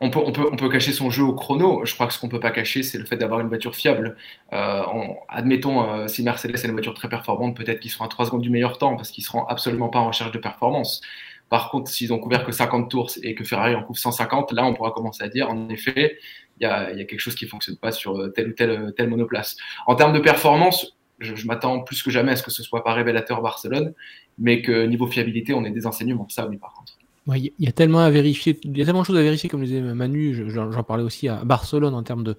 On 0.00 0.10
peut, 0.10 0.20
on, 0.24 0.32
peut, 0.32 0.48
on 0.50 0.56
peut 0.56 0.68
cacher 0.70 0.92
son 0.92 1.10
jeu 1.10 1.22
au 1.22 1.34
chrono. 1.34 1.84
Je 1.84 1.94
crois 1.94 2.06
que 2.06 2.14
ce 2.14 2.18
qu'on 2.18 2.28
peut 2.28 2.40
pas 2.40 2.50
cacher, 2.50 2.82
c'est 2.82 2.96
le 2.96 3.04
fait 3.04 3.16
d'avoir 3.16 3.40
une 3.40 3.48
voiture 3.48 3.74
fiable. 3.74 4.16
Euh, 4.52 4.82
admettons, 5.28 5.92
euh, 5.92 6.08
si 6.08 6.22
Mercedes 6.22 6.56
a 6.56 6.66
une 6.66 6.72
voiture 6.72 6.94
très 6.94 7.08
performante, 7.08 7.54
peut-être 7.54 7.80
qu'ils 7.80 7.90
seront 7.90 8.06
à 8.06 8.08
3 8.08 8.26
secondes 8.26 8.40
du 8.40 8.48
meilleur 8.48 8.78
temps 8.78 8.96
parce 8.96 9.10
qu'ils 9.10 9.24
seront 9.24 9.44
absolument 9.46 9.90
pas 9.90 9.98
en 9.98 10.08
recherche 10.08 10.32
de 10.32 10.38
performance. 10.38 11.02
Par 11.50 11.70
contre, 11.70 11.90
s'ils 11.90 12.12
ont 12.14 12.18
couvert 12.18 12.44
que 12.44 12.52
50 12.52 12.90
tours 12.90 13.10
et 13.22 13.34
que 13.34 13.44
Ferrari 13.44 13.74
en 13.74 13.82
couvre 13.82 13.98
150, 13.98 14.52
là, 14.52 14.64
on 14.64 14.72
pourra 14.72 14.92
commencer 14.92 15.22
à 15.22 15.28
dire, 15.28 15.50
en 15.50 15.68
effet, 15.68 16.18
il 16.58 16.62
y 16.62 16.66
a, 16.66 16.94
quelque 17.04 17.18
chose 17.18 17.34
qui 17.34 17.46
fonctionne 17.46 17.76
pas 17.76 17.92
sur 17.92 18.18
euh, 18.18 18.28
telle 18.28 18.50
ou 18.50 18.52
telle, 18.52 18.94
telle 18.96 19.10
monoplace. 19.10 19.56
En 19.86 19.96
termes 19.96 20.14
de 20.14 20.20
performance, 20.20 20.96
je, 21.18 21.34
je 21.34 21.46
m'attends 21.46 21.80
plus 21.80 22.02
que 22.02 22.10
jamais 22.10 22.32
à 22.32 22.36
ce 22.36 22.42
que 22.42 22.50
ce 22.50 22.62
soit 22.62 22.84
pas 22.84 22.94
révélateur 22.94 23.42
Barcelone, 23.42 23.92
mais 24.38 24.62
que 24.62 24.86
niveau 24.86 25.06
fiabilité, 25.06 25.52
on 25.52 25.64
ait 25.64 25.70
des 25.70 25.86
enseignements. 25.86 26.28
Ça, 26.30 26.46
oui, 26.46 26.56
par 26.56 26.72
contre. 26.72 26.99
Il 27.36 27.52
y 27.58 27.68
a 27.68 27.72
tellement 27.72 28.00
à 28.00 28.10
vérifier, 28.10 28.58
il 28.64 28.76
y 28.76 28.82
a 28.82 28.84
tellement 28.84 29.02
de 29.02 29.06
choses 29.06 29.18
à 29.18 29.22
vérifier, 29.22 29.48
comme 29.48 29.62
disait 29.62 29.80
Manu, 29.80 30.50
j'en 30.50 30.82
parlais 30.82 31.04
aussi 31.04 31.28
à 31.28 31.44
Barcelone 31.44 31.94
en 31.94 32.02
termes 32.02 32.24
de, 32.24 32.36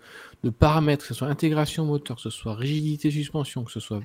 paramètres, 0.49 1.03
que 1.03 1.07
ce 1.07 1.13
soit 1.13 1.27
intégration 1.27 1.85
moteur, 1.85 2.17
que 2.17 2.21
ce 2.23 2.29
soit 2.29 2.55
rigidité 2.55 3.11
suspension, 3.11 3.63
que 3.63 3.71
ce 3.71 3.79
soit 3.79 4.01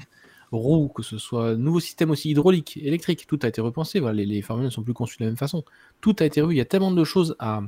roue, 0.53 0.89
que 0.89 1.03
ce 1.03 1.19
soit 1.19 1.57
nouveau 1.57 1.81
système 1.81 2.11
aussi 2.11 2.31
hydraulique, 2.31 2.77
électrique, 2.77 3.27
tout 3.27 3.39
a 3.43 3.49
été 3.49 3.61
repensé. 3.61 4.01
Les, 4.13 4.27
les 4.27 4.43
formules 4.43 4.67
ne 4.67 4.71
sont 4.71 4.83
plus 4.83 4.95
conçues 4.95 5.19
de 5.19 5.25
la 5.25 5.31
même 5.31 5.37
façon. 5.37 5.65
Tout 6.01 6.15
a 6.21 6.25
été 6.25 6.41
revu. 6.41 6.55
Il 6.55 6.59
y 6.59 6.63
a 6.63 6.67
tellement 6.67 6.91
de 6.91 7.05
choses 7.05 7.37
à, 7.39 7.63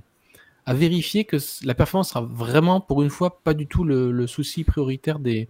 vérifier 0.68 1.24
que 1.24 1.38
la 1.64 1.74
performance 1.74 2.10
sera 2.10 2.20
vraiment, 2.20 2.82
pour 2.82 3.02
une 3.02 3.08
fois, 3.08 3.42
pas 3.42 3.54
du 3.54 3.66
tout 3.66 3.84
le, 3.84 4.26
souci 4.26 4.64
prioritaire 4.64 5.18
des, 5.18 5.48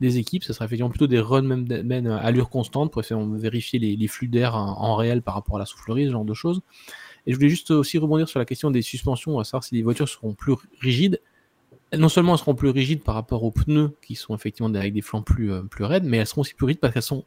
équipes. 0.00 0.42
Ce 0.42 0.52
sera 0.52 0.64
effectivement 0.64 0.90
plutôt 0.90 1.06
des 1.06 1.20
runs 1.20 1.42
même, 1.42 2.06
à 2.08 2.18
allure 2.18 2.50
constante 2.50 2.92
pour 2.92 3.02
vérifier 3.36 3.78
les, 3.78 4.08
flux 4.08 4.28
d'air 4.28 4.56
en, 4.56 4.96
réel 4.96 5.22
par 5.22 5.34
rapport 5.34 5.56
à 5.56 5.60
la 5.60 5.66
soufflerie, 5.66 6.06
ce 6.06 6.10
genre 6.10 6.24
de 6.24 6.34
choses. 6.34 6.62
Et 7.26 7.32
je 7.32 7.36
voulais 7.36 7.48
juste 7.48 7.70
aussi 7.70 7.98
rebondir 7.98 8.28
sur 8.28 8.38
la 8.38 8.44
question 8.44 8.70
des 8.70 8.82
suspensions, 8.82 9.38
à 9.38 9.44
savoir 9.44 9.64
si 9.64 9.74
les 9.74 9.82
voitures 9.82 10.08
seront 10.08 10.34
plus 10.34 10.54
rigides. 10.80 11.20
Non 11.96 12.08
seulement 12.08 12.32
elles 12.32 12.38
seront 12.38 12.54
plus 12.54 12.70
rigides 12.70 13.02
par 13.02 13.14
rapport 13.14 13.42
aux 13.44 13.50
pneus, 13.50 13.92
qui 14.02 14.14
sont 14.14 14.34
effectivement 14.34 14.72
avec 14.74 14.92
des 14.92 15.02
flancs 15.02 15.22
plus, 15.22 15.52
euh, 15.52 15.62
plus 15.62 15.84
raides, 15.84 16.04
mais 16.04 16.18
elles 16.18 16.26
seront 16.26 16.42
aussi 16.42 16.54
plus 16.54 16.66
rigides 16.66 16.80
parce 16.80 16.92
qu'elles 16.92 17.02
sont, 17.02 17.24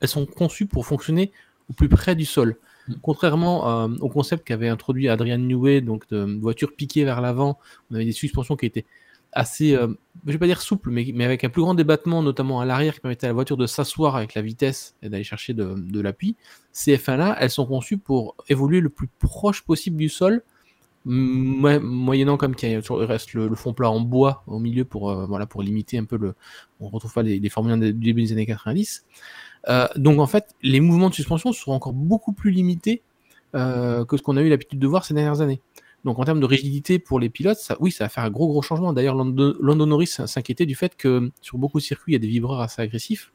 elles 0.00 0.08
sont 0.08 0.26
conçues 0.26 0.66
pour 0.66 0.86
fonctionner 0.86 1.32
au 1.70 1.72
plus 1.72 1.88
près 1.88 2.14
du 2.14 2.24
sol. 2.24 2.56
Mm. 2.88 2.94
Contrairement 3.02 3.84
euh, 3.84 3.88
au 4.00 4.08
concept 4.08 4.46
qu'avait 4.46 4.68
introduit 4.68 5.08
Adrian 5.08 5.38
Newey, 5.38 5.80
donc 5.80 6.08
de 6.08 6.38
voiture 6.40 6.74
piquée 6.74 7.04
vers 7.04 7.20
l'avant, 7.20 7.58
on 7.90 7.94
avait 7.94 8.04
des 8.04 8.12
suspensions 8.12 8.56
qui 8.56 8.66
étaient 8.66 8.86
assez, 9.32 9.74
euh, 9.74 9.88
je 10.26 10.32
vais 10.32 10.38
pas 10.38 10.46
dire 10.46 10.60
souple, 10.60 10.90
mais, 10.90 11.10
mais 11.14 11.24
avec 11.24 11.44
un 11.44 11.48
plus 11.48 11.62
grand 11.62 11.74
débattement, 11.74 12.22
notamment 12.22 12.60
à 12.60 12.64
l'arrière, 12.64 12.94
qui 12.94 13.00
permettait 13.00 13.26
à 13.26 13.30
la 13.30 13.34
voiture 13.34 13.56
de 13.56 13.66
s'asseoir 13.66 14.16
avec 14.16 14.34
la 14.34 14.42
vitesse 14.42 14.94
et 15.02 15.08
d'aller 15.08 15.24
chercher 15.24 15.54
de, 15.54 16.00
l'appui. 16.00 16.36
Ces 16.72 16.96
F1-là, 16.96 17.36
elles 17.40 17.50
sont 17.50 17.66
conçues 17.66 17.98
pour 17.98 18.36
évoluer 18.48 18.80
le 18.80 18.88
plus 18.88 19.08
proche 19.18 19.62
possible 19.62 19.96
du 19.96 20.08
sol, 20.08 20.42
mo- 21.04 21.80
moyennant 21.80 22.36
comme 22.36 22.54
qu'il 22.54 22.78
reste 22.88 23.34
le, 23.34 23.54
fond 23.54 23.72
plat 23.72 23.90
en 23.90 24.00
bois 24.00 24.42
au 24.46 24.58
milieu 24.58 24.84
pour, 24.84 25.10
euh, 25.10 25.26
voilà, 25.26 25.46
pour 25.46 25.62
limiter 25.62 25.98
un 25.98 26.04
peu 26.04 26.16
le. 26.16 26.34
On 26.80 26.88
retrouve 26.88 27.12
pas 27.12 27.22
les, 27.22 27.38
les 27.38 27.48
Formule 27.48 27.72
1 27.72 27.78
du 27.78 27.92
début 27.92 28.22
des 28.22 28.32
années 28.32 28.46
90. 28.46 29.04
Euh, 29.68 29.86
donc 29.96 30.18
en 30.18 30.26
fait, 30.26 30.54
les 30.62 30.80
mouvements 30.80 31.08
de 31.08 31.14
suspension 31.14 31.52
seront 31.52 31.74
encore 31.74 31.92
beaucoup 31.92 32.32
plus 32.32 32.50
limités 32.50 33.02
euh, 33.54 34.04
que 34.04 34.16
ce 34.16 34.22
qu'on 34.22 34.36
a 34.36 34.42
eu 34.42 34.48
l'habitude 34.48 34.78
de 34.78 34.86
voir 34.86 35.04
ces 35.04 35.14
dernières 35.14 35.40
années. 35.40 35.60
Donc 36.04 36.18
en 36.18 36.24
termes 36.24 36.40
de 36.40 36.46
rigidité 36.46 36.98
pour 36.98 37.20
les 37.20 37.30
pilotes, 37.30 37.72
oui, 37.80 37.92
ça 37.92 38.04
va 38.04 38.08
faire 38.08 38.24
un 38.24 38.30
gros 38.30 38.48
gros 38.48 38.62
changement. 38.62 38.92
D'ailleurs, 38.92 39.14
Lando, 39.14 39.86
Norris 39.86 40.18
s'inquiétait 40.26 40.66
du 40.66 40.74
fait 40.74 40.96
que 40.96 41.30
sur 41.40 41.58
beaucoup 41.58 41.78
de 41.78 41.84
circuits, 41.84 42.12
il 42.12 42.14
y 42.14 42.16
a 42.16 42.20
des 42.20 42.28
vibreurs 42.28 42.60
assez 42.60 42.82
agressifs. 42.82 43.32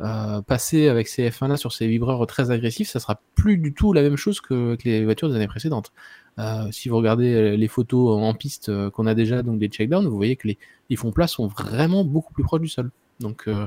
Euh, 0.00 0.42
passer 0.42 0.88
avec 0.88 1.06
ces 1.06 1.30
F1 1.30 1.48
là 1.48 1.56
sur 1.56 1.72
ces 1.72 1.86
vibreurs 1.86 2.26
très 2.26 2.50
agressifs, 2.50 2.88
ça 2.88 2.98
sera 2.98 3.20
plus 3.36 3.58
du 3.58 3.72
tout 3.72 3.92
la 3.92 4.02
même 4.02 4.16
chose 4.16 4.40
que, 4.40 4.76
les 4.84 5.04
voitures 5.04 5.28
des 5.28 5.36
années 5.36 5.46
précédentes. 5.46 5.92
Euh, 6.40 6.70
si 6.72 6.88
vous 6.88 6.96
regardez 6.96 7.32
euh, 7.32 7.56
les 7.56 7.68
photos 7.68 8.20
en 8.20 8.34
piste 8.34 8.68
euh, 8.68 8.90
qu'on 8.90 9.06
a 9.06 9.14
déjà, 9.14 9.42
donc 9.42 9.60
des 9.60 9.68
checkdowns, 9.68 10.08
vous 10.08 10.16
voyez 10.16 10.34
que 10.34 10.48
les, 10.48 10.58
les 10.90 10.96
fonds 10.96 11.12
plats 11.12 11.28
sont 11.28 11.46
vraiment 11.46 12.04
beaucoup 12.04 12.32
plus 12.32 12.42
proches 12.42 12.60
du 12.60 12.68
sol. 12.68 12.90
Donc 13.20 13.44
euh, 13.46 13.66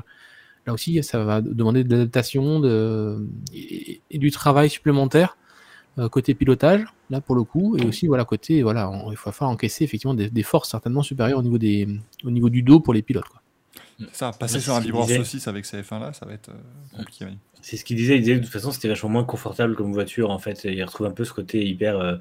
là 0.66 0.72
aussi, 0.72 1.02
ça 1.02 1.24
va 1.24 1.40
demander 1.40 1.84
de 1.84 1.90
l'adaptation 1.90 2.62
et, 3.54 4.00
du 4.12 4.30
travail 4.30 4.70
supplémentaire 4.70 5.36
euh, 5.36 5.47
côté 6.06 6.34
pilotage, 6.34 6.84
là 7.10 7.20
pour 7.20 7.34
le 7.34 7.42
coup, 7.42 7.76
et 7.76 7.84
aussi 7.84 8.06
voilà 8.06 8.24
côté 8.24 8.62
voilà, 8.62 8.88
on- 8.88 9.10
il 9.10 9.16
va 9.16 9.32
falloir 9.32 9.50
encaisser 9.50 9.82
effectivement 9.82 10.14
des, 10.14 10.30
des 10.30 10.42
forces 10.44 10.70
certainement 10.70 11.02
supérieures 11.02 11.40
au 11.40 11.42
niveau 11.42 11.58
des 11.58 11.88
au 12.24 12.30
niveau 12.30 12.50
du 12.50 12.62
dos 12.62 12.78
pour 12.78 12.94
les 12.94 13.02
pilotes. 13.02 13.28
Quoi. 13.28 13.42
Ça, 14.12 14.30
passer 14.38 14.60
sur 14.60 14.74
un 14.74 14.80
disait. 14.80 15.16
saucisse 15.16 15.48
avec 15.48 15.64
ces 15.64 15.80
F1 15.82 15.98
là, 15.98 16.12
ça 16.12 16.24
va 16.26 16.34
être 16.34 16.50
euh, 16.50 16.98
compliqué. 16.98 17.24
oui. 17.24 17.36
C'est 17.60 17.76
ce 17.76 17.84
qu'il 17.84 17.96
disait. 17.96 18.14
Il 18.14 18.20
disait 18.20 18.34
que 18.34 18.38
de 18.38 18.44
toute 18.44 18.52
façon, 18.52 18.70
c'était 18.70 18.86
vachement 18.86 19.08
moins 19.08 19.24
confortable 19.24 19.74
comme 19.74 19.92
voiture. 19.92 20.30
En 20.30 20.38
fait, 20.38 20.62
il 20.64 20.80
retrouve 20.84 21.08
un 21.08 21.10
peu 21.10 21.24
ce 21.24 21.32
côté 21.32 21.66
hyper 21.66 21.98
euh, 21.98 22.16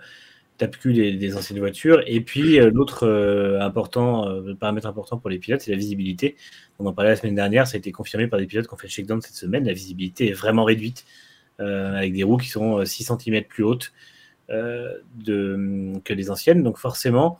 tape-cul 0.57 0.93
des, 0.93 1.13
des 1.13 1.37
anciennes 1.37 1.59
voitures. 1.59 2.01
Et 2.07 2.21
puis, 2.21 2.59
euh, 2.59 2.71
l'autre 2.73 3.05
euh, 3.05 3.59
important, 3.61 4.27
euh, 4.27 4.55
paramètre 4.55 4.87
important 4.87 5.19
pour 5.19 5.29
les 5.29 5.37
pilotes, 5.37 5.61
c'est 5.61 5.69
la 5.69 5.77
visibilité. 5.77 6.35
On 6.79 6.87
en 6.87 6.93
parlait 6.93 7.11
la 7.11 7.15
semaine 7.15 7.35
dernière. 7.35 7.67
Ça 7.67 7.75
a 7.75 7.77
été 7.77 7.91
confirmé 7.91 8.25
par 8.27 8.39
des 8.39 8.47
pilotes 8.47 8.67
qui 8.67 8.73
ont 8.73 8.77
fait 8.77 8.87
le 8.87 8.91
shakedown 8.91 9.21
cette 9.21 9.35
semaine. 9.35 9.63
La 9.65 9.73
visibilité 9.73 10.29
est 10.29 10.33
vraiment 10.33 10.63
réduite, 10.63 11.05
euh, 11.05 11.11
avec 11.59 12.13
des 12.13 12.23
roues 12.23 12.37
qui 12.37 12.49
sont 12.49 12.79
euh, 12.79 12.85
6 12.85 13.11
cm 13.19 13.43
plus 13.43 13.63
hautes 13.63 13.93
euh, 14.49 14.93
que 15.25 16.13
les 16.13 16.29
anciennes. 16.29 16.63
Donc, 16.63 16.77
forcément, 16.77 17.39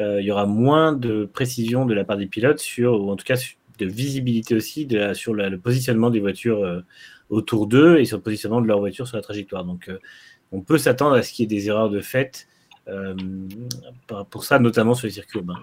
euh, 0.00 0.20
il 0.20 0.26
y 0.26 0.30
aura 0.30 0.46
moins 0.46 0.92
de 0.92 1.24
précision 1.24 1.84
de 1.84 1.94
la 1.94 2.04
part 2.04 2.16
des 2.16 2.26
pilotes 2.26 2.60
sur, 2.60 3.00
ou 3.00 3.10
en 3.10 3.16
tout 3.16 3.24
cas 3.24 3.36
de 3.78 3.86
visibilité 3.86 4.54
aussi 4.54 4.88
sur 5.14 5.34
le 5.34 5.58
positionnement 5.58 6.10
des 6.10 6.20
voitures 6.20 6.64
euh, 6.64 6.80
autour 7.30 7.66
d'eux 7.66 7.98
et 7.98 8.04
sur 8.04 8.16
le 8.16 8.22
positionnement 8.22 8.60
de 8.60 8.66
leur 8.66 8.78
voiture 8.78 9.06
sur 9.06 9.16
la 9.16 9.22
trajectoire. 9.22 9.64
Donc, 9.64 9.88
euh, 9.88 9.98
on 10.52 10.60
peut 10.60 10.78
s'attendre 10.78 11.16
à 11.16 11.22
ce 11.22 11.32
qu'il 11.32 11.44
y 11.44 11.54
ait 11.54 11.58
des 11.58 11.68
erreurs 11.68 11.90
de 11.90 12.00
fait 12.00 12.48
euh, 12.88 13.14
pour 14.30 14.44
ça, 14.44 14.58
notamment 14.58 14.94
sur 14.94 15.06
les 15.06 15.12
circuits 15.12 15.38
urbains. 15.38 15.62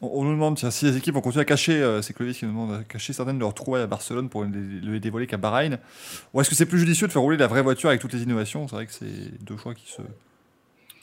On, 0.00 0.06
on 0.20 0.24
nous 0.24 0.32
demande 0.32 0.56
tiens, 0.56 0.70
si 0.70 0.84
les 0.84 0.96
équipes 0.96 1.14
vont 1.14 1.20
continuer 1.20 1.42
à 1.42 1.44
cacher, 1.44 1.82
euh, 1.82 2.02
c'est 2.02 2.12
Clovis 2.12 2.38
qui 2.38 2.44
nous 2.44 2.52
demande 2.52 2.72
à 2.72 2.84
cacher 2.84 3.12
certaines 3.12 3.36
de 3.36 3.40
leurs 3.40 3.54
trouvailles 3.54 3.82
à 3.82 3.86
Barcelone 3.86 4.28
pour 4.28 4.46
ne 4.46 4.90
les, 4.92 5.00
dévoiler 5.00 5.26
qu'à 5.26 5.36
Bahreïn. 5.36 5.78
Ou 6.32 6.40
est-ce 6.40 6.50
que 6.50 6.56
c'est 6.56 6.66
plus 6.66 6.78
judicieux 6.78 7.06
de 7.06 7.12
faire 7.12 7.22
rouler 7.22 7.36
la 7.36 7.46
vraie 7.46 7.62
voiture 7.62 7.88
avec 7.88 8.00
toutes 8.00 8.12
les 8.12 8.22
innovations? 8.22 8.68
C'est 8.68 8.74
vrai 8.76 8.86
que 8.86 8.92
c'est 8.92 9.44
deux 9.44 9.56
choix 9.56 9.74
qui 9.74 9.90
se, 9.90 10.02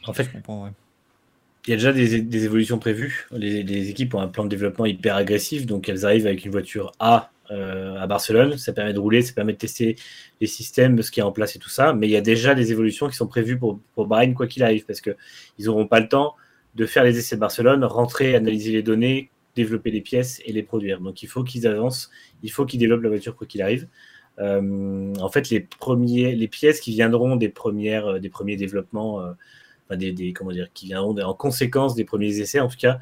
En 0.05 0.13
fait, 0.13 0.29
ouais. 0.33 0.69
il 1.67 1.69
y 1.69 1.73
a 1.73 1.77
déjà 1.77 1.91
des, 1.91 2.21
des 2.21 2.45
évolutions 2.45 2.79
prévues. 2.79 3.27
Les, 3.31 3.63
les 3.63 3.89
équipes 3.89 4.13
ont 4.15 4.21
un 4.21 4.27
plan 4.27 4.43
de 4.43 4.49
développement 4.49 4.85
hyper 4.85 5.15
agressif, 5.15 5.65
donc 5.65 5.89
elles 5.89 6.05
arrivent 6.05 6.27
avec 6.27 6.45
une 6.45 6.51
voiture 6.51 6.91
A 6.99 7.31
euh, 7.51 7.99
à 7.99 8.07
Barcelone. 8.07 8.57
Ça 8.57 8.73
permet 8.73 8.93
de 8.93 8.99
rouler, 8.99 9.21
ça 9.21 9.33
permet 9.33 9.53
de 9.53 9.57
tester 9.57 9.97
les 10.41 10.47
systèmes, 10.47 11.01
ce 11.01 11.11
qui 11.11 11.19
est 11.19 11.23
en 11.23 11.31
place 11.31 11.55
et 11.55 11.59
tout 11.59 11.69
ça. 11.69 11.93
Mais 11.93 12.07
il 12.07 12.11
y 12.11 12.17
a 12.17 12.21
déjà 12.21 12.55
des 12.55 12.71
évolutions 12.71 13.07
qui 13.07 13.15
sont 13.15 13.27
prévues 13.27 13.57
pour, 13.57 13.79
pour 13.93 14.07
Bahreïn, 14.07 14.33
quoi 14.33 14.47
qu'il 14.47 14.63
arrive, 14.63 14.85
parce 14.85 15.01
qu'ils 15.01 15.15
n'auront 15.59 15.85
pas 15.85 15.99
le 15.99 16.07
temps 16.07 16.35
de 16.75 16.85
faire 16.85 17.03
les 17.03 17.17
essais 17.17 17.35
de 17.35 17.41
Barcelone, 17.41 17.83
rentrer, 17.83 18.35
analyser 18.35 18.71
les 18.71 18.83
données, 18.83 19.29
développer 19.55 19.91
les 19.91 20.01
pièces 20.01 20.41
et 20.45 20.51
les 20.51 20.63
produire. 20.63 20.99
Donc 20.99 21.23
il 21.23 21.27
faut 21.27 21.43
qu'ils 21.43 21.67
avancent, 21.67 22.09
il 22.43 22.51
faut 22.51 22.65
qu'ils 22.65 22.79
développent 22.79 23.03
la 23.03 23.09
voiture 23.09 23.35
quoi 23.35 23.47
qu'il 23.47 23.61
arrive. 23.61 23.87
Euh, 24.39 25.13
en 25.15 25.29
fait, 25.29 25.49
les, 25.49 25.61
premiers, 25.61 26.35
les 26.35 26.47
pièces 26.47 26.79
qui 26.81 26.91
viendront 26.91 27.35
des, 27.35 27.49
premières, 27.49 28.07
euh, 28.07 28.19
des 28.19 28.29
premiers 28.29 28.57
développements, 28.57 29.21
euh, 29.21 29.31
enfin 29.87 29.97
des, 29.97 30.33
comment 30.33 30.51
dire, 30.51 30.67
qui 30.73 30.87
viendront 30.87 31.17
en 31.17 31.33
conséquence 31.33 31.95
des 31.95 32.03
premiers 32.03 32.39
essais, 32.39 32.59
en 32.59 32.67
tout 32.67 32.77
cas, 32.77 32.99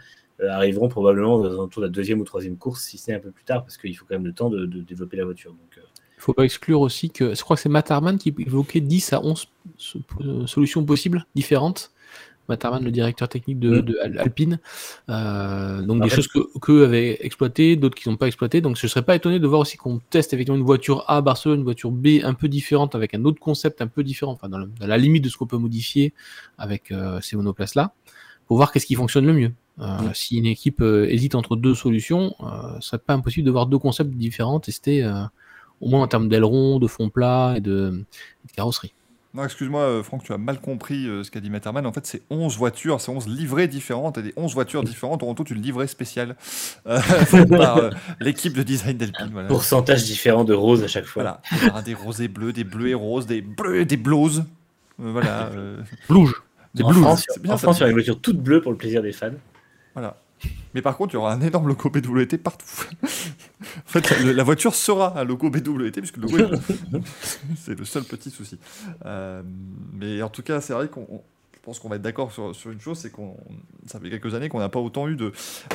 arriveront 0.49 0.89
probablement 0.89 1.41
alentours 1.43 1.81
de 1.81 1.87
la 1.87 1.91
deuxième 1.91 2.19
ou 2.19 2.25
troisième 2.25 2.57
course, 2.57 2.83
si 2.83 2.97
ce 2.97 3.11
n'est 3.11 3.17
un 3.17 3.19
peu 3.19 3.31
plus 3.31 3.45
tard, 3.45 3.63
parce 3.63 3.77
qu'il 3.77 3.95
faut 3.95 4.05
quand 4.05 4.15
même 4.15 4.25
le 4.25 4.33
temps 4.33 4.49
de, 4.49 4.65
développer 4.65 5.15
la 5.15 5.25
voiture. 5.25 5.51
Donc, 5.51 5.77
Il 5.77 6.21
faut 6.21 6.33
pas 6.33 6.43
exclure 6.43 6.81
aussi 6.81 7.09
que 7.09 7.33
je 7.33 7.41
crois 7.41 7.55
que 7.55 7.61
c'est 7.61 7.69
Matt 7.69 7.91
Harman 7.91 8.17
qui 8.17 8.33
évoquait 8.39 8.81
10 8.81 9.13
à 9.13 9.23
11 9.23 9.47
so- 9.77 9.99
euh, 10.21 10.45
solutions 10.45 10.83
possibles 10.83 11.25
différentes. 11.33 11.92
Matt 12.49 12.65
Harman, 12.65 12.83
le 12.83 12.91
directeur 12.91 13.29
technique 13.29 13.59
de, 13.59 13.77
Mm. 13.77 13.81
de 13.81 13.97
Alpine. 14.19 14.59
Euh, 15.09 15.81
donc 15.81 16.01
En 16.01 16.03
des 16.05 16.09
fait- 16.09 16.15
choses 16.17 16.27
que 16.27 16.39
qu'eux 16.59 16.83
avaient 16.83 17.17
exploitées, 17.21 17.75
d'autres 17.75 17.95
qui 17.95 18.09
n'ont 18.09 18.17
pas 18.17 18.27
exploité. 18.27 18.61
Donc 18.61 18.77
je 18.77 18.85
serais 18.87 19.01
pas 19.01 19.15
étonné 19.15 19.39
de 19.39 19.47
voir 19.47 19.61
aussi 19.61 19.77
qu'on 19.77 19.99
teste 20.09 20.33
effectivement 20.33 20.57
une 20.57 20.65
voiture 20.65 21.05
A 21.07 21.17
à 21.17 21.21
Barcelone, 21.21 21.59
une 21.59 21.63
voiture 21.63 21.91
B 21.91 22.19
un 22.23 22.33
peu 22.33 22.47
différente 22.47 22.95
avec 22.95 23.13
un 23.13 23.23
autre 23.25 23.39
concept 23.39 23.81
un 23.81 23.87
peu 23.87 24.03
différent, 24.03 24.33
enfin 24.33 24.49
dans, 24.49 24.57
la, 24.59 24.65
dans 24.79 24.87
la 24.87 24.97
limite 24.97 25.23
de 25.23 25.29
ce 25.29 25.37
qu'on 25.37 25.47
peut 25.47 25.57
modifier 25.57 26.13
avec 26.57 26.91
euh, 26.91 27.19
ces 27.21 27.35
monoplaces 27.37 27.75
là, 27.75 27.93
pour 28.47 28.57
voir 28.57 28.71
qu'est-ce 28.71 28.85
qui 28.85 28.95
fonctionne 28.95 29.25
le 29.25 29.33
mieux. 29.33 29.51
Euh, 29.79 29.97
Mm. 30.01 30.13
Si 30.13 30.37
une 30.37 30.45
équipe 30.45 30.81
hésite 30.81 31.33
entre 31.35 31.55
deux 31.55 31.73
solutions, 31.75 32.35
ce 32.79 32.87
serait 32.89 32.99
pas 32.99 33.13
impossible 33.15 33.45
de 33.45 33.51
voir 33.51 33.65
deux 33.65 33.79
concepts 33.79 34.11
différents 34.13 34.59
testés. 34.59 35.03
au 35.81 35.89
moins 35.89 36.01
en 36.03 36.07
termes 36.07 36.29
d'aileron, 36.29 36.79
de 36.79 36.87
fond 36.87 37.09
plat 37.09 37.55
et 37.57 37.59
de, 37.59 37.91
et 38.45 38.47
de 38.47 38.51
carrosserie. 38.53 38.93
Non, 39.35 39.43
excuse-moi, 39.43 39.81
euh, 39.81 40.03
Franck, 40.03 40.23
tu 40.23 40.31
as 40.31 40.37
mal 40.37 40.59
compris 40.59 41.07
euh, 41.07 41.23
ce 41.23 41.31
qu'a 41.31 41.39
dit 41.39 41.49
Matterman. 41.49 41.87
En 41.87 41.91
fait, 41.91 42.05
c'est 42.05 42.21
11 42.29 42.55
voitures, 42.55 43.01
c'est 43.01 43.09
11 43.09 43.27
livrées 43.27 43.67
différentes, 43.67 44.19
et 44.19 44.21
des 44.21 44.33
11 44.37 44.53
voitures 44.53 44.83
différentes 44.83 45.23
auront 45.23 45.33
toutes 45.33 45.49
une 45.49 45.61
livrée 45.61 45.87
spéciale 45.87 46.35
euh, 46.87 46.99
par 47.49 47.77
euh, 47.77 47.89
l'équipe 48.19 48.53
de 48.53 48.61
design 48.61 48.97
d'Alpine. 48.97 49.29
Voilà. 49.31 49.47
pourcentage 49.47 50.03
différent 50.03 50.43
de 50.43 50.53
rose 50.53 50.83
à 50.83 50.87
chaque 50.87 51.05
fois. 51.05 51.23
Voilà, 51.23 51.41
il 51.51 51.67
y 51.67 51.69
aura 51.71 51.81
des 51.81 51.93
rosés 51.95 52.27
bleus, 52.27 52.53
des 52.53 52.63
bleus 52.63 52.89
et 52.89 52.93
roses, 52.93 53.25
des 53.25 53.41
bleus 53.41 53.81
et 53.81 53.85
des 53.85 53.97
bloses. 53.97 54.45
Euh, 55.01 55.11
voilà. 55.11 55.47
euh, 55.55 55.81
Blouge. 56.09 56.41
C'est 56.75 56.83
en. 56.83 56.91
France, 56.91 57.25
bien, 57.39 57.53
en 57.53 57.57
ça. 57.57 57.63
France, 57.63 57.77
il 57.77 57.81
y 57.81 57.83
aura 57.83 57.89
une 57.89 57.95
voiture 57.95 58.19
toute 58.19 58.37
bleue 58.37 58.61
pour 58.61 58.71
le 58.71 58.77
plaisir 58.77 59.01
des 59.01 59.13
fans. 59.13 59.31
Voilà. 59.93 60.17
Mais 60.73 60.81
par 60.81 60.97
contre, 60.97 61.13
il 61.13 61.17
y 61.17 61.17
aura 61.17 61.33
un 61.33 61.41
énorme 61.41 61.67
logo 61.67 61.89
BWT 61.89 62.37
partout. 62.37 62.65
en 63.03 63.07
fait, 63.85 64.09
la 64.21 64.43
voiture 64.43 64.73
sera 64.73 65.19
un 65.19 65.23
logo 65.23 65.49
BWT, 65.49 65.91
puisque 65.91 66.17
le 66.17 66.27
logo. 66.27 66.55
C'est 67.57 67.77
le 67.77 67.85
seul 67.85 68.03
petit 68.03 68.31
souci. 68.31 68.57
Euh, 69.05 69.43
mais 69.93 70.21
en 70.21 70.29
tout 70.29 70.41
cas, 70.41 70.61
c'est 70.61 70.73
vrai 70.73 70.87
qu'on. 70.87 71.21
pense 71.61 71.79
qu'on 71.79 71.89
va 71.89 71.97
être 71.97 72.01
d'accord 72.01 72.31
sur, 72.31 72.55
sur 72.55 72.71
une 72.71 72.81
chose, 72.81 72.97
c'est 72.97 73.11
qu'on 73.11 73.37
ça 73.85 73.99
fait 73.99 74.09
quelques 74.09 74.33
années 74.33 74.49
qu'on 74.49 74.59
n'a 74.59 74.69
pas 74.69 74.79
autant 74.79 75.07
eu 75.07 75.15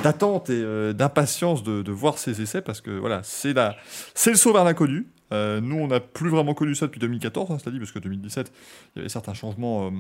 d'attente 0.03 0.51
et 0.51 0.61
euh, 0.61 0.93
d'impatience 0.93 1.63
de, 1.63 1.83
de 1.83 1.93
voir 1.93 2.19
ces 2.19 2.43
essais 2.43 2.61
parce 2.61 2.81
que 2.81 2.91
voilà, 2.91 3.23
c'est 3.23 3.55
le 3.55 4.37
saut 4.37 4.53
vers 4.53 4.65
l'inconnu. 4.65 5.07
Euh, 5.33 5.61
nous, 5.61 5.77
on 5.77 5.89
n'a 5.89 6.01
plus 6.01 6.31
vraiment 6.31 6.55
connu 6.55 6.75
ça 6.75 6.87
depuis 6.87 7.01
2014, 7.01 7.51
hein, 7.51 7.59
c'est-à-dire 7.61 7.81
parce 7.81 7.93
que 7.93 7.99
2017, 7.99 8.53
il 8.95 8.99
y 8.99 9.01
avait 9.01 9.09
certains 9.09 9.35
changements 9.35 9.87
euh, 9.87 9.91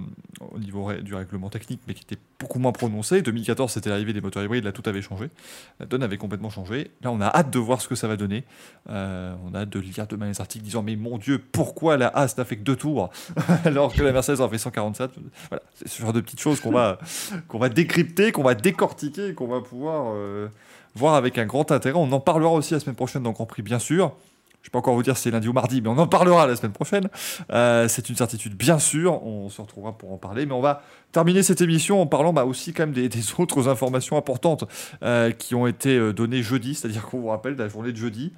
au 0.53 0.59
niveau 0.59 0.93
du 0.95 1.14
règlement 1.14 1.51
technique, 1.51 1.81
mais 1.87 1.95
qui 1.95 2.03
étaient 2.03 2.20
beaucoup 2.39 2.59
moins 2.59 2.72
prononcés. 2.72 3.22
2014, 3.22 3.72
c'était 3.72 3.91
l'arrivée 3.91 4.12
des 4.12 4.20
moteurs 4.20 4.43
hybrides, 4.43 4.64
là, 4.64 4.72
tout 4.72 4.83
avait 4.87 5.03
changé. 5.03 5.31
La 5.81 5.87
donne 5.87 6.03
avait 6.03 6.16
complètement 6.16 6.51
changé. 6.51 6.91
Là, 7.03 7.11
on 7.11 7.20
a 7.20 7.26
hâte 7.26 7.51
de 7.51 7.59
voir 7.59 7.81
ce 7.81 7.89
que 7.89 7.95
ça 7.95 8.09
va 8.09 8.16
donner. 8.16 8.45
Euh, 8.89 9.35
on 9.45 9.55
a 9.55 9.61
hâte 9.61 9.70
de 9.70 9.81
lire 9.81 10.07
demain 10.07 10.26
les 10.26 10.41
articles 10.41 10.64
disant 10.64 10.83
Mais 10.83 10.97
mon 10.97 11.18
Dieu, 11.18 11.39
pourquoi 11.39 11.97
la 11.97 12.09
Haas 12.09 12.35
n'a 12.39 12.45
fait 12.45 12.57
que 12.57 12.62
deux 12.62 12.76
tours 12.76 13.11
alors 13.64 13.93
que 13.93 14.03
la 14.03 14.12
Mercedes 14.12 14.41
en 14.41 14.49
fait 14.49 14.59
147 14.59 15.11
Voilà, 15.51 15.62
c'est 15.74 15.89
ce 15.89 16.01
genre 16.01 16.12
de 16.12 16.20
petites 16.20 16.41
choses 16.41 16.61
qu'on 16.61 16.72
va, 16.72 16.99
va 17.53 17.68
décrypter, 17.68 18.33
qu'on 18.33 18.43
va 18.43 18.55
décortiquer, 18.55 19.35
qu'on 19.35 19.49
va 19.49 19.61
pouvoir 19.61 20.14
voir 20.95 21.14
avec 21.14 21.39
un 21.39 21.47
grand 21.47 21.70
intérêt. 21.70 21.99
On 21.99 22.11
en 22.12 22.20
parlera 22.20 22.51
aussi 22.53 22.74
la 22.74 22.81
semaine 22.81 22.97
prochaine 22.97 23.22
dans 23.22 23.33
Grand 23.33 23.47
Prix, 23.47 23.62
bien 23.62 23.79
sûr. 23.79 24.14
Je 24.62 24.70
peux 24.70 24.78
encore 24.78 24.94
vous 24.94 25.02
dire 25.02 25.16
si 25.16 25.24
c'est 25.24 25.30
lundi 25.30 25.48
ou 25.48 25.52
mardi, 25.52 25.80
mais 25.80 25.88
on 25.88 25.96
en 25.98 26.06
parlera 26.06 26.46
la 26.46 26.56
semaine 26.56 26.72
prochaine. 26.72 27.09
Euh, 27.52 27.88
c'est 27.88 28.09
une 28.11 28.16
certitude, 28.16 28.54
bien 28.54 28.78
sûr. 28.78 29.24
On 29.24 29.48
se 29.48 29.62
retrouvera 29.62 29.96
pour 29.96 30.12
en 30.12 30.18
parler. 30.18 30.46
Mais 30.46 30.52
on 30.52 30.61
va 30.61 30.82
terminer 31.12 31.42
cette 31.42 31.61
émission 31.61 32.02
en 32.02 32.06
parlant 32.06 32.32
bah, 32.32 32.44
aussi 32.44 32.72
quand 32.72 32.82
même 32.82 32.92
des, 32.92 33.09
autres 33.38 33.68
informations 33.68 34.16
importantes 34.16 34.64
euh, 35.02 35.30
qui 35.30 35.54
ont 35.54 35.66
été 35.66 35.96
euh, 35.96 36.12
données 36.12 36.42
jeudi. 36.42 36.74
C'est-à-dire 36.74 37.06
qu'on 37.06 37.20
vous 37.20 37.28
rappelle 37.28 37.56
la 37.56 37.68
journée 37.68 37.92
de 37.92 37.96
jeudi. 37.96 38.32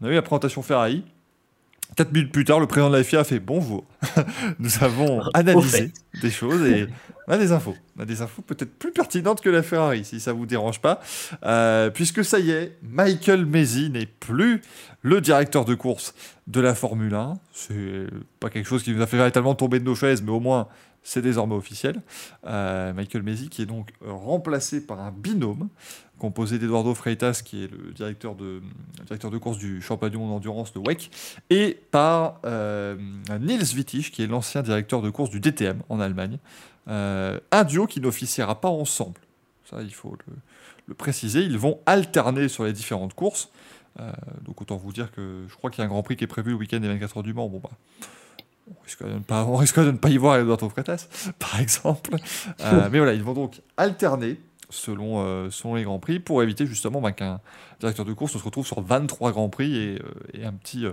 On 0.00 0.06
a 0.06 0.10
eu 0.10 0.14
la 0.14 0.22
présentation 0.22 0.62
Ferrari. 0.62 1.04
Quatre 1.96 2.12
minutes 2.12 2.32
plus 2.32 2.44
tard, 2.44 2.58
le 2.58 2.66
président 2.66 2.90
de 2.90 2.96
la 2.96 3.04
FIA 3.04 3.20
a 3.20 3.24
fait 3.24 3.38
bonjour. 3.38 3.84
Nous 4.58 4.82
avons 4.82 5.20
analysé 5.34 5.92
des 6.22 6.30
choses 6.30 6.62
et 6.66 6.86
on 7.28 7.32
a 7.32 7.38
des 7.38 7.52
infos. 7.52 7.74
On 7.98 8.02
a 8.02 8.06
des 8.06 8.22
infos 8.22 8.40
peut-être 8.40 8.78
plus 8.78 8.92
pertinentes 8.92 9.42
que 9.42 9.50
la 9.50 9.62
Ferrari, 9.62 10.04
si 10.04 10.18
ça 10.18 10.32
vous 10.32 10.46
dérange 10.46 10.80
pas. 10.80 11.00
Euh, 11.44 11.90
puisque 11.90 12.24
ça 12.24 12.38
y 12.38 12.50
est, 12.50 12.78
Michael 12.82 13.44
Mesi 13.44 13.90
n'est 13.90 14.06
plus 14.06 14.62
le 15.02 15.20
directeur 15.20 15.66
de 15.66 15.74
course 15.74 16.14
de 16.46 16.60
la 16.60 16.74
Formule 16.74 17.14
1. 17.14 17.34
C'est 17.52 18.06
pas 18.40 18.48
quelque 18.48 18.66
chose 18.66 18.82
qui 18.82 18.92
nous 18.92 19.02
a 19.02 19.06
fait 19.06 19.18
véritablement 19.18 19.54
tomber 19.54 19.78
de 19.78 19.84
nos 19.84 19.94
chaises, 19.94 20.22
mais 20.22 20.32
au 20.32 20.40
moins 20.40 20.68
c'est 21.02 21.22
désormais 21.22 21.56
officiel. 21.56 22.00
Euh, 22.46 22.92
Michael 22.94 23.22
Mezi 23.22 23.48
qui 23.48 23.62
est 23.62 23.66
donc 23.66 23.90
remplacé 24.00 24.86
par 24.86 25.00
un 25.00 25.12
binôme 25.12 25.68
composé 26.22 26.60
d'Eduardo 26.60 26.94
Freitas, 26.94 27.42
qui 27.44 27.64
est 27.64 27.66
le 27.66 27.92
directeur 27.92 28.36
de, 28.36 28.62
directeur 29.06 29.28
de 29.28 29.38
course 29.38 29.58
du 29.58 29.82
championnat 29.82 30.16
d'endurance 30.16 30.72
de 30.72 30.78
WEC, 30.78 31.10
et 31.50 31.76
par 31.90 32.38
euh, 32.46 32.96
Nils 33.40 33.74
Wittich, 33.74 34.12
qui 34.12 34.22
est 34.22 34.28
l'ancien 34.28 34.62
directeur 34.62 35.02
de 35.02 35.10
course 35.10 35.30
du 35.30 35.40
DTM 35.40 35.82
en 35.88 35.98
Allemagne. 35.98 36.38
Euh, 36.86 37.40
un 37.50 37.64
duo 37.64 37.88
qui 37.88 38.00
n'officiera 38.00 38.60
pas 38.60 38.68
ensemble. 38.68 39.20
Ça, 39.68 39.82
il 39.82 39.92
faut 39.92 40.16
le, 40.86 40.94
préciser. 40.94 41.40
Ils 41.40 41.58
vont 41.58 41.80
alterner 41.86 42.46
sur 42.48 42.64
les 42.64 42.72
différentes 42.72 43.14
courses. 43.14 43.50
Euh, 43.98 44.12
donc 44.42 44.62
autant 44.62 44.76
vous 44.76 44.92
dire 44.92 45.10
que 45.10 45.44
je 45.48 45.54
crois 45.56 45.70
qu'il 45.70 45.80
y 45.80 45.82
a 45.82 45.86
un 45.86 45.88
Grand 45.88 46.04
Prix 46.04 46.16
qui 46.16 46.22
est 46.22 46.28
prévu 46.28 46.52
le 46.52 46.56
week-end 46.56 46.78
des 46.78 46.88
24 46.88 47.16
heures 47.16 47.22
du 47.24 47.34
Mans. 47.34 47.48
Bon, 47.48 47.58
bah, 47.58 47.70
on 48.70 48.80
risque, 48.84 49.02
de 49.02 49.12
ne 49.12 49.18
pas, 49.18 49.44
risque 49.44 49.80
de 49.80 49.90
ne 49.90 49.96
pas 49.96 50.10
y 50.10 50.18
voir 50.18 50.36
Eduardo 50.36 50.68
Freitas, 50.68 51.08
par 51.40 51.58
exemple. 51.58 52.14
mais 52.60 52.98
voilà, 52.98 53.12
ils 53.12 53.24
vont 53.24 53.34
donc 53.34 53.60
alterner 53.76 54.38
selon, 54.72 55.24
euh, 55.24 55.50
selon 55.50 55.76
les 55.76 55.84
Grands 55.84 55.98
Prix, 55.98 56.18
pour 56.18 56.42
éviter 56.42 56.66
justement 56.66 57.00
bah, 57.00 57.12
qu'un 57.12 57.40
directeur 57.78 58.04
de 58.04 58.12
course 58.12 58.32
se 58.32 58.38
retrouve 58.38 58.66
sur 58.66 58.80
23 58.80 59.30
Grands 59.32 59.48
Prix 59.48 59.76
et, 59.76 59.98
euh, 60.34 60.46
un 60.46 60.52
petit 60.52 60.86
euh, 60.86 60.92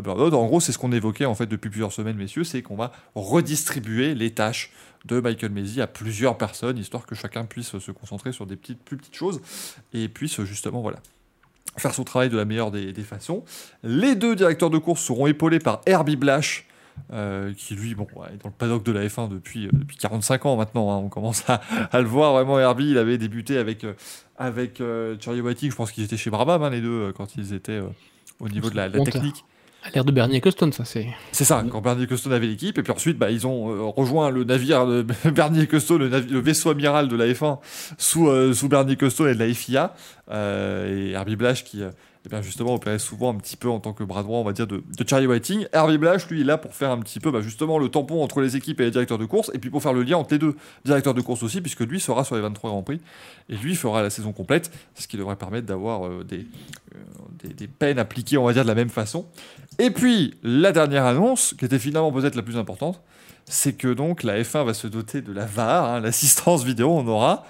burn-out. 0.00 0.34
En 0.34 0.46
gros, 0.46 0.60
c'est 0.60 0.72
ce 0.72 0.78
qu'on 0.78 0.92
évoquait 0.92 1.24
en 1.24 1.34
fait 1.34 1.46
depuis 1.46 1.70
plusieurs 1.70 1.92
semaines, 1.92 2.16
messieurs, 2.16 2.44
c'est 2.44 2.62
qu'on 2.62 2.76
va 2.76 2.92
redistribuer 3.14 4.14
les 4.14 4.32
tâches 4.32 4.72
de 5.06 5.20
Michael 5.20 5.52
Maisie 5.52 5.80
à 5.80 5.86
plusieurs 5.86 6.36
personnes, 6.36 6.76
histoire 6.76 7.06
que 7.06 7.14
chacun 7.14 7.44
puisse 7.44 7.78
se 7.78 7.90
concentrer 7.92 8.32
sur 8.32 8.46
des 8.46 8.56
petites, 8.56 8.82
plus 8.82 8.98
petites 8.98 9.16
choses 9.16 9.40
et 9.94 10.08
puisse 10.08 10.42
justement 10.42 10.90
faire 11.78 11.94
son 11.94 12.04
travail 12.04 12.28
de 12.28 12.36
la 12.36 12.44
meilleure 12.44 12.70
des, 12.70 12.92
des 12.92 13.02
façons. 13.02 13.44
Les 13.82 14.14
deux 14.14 14.36
directeurs 14.36 14.68
de 14.68 14.76
course 14.76 15.00
seront 15.00 15.26
épaulés 15.26 15.58
par 15.58 15.80
Herbie 15.86 16.16
Blash, 16.16 16.66
euh, 17.12 17.52
qui 17.56 17.74
lui 17.74 17.94
bon, 17.94 18.06
est 18.32 18.42
dans 18.42 18.48
le 18.48 18.54
paddock 18.56 18.84
de 18.84 18.92
la 18.92 19.04
F1 19.04 19.28
depuis, 19.28 19.66
euh, 19.66 19.70
depuis 19.72 19.96
45 19.96 20.46
ans 20.46 20.56
maintenant. 20.56 20.92
Hein. 20.92 20.98
on 21.04 21.08
commence 21.08 21.44
à, 21.48 21.60
le 22.00 22.06
voir 22.06 22.32
vraiment. 22.32 22.58
Herbie, 22.60 22.90
il 22.90 22.98
avait 22.98 23.18
débuté 23.18 23.58
avec, 23.58 23.84
euh, 23.84 23.94
avec 24.38 24.80
Charlie 25.20 25.40
Whiting. 25.40 25.70
Je 25.70 25.76
pense 25.76 25.90
qu'ils 25.90 26.04
étaient 26.04 26.16
chez 26.16 26.30
Brabham, 26.30 26.62
hein, 26.62 26.70
les 26.70 26.80
deux, 26.80 27.12
quand 27.12 27.36
ils 27.36 27.52
étaient 27.52 27.80
au 28.38 28.48
niveau 28.48 28.70
de 28.70 28.76
la, 28.76 28.90
technique. 28.90 29.44
À 29.82 29.90
l'ère 29.90 30.04
de 30.04 30.12
Bernie 30.12 30.40
Costone, 30.42 30.72
ça 30.72 30.84
c'est. 30.84 31.08
C'est 31.32 31.44
ça, 31.44 31.64
quand 31.68 31.80
Bernie 31.80 32.06
Costone 32.06 32.34
avait 32.34 32.46
l'équipe, 32.46 32.76
et 32.76 32.82
puis 32.82 32.92
ensuite 32.92 33.16
bah, 33.16 33.30
ils 33.30 33.46
ont 33.46 33.90
rejoint 33.90 34.30
le 34.30 34.44
navire 34.44 34.86
de 34.86 35.02
Bernie 35.30 35.66
Costone, 35.66 36.06
le, 36.06 36.38
vaisseau 36.38 36.70
amiral 36.70 37.08
de 37.08 37.16
la 37.16 37.26
F1 37.26 37.58
sous, 37.96 38.54
sous 38.54 38.68
Bernie 38.68 38.98
Costone 38.98 39.30
et 39.30 39.34
de 39.34 39.38
la 39.38 39.52
FIA, 39.52 39.94
et 40.30 41.12
Herbie 41.12 41.36
Blash 41.36 41.64
qui 41.64 41.82
et 42.20 42.26
eh 42.26 42.28
bien 42.28 42.42
justement 42.42 42.74
opérait 42.74 42.98
souvent 42.98 43.32
un 43.32 43.36
petit 43.36 43.56
peu 43.56 43.70
en 43.70 43.80
tant 43.80 43.94
que 43.94 44.04
bras 44.04 44.22
droit, 44.22 44.40
on 44.40 44.44
va 44.44 44.52
dire, 44.52 44.66
de, 44.66 44.82
Charlie 45.08 45.26
Whiting. 45.26 45.66
Hervé 45.72 45.96
Blash, 45.96 46.28
lui, 46.28 46.42
est 46.42 46.44
là 46.44 46.58
pour 46.58 46.74
faire 46.74 46.90
un 46.90 46.98
petit 46.98 47.18
peu 47.18 47.30
bah, 47.30 47.40
justement 47.40 47.78
le 47.78 47.88
tampon 47.88 48.22
entre 48.22 48.42
les 48.42 48.56
équipes 48.56 48.78
et 48.80 48.84
les 48.84 48.90
directeurs 48.90 49.16
de 49.16 49.24
course, 49.24 49.50
et 49.54 49.58
puis 49.58 49.70
pour 49.70 49.82
faire 49.82 49.94
le 49.94 50.02
lien 50.02 50.18
entre 50.18 50.34
les 50.34 50.38
deux 50.38 50.54
directeurs 50.84 51.14
de 51.14 51.22
course 51.22 51.42
aussi, 51.42 51.62
puisque 51.62 51.80
lui 51.80 51.98
sera 51.98 52.22
sur 52.24 52.34
les 52.34 52.42
23 52.42 52.68
Grands 52.68 52.82
Prix, 52.82 53.00
et 53.48 53.56
lui 53.56 53.74
fera 53.74 54.02
la 54.02 54.10
saison 54.10 54.32
complète, 54.32 54.70
ce 54.96 55.08
qui 55.08 55.16
devrait 55.16 55.36
permettre 55.36 55.66
d'avoir 55.66 56.06
euh, 56.06 56.22
des, 56.22 56.46
euh, 56.94 56.98
des, 57.42 57.54
des, 57.54 57.66
peines 57.68 57.98
appliquées, 57.98 58.36
on 58.36 58.44
va 58.44 58.52
dire, 58.52 58.64
de 58.64 58.68
la 58.68 58.74
même 58.74 58.90
façon. 58.90 59.24
Et 59.78 59.90
puis, 59.90 60.34
la 60.42 60.72
dernière 60.72 61.06
annonce, 61.06 61.54
qui 61.58 61.64
était 61.64 61.78
finalement 61.78 62.12
peut-être 62.12 62.34
la 62.34 62.42
plus 62.42 62.58
importante, 62.58 63.00
c'est 63.46 63.72
que 63.72 63.88
donc 63.88 64.24
la 64.24 64.42
F1 64.42 64.66
va 64.66 64.74
se 64.74 64.86
doter 64.86 65.22
de 65.22 65.32
la 65.32 65.46
VAR, 65.46 65.86
hein, 65.86 66.00
l'assistance 66.00 66.64
vidéo, 66.64 66.90
on 66.90 67.06
aura 67.06 67.46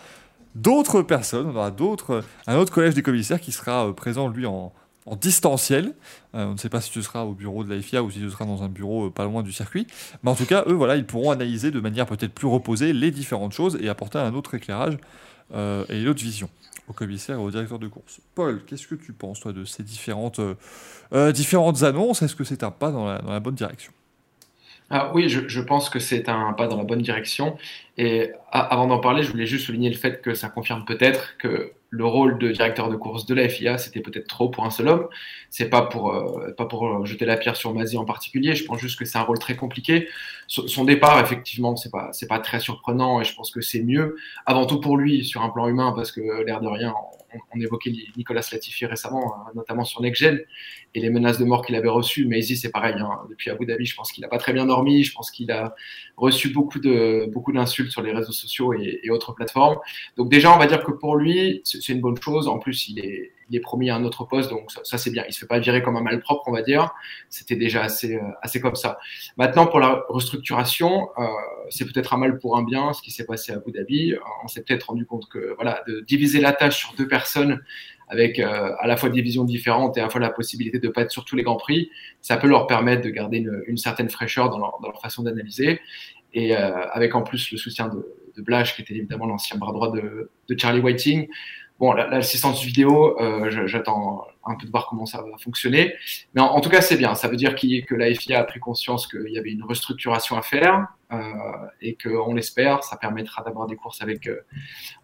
d'autres 0.55 1.03
personnes, 1.03 1.46
on 1.46 1.57
aura 1.57 1.70
d'autres, 1.70 2.24
un 2.46 2.57
autre 2.57 2.72
collège 2.72 2.94
des 2.94 3.03
commissaires 3.03 3.40
qui 3.40 3.53
sera 3.53 3.86
euh, 3.86 3.92
présent 3.92 4.28
lui 4.28 4.46
en, 4.46 4.72
distanciel. 5.20 5.94
Euh, 6.34 6.46
on 6.46 6.53
ne 6.53 6.57
sait 6.57 6.68
pas 6.68 6.80
si 6.80 6.90
tu 6.90 7.03
seras 7.03 7.22
au 7.22 7.32
bureau 7.32 7.64
de 7.64 7.74
la 7.74 7.80
FIA 7.82 8.03
ou 8.03 8.11
si 8.11 8.20
tu 8.20 8.30
seras 8.30 8.44
dans 8.44 8.62
un 8.62 8.68
bureau 8.68 9.07
euh, 9.07 9.11
pas 9.11 9.24
loin 9.24 9.42
du 9.42 9.53
circuit. 9.53 9.86
Mais 10.22 10.30
en 10.30 10.34
tout 10.34 10.46
cas, 10.46 10.64
eux, 10.68 10.72
voilà, 10.72 10.96
ils 10.96 11.07
pourront 11.07 11.30
analyser 11.30 11.70
de 11.70 11.80
manière 11.80 12.07
peut-être 12.07 12.32
plus 12.32 12.46
reposée 12.46 12.92
les 12.92 13.11
différentes 13.11 13.53
choses 13.53 13.78
et 13.80 13.88
apporter 13.88 14.18
un 14.18 14.34
autre 14.34 14.55
éclairage 14.55 14.98
et 15.53 16.01
une 16.01 16.07
autre 16.07 16.22
vision 16.22 16.48
au 16.86 16.92
commissaire 16.92 17.36
et 17.36 17.42
au 17.42 17.51
directeur 17.51 17.80
de 17.80 17.88
course. 17.88 18.20
Paul, 18.36 18.62
qu'est-ce 18.64 18.86
que 18.86 18.94
tu 18.94 19.12
penses, 19.12 19.40
toi, 19.40 19.53
de 19.53 19.64
ces 19.64 19.82
différentes, 19.82 20.40
différentes 21.32 21.82
annonces? 21.82 22.22
Est-ce 22.22 22.36
que 22.36 22.44
c'est 22.44 22.62
un 22.62 22.70
pas 22.70 22.92
dans 22.92 23.07
la 23.07 23.40
bonne 23.40 23.57
direction? 23.57 23.92
Ah, 24.93 25.12
oui, 25.14 25.28
je, 25.28 25.61
pense 25.61 25.88
que 25.88 26.01
c'est 26.01 26.28
un 26.28 26.53
pas 26.53 26.66
dans 26.66 26.76
la 26.76 26.82
bonne 26.82 27.01
direction. 27.01 27.57
Et 27.97 28.32
avant 28.51 28.88
d'en 28.88 28.99
parler, 28.99 29.22
je 29.22 29.30
voulais 29.30 29.47
juste 29.47 29.66
souligner 29.66 29.88
le 29.88 29.97
fait 29.97 30.20
que 30.20 30.34
ça 30.34 30.49
confirme 30.49 30.84
peut-être 30.84 31.36
que 31.38 31.72
le 31.91 32.05
rôle 32.05 32.38
de 32.38 32.51
directeur 32.51 32.88
de 32.88 32.97
course 32.97 33.24
de 33.26 33.34
la 33.34 33.49
FIA, 33.49 33.78
c'était 33.78 34.01
peut-être 34.01 34.26
trop 34.26 34.49
pour 34.49 34.64
un 34.64 34.70
seul 34.70 34.88
homme. 34.88 35.07
C'est 35.49 35.68
pas 35.68 35.82
pour 35.82 36.11
euh, 36.12 37.05
jeter 37.05 37.24
la 37.24 37.36
pierre 37.36 37.55
sur 37.55 37.72
Mazie 37.72 37.99
en 37.99 38.05
particulier. 38.05 38.57
Je 38.57 38.64
pense 38.64 38.80
juste 38.80 38.99
que 38.99 39.05
c'est 39.05 39.18
un 39.18 39.22
rôle 39.22 39.38
très 39.38 39.55
compliqué. 39.55 40.09
Son, 40.53 40.84
départ, 40.84 41.20
effectivement, 41.20 41.76
c'est 41.76 41.92
pas 41.92 42.09
c'est 42.12 42.26
pas 42.26 42.40
très 42.40 42.59
surprenant 42.59 43.20
et 43.20 43.24
je 43.24 43.36
pense 43.36 43.53
que 43.53 43.61
c'est 43.61 43.84
mieux 43.84 44.16
avant 44.46 44.66
tout 44.66 44.80
pour 44.80 44.96
lui 44.96 45.24
sur 45.24 45.42
un 45.42 45.48
plan 45.48 45.68
humain 45.68 45.92
parce 45.94 46.11
que 46.11 46.42
l'air 46.44 46.61
de 46.61 46.66
rien, 46.66 46.92
on, 47.55 47.61
évoquait 47.61 47.92
Nicolas 48.16 48.40
Latifi 48.51 48.84
récemment, 48.84 49.32
hein, 49.36 49.53
notamment 49.55 49.84
sur 49.84 50.03
NextGen, 50.03 50.40
et 50.96 51.01
les 51.01 51.09
menaces 51.09 51.38
de 51.38 51.44
mort 51.44 51.64
qu'il 51.64 51.76
avait 51.76 51.88
reçues. 51.88 52.26
Mais 52.26 52.40
ici, 52.40 52.57
c'est 52.57 52.72
pareil. 52.72 52.96
Hein. 52.98 53.20
Depuis 53.30 53.48
Abu 53.48 53.64
Dhabi, 53.64 53.86
je 53.86 53.94
pense 53.94 54.11
qu'il 54.11 54.22
n'a 54.22 54.28
pas 54.28 54.38
très 54.38 54.53
bien 54.53 54.66
dormi. 54.66 55.05
Je 55.05 55.14
pense 55.14 55.30
qu'il 55.30 55.53
a 55.53 55.72
reçu 56.16 56.48
beaucoup 56.48 56.80
de 56.80 57.30
beaucoup 57.32 57.53
d'insultes 57.53 57.92
sur 57.92 58.03
les 58.03 58.11
réseaux 58.11 58.32
sociaux 58.32 58.72
et, 58.74 59.09
autres 59.09 59.32
plateformes. 59.32 59.78
Donc 60.16 60.30
déjà, 60.30 60.53
on 60.53 60.59
va 60.59 60.66
dire 60.66 60.82
que 60.82 60.90
pour 60.90 61.14
lui, 61.14 61.61
c'est 61.62 61.90
une 61.90 62.01
bonne 62.01 62.20
chose. 62.20 62.48
En 62.48 62.59
plus, 62.59 62.88
il 62.88 62.98
est, 62.98 63.30
il 63.51 63.57
est 63.57 63.61
promis 63.61 63.90
à 63.90 63.96
un 63.96 64.05
autre 64.05 64.24
poste, 64.24 64.48
donc 64.48 64.70
ça, 64.70 64.96
c'est 64.96 65.11
bien. 65.11 65.24
Il 65.28 65.32
se 65.32 65.40
fait 65.40 65.46
pas 65.46 65.59
virer 65.59 65.82
comme 65.82 65.96
un 65.96 66.03
malpropre, 66.03 66.44
on 66.46 66.53
va 66.53 66.62
dire. 66.62 66.94
C'était 67.28 67.57
déjà 67.57 67.82
assez, 67.82 68.14
euh, 68.14 68.61
comme 68.61 68.76
ça. 68.76 68.98
Maintenant, 69.36 69.66
pour 69.66 69.80
la 69.80 70.05
restructuration, 70.09 71.09
euh, 71.18 71.26
c'est 71.68 71.84
peut-être 71.84 72.14
un 72.14 72.16
mal 72.16 72.38
pour 72.38 72.57
un 72.57 72.62
bien, 72.62 72.92
ce 72.92 73.03
qui 73.03 73.11
s'est 73.11 73.26
passé 73.26 73.53
à 73.53 73.57
Abu 73.57 73.72
Dhabi. 73.72 74.14
On 74.44 74.48
s'est 74.48 74.62
peut-être 74.62 74.84
rendu 74.84 75.05
compte 75.05 75.28
que 75.28 75.55
voilà, 75.57 75.82
de 75.88 76.01
diviser 76.01 76.40
la 76.40 76.53
tâche 76.53 76.78
sur 76.78 76.94
deux 76.94 77.09
personnes 77.09 77.61
avec 78.09 78.38
euh, 78.38 78.72
à 78.78 78.86
la 78.86 78.96
fois 78.96 79.09
des 79.09 79.20
visions 79.20 79.44
différentes 79.44 79.96
et 79.96 80.01
à 80.01 80.05
la 80.05 80.11
fois 80.11 80.20
la 80.20 80.30
possibilité 80.30 80.78
de 80.78 80.88
pas 80.88 81.03
être 81.03 81.12
sur 81.12 81.24
tous 81.24 81.36
les 81.36 81.42
grands 81.42 81.57
prix, 81.57 81.90
ça 82.20 82.36
peut 82.36 82.48
leur 82.48 82.66
permettre 82.68 83.03
de 83.03 83.11
garder 83.11 83.44
une, 83.66 83.76
certaine 83.76 84.11
fraîcheur 84.11 84.51
dans 84.51 84.59
leur, 84.59 85.01
façon 85.01 85.22
d'analyser. 85.22 85.80
Et 86.32 86.55
avec 86.55 87.16
en 87.16 87.22
plus 87.22 87.51
le 87.51 87.59
soutien 87.59 87.88
de, 87.88 88.16
Blash, 88.42 88.74
qui 88.74 88.80
était 88.80 88.94
évidemment 88.94 89.26
l'ancien 89.26 89.59
bras 89.59 89.72
droit 89.72 89.92
de 89.92 90.30
Charlie 90.57 90.80
Whiting, 90.80 91.28
Bon, 91.80 91.94
l'assistance 91.94 92.62
vidéo, 92.62 93.18
euh, 93.22 93.66
j'attends 93.66 94.26
un 94.44 94.54
peu 94.54 94.66
de 94.66 94.70
voir 94.70 94.86
comment 94.86 95.06
ça 95.06 95.22
va 95.22 95.38
fonctionner. 95.38 95.94
Mais 96.34 96.42
en, 96.42 96.60
tout 96.60 96.68
cas, 96.68 96.82
c'est 96.82 96.98
bien. 96.98 97.14
Ça 97.14 97.26
veut 97.26 97.36
dire 97.36 97.54
que 97.54 97.94
la 97.94 98.14
FIA 98.14 98.38
a 98.38 98.44
pris 98.44 98.60
conscience 98.60 99.06
qu'il 99.06 99.30
y 99.30 99.38
avait 99.38 99.50
une 99.50 99.64
restructuration 99.64 100.36
à 100.36 100.42
faire 100.42 100.88
euh, 101.10 101.16
et 101.80 101.96
qu'on 101.96 102.34
l'espère, 102.34 102.84
ça 102.84 102.98
permettra 102.98 103.42
d'avoir 103.42 103.66
des 103.66 103.76
courses 103.76 104.02
avec 104.02 104.26
euh, 104.26 104.44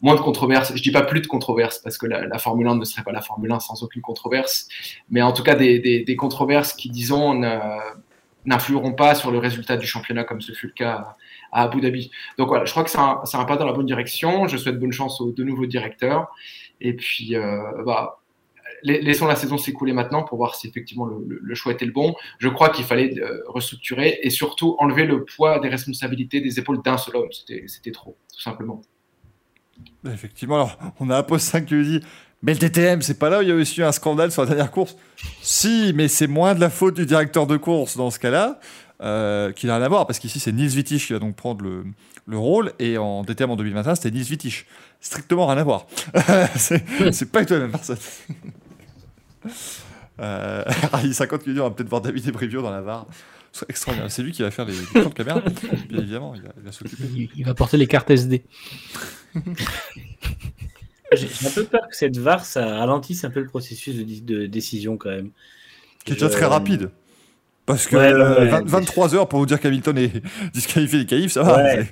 moins 0.02 0.16
de 0.16 0.20
controverses. 0.20 0.76
Je 0.76 0.82
dis 0.82 0.90
pas 0.90 1.00
plus 1.00 1.22
de 1.22 1.26
controverses 1.26 1.78
parce 1.78 1.96
que 1.96 2.04
la, 2.04 2.38
Formule 2.38 2.68
1 2.68 2.74
ne 2.74 2.84
serait 2.84 3.04
pas 3.04 3.12
la 3.12 3.22
Formule 3.22 3.52
1 3.52 3.60
sans 3.60 3.82
aucune 3.82 4.02
controverse, 4.02 4.68
mais 5.08 5.22
en 5.22 5.32
tout 5.32 5.42
cas 5.42 5.54
des, 5.54 6.16
controverses 6.18 6.74
qui, 6.74 6.90
disons, 6.90 7.40
n'influeront 8.44 8.92
pas 8.92 9.14
sur 9.14 9.30
le 9.30 9.38
résultat 9.38 9.78
du 9.78 9.86
championnat 9.86 10.24
comme 10.24 10.42
ce 10.42 10.52
fut 10.52 10.66
le 10.66 10.72
cas 10.74 11.16
à 11.52 11.62
Abu 11.62 11.80
Dhabi. 11.80 12.10
Donc 12.38 12.48
voilà, 12.48 12.64
je 12.64 12.70
crois 12.70 12.84
que 12.84 12.90
c'est 12.90 12.98
un, 12.98 13.44
pas 13.44 13.56
dans 13.56 13.66
la 13.66 13.72
bonne 13.72 13.86
direction. 13.86 14.46
Je 14.46 14.56
souhaite 14.56 14.78
bonne 14.78 14.92
chance 14.92 15.20
aux 15.20 15.30
deux 15.30 15.44
nouveaux 15.44 15.66
directeurs. 15.66 16.28
Et 16.80 16.94
puis, 16.94 17.36
euh, 17.36 17.82
bah, 17.84 18.20
laissons 18.82 19.26
la 19.26 19.36
saison 19.36 19.58
s'écouler 19.58 19.92
maintenant 19.92 20.22
pour 20.22 20.38
voir 20.38 20.54
si 20.54 20.68
effectivement 20.68 21.06
le, 21.06 21.54
choix 21.54 21.72
était 21.72 21.86
le 21.86 21.92
bon. 21.92 22.14
Je 22.38 22.48
crois 22.48 22.70
qu'il 22.70 22.84
fallait 22.84 23.18
euh, 23.18 23.42
restructurer 23.46 24.18
et 24.22 24.30
surtout 24.30 24.76
enlever 24.78 25.04
le 25.04 25.24
poids 25.24 25.58
des 25.58 25.68
responsabilités 25.68 26.40
des 26.40 26.58
épaules 26.58 26.82
d'un 26.82 26.98
seul 26.98 27.16
homme. 27.16 27.28
C'était 27.32 27.90
trop, 27.92 28.16
tout 28.32 28.40
simplement. 28.40 28.82
Bah, 30.02 30.10
effectivement, 30.12 30.56
alors 30.56 30.78
on 31.00 31.10
a 31.10 31.18
un 31.18 31.22
post 31.22 31.48
5 31.48 31.66
qui 31.66 31.82
dit 31.82 32.00
Mais 32.42 32.52
le 32.52 32.58
DTM, 32.58 33.02
c'est 33.02 33.18
pas 33.18 33.28
là 33.28 33.38
où 33.40 33.42
il 33.42 33.48
y 33.48 33.52
a 33.52 33.54
aussi 33.54 33.80
eu 33.80 33.84
un 33.84 33.92
scandale 33.92 34.32
sur 34.32 34.42
la 34.42 34.48
dernière 34.48 34.70
course? 34.70 34.96
Si, 35.42 35.92
mais 35.94 36.08
c'est 36.08 36.26
moins 36.26 36.54
de 36.54 36.60
la 36.60 36.70
faute 36.70 36.94
du 36.94 37.06
directeur 37.06 37.46
de 37.46 37.56
course 37.56 37.96
dans 37.96 38.10
ce 38.10 38.18
cas-là. 38.18 38.60
Euh, 39.02 39.52
qui 39.52 39.66
n'a 39.66 39.76
rien 39.76 39.84
à 39.84 39.88
voir, 39.88 40.06
parce 40.06 40.18
qu'ici 40.18 40.40
c'est 40.40 40.52
Nils 40.52 40.74
Wittich 40.74 41.06
qui 41.06 41.12
va 41.12 41.18
donc 41.18 41.36
prendre 41.36 41.62
le, 41.62 41.84
le 42.26 42.38
rôle, 42.38 42.72
et 42.78 42.96
en 42.96 43.24
DTM 43.24 43.50
en 43.50 43.56
2021 43.56 43.94
c'était 43.94 44.10
Nils 44.10 44.30
Wittich. 44.30 44.66
Strictement 45.00 45.46
rien 45.46 45.58
à 45.58 45.64
voir. 45.64 45.86
c'est 46.56 47.30
pas 47.30 47.40
du 47.40 47.46
tout 47.46 47.54
la 47.54 47.60
même 47.60 47.72
personne. 47.72 47.98
euh, 50.20 50.64
50 51.12 51.42
qui 51.42 51.52
dit 51.52 51.60
on 51.60 51.64
va 51.64 51.70
peut-être 51.72 51.90
voir 51.90 52.00
David 52.00 52.26
Ebrivio 52.26 52.62
dans 52.62 52.70
la 52.70 52.80
VAR. 52.80 53.06
C'est 53.52 53.68
extraordinaire. 53.68 54.10
C'est 54.10 54.22
lui 54.22 54.32
qui 54.32 54.40
va 54.40 54.50
faire 54.50 54.64
les, 54.64 54.72
les 54.72 55.04
de 55.04 55.08
caméra. 55.10 55.40
Bien 55.90 55.98
évidemment, 55.98 56.34
il 56.34 56.42
va, 56.42 56.48
va 56.56 56.72
s'occuper. 56.72 57.04
Il, 57.36 57.44
va 57.44 57.52
porter 57.52 57.76
les 57.76 57.86
cartes 57.86 58.10
SD. 58.10 58.44
J'ai 61.12 61.28
un 61.46 61.50
peu 61.50 61.64
peur 61.64 61.86
que 61.88 61.96
cette 61.96 62.16
VAR, 62.16 62.46
ça 62.46 62.78
ralentisse 62.78 63.24
un 63.24 63.30
peu 63.30 63.40
le 63.40 63.46
processus 63.46 63.94
de, 63.94 64.04
de 64.20 64.46
décision 64.46 64.96
quand 64.96 65.10
même. 65.10 65.32
Qui 66.04 66.12
est 66.12 66.14
déjà 66.14 66.30
très 66.30 66.46
rapide. 66.46 66.90
Parce 67.66 67.86
que 67.86 67.96
23 68.64 69.14
heures 69.14 69.28
pour 69.28 69.40
vous 69.40 69.46
dire 69.46 69.60
qu'Hamilton 69.60 69.98
est 69.98 70.22
disqualifié 70.54 71.00
des 71.00 71.06
caïfs, 71.06 71.32
ça 71.32 71.42
va. 71.42 71.82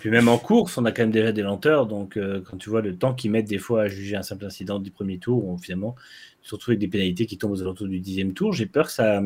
Puis 0.00 0.10
même 0.10 0.28
en 0.28 0.38
course, 0.38 0.78
on 0.78 0.84
a 0.86 0.92
quand 0.92 1.02
même 1.02 1.10
déjà 1.10 1.30
des 1.30 1.42
lenteurs. 1.42 1.86
Donc, 1.86 2.16
euh, 2.16 2.40
quand 2.42 2.56
tu 2.56 2.70
vois 2.70 2.80
le 2.80 2.96
temps 2.96 3.14
qu'ils 3.14 3.30
mettent 3.30 3.48
des 3.48 3.58
fois 3.58 3.82
à 3.82 3.88
juger 3.88 4.16
un 4.16 4.22
simple 4.22 4.46
incident 4.46 4.78
du 4.78 4.90
premier 4.90 5.18
tour, 5.18 5.58
finalement, 5.60 5.94
surtout 6.42 6.70
avec 6.70 6.80
des 6.80 6.88
pénalités 6.88 7.26
qui 7.26 7.36
tombent 7.36 7.52
aux 7.52 7.60
alentours 7.60 7.86
du 7.86 8.00
dixième 8.00 8.32
tour, 8.32 8.54
j'ai 8.54 8.64
peur 8.64 8.86
que 8.86 8.92
ça, 8.92 9.20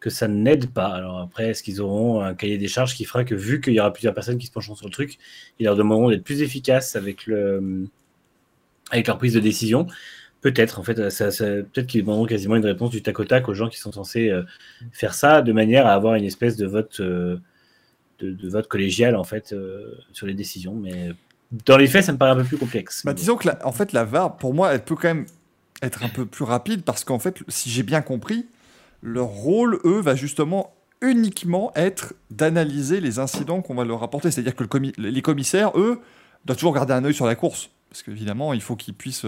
que 0.00 0.10
ça 0.10 0.26
n'aide 0.26 0.72
pas. 0.72 0.88
Alors 0.88 1.18
après, 1.18 1.50
est-ce 1.50 1.62
qu'ils 1.62 1.82
auront 1.82 2.22
un 2.22 2.34
cahier 2.34 2.56
des 2.56 2.66
charges 2.66 2.94
qui 2.94 3.04
fera 3.04 3.24
que 3.24 3.34
vu 3.34 3.60
qu'il 3.60 3.74
y 3.74 3.80
aura 3.80 3.92
plusieurs 3.92 4.14
personnes 4.14 4.38
qui 4.38 4.46
se 4.46 4.52
pencheront 4.52 4.74
sur 4.74 4.86
le 4.86 4.92
truc, 4.92 5.18
ils 5.58 5.64
leur 5.64 5.76
demanderont 5.76 6.10
d'être 6.10 6.24
plus 6.24 6.40
efficaces 6.40 6.96
avec, 6.96 7.26
le, 7.26 7.86
avec 8.90 9.06
leur 9.06 9.18
prise 9.18 9.34
de 9.34 9.40
décision? 9.40 9.86
Peut-être, 10.40 10.78
en 10.78 10.84
fait, 10.84 11.10
ça, 11.10 11.30
peut-être 11.30 11.86
qu'ils 11.88 12.02
demanderont 12.02 12.26
quasiment 12.26 12.54
une 12.54 12.64
réponse 12.64 12.90
du 12.90 13.02
tac 13.02 13.18
au 13.18 13.24
tac 13.24 13.48
aux 13.48 13.54
gens 13.54 13.68
qui 13.68 13.78
sont 13.78 13.90
censés 13.90 14.28
euh, 14.28 14.42
faire 14.92 15.14
ça, 15.14 15.42
de 15.42 15.52
manière 15.52 15.86
à 15.86 15.94
avoir 15.94 16.14
une 16.14 16.24
espèce 16.24 16.56
de 16.56 16.64
vote, 16.64 17.00
euh, 17.00 17.38
de, 18.20 18.48
vote 18.48 18.68
collégial, 18.68 19.16
en 19.16 19.24
fait, 19.24 19.52
euh, 19.52 19.96
sur 20.12 20.28
les 20.28 20.34
décisions. 20.34 20.74
Mais 20.74 21.10
dans 21.66 21.76
les 21.76 21.88
faits, 21.88 22.04
ça 22.04 22.12
me 22.12 22.18
paraît 22.18 22.30
un 22.30 22.36
peu 22.36 22.44
plus 22.44 22.56
complexe. 22.56 23.02
Bah, 23.04 23.14
disons 23.14 23.36
que, 23.36 23.48
la, 23.48 23.66
en 23.66 23.72
fait, 23.72 23.92
la 23.92 24.04
VAR, 24.04 24.36
pour 24.36 24.54
moi, 24.54 24.72
elle 24.72 24.84
peut 24.84 24.94
quand 24.94 25.08
même 25.08 25.26
être 25.82 26.04
un 26.04 26.08
peu 26.08 26.24
plus 26.24 26.44
rapide, 26.44 26.82
parce 26.84 27.02
qu'en 27.02 27.18
fait, 27.18 27.42
si 27.48 27.68
j'ai 27.70 27.82
bien 27.82 28.00
compris, 28.00 28.46
leur 29.02 29.26
rôle, 29.26 29.80
eux, 29.84 30.00
va 30.00 30.14
justement 30.14 30.72
uniquement 31.00 31.72
être 31.74 32.14
d'analyser 32.30 33.00
les 33.00 33.18
incidents 33.18 33.60
qu'on 33.60 33.74
va 33.74 33.84
leur 33.84 34.04
apporter. 34.04 34.30
C'est-à-dire 34.30 34.54
que 34.54 34.64
les 34.98 35.22
commissaires, 35.22 35.76
eux, 35.76 36.00
doivent 36.44 36.58
toujours 36.58 36.74
garder 36.74 36.92
un 36.92 37.04
œil 37.04 37.14
sur 37.14 37.26
la 37.26 37.34
course. 37.34 37.70
Parce 37.90 38.02
qu'évidemment, 38.02 38.52
il 38.52 38.60
faut 38.60 38.76
qu'ils 38.76 38.94
puissent 38.94 39.26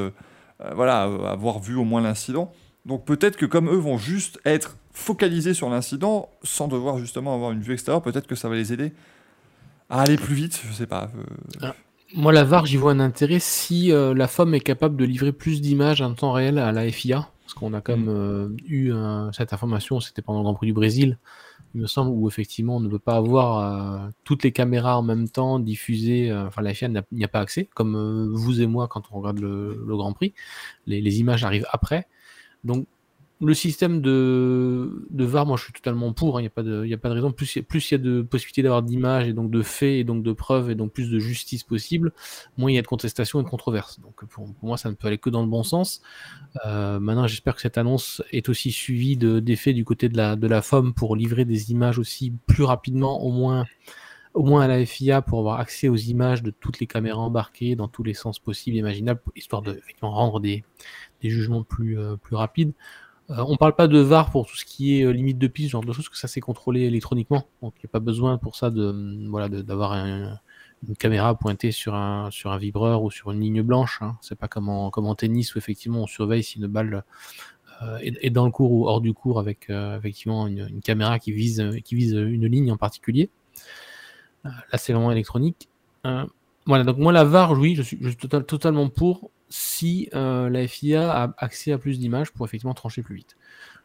euh, 0.60 0.70
euh, 0.70 0.74
voilà, 0.74 1.06
euh, 1.06 1.24
avoir 1.26 1.58
vu 1.58 1.76
au 1.76 1.84
moins 1.84 2.00
l'incident. 2.00 2.52
Donc 2.86 3.04
peut-être 3.04 3.36
que 3.36 3.46
comme 3.46 3.68
eux 3.68 3.76
vont 3.76 3.98
juste 3.98 4.40
être 4.44 4.76
focalisés 4.92 5.54
sur 5.54 5.68
l'incident, 5.68 6.28
sans 6.42 6.68
devoir 6.68 6.98
justement 6.98 7.34
avoir 7.34 7.52
une 7.52 7.60
vue 7.60 7.72
extérieure, 7.72 8.02
peut-être 8.02 8.26
que 8.26 8.34
ça 8.34 8.48
va 8.48 8.56
les 8.56 8.72
aider 8.72 8.92
à 9.88 10.02
aller 10.02 10.16
plus 10.16 10.34
vite, 10.34 10.62
je 10.68 10.72
sais 10.72 10.86
pas. 10.86 11.10
Ah, 11.60 11.74
moi, 12.14 12.32
la 12.32 12.44
VAR, 12.44 12.64
j'y 12.66 12.76
vois 12.76 12.92
un 12.92 13.00
intérêt 13.00 13.40
si 13.40 13.88
la 13.88 14.28
FOM 14.28 14.54
est 14.54 14.60
capable 14.60 14.96
de 14.96 15.04
livrer 15.04 15.32
plus 15.32 15.60
d'images 15.60 16.00
en 16.00 16.14
temps 16.14 16.32
réel 16.32 16.58
à 16.58 16.70
la 16.70 16.88
FIA 16.90 17.28
parce 17.50 17.58
qu'on 17.58 17.74
a 17.74 17.80
quand 17.80 17.96
même 17.96 18.04
mm. 18.04 18.08
euh, 18.08 18.48
eu 18.68 18.92
cette 19.32 19.52
information, 19.52 19.98
c'était 19.98 20.22
pendant 20.22 20.38
le 20.38 20.44
Grand 20.44 20.54
Prix 20.54 20.68
du 20.68 20.72
Brésil, 20.72 21.18
il 21.74 21.80
me 21.80 21.86
semble, 21.86 22.10
où 22.10 22.28
effectivement 22.28 22.76
on 22.76 22.80
ne 22.80 22.88
peut 22.88 22.98
pas 22.98 23.16
avoir 23.16 24.04
euh, 24.04 24.08
toutes 24.24 24.42
les 24.42 24.52
caméras 24.52 24.98
en 24.98 25.02
même 25.02 25.28
temps 25.28 25.58
diffusées, 25.58 26.30
euh, 26.30 26.46
enfin 26.46 26.62
la 26.62 26.74
FIA 26.74 26.88
n'y 26.88 27.24
a, 27.24 27.28
pas 27.28 27.40
accès, 27.40 27.68
comme 27.74 28.32
vous 28.34 28.60
et 28.60 28.66
moi 28.66 28.88
quand 28.88 29.04
on 29.12 29.18
regarde 29.18 29.38
le, 29.38 29.84
Grand 29.86 30.12
Prix, 30.12 30.34
les, 30.86 31.00
les, 31.00 31.20
images 31.20 31.44
arrivent 31.44 31.66
après. 31.72 32.08
Donc 32.64 32.86
le 33.42 33.54
système 33.54 34.02
de, 34.02 35.06
de 35.08 35.24
VAR, 35.24 35.46
moi 35.46 35.56
je 35.56 35.64
suis 35.64 35.72
totalement 35.72 36.12
pour, 36.12 36.38
il 36.38 36.38
hein, 36.38 36.40
n'y 36.42 36.46
a, 36.46 36.50
pas 36.50 36.62
de, 36.62 36.92
a 36.92 36.98
pas 36.98 37.08
de 37.08 37.14
raison. 37.14 37.32
Plus 37.32 37.56
il 37.56 37.90
y 37.90 37.94
a 37.94 37.98
de 37.98 38.20
possibilités 38.20 38.62
d'avoir 38.62 38.82
d'images 38.82 39.28
et 39.28 39.32
donc 39.32 39.50
de 39.50 39.62
faits 39.62 39.98
et 39.98 40.04
donc 40.04 40.22
de 40.22 40.32
preuves 40.32 40.70
et 40.70 40.74
donc 40.74 40.92
plus 40.92 41.10
de 41.10 41.18
justice 41.18 41.64
possible, 41.64 42.12
moins 42.58 42.70
il 42.70 42.74
y 42.74 42.78
a 42.78 42.82
de 42.82 42.86
contestations 42.86 43.40
et 43.40 43.42
de 43.42 43.48
controverses. 43.48 43.98
Donc 44.00 44.24
pour, 44.26 44.46
moi 44.62 44.76
ça 44.76 44.90
ne 44.90 44.94
peut 44.94 45.08
aller 45.08 45.18
que 45.18 45.30
dans 45.30 45.40
le 45.40 45.48
bon 45.48 45.62
sens. 45.62 46.02
Euh, 46.66 47.00
maintenant 47.00 47.26
j'espère 47.26 47.54
que 47.54 47.62
cette 47.62 47.78
annonce 47.78 48.22
est 48.30 48.50
aussi 48.50 48.72
suivie 48.72 49.16
d'effets 49.16 49.72
du 49.72 49.86
côté 49.86 50.10
de 50.10 50.18
la, 50.18 50.36
de 50.36 50.46
la 50.46 50.60
FOM 50.60 50.92
pour 50.92 51.16
livrer 51.16 51.46
des 51.46 51.70
images 51.70 51.98
aussi 51.98 52.34
plus 52.46 52.64
rapidement, 52.64 53.22
au 53.22 53.32
moins 53.32 53.64
au 54.34 54.44
moins 54.44 54.62
à 54.62 54.68
la 54.68 54.84
FIA 54.84 55.22
pour 55.22 55.40
avoir 55.40 55.58
accès 55.58 55.88
aux 55.88 55.96
images 55.96 56.42
de 56.42 56.50
toutes 56.50 56.78
les 56.78 56.86
caméras 56.86 57.20
embarquées 57.20 57.74
dans 57.74 57.88
tous 57.88 58.04
les 58.04 58.14
sens 58.14 58.38
possibles 58.38 58.76
et 58.76 58.80
imaginables, 58.80 59.20
histoire 59.34 59.62
de 59.62 59.80
rendre 60.02 60.38
des, 60.38 60.62
des 61.20 61.30
jugements 61.30 61.64
plus, 61.64 61.98
euh, 61.98 62.14
plus 62.16 62.36
rapides. 62.36 62.72
Euh, 63.30 63.44
on 63.46 63.56
parle 63.56 63.76
pas 63.76 63.86
de 63.86 63.98
VAR 63.98 64.30
pour 64.30 64.46
tout 64.46 64.56
ce 64.56 64.64
qui 64.64 64.98
est 64.98 65.04
euh, 65.04 65.10
limite 65.10 65.38
de 65.38 65.46
piste, 65.46 65.70
genre 65.70 65.84
de 65.84 65.92
choses, 65.92 66.08
que 66.08 66.16
ça 66.16 66.26
c'est 66.26 66.40
contrôlé 66.40 66.82
électroniquement. 66.82 67.46
Donc 67.62 67.74
il 67.76 67.86
n'y 67.86 67.90
a 67.90 67.92
pas 67.92 68.00
besoin 68.00 68.38
pour 68.38 68.56
ça 68.56 68.70
de 68.70 68.90
mm, 68.90 69.28
voilà 69.30 69.48
d'avoir 69.48 69.92
une 69.92 70.38
caméra 70.98 71.34
pointée 71.36 71.70
sur 71.70 71.94
un 71.94 72.30
vibreur 72.58 73.02
ou 73.02 73.10
sur 73.10 73.30
une 73.30 73.40
ligne 73.40 73.62
blanche. 73.62 73.98
Hein. 74.02 74.16
C'est 74.20 74.38
pas 74.38 74.48
comme 74.48 74.68
en, 74.68 75.14
tennis 75.14 75.54
où 75.54 75.58
effectivement 75.58 76.02
on 76.02 76.06
surveille 76.06 76.42
si 76.42 76.58
une 76.58 76.66
balle 76.66 77.04
euh, 77.82 77.98
est, 78.02 78.30
dans 78.30 78.46
le 78.46 78.50
cours 78.50 78.72
ou 78.72 78.88
hors 78.88 79.00
du 79.00 79.14
cours 79.14 79.38
avec 79.38 79.70
effectivement 79.70 80.46
une, 80.46 80.80
caméra 80.80 81.18
qui 81.18 81.32
vise 81.32 81.60
une 81.60 82.46
ligne 82.46 82.72
en 82.72 82.76
particulier. 82.76 83.30
là 84.44 84.78
c'est 84.78 84.92
vraiment 84.92 85.12
électronique. 85.12 85.68
voilà 86.66 86.84
donc 86.84 86.98
moi 86.98 87.12
la 87.12 87.24
VAR 87.24 87.52
oui 87.52 87.76
je 87.76 87.82
suis 87.82 87.98
totalement 88.16 88.88
pour 88.88 89.30
si 89.50 90.08
euh, 90.14 90.48
la 90.48 90.66
FIA 90.66 91.12
a 91.12 91.34
accès 91.36 91.72
à 91.72 91.78
plus 91.78 91.98
d'images 91.98 92.32
pour 92.32 92.46
effectivement 92.46 92.72
trancher 92.72 93.02
plus 93.02 93.16
vite. 93.16 93.36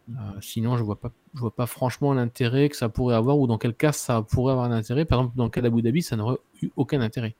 Euh, 0.10 0.14
sinon, 0.40 0.78
je 0.78 0.84
vois 0.84 1.00
pas, 1.00 1.12
je 1.34 1.40
vois 1.40 1.54
pas 1.54 1.66
franchement 1.66 2.14
l'intérêt 2.14 2.70
que 2.70 2.78
ça 2.78 2.88
pourrait 2.88 3.16
avoir 3.16 3.40
ou 3.40 3.48
dans 3.48 3.58
quel 3.58 3.74
cas 3.74 3.92
ça 3.92 4.22
pourrait 4.22 4.54
avoir 4.54 4.72
un 4.72 4.76
intérêt. 4.76 5.04
Par 5.04 5.20
exemple, 5.20 5.36
dans 5.36 5.46
le 5.46 5.50
cas 5.50 5.62
d'Abu 5.62 5.82
Dhabi, 5.82 6.04
ça 6.04 6.16
n'aurait 6.16 6.38
eu 6.62 6.70
aucun 6.76 7.02
intérêt. 7.02 7.36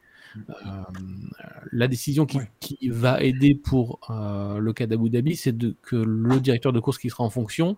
Euh, 0.50 0.82
la 1.72 1.88
décision 1.88 2.26
qui, 2.26 2.90
va 2.90 3.22
aider 3.22 3.56
pour 3.56 4.00
le 4.10 4.72
cas 4.74 4.88
d'Abu 4.88 5.10
Dhabi, 5.10 5.36
c'est 5.36 5.56
que 5.84 5.96
le 5.96 6.40
directeur 6.40 6.74
de 6.74 6.80
course 6.80 6.98
qui 6.98 7.10
sera 7.10 7.24
en 7.24 7.30
fonction 7.30 7.78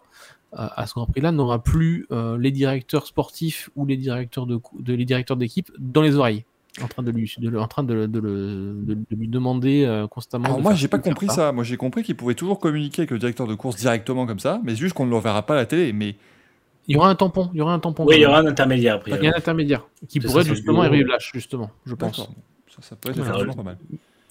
à 0.53 0.87
ce 0.87 0.93
Grand 0.93 1.05
Prix-là 1.05 1.33
n'aura 1.33 1.61
plus 1.61 2.07
les 2.39 2.51
directeurs 2.51 3.05
sportifs 3.05 3.69
ou 3.75 3.85
les 3.85 3.97
directeurs 3.97 4.47
de, 4.47 4.59
de 4.79 4.93
les 4.93 5.05
directeurs 5.05 5.37
d'équipe 5.37 5.69
dans 5.77 6.01
les 6.01 6.15
oreilles 6.15 6.45
en 6.81 6.87
train 6.87 7.03
de 7.03 7.11
lui, 7.11 7.33
de, 7.37 7.57
en 7.57 7.67
train 7.67 7.83
de, 7.83 8.05
de, 8.05 8.19
de 8.19 9.15
lui 9.15 9.27
demander 9.27 9.83
euh, 9.85 10.07
constamment. 10.07 10.45
Alors 10.45 10.61
moi, 10.61 10.73
j'ai 10.73 10.87
pas 10.87 10.99
compris 10.99 11.27
ça. 11.27 11.51
Moi, 11.51 11.63
j'ai 11.63 11.77
compris 11.77 12.03
qu'il 12.03 12.15
pouvait 12.15 12.35
toujours 12.35 12.59
communiquer 12.59 13.01
avec 13.01 13.11
le 13.11 13.19
directeur 13.19 13.47
de 13.47 13.55
course 13.55 13.75
directement 13.75 14.25
comme 14.25 14.39
ça, 14.39 14.61
mais 14.63 14.75
juste 14.75 14.93
qu'on 14.93 15.05
ne 15.05 15.11
le 15.11 15.19
verra 15.19 15.45
pas 15.45 15.53
à 15.53 15.57
la 15.57 15.65
télé. 15.65 15.93
Mais 15.93 16.15
il 16.87 16.95
y 16.95 16.97
aura 16.97 17.09
un 17.09 17.15
tampon. 17.15 17.49
Il 17.53 17.57
y 17.57 17.61
aura 17.61 17.73
un 17.73 17.79
tampon. 17.79 18.05
Oui, 18.05 18.15
il 18.17 18.21
y 18.21 18.25
aura 18.25 18.39
un 18.39 18.45
intermédiaire 18.45 18.95
après. 18.95 19.11
Il 19.11 19.23
y 19.23 19.27
a 19.27 19.31
un 19.31 19.37
intermédiaire 19.37 19.87
qui 20.07 20.19
pourrait 20.19 20.43
justement 20.43 20.81
arriver 20.81 21.03
lâche 21.03 21.31
justement, 21.33 21.69
je 21.85 21.95
pense. 21.95 22.17
Ça, 22.17 22.81
ça 22.81 22.95
peut 22.95 23.09
être 23.09 23.55
pas 23.55 23.63
mal. 23.63 23.77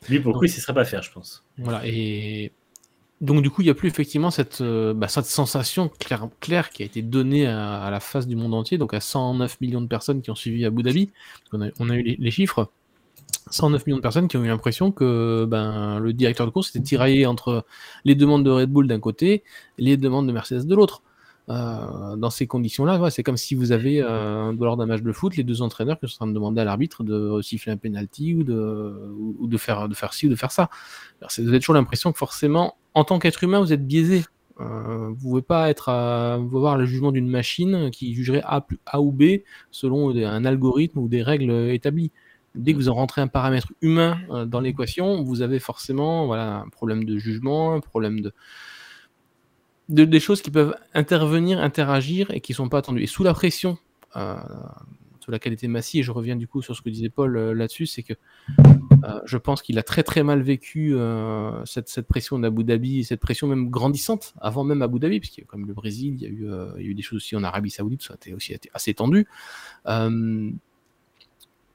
Lui, 0.08 0.20
pour 0.20 0.32
le 0.32 0.38
coup, 0.38 0.44
il 0.44 0.48
ne 0.48 0.52
serait 0.52 0.74
pas 0.74 0.84
faire, 0.84 1.02
je 1.02 1.10
pense. 1.10 1.44
Voilà, 1.58 1.80
et 1.84 2.52
donc 3.20 3.42
du 3.42 3.50
coup, 3.50 3.62
il 3.62 3.64
n'y 3.64 3.70
a 3.70 3.74
plus 3.74 3.88
effectivement 3.88 4.30
cette, 4.30 4.60
euh, 4.60 4.92
bah, 4.92 5.08
cette 5.08 5.24
sensation 5.24 5.90
claire, 5.98 6.70
qui 6.70 6.82
a 6.82 6.86
été 6.86 7.00
donnée 7.00 7.46
à, 7.46 7.88
la 7.90 8.00
face 8.00 8.26
du 8.26 8.36
monde 8.36 8.52
entier, 8.52 8.76
donc 8.76 8.92
à 8.92 9.00
109 9.00 9.60
millions 9.60 9.80
de 9.80 9.86
personnes 9.86 10.20
qui 10.20 10.30
ont 10.30 10.34
suivi 10.34 10.64
Abu 10.66 10.82
Dhabi. 10.82 11.10
On 11.52 11.62
a, 11.62 11.68
on 11.80 11.88
a 11.88 11.96
eu 11.96 12.02
les, 12.02 12.30
chiffres. 12.30 12.70
109 13.50 13.86
millions 13.86 13.96
de 13.96 14.02
personnes 14.02 14.28
qui 14.28 14.36
ont 14.36 14.44
eu 14.44 14.48
l'impression 14.48 14.92
que 14.92 15.46
ben, 15.48 15.98
le 15.98 16.12
directeur 16.12 16.46
de 16.46 16.50
course 16.50 16.70
était 16.70 16.82
tiraillé 16.82 17.26
entre 17.26 17.64
les 18.04 18.14
demandes 18.14 18.44
de 18.44 18.50
Red 18.50 18.70
Bull 18.70 18.86
d'un 18.86 19.00
côté 19.00 19.44
et 19.78 19.82
les 19.82 19.96
demandes 19.96 20.26
de 20.26 20.32
Mercedes 20.32 20.66
de 20.66 20.74
l'autre. 20.74 21.02
Euh, 21.48 22.16
dans 22.16 22.30
ces 22.30 22.46
conditions-là, 22.46 23.08
c'est 23.10 23.22
comme 23.22 23.36
si 23.36 23.54
vous 23.54 23.70
avez, 23.70 24.02
euh, 24.02 24.52
lors 24.58 24.76
d'un 24.76 24.86
match 24.86 25.02
de 25.02 25.12
foot, 25.12 25.36
les 25.36 25.44
deux 25.44 25.62
entraîneurs 25.62 25.98
qui 25.98 26.08
sont 26.08 26.14
en 26.14 26.18
train 26.18 26.26
de 26.26 26.32
demander 26.32 26.60
à 26.60 26.64
l'arbitre 26.64 27.04
de 27.04 27.40
siffler 27.40 27.72
un 27.72 27.76
penalty 27.76 28.34
ou 28.34 28.42
de, 28.42 29.14
ou 29.38 29.46
de, 29.46 29.56
faire, 29.56 29.88
de 29.88 29.94
faire 29.94 30.12
ci 30.12 30.26
ou 30.26 30.28
de 30.28 30.34
faire 30.34 30.50
ça. 30.50 30.68
Alors, 31.20 31.30
vous 31.38 31.48
avez 31.48 31.60
toujours 31.60 31.76
l'impression 31.76 32.12
que 32.12 32.18
forcément, 32.18 32.76
en 32.94 33.04
tant 33.04 33.18
qu'être 33.18 33.44
humain, 33.44 33.60
vous 33.60 33.72
êtes 33.72 33.86
biaisé. 33.86 34.24
Euh, 34.60 35.08
vous 35.08 35.10
ne 35.10 35.14
pouvez 35.20 35.42
pas 35.42 35.70
être 35.70 35.90
à, 35.90 36.38
voir 36.38 36.78
le 36.78 36.86
jugement 36.86 37.12
d'une 37.12 37.28
machine 37.28 37.90
qui 37.90 38.14
jugerait 38.14 38.42
A, 38.44 38.66
A 38.86 39.00
ou 39.00 39.12
B 39.12 39.42
selon 39.70 40.16
un 40.16 40.44
algorithme 40.44 40.98
ou 40.98 41.08
des 41.08 41.22
règles 41.22 41.50
établies. 41.70 42.10
Dès 42.56 42.72
que 42.72 42.78
vous 42.78 42.88
en 42.88 42.94
rentrez 42.94 43.20
un 43.20 43.28
paramètre 43.28 43.72
humain 43.82 44.18
euh, 44.30 44.46
dans 44.46 44.60
l'équation, 44.60 45.22
vous 45.22 45.42
avez 45.42 45.58
forcément 45.58 46.26
voilà, 46.26 46.60
un 46.60 46.68
problème 46.70 47.04
de 47.04 47.18
jugement, 47.18 47.74
un 47.74 47.80
problème 47.80 48.20
de, 48.20 48.32
de, 49.88 50.04
des 50.04 50.20
choses 50.20 50.42
qui 50.42 50.50
peuvent 50.50 50.76
intervenir, 50.94 51.60
interagir 51.60 52.30
et 52.30 52.40
qui 52.40 52.52
ne 52.52 52.56
sont 52.56 52.68
pas 52.68 52.78
attendues. 52.78 53.02
Et 53.02 53.06
sous 53.06 53.24
la 53.24 53.34
pression 53.34 53.78
euh, 54.16 54.36
sur 55.26 55.32
laquelle 55.32 55.54
était 55.54 55.66
Massy, 55.66 55.98
et 55.98 56.02
je 56.04 56.12
reviens 56.12 56.36
du 56.36 56.46
coup 56.46 56.62
sur 56.62 56.76
ce 56.76 56.82
que 56.82 56.88
disait 56.88 57.08
Paul 57.08 57.36
euh, 57.36 57.52
là-dessus, 57.52 57.86
c'est 57.86 58.04
que 58.04 58.12
euh, 59.02 59.20
je 59.24 59.36
pense 59.36 59.60
qu'il 59.60 59.76
a 59.76 59.82
très 59.82 60.04
très 60.04 60.22
mal 60.22 60.40
vécu 60.40 60.94
euh, 60.94 61.64
cette, 61.64 61.88
cette, 61.88 62.06
pression 62.06 62.38
d'Abu 62.38 62.62
Dhabi, 62.62 63.02
cette 63.02 63.18
pression 63.18 63.48
même 63.48 63.68
grandissante, 63.68 64.34
avant 64.40 64.62
même 64.62 64.82
Abu 64.82 65.00
Dhabi, 65.00 65.16
a 65.16 65.44
comme 65.46 65.66
le 65.66 65.74
Brésil, 65.74 66.14
il 66.14 66.22
y 66.22 66.26
a 66.26 66.28
eu, 66.28 66.48
il 66.78 66.84
y 66.84 66.86
a 66.86 66.90
eu 66.92 66.94
des 66.94 67.02
choses 67.02 67.16
aussi 67.16 67.34
en 67.34 67.42
Arabie 67.42 67.70
Saoudite, 67.70 68.02
ça 68.02 68.12
a 68.12 68.14
été 68.14 68.34
aussi 68.34 68.54
assez 68.72 68.94
tendu. 68.94 69.26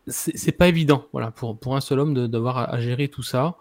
c'est 0.08 0.58
pas 0.58 0.70
évident, 0.70 1.08
voilà, 1.12 1.32
pour, 1.32 1.60
pour 1.60 1.76
un 1.76 1.82
seul 1.82 2.00
homme 2.00 2.30
d'avoir 2.30 2.74
à, 2.74 2.80
gérer 2.80 3.10
tout 3.10 3.24
ça. 3.24 3.58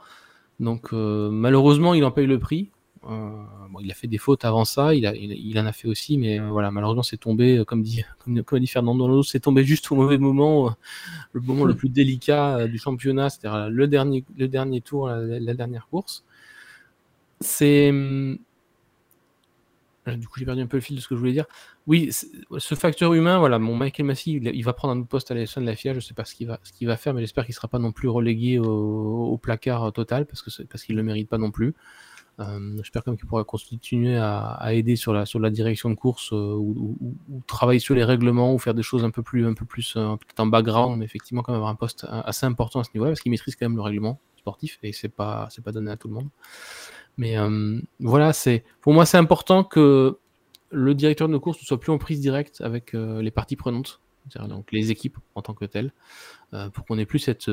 Donc 0.60 0.92
malheureusement, 0.92 1.94
il 1.94 2.04
en 2.04 2.12
paye 2.12 2.28
le 2.28 2.38
prix. 2.38 2.70
Euh, 3.08 3.30
il 3.80 3.90
a 3.90 3.94
fait 3.94 4.08
des 4.08 4.18
fautes 4.18 4.44
avant 4.44 4.66
ça, 4.66 4.94
il, 4.94 5.58
en 5.58 5.66
a 5.66 5.72
fait 5.72 5.88
aussi, 5.88 6.18
mais 6.18 6.38
euh, 6.38 6.48
voilà, 6.50 6.70
malheureusement, 6.70 7.02
c'est 7.02 7.16
tombé, 7.16 7.58
euh, 7.58 7.64
comme 7.64 7.82
dit, 7.82 8.04
comme, 8.18 8.42
comme 8.42 9.22
c'est 9.24 9.40
tombé 9.40 9.64
juste 9.64 9.90
au 9.90 9.94
mauvais 9.94 10.18
moment, 10.18 10.74
le 11.32 11.40
moment 11.40 11.64
le 11.64 11.74
plus 11.74 11.88
délicat 11.88 12.66
du 12.66 12.78
championnat, 12.78 13.30
c'est-à-dire 13.30 13.70
le 13.70 13.88
dernier, 13.88 14.80
tour, 14.82 15.08
la, 15.08 15.54
dernière 15.54 15.88
course. 15.88 16.24
C'est. 17.40 17.90
Du 20.06 20.26
coup, 20.26 20.38
j'ai 20.40 20.44
perdu 20.44 20.62
un 20.62 20.66
peu 20.66 20.78
le 20.78 20.80
fil 20.80 20.96
de 20.96 21.00
ce 21.00 21.08
que 21.08 21.14
je 21.14 21.20
voulais 21.20 21.32
dire. 21.32 21.44
Oui, 21.86 22.10
ce 22.10 22.74
facteur 22.74 23.14
humain, 23.14 23.38
voilà, 23.38 23.58
mon 23.58 23.76
Michael 23.76 24.06
Massey, 24.06 24.32
il, 24.32 24.64
va 24.64 24.72
prendre 24.72 24.98
un 24.98 25.02
poste 25.04 25.30
à 25.30 25.34
la 25.34 25.44
de 25.44 25.60
la 25.60 25.76
FIA. 25.76 25.94
Je 25.94 26.00
sais 26.00 26.14
pas 26.14 26.24
ce 26.24 26.34
qu'il 26.34 26.46
va, 26.48 26.96
faire, 26.96 27.14
mais 27.14 27.20
j'espère 27.20 27.44
qu'il 27.46 27.54
sera 27.54 27.68
pas 27.68 27.78
non 27.78 27.92
plus 27.92 28.08
relégué 28.08 28.58
au, 28.58 29.38
placard 29.40 29.92
total 29.92 30.26
parce 30.26 30.82
qu'il 30.84 30.96
le 30.96 31.02
mérite 31.02 31.28
pas 31.28 31.38
non 31.38 31.50
plus. 31.50 31.74
Euh, 32.40 32.76
j'espère 32.78 33.04
quand 33.04 33.10
même 33.10 33.18
qu'il 33.18 33.28
pourra 33.28 33.44
continuer 33.44 34.16
à, 34.16 34.72
aider 34.72 34.96
sur 34.96 35.12
la, 35.12 35.50
direction 35.50 35.90
de 35.90 35.94
course 35.94 36.32
euh, 36.32 36.54
ou, 36.54 36.96
travailler 37.46 37.80
sur 37.80 37.94
les 37.94 38.04
règlements 38.04 38.54
ou 38.54 38.58
faire 38.58 38.74
des 38.74 38.82
choses 38.82 39.04
un 39.04 39.10
peu 39.10 39.22
plus, 39.22 39.46
un 39.46 39.54
peu 39.54 39.64
plus 39.64 39.94
euh, 39.96 40.16
en 40.38 40.46
background, 40.46 40.98
mais 40.98 41.04
effectivement 41.04 41.42
quand 41.42 41.52
même 41.52 41.58
avoir 41.58 41.70
un 41.70 41.76
poste 41.76 42.06
assez 42.08 42.46
important 42.46 42.80
à 42.80 42.84
ce 42.84 42.90
niveau-là 42.94 43.10
parce 43.10 43.20
qu'il 43.20 43.30
maîtrise 43.30 43.56
quand 43.56 43.66
même 43.66 43.76
le 43.76 43.82
règlement 43.82 44.18
sportif 44.36 44.78
et 44.82 44.92
c'est 44.92 45.10
pas 45.10 45.48
pas 45.62 45.72
donné 45.72 45.90
à 45.90 45.96
tout 45.96 46.08
le 46.08 46.14
monde. 46.14 46.28
Mais 47.18 47.36
voilà, 47.98 48.32
pour 48.80 48.94
moi 48.94 49.04
c'est 49.04 49.18
important 49.18 49.64
que 49.64 50.18
le 50.70 50.94
directeur 50.94 51.28
de 51.28 51.36
course 51.36 51.60
ne 51.60 51.66
soit 51.66 51.78
plus 51.78 51.92
en 51.92 51.98
prise 51.98 52.20
directe 52.20 52.62
avec 52.62 52.94
les 52.94 53.30
parties 53.30 53.56
prenantes, 53.56 54.00
donc 54.48 54.72
les 54.72 54.90
équipes 54.90 55.18
en 55.34 55.42
tant 55.42 55.52
que 55.52 55.66
telles, 55.66 55.92
pour 56.72 56.84
qu'on 56.86 56.98
ait 56.98 57.06
plus 57.06 57.20
cette 57.20 57.50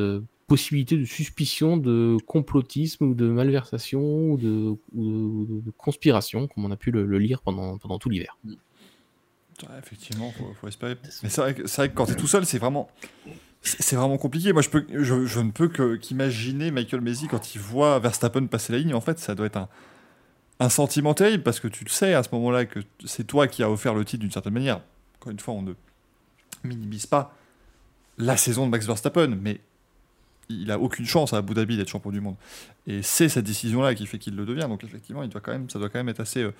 possibilité 0.47 0.97
de 0.97 1.05
suspicion 1.05 1.77
de 1.77 2.17
complotisme 2.25 3.03
ou 3.03 3.13
de 3.13 3.27
malversation 3.27 4.31
ou 4.31 4.37
de, 4.37 5.71
conspiration, 5.77 6.47
comme 6.47 6.65
on 6.65 6.71
a 6.71 6.77
pu 6.77 6.91
le, 6.91 7.19
lire 7.19 7.41
pendant, 7.41 7.77
pendant 7.77 7.99
tout 7.99 8.09
l'hiver. 8.09 8.37
Mm. 8.45 8.53
effectivement, 9.77 10.33
il 10.39 10.55
faut, 10.55 10.67
espérer. 10.67 10.95
Mais 11.21 11.29
c'est 11.29 11.41
vrai, 11.41 11.53
que 11.53 11.87
quand 11.87 12.05
tu 12.05 12.13
es 12.13 12.15
tout 12.15 12.27
seul, 12.27 12.45
c'est 12.45 12.59
vraiment, 12.59 12.89
c'est 13.61 13.97
vraiment 13.97 14.17
compliqué. 14.17 14.53
Moi, 14.53 14.61
je, 14.61 14.69
peux, 14.69 14.85
je, 14.89 15.39
ne 15.39 15.51
peux 15.51 15.97
qu'imaginer 15.97 16.71
Michael 16.71 17.01
Messi 17.01 17.27
quand 17.27 17.53
il 17.53 17.59
voit 17.59 17.99
Verstappen 17.99 18.47
passer 18.47 18.71
la 18.71 18.79
ligne. 18.79 18.93
En 18.93 19.01
fait, 19.01 19.19
ça 19.19 19.35
doit 19.35 19.47
être 19.47 19.57
un, 19.57 19.67
un 20.61 20.69
sentiment 20.69 21.13
terrible 21.13 21.43
parce 21.43 21.59
que 21.59 21.67
tu 21.67 21.83
le 21.83 21.89
sais 21.89 22.13
à 22.13 22.23
ce 22.23 22.29
moment-là 22.31 22.65
que 22.65 22.79
c'est 23.05 23.25
toi 23.25 23.47
qui 23.47 23.63
as 23.63 23.69
offert 23.69 23.93
le 23.93 24.05
titre 24.05 24.21
d'une 24.21 24.31
certaine 24.31 24.53
manière. 24.53 24.81
Encore 25.19 25.31
une 25.31 25.39
fois, 25.39 25.55
on 25.55 25.61
ne 25.61 25.73
minimise 26.63 27.05
pas 27.05 27.35
la 28.17 28.37
saison 28.37 28.65
de 28.65 28.71
Max 28.71 28.85
Verstappen, 28.85 29.37
mais 29.41 29.59
il 30.49 30.71
a 30.71 30.79
aucune 30.79 31.05
chance 31.05 31.33
à 31.33 31.37
Abu 31.37 31.53
Dhabi 31.53 31.77
d'être 31.77 31.89
champion 31.89 32.11
du 32.11 32.21
monde. 32.21 32.35
Et 32.85 33.01
c'est 33.01 33.29
cette 33.29 33.45
décision-là 33.45 33.95
qui 33.95 34.05
fait 34.05 34.17
qu'il 34.17 34.35
le 34.35 34.45
devient. 34.45 34.67
Donc 34.69 34.83
effectivement, 34.83 35.23
il 35.23 35.29
doit 35.29 35.41
quand 35.41 35.51
même, 35.51 35.69
ça 35.69 35.79
doit 35.79 35.89
quand 35.89 35.99
même 35.99 36.09
être 36.09 36.21
assez, 36.21 36.43
euh, 36.43 36.53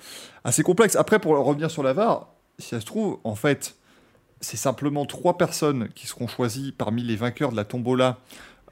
assez 0.44 0.62
complexe. 0.62 0.96
Après, 0.96 1.18
pour 1.18 1.32
revenir 1.36 1.70
sur 1.70 1.82
la 1.82 1.92
VAR, 1.92 2.28
si 2.58 2.68
ça 2.68 2.80
se 2.80 2.86
trouve, 2.86 3.18
en 3.24 3.34
fait, 3.34 3.76
c'est 4.40 4.56
simplement 4.56 5.06
trois 5.06 5.38
personnes 5.38 5.88
qui 5.94 6.06
seront 6.06 6.28
choisies 6.28 6.72
parmi 6.72 7.02
les 7.02 7.16
vainqueurs 7.16 7.50
de 7.50 7.56
la 7.56 7.64
tombola 7.64 8.18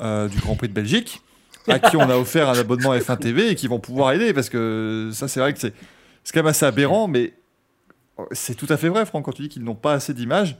euh, 0.00 0.28
du 0.28 0.38
Grand 0.38 0.54
Prix 0.54 0.68
de 0.68 0.74
Belgique, 0.74 1.22
à 1.66 1.78
qui 1.78 1.96
on 1.96 2.08
a 2.08 2.16
offert 2.16 2.48
un 2.48 2.58
abonnement 2.58 2.94
F1 2.94 3.18
TV 3.18 3.50
et 3.50 3.54
qui 3.54 3.66
vont 3.66 3.80
pouvoir 3.80 4.12
aider. 4.12 4.32
Parce 4.32 4.50
que 4.50 5.10
ça, 5.12 5.28
c'est 5.28 5.40
vrai 5.40 5.52
que 5.54 5.58
c'est 5.58 5.72
quand 6.32 6.40
même 6.40 6.46
assez 6.46 6.66
aberrant, 6.66 7.08
mais 7.08 7.34
c'est 8.32 8.54
tout 8.54 8.66
à 8.68 8.76
fait 8.76 8.88
vrai, 8.88 9.06
Franck, 9.06 9.24
quand 9.24 9.32
tu 9.32 9.42
dis 9.42 9.48
qu'ils 9.48 9.64
n'ont 9.64 9.74
pas 9.74 9.94
assez 9.94 10.14
d'images. 10.14 10.56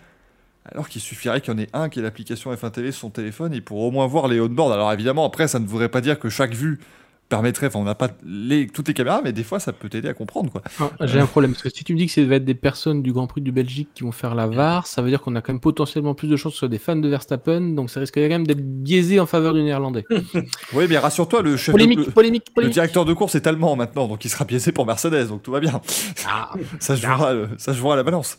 Alors 0.72 0.88
qu'il 0.88 1.00
suffirait 1.00 1.40
qu'il 1.40 1.52
y 1.52 1.56
en 1.56 1.58
ait 1.58 1.68
un 1.72 1.88
qui 1.88 2.00
ait 2.00 2.02
l'application 2.02 2.52
F1 2.52 2.70
TV 2.70 2.92
sur 2.92 3.02
son 3.02 3.10
téléphone 3.10 3.54
et 3.54 3.60
pour 3.60 3.78
au 3.80 3.90
moins 3.90 4.06
voir 4.06 4.28
les 4.28 4.40
on-board. 4.40 4.72
Alors 4.72 4.92
évidemment, 4.92 5.24
après, 5.24 5.48
ça 5.48 5.58
ne 5.58 5.66
voudrait 5.66 5.88
pas 5.88 6.00
dire 6.00 6.18
que 6.18 6.28
chaque 6.28 6.54
vue 6.54 6.80
permettrait, 7.28 7.66
enfin 7.66 7.78
on 7.78 7.84
n'a 7.84 7.94
pas 7.94 8.10
les, 8.24 8.66
toutes 8.66 8.88
les 8.88 8.94
caméras, 8.94 9.20
mais 9.22 9.32
des 9.32 9.42
fois 9.42 9.60
ça 9.60 9.72
peut 9.72 9.88
t'aider 9.88 10.08
à 10.08 10.14
comprendre. 10.14 10.50
quoi. 10.50 10.62
Ah, 10.80 10.90
j'ai 11.06 11.18
un 11.18 11.26
problème, 11.26 11.52
parce 11.52 11.62
que 11.62 11.70
si 11.70 11.84
tu 11.84 11.92
me 11.92 11.98
dis 11.98 12.06
que 12.06 12.12
ça 12.12 12.22
va 12.24 12.36
être 12.36 12.44
des 12.44 12.54
personnes 12.54 13.02
du 13.02 13.12
Grand 13.12 13.26
Prix 13.26 13.40
du 13.40 13.52
Belgique 13.52 13.88
qui 13.94 14.04
vont 14.04 14.12
faire 14.12 14.34
la 14.34 14.46
VAR, 14.46 14.86
ça 14.86 15.02
veut 15.02 15.10
dire 15.10 15.20
qu'on 15.20 15.34
a 15.34 15.40
quand 15.40 15.52
même 15.52 15.60
potentiellement 15.60 16.14
plus 16.14 16.28
de 16.28 16.36
chances 16.36 16.54
sur 16.54 16.68
des 16.68 16.78
fans 16.78 16.96
de 16.96 17.08
Verstappen, 17.08 17.60
donc 17.74 17.90
ça 17.90 18.00
risque 18.00 18.14
quand 18.14 18.28
même 18.28 18.46
d'être 18.46 18.62
biaisé 18.62 19.20
en 19.20 19.26
faveur 19.26 19.54
du 19.54 19.62
néerlandais. 19.62 20.04
oui, 20.72 20.86
mais 20.88 20.98
rassure-toi, 20.98 21.42
le, 21.42 21.56
chef 21.56 21.72
polémique, 21.72 22.10
polémique, 22.12 22.44
le 22.56 22.68
directeur 22.68 23.04
de 23.04 23.12
course 23.12 23.34
est 23.34 23.46
allemand 23.46 23.76
maintenant, 23.76 24.06
donc 24.06 24.24
il 24.24 24.28
sera 24.28 24.44
biaisé 24.44 24.72
pour 24.72 24.86
Mercedes, 24.86 25.28
donc 25.28 25.42
tout 25.42 25.52
va 25.52 25.60
bien. 25.60 25.80
Ah, 26.28 26.52
ça, 26.80 26.96
se 26.96 27.02
jouera, 27.02 27.32
ça 27.58 27.72
se 27.72 27.78
jouera 27.78 27.94
à 27.94 27.96
la 27.96 28.02
balance. 28.02 28.38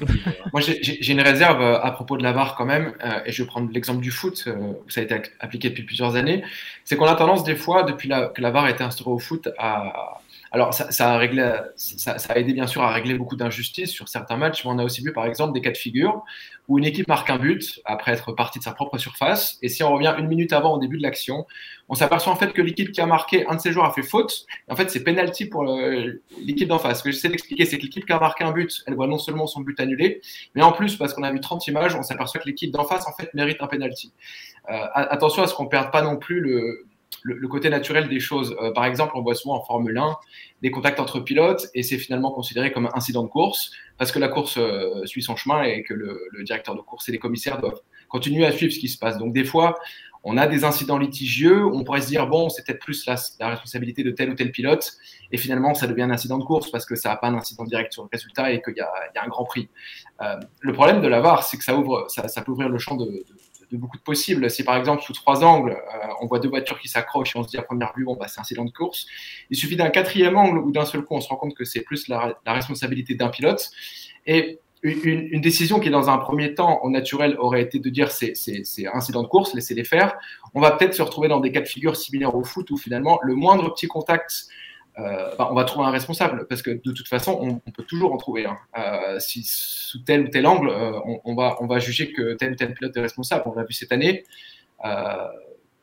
Moi 0.52 0.60
j'ai 0.60 1.12
une 1.12 1.20
réserve 1.20 1.60
euh, 1.60 1.80
à 1.80 1.90
propos 1.90 2.16
de 2.16 2.22
la 2.22 2.32
VAR 2.32 2.54
quand 2.56 2.66
même, 2.66 2.92
euh, 3.04 3.20
et 3.26 3.32
je 3.32 3.42
vais 3.42 3.46
prendre 3.46 3.70
l'exemple 3.72 4.00
du 4.00 4.10
foot, 4.10 4.44
euh, 4.46 4.54
où 4.56 4.90
ça 4.90 5.00
a 5.00 5.04
été 5.04 5.14
appliqué 5.40 5.70
depuis 5.70 5.82
plusieurs 5.82 6.16
années, 6.16 6.42
c'est 6.84 6.96
qu'on 6.96 7.06
a 7.06 7.14
tendance 7.14 7.44
des 7.44 7.56
fois, 7.56 7.82
depuis 7.82 8.08
la, 8.08 8.19
que 8.28 8.40
la 8.40 8.50
VAR 8.50 8.64
a 8.64 8.70
été 8.70 8.82
instaurée 8.82 9.12
au 9.12 9.18
foot 9.18 9.48
alors, 10.52 10.74
ça, 10.74 11.12
a 11.12 12.38
aidé 12.38 12.52
bien 12.52 12.66
sûr 12.66 12.82
à 12.82 12.92
régler 12.92 13.14
beaucoup 13.14 13.36
d'injustices 13.36 13.90
sur 13.90 14.08
certains 14.08 14.36
matchs, 14.36 14.64
mais 14.64 14.72
on 14.72 14.78
a 14.78 14.84
aussi 14.84 15.00
vu 15.00 15.12
par 15.12 15.24
exemple 15.26 15.52
des 15.52 15.60
cas 15.60 15.70
de 15.70 15.76
figure 15.76 16.24
où 16.66 16.78
une 16.78 16.84
équipe 16.84 17.06
marque 17.06 17.30
un 17.30 17.38
but 17.38 17.80
après 17.84 18.12
être 18.12 18.32
partie 18.32 18.58
de 18.58 18.64
sa 18.64 18.72
propre 18.72 18.98
surface, 18.98 19.58
et 19.62 19.68
si 19.68 19.84
on 19.84 19.92
revient 19.92 20.14
une 20.18 20.26
minute 20.26 20.52
avant 20.52 20.74
au 20.74 20.78
début 20.78 20.98
de 20.98 21.02
l'action, 21.02 21.46
on 21.88 21.94
s'aperçoit 21.94 22.32
en 22.32 22.36
fait 22.36 22.52
que 22.52 22.62
l'équipe 22.62 22.90
qui 22.90 23.00
a 23.00 23.06
marqué 23.06 23.46
un 23.46 23.56
de 23.56 23.60
ses 23.60 23.72
joueurs 23.72 23.86
a 23.86 23.92
fait 23.92 24.02
faute. 24.02 24.46
en 24.68 24.74
fait, 24.74 24.90
c'est 24.90 25.04
penalty 25.04 25.46
pour 25.46 25.64
l'équipe 25.64 26.68
d'en 26.68 26.78
face. 26.78 26.98
Ce 26.98 27.04
que 27.04 27.12
j'essaie 27.12 27.28
d'expliquer, 27.28 27.64
c'est 27.64 27.78
que 27.78 27.82
l'équipe 27.82 28.04
qui 28.04 28.12
a 28.12 28.18
marqué 28.18 28.42
un 28.44 28.52
but, 28.52 28.82
elle 28.86 28.94
voit 28.94 29.06
non 29.06 29.18
seulement 29.18 29.46
son 29.46 29.60
but 29.60 29.78
annulé, 29.78 30.20
mais 30.56 30.62
en 30.62 30.72
plus, 30.72 30.96
parce 30.96 31.14
qu'on 31.14 31.22
a 31.22 31.30
vu 31.30 31.40
30 31.40 31.66
images, 31.68 31.94
on 31.94 32.02
s'aperçoit 32.02 32.40
que 32.40 32.48
l'équipe 32.48 32.72
d'en 32.72 32.84
face 32.84 33.06
en 33.06 33.12
fait 33.12 33.32
mérite 33.34 33.58
un 33.60 33.66
penalty. 33.68 34.12
Euh, 34.68 34.84
attention 34.94 35.42
à 35.42 35.46
ce 35.46 35.54
qu'on 35.54 35.66
perde 35.66 35.90
pas 35.90 36.02
non 36.02 36.16
plus 36.16 36.40
le, 36.40 36.86
le, 37.22 37.48
côté 37.48 37.70
naturel 37.70 38.08
des 38.08 38.20
choses. 38.20 38.56
Euh, 38.62 38.72
par 38.72 38.84
exemple, 38.84 39.12
on 39.14 39.22
voit 39.22 39.34
souvent 39.34 39.56
en 39.56 39.64
Formule 39.64 39.96
1 39.96 40.16
des 40.62 40.70
contacts 40.70 41.00
entre 41.00 41.20
pilotes 41.20 41.68
et 41.74 41.82
c'est 41.82 41.98
finalement 41.98 42.30
considéré 42.30 42.72
comme 42.72 42.86
un 42.86 42.92
incident 42.94 43.22
de 43.22 43.28
course 43.28 43.72
parce 43.98 44.12
que 44.12 44.18
la 44.18 44.28
course 44.28 44.56
euh, 44.58 45.04
suit 45.06 45.22
son 45.22 45.36
chemin 45.36 45.62
et 45.62 45.82
que 45.82 45.94
le, 45.94 46.28
directeur 46.44 46.74
de 46.74 46.80
course 46.80 47.08
et 47.08 47.12
les 47.12 47.18
commissaires 47.18 47.60
doivent 47.60 47.80
continuer 48.08 48.46
à 48.46 48.52
suivre 48.52 48.72
ce 48.72 48.78
qui 48.78 48.88
se 48.88 48.98
passe. 48.98 49.18
Donc 49.18 49.32
des 49.32 49.44
fois, 49.44 49.76
on 50.22 50.36
a 50.36 50.46
des 50.46 50.64
incidents 50.64 50.98
litigieux, 50.98 51.64
on 51.64 51.82
pourrait 51.82 52.02
se 52.02 52.08
dire, 52.08 52.26
bon, 52.26 52.50
c'est 52.50 52.64
peut-être 52.64 52.80
plus 52.80 53.06
la, 53.06 53.48
responsabilité 53.48 54.02
de 54.02 54.10
tel 54.10 54.30
ou 54.30 54.34
tel 54.34 54.52
pilote, 54.52 54.92
et 55.32 55.38
finalement, 55.38 55.72
ça 55.72 55.86
devient 55.86 56.02
un 56.02 56.10
incident 56.10 56.36
de 56.36 56.44
course 56.44 56.70
parce 56.70 56.84
que 56.84 56.94
ça 56.94 57.08
n'a 57.08 57.16
pas 57.16 57.28
un 57.28 57.34
incident 57.36 57.64
direct 57.64 57.92
sur 57.92 58.02
le 58.02 58.08
résultat 58.12 58.52
et 58.52 58.60
qu'il 58.60 58.76
y, 58.76 58.80
a 58.80 59.22
un 59.22 59.28
grand 59.28 59.44
prix. 59.44 59.70
Euh, 60.20 60.36
le 60.60 60.72
problème 60.74 61.00
de 61.00 61.08
la 61.08 61.20
VAR, 61.20 61.42
c'est 61.42 61.56
que 61.56 61.64
ça, 61.64 61.74
ouvre, 61.74 62.06
ça, 62.08 62.42
peut 62.42 62.52
ouvrir 62.52 62.68
le 62.68 62.78
champ 62.78 62.96
de 62.96 63.06
de 63.06 63.49
beaucoup 63.78 63.96
de 63.96 64.02
possibles. 64.02 64.50
Si 64.50 64.64
par 64.64 64.76
exemple, 64.76 65.02
sous 65.02 65.12
trois 65.12 65.44
angles, 65.44 65.72
euh, 65.72 66.06
on 66.20 66.26
voit 66.26 66.38
deux 66.38 66.48
voitures 66.48 66.78
qui 66.78 66.88
s'accrochent 66.88 67.36
et 67.36 67.38
on 67.38 67.42
se 67.42 67.48
dit 67.48 67.58
à 67.58 67.62
première 67.62 67.92
vue, 67.96 68.04
bon, 68.04 68.16
bah, 68.16 68.26
c'est 68.28 68.40
un 68.40 68.42
incident 68.42 68.64
de 68.64 68.70
course, 68.70 69.06
il 69.50 69.56
suffit 69.56 69.76
d'un 69.76 69.90
quatrième 69.90 70.36
angle 70.36 70.58
ou 70.58 70.72
d'un 70.72 70.84
seul 70.84 71.02
coup, 71.02 71.14
on 71.14 71.20
se 71.20 71.28
rend 71.28 71.36
compte 71.36 71.54
que 71.54 71.64
c'est 71.64 71.82
plus 71.82 72.08
la, 72.08 72.36
responsabilité 72.46 73.14
d'un 73.14 73.28
pilote. 73.28 73.70
Et 74.26 74.58
une, 74.82 75.40
décision 75.40 75.78
qui, 75.78 75.90
dans 75.90 76.08
un 76.08 76.18
premier 76.18 76.54
temps, 76.54 76.80
au 76.82 76.90
naturel, 76.90 77.36
aurait 77.38 77.62
été 77.62 77.78
de 77.78 77.90
dire 77.90 78.10
c'est, 78.10 78.34
c'est, 78.34 78.62
c'est 78.64 78.86
incident 78.86 79.22
de 79.22 79.28
course, 79.28 79.54
laissez-les 79.54 79.84
faire. 79.84 80.16
On 80.54 80.60
va 80.60 80.70
peut-être 80.72 80.94
se 80.94 81.02
retrouver 81.02 81.28
dans 81.28 81.40
des 81.40 81.52
cas 81.52 81.60
de 81.60 81.68
figure 81.68 81.96
similaires 81.96 82.34
au 82.34 82.44
foot 82.44 82.70
où 82.70 82.76
finalement, 82.76 83.18
le 83.22 83.34
moindre 83.34 83.74
petit 83.74 83.88
contact 83.88 84.46
euh, 84.98 85.30
on 85.38 85.54
va 85.54 85.64
trouver 85.64 85.86
un 85.86 85.90
responsable 85.90 86.46
parce 86.48 86.62
que 86.62 86.70
de 86.70 86.92
toute 86.92 87.08
façon, 87.08 87.60
on, 87.66 87.70
peut 87.70 87.84
toujours 87.84 88.12
en 88.12 88.16
trouver 88.16 88.46
un. 88.46 88.58
Euh, 88.76 89.18
si 89.18 89.42
sous 89.44 90.00
tel 90.00 90.26
ou 90.26 90.28
tel 90.28 90.46
angle, 90.46 90.68
euh, 90.68 90.98
on, 91.24 91.34
va, 91.34 91.56
on 91.60 91.66
va 91.66 91.78
juger 91.78 92.12
que 92.12 92.34
tel 92.34 92.52
ou 92.52 92.56
tel 92.56 92.74
pilote 92.74 92.96
est 92.96 93.00
responsable. 93.00 93.42
On 93.46 93.54
l'a 93.54 93.64
vu 93.64 93.72
cette 93.72 93.92
année 93.92 94.24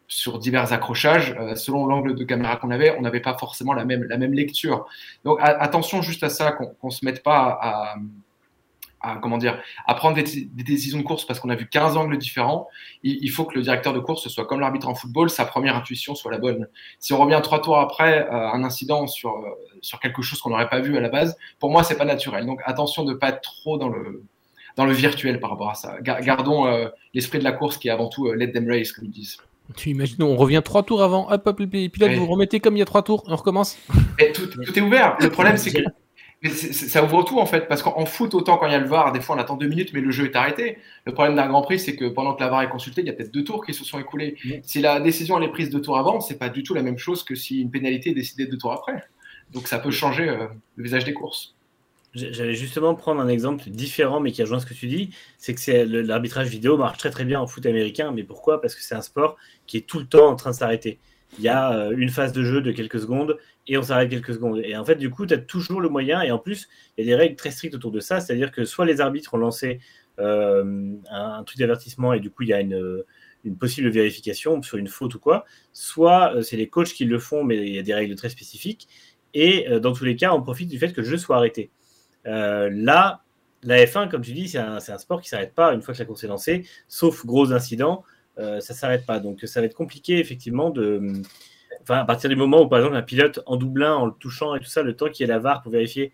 sur 0.10 0.40
divers 0.40 0.72
accrochages. 0.72 1.36
selon 1.56 1.86
l'angle 1.86 2.16
de 2.16 2.24
caméra 2.24 2.56
qu'on 2.56 2.72
avait, 2.72 2.96
on 2.98 3.02
n'avait 3.02 3.20
pas 3.20 3.38
forcément 3.38 3.74
la 3.74 3.86
même, 3.86 4.04
la 4.04 4.18
même 4.18 4.34
lecture. 4.34 4.88
Donc 5.24 5.40
attention 5.42 6.02
juste 6.02 6.24
à 6.24 6.30
ça, 6.30 6.52
qu'on 6.52 6.88
ne 6.88 6.92
se 6.92 7.04
mette 7.04 7.24
pas 7.24 7.58
à, 7.62 7.96
comment 9.16 9.38
dire, 9.38 9.62
à 9.86 9.96
prendre 9.96 10.16
des, 10.16 10.24
décisions 10.64 11.00
de 11.00 11.04
course 11.04 11.26
parce 11.26 11.40
qu'on 11.40 11.50
a 11.50 11.56
vu 11.56 11.68
15 11.68 11.98
angles 11.98 12.18
différents, 12.18 12.68
il, 13.04 13.30
faut 13.30 13.46
que 13.46 13.56
le 13.56 13.62
directeur 13.62 13.94
de 13.94 14.00
course 14.00 14.28
soit 14.28 14.46
comme 14.46 14.60
l'arbitre 14.60 14.88
en 14.88 14.96
football, 14.96 15.30
sa 15.30 15.46
première 15.46 15.76
intuition 15.76 16.16
soit 16.16 16.32
la 16.32 16.38
bonne. 16.38 16.68
Si 17.00 17.14
on 17.14 17.18
revient 17.18 17.40
trois 17.42 17.62
tours 17.62 17.80
après 17.80 18.28
euh, 18.28 18.52
un 18.52 18.64
incident 18.64 19.08
sur, 19.08 19.32
euh, 19.32 19.50
sur 19.82 20.00
quelque 20.00 20.22
chose 20.22 20.40
qu'on 20.40 20.50
n'aurait 20.50 20.70
pas 20.70 20.80
vu 20.80 20.98
à 20.98 21.02
la 21.02 21.10
base, 21.10 21.38
pour 21.60 21.72
moi, 21.72 21.84
c'est 21.84 21.98
pas 21.98 22.06
naturel. 22.06 22.46
Donc 22.46 22.60
attention 22.66 23.04
de 23.04 23.14
ne 23.14 23.18
pas 23.18 23.30
être 23.30 23.42
trop 23.42 23.78
dans 23.78 23.90
le, 23.90 24.24
dans 24.76 24.86
le 24.86 24.94
virtuel 24.94 25.40
par 25.40 25.52
rapport 25.52 25.72
à 25.72 25.76
ça. 25.76 25.96
Gardons 26.02 26.68
euh, 26.68 26.88
l'esprit 27.14 27.40
de 27.40 27.44
la 27.44 27.52
course 27.52 27.78
qui 27.78 27.88
est 27.88 27.92
avant 27.92 28.10
tout 28.10 28.32
let 28.32 28.52
them 28.52 28.68
race, 28.70 28.92
comme 28.92 29.06
ils 29.06 29.12
disent. 29.12 29.38
Tu 29.76 29.90
imagines, 29.90 30.24
on 30.24 30.38
revient 30.38 30.62
trois 30.64 30.84
tours 30.84 31.04
avant, 31.04 31.30
hop, 31.30 31.46
hop, 31.46 31.60
et 31.60 31.90
puis 31.90 32.02
là, 32.02 32.08
vous 32.16 32.26
remettez 32.26 32.62
comme 32.62 32.78
il 32.78 32.80
y 32.80 32.84
a 32.84 32.86
trois 32.86 33.04
tours, 33.04 33.24
on 33.28 33.36
recommence. 33.36 33.78
tout, 34.34 34.48
tout 34.48 34.80
est 34.80 34.82
ouvert. 34.82 35.18
Le 35.20 35.30
problème, 35.30 35.58
c'est 35.58 35.72
que 35.72 35.84
mais 36.44 36.50
ça 36.50 37.04
ouvre 37.04 37.24
tout 37.24 37.40
en 37.40 37.46
fait, 37.46 37.68
parce 37.68 37.82
qu'en 37.82 38.06
foot, 38.06 38.36
autant 38.36 38.58
quand 38.58 38.68
il 38.68 38.72
y 38.72 38.76
a 38.76 38.80
le 38.80 38.88
VAR, 38.88 39.12
des 39.12 39.22
fois 39.22 39.36
on 39.36 39.40
attend 39.40 39.56
deux 39.56 39.68
minutes, 39.68 39.92
mais 39.94 40.02
le 40.02 40.12
jeu 40.12 40.26
est 40.26 40.36
arrêté. 40.36 40.78
Le 41.06 41.14
problème 41.14 41.36
d'un 41.36 41.48
Grand 41.48 41.64
Prix, 41.64 41.80
c'est 41.80 41.96
que 41.96 42.06
pendant 42.06 42.36
que 42.36 42.42
la 42.42 42.50
VAR 42.50 42.62
est 42.62 42.70
consultée, 42.70 43.02
il 43.02 43.08
y 43.08 43.10
a 43.10 43.14
peut-être 43.14 43.34
deux 43.34 43.44
tours 43.44 43.66
qui 43.66 43.74
se 43.74 43.84
sont 43.84 44.00
écoulés. 44.00 44.36
Si 44.64 44.80
la 44.80 45.00
décision 45.00 45.38
elle 45.38 45.46
est 45.46 45.52
prise 45.52 45.70
deux 45.70 45.82
tours 45.82 45.98
avant, 45.98 46.20
c'est 46.20 46.38
pas 46.38 46.50
du 46.50 46.64
tout 46.64 46.74
la 46.74 46.84
même 46.84 46.98
chose 46.98 47.24
que 47.24 47.34
si 47.34 47.62
une 47.62 47.72
pénalité 47.72 48.12
est 48.12 48.16
décidée 48.16 48.46
deux 48.46 48.58
tours 48.58 48.74
après. 48.74 49.04
Donc 49.52 49.68
ça 49.68 49.80
peut 49.80 49.92
changer 49.92 50.30
euh, 50.30 50.48
le 50.76 50.84
visage 50.84 51.06
des 51.06 51.14
courses. 51.14 51.56
J'allais 52.14 52.56
justement 52.56 52.96
prendre 52.96 53.22
un 53.22 53.28
exemple 53.28 53.70
différent, 53.70 54.20
mais 54.20 54.32
qui 54.32 54.42
rejoint 54.42 54.60
ce 54.60 54.66
que 54.66 54.74
tu 54.74 54.88
dis, 54.88 55.12
c'est 55.38 55.54
que 55.54 56.02
l'arbitrage 56.02 56.48
vidéo 56.48 56.76
marche 56.78 56.98
très 56.98 57.12
très 57.12 57.26
bien 57.26 57.40
en 57.40 57.46
foot 57.46 57.66
américain, 57.66 58.12
mais 58.12 58.24
pourquoi? 58.24 58.60
Parce 58.60 58.74
que 58.74 58.82
c'est 58.82 58.96
un 58.96 59.02
sport 59.02 59.38
qui 59.68 59.78
est 59.78 59.82
tout 59.82 60.00
le 60.00 60.06
temps 60.06 60.28
en 60.28 60.36
train 60.36 60.50
de 60.50 60.56
s'arrêter 60.56 61.00
il 61.38 61.44
y 61.44 61.50
a 61.50 61.74
euh, 61.74 61.94
une 61.96 62.10
phase 62.10 62.32
de 62.32 62.44
jeu 62.44 62.62
de 62.62 62.72
quelques 62.72 63.00
secondes 63.00 63.38
et 63.68 63.78
on 63.78 63.82
s'arrête 63.82 64.10
quelques 64.10 64.34
secondes. 64.34 64.62
Et 64.64 64.76
en 64.76 64.86
fait, 64.86 64.96
du 64.96 65.10
coup, 65.10 65.26
tu 65.26 65.34
as 65.34 65.38
toujours 65.38 65.82
le 65.82 65.90
moyen. 65.90 66.22
Et 66.22 66.32
en 66.32 66.40
plus, 66.40 66.68
il 66.98 67.06
y 67.06 67.08
a 67.08 67.12
des 67.12 67.16
règles 67.16 67.36
très 67.36 67.52
strictes 67.52 67.76
autour 67.76 67.92
de 67.92 68.00
ça. 68.00 68.20
C'est-à-dire 68.20 68.52
que 68.52 68.66
soit 68.66 68.86
les 68.86 69.02
arbitres 69.02 69.34
ont 69.34 69.38
lancé 69.38 69.80
euh, 70.20 70.94
un, 71.12 71.44
truc 71.44 71.60
d'avertissement 71.60 72.14
et 72.14 72.20
du 72.20 72.32
coup, 72.32 72.44
il 72.44 72.50
y 72.50 72.54
a 72.54 72.62
une, 72.62 73.04
possible 73.60 73.90
vérification 73.90 74.62
sur 74.62 74.78
une 74.78 74.88
faute 74.88 75.16
ou 75.16 75.20
quoi. 75.20 75.46
Soit 75.74 76.36
euh, 76.36 76.42
c'est 76.42 76.58
les 76.58 76.68
coachs 76.68 76.94
qui 76.94 77.06
le 77.06 77.20
font, 77.20 77.44
mais 77.44 77.58
il 77.58 77.74
y 77.74 77.80
a 77.80 77.84
des 77.84 77.94
règles 77.94 78.16
très 78.16 78.30
spécifiques. 78.30 78.88
Et 79.34 79.68
dans 79.82 79.94
tous 79.94 80.06
les 80.06 80.16
cas, 80.16 80.34
on 80.34 80.42
profite 80.42 80.68
du 80.68 80.80
fait 80.80 80.94
que 80.94 81.02
le 81.02 81.08
jeu 81.08 81.18
soit 81.18 81.36
arrêté. 81.36 81.70
là, 82.24 83.22
la 83.64 83.86
F1, 83.86 84.10
comme 84.10 84.22
tu 84.22 84.34
dis, 84.34 84.48
c'est 84.48 84.58
un, 84.58 84.80
sport 84.80 85.22
qui 85.22 85.30
s'arrête 85.30 85.54
pas 85.54 85.74
une 85.74 85.82
fois 85.82 85.94
que 85.94 86.00
la 86.00 86.06
course 86.06 86.24
est 86.24 86.28
lancée, 86.28 86.66
sauf 86.88 87.26
gros 87.26 87.52
incidents. 87.52 88.04
Euh, 88.40 88.60
ça 88.60 88.74
s'arrête 88.74 89.06
pas. 89.06 89.20
Donc 89.20 89.42
ça 89.44 89.60
va 89.60 89.66
être 89.66 89.76
compliqué 89.76 90.20
effectivement 90.20 90.70
de. 90.70 91.22
À 91.90 92.06
partir 92.06 92.30
du 92.30 92.36
moment 92.36 92.64
où 92.64 92.68
par 92.68 92.80
exemple 92.80 92.96
un 92.96 93.02
pilote 93.02 93.40
en 93.46 93.56
doublin, 93.56 93.96
en 93.96 94.06
le 94.06 94.14
touchant 94.20 94.56
et 94.56 94.60
tout 94.60 94.66
ça, 94.66 94.84
le 94.84 94.96
temps 94.96 95.10
qu'il 95.10 95.26
y 95.26 95.30
ait 95.30 95.34
la 95.34 95.40
VAR 95.40 95.62
pour 95.62 95.72
vérifier 95.72 96.12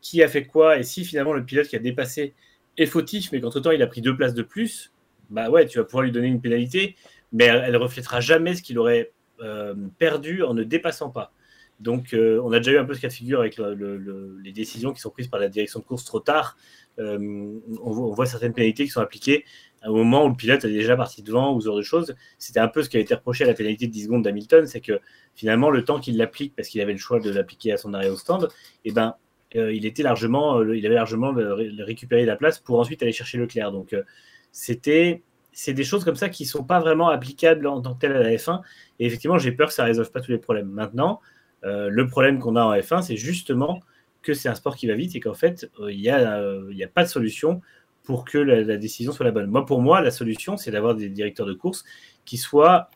qui 0.00 0.22
a 0.22 0.28
fait 0.28 0.44
quoi 0.44 0.78
et 0.78 0.82
si 0.82 1.04
finalement 1.04 1.32
le 1.32 1.44
pilote 1.44 1.68
qui 1.68 1.76
a 1.76 1.78
dépassé 1.78 2.34
est 2.76 2.86
fautif, 2.86 3.30
mais 3.32 3.40
qu'entre 3.40 3.60
temps 3.60 3.70
il 3.70 3.82
a 3.82 3.86
pris 3.86 4.00
deux 4.00 4.16
places 4.16 4.34
de 4.34 4.42
plus, 4.42 4.92
bah 5.30 5.48
ouais, 5.50 5.66
tu 5.66 5.78
vas 5.78 5.84
pouvoir 5.84 6.04
lui 6.04 6.12
donner 6.12 6.28
une 6.28 6.40
pénalité, 6.40 6.96
mais 7.32 7.44
elle, 7.44 7.72
ne 7.72 7.78
reflètera 7.78 8.20
jamais 8.20 8.54
ce 8.54 8.62
qu'il 8.62 8.78
aurait 8.78 9.12
euh, 9.40 9.74
perdu 9.98 10.42
en 10.42 10.54
ne 10.54 10.62
dépassant 10.62 11.10
pas. 11.10 11.32
Donc, 11.80 12.14
euh, 12.14 12.40
on 12.44 12.52
a 12.52 12.58
déjà 12.58 12.72
eu 12.72 12.78
un 12.78 12.84
peu 12.84 12.94
ce 12.94 13.00
cas 13.00 13.08
de 13.08 13.12
figure 13.12 13.40
avec 13.40 13.58
les 13.58 14.52
décisions 14.52 14.92
qui 14.92 15.00
sont 15.00 15.10
prises 15.10 15.26
par 15.26 15.40
la 15.40 15.48
direction 15.48 15.80
de 15.80 15.84
course 15.84 16.04
trop 16.04 16.20
tard. 16.20 16.56
Euh, 16.98 17.58
on, 17.82 17.90
voit 18.12 18.26
certaines 18.26 18.52
pénalités 18.52 18.84
qui 18.84 18.90
sont 18.90 19.00
appliquées 19.00 19.44
au 19.86 19.96
moment 19.96 20.24
où 20.24 20.28
le 20.28 20.34
pilote 20.34 20.64
est 20.64 20.70
déjà 20.70 20.96
parti 20.96 21.22
devant 21.22 21.54
ou 21.54 21.60
ce 21.60 21.66
genre 21.66 21.76
de 21.76 21.82
choses. 21.82 22.14
C'était 22.38 22.60
un 22.60 22.68
peu 22.68 22.82
ce 22.82 22.88
qui 22.88 22.96
a 22.96 23.00
été 23.00 23.14
reproché 23.14 23.44
à 23.44 23.46
la 23.46 23.54
pénalité 23.54 23.86
de 23.86 23.92
10 23.92 24.04
secondes 24.04 24.22
d'Hamilton, 24.22 24.66
c'est 24.66 24.80
que 24.80 25.00
finalement, 25.34 25.70
le 25.70 25.84
temps 25.84 26.00
qu'il 26.00 26.16
l'applique, 26.16 26.54
parce 26.54 26.68
qu'il 26.68 26.80
avait 26.80 26.92
le 26.92 26.98
choix 26.98 27.20
de 27.20 27.30
l'appliquer 27.30 27.72
à 27.72 27.76
son 27.76 27.94
arrêt 27.94 28.08
au 28.08 28.16
stand, 28.16 28.48
eh 28.84 28.92
ben, 28.92 29.16
euh, 29.56 29.72
il 29.72 29.84
était 29.86 30.02
largement, 30.02 30.62
il 30.62 30.84
avait 30.86 30.94
largement 30.94 31.34
récupéré 31.80 32.24
la 32.24 32.36
place 32.36 32.58
pour 32.58 32.78
ensuite 32.78 33.02
aller 33.02 33.12
chercher 33.12 33.38
Leclerc. 33.38 33.72
Donc, 33.72 33.94
c'était 34.50 35.22
c'est 35.52 35.74
des 35.74 35.84
choses 35.84 36.04
comme 36.04 36.16
ça 36.16 36.28
qui 36.28 36.44
ne 36.44 36.48
sont 36.48 36.64
pas 36.64 36.80
vraiment 36.80 37.08
applicables 37.08 37.66
en 37.66 37.80
tant 37.80 37.94
que 37.94 38.00
tel 38.00 38.12
à 38.12 38.22
la 38.22 38.30
F1. 38.30 38.62
Et 38.98 39.06
effectivement, 39.06 39.38
j'ai 39.38 39.52
peur 39.52 39.68
que 39.68 39.74
ça 39.74 39.82
ne 39.82 39.88
résolve 39.88 40.10
pas 40.10 40.20
tous 40.20 40.30
les 40.30 40.38
problèmes. 40.38 40.68
Maintenant, 40.68 41.20
euh, 41.64 41.88
le 41.90 42.06
problème 42.06 42.38
qu'on 42.38 42.56
a 42.56 42.64
en 42.64 42.74
F1, 42.74 43.02
c'est 43.02 43.16
justement 43.16 43.80
que 44.22 44.34
c'est 44.34 44.48
un 44.48 44.54
sport 44.54 44.76
qui 44.76 44.86
va 44.86 44.94
vite 44.94 45.14
et 45.14 45.20
qu'en 45.20 45.34
fait, 45.34 45.70
euh, 45.80 45.92
il 45.92 46.00
n'y 46.00 46.08
a, 46.08 46.38
euh, 46.38 46.72
a, 46.82 46.86
pas 46.86 47.04
de 47.04 47.08
solution 47.08 47.60
pour 48.04 48.24
que 48.24 48.38
la, 48.38 48.76
décision 48.76 49.12
soit 49.12 49.24
la 49.24 49.30
bonne. 49.30 49.46
Moi, 49.46 49.64
pour 49.64 49.80
moi, 49.80 50.00
la 50.00 50.10
solution, 50.10 50.56
c'est 50.56 50.70
d'avoir 50.70 50.94
des 50.94 51.08
directeurs 51.08 51.46
de 51.46 51.54
course 51.54 51.84
qui 52.24 52.36
soient, 52.36 52.90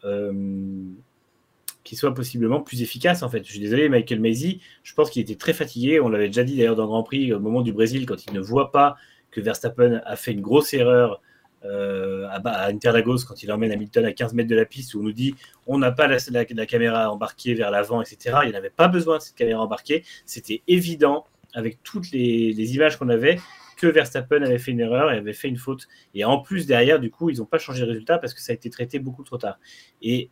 qui 1.84 1.96
soient 1.96 2.14
possiblement 2.14 2.60
plus 2.60 2.82
efficaces. 2.82 3.22
En 3.22 3.28
fait, 3.28 3.44
je 3.44 3.50
suis 3.50 3.60
désolé, 3.60 3.88
Michael 3.88 4.20
Maisy, 4.20 4.60
je 4.82 4.94
pense 4.94 5.10
qu'il 5.10 5.22
était 5.22 5.36
très 5.36 5.52
fatigué. 5.52 6.00
On 6.00 6.08
l'avait 6.08 6.26
déjà 6.26 6.42
dit 6.42 6.56
d'ailleurs 6.56 6.76
dans 6.76 6.82
le 6.82 6.88
Grand 6.88 7.04
Prix 7.04 7.32
au 7.32 7.40
moment 7.40 7.62
du 7.62 7.72
Brésil, 7.72 8.06
quand 8.06 8.26
il 8.26 8.32
ne 8.32 8.40
voit 8.40 8.72
pas 8.72 8.96
que 9.30 9.40
Verstappen 9.40 10.00
a 10.04 10.16
fait 10.16 10.32
une 10.32 10.40
grosse 10.40 10.74
erreur 10.74 11.20
euh, 11.64 12.26
à, 12.28 12.68
Interlagos 12.68 13.24
quand 13.26 13.42
il 13.42 13.50
emmène 13.50 13.72
Hamilton 13.72 14.04
à 14.04 14.12
15 14.12 14.34
mètres 14.34 14.48
de 14.48 14.54
la 14.54 14.64
piste 14.64 14.94
où 14.94 15.00
on 15.00 15.02
nous 15.02 15.12
dit 15.12 15.34
on 15.66 15.78
n'a 15.78 15.90
pas 15.90 16.06
la, 16.06 16.18
la, 16.30 16.66
caméra 16.66 17.10
embarquée 17.10 17.54
vers 17.54 17.70
l'avant, 17.70 18.02
etc. 18.02 18.38
Il 18.44 18.52
n'avait 18.52 18.70
pas 18.70 18.88
besoin 18.88 19.18
de 19.18 19.22
cette 19.22 19.34
caméra 19.34 19.62
embarquée. 19.62 20.04
C'était 20.26 20.62
évident 20.68 21.26
avec 21.54 21.82
toutes 21.82 22.10
les, 22.10 22.74
images 22.74 22.98
qu'on 22.98 23.08
avait 23.08 23.38
que 23.76 23.86
Verstappen 23.86 24.42
avait 24.42 24.58
fait 24.58 24.72
une 24.72 24.80
erreur 24.80 25.12
et 25.12 25.18
avait 25.18 25.32
fait 25.32 25.48
une 25.48 25.58
faute. 25.58 25.86
Et 26.14 26.24
en 26.24 26.38
plus, 26.38 26.66
derrière, 26.66 26.98
du 26.98 27.10
coup, 27.10 27.30
ils 27.30 27.38
n'ont 27.38 27.44
pas 27.44 27.58
changé 27.58 27.82
de 27.82 27.88
résultat 27.88 28.18
parce 28.18 28.34
que 28.34 28.40
ça 28.40 28.52
a 28.52 28.54
été 28.54 28.70
traité 28.70 28.98
beaucoup 28.98 29.22
trop 29.22 29.38
tard. 29.38 29.58
Et 30.02 30.30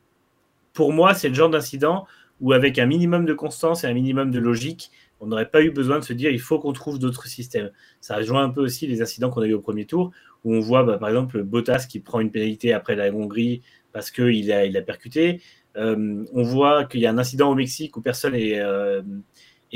pour 0.73 0.93
moi, 0.93 1.15
c'est 1.15 1.29
le 1.29 1.35
genre 1.35 1.51
d'incident 1.51 2.07
où, 2.41 2.53
avec 2.53 2.79
un 2.79 2.87
minimum 2.87 3.27
de 3.27 3.35
constance 3.35 3.85
et 3.85 3.87
un 3.87 3.95
minimum 3.95 4.31
de 4.31 4.39
logique, 4.39 4.91
on 5.21 5.27
n'aurait 5.27 5.49
pas 5.49 5.63
eu 5.63 5.71
besoin 5.71 5.99
de 5.99 6.05
se 6.05 6.13
dire 6.13 6.31
il 6.31 6.41
faut 6.41 6.59
qu'on 6.59 6.73
trouve 6.73 6.99
d'autres 6.99 7.27
systèmes. 7.27 7.71
Ça 8.01 8.17
rejoint 8.17 8.43
un 8.43 8.51
peu 8.51 8.61
aussi 8.61 8.87
les 8.87 9.01
incidents 9.03 9.31
qu'on 9.31 9.43
a 9.43 9.47
eu 9.47 9.55
au 9.55 9.61
premier 9.61 9.87
tour, 9.87 10.11
où 10.45 10.55
on 10.55 10.61
voit 10.61 10.83
bah, 10.83 10.99
par 10.99 11.09
exemple 11.09 11.43
Bottas 11.43 11.87
qui 11.89 12.01
prend 12.01 12.21
une 12.21 12.31
pénalité 12.31 12.73
après 12.73 12.97
la 12.97 13.13
Hongrie 13.13 13.63
parce 13.93 14.11
qu'il 14.11 14.53
a, 14.53 14.83
percuté. 14.83 15.41
Euh, 15.77 16.25
on 16.33 16.43
voit 16.43 16.85
qu'il 16.85 17.01
y 17.01 17.07
a 17.07 17.11
un 17.11 17.19
incident 17.19 17.51
au 17.51 17.55
Mexique 17.55 17.97
où 17.97 18.01
personne 18.01 18.35
est, 18.35 18.61
euh, 18.61 19.03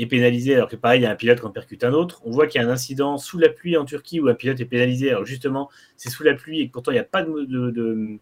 est, 0.01 0.05
pénalisé, 0.07 0.55
alors 0.55 0.67
que 0.67 0.75
pareil, 0.75 1.01
il 1.01 1.03
y 1.03 1.05
a 1.05 1.11
un 1.11 1.15
pilote 1.15 1.39
qui 1.39 1.45
en 1.45 1.51
percute 1.51 1.83
un 1.83 1.93
autre. 1.93 2.21
On 2.25 2.31
voit 2.31 2.47
qu'il 2.47 2.61
y 2.61 2.63
a 2.63 2.67
un 2.67 2.71
incident 2.71 3.17
sous 3.17 3.37
la 3.37 3.49
pluie 3.49 3.77
en 3.77 3.85
Turquie 3.85 4.19
où 4.19 4.27
un 4.27 4.33
pilote 4.33 4.59
est 4.59 4.65
pénalisé, 4.65 5.09
alors 5.09 5.25
justement, 5.25 5.69
c'est 5.97 6.09
sous 6.09 6.23
la 6.23 6.33
pluie 6.33 6.61
et 6.61 6.67
pourtant 6.69 6.91
il 6.91 6.95
n'y 6.95 6.99
a 6.99 7.03
pas 7.03 7.23
de, 7.23 7.45
de, 7.45 8.19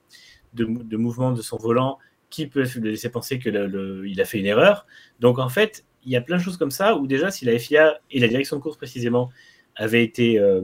de, 0.53 0.97
mouvement 0.97 1.31
de 1.31 1.41
son 1.41 1.57
volant 1.57 1.99
qui 2.29 2.47
peut 2.47 2.65
laisser 2.81 3.09
penser 3.09 3.39
qu'il 3.39 3.55
a 3.57 4.25
fait 4.25 4.39
une 4.39 4.45
erreur. 4.45 4.85
Donc 5.19 5.39
en 5.39 5.49
fait, 5.49 5.85
il 6.03 6.11
y 6.11 6.15
a 6.15 6.21
plein 6.21 6.37
de 6.37 6.41
choses 6.41 6.57
comme 6.57 6.71
ça 6.71 6.95
où 6.95 7.07
déjà, 7.07 7.31
si 7.31 7.45
la 7.45 7.57
FIA 7.57 7.99
et 8.11 8.19
la 8.19 8.27
direction 8.27 8.57
de 8.57 8.61
course 8.61 8.77
précisément 8.77 9.29
avaient 9.75 10.03
été 10.03 10.39
euh, 10.39 10.61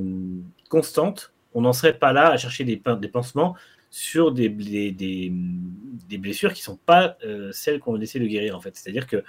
constantes, 0.69 1.33
on 1.53 1.61
n'en 1.61 1.73
serait 1.73 1.97
pas 1.97 2.13
là 2.13 2.29
à 2.31 2.37
chercher 2.37 2.63
des, 2.63 2.81
des 2.99 3.07
pansements 3.07 3.55
sur 3.89 4.31
des, 4.31 4.49
des, 4.49 4.91
des, 4.91 6.17
blessures 6.17 6.51
qui 6.53 6.61
ne 6.61 6.65
sont 6.65 6.79
pas 6.83 7.15
euh, 7.23 7.51
celles 7.51 7.79
qu'on 7.79 8.01
essaie 8.01 8.19
de 8.19 8.25
guérir 8.25 8.57
en 8.57 8.59
fait. 8.59 8.75
C'est-à-dire 8.75 9.05
que 9.05 9.23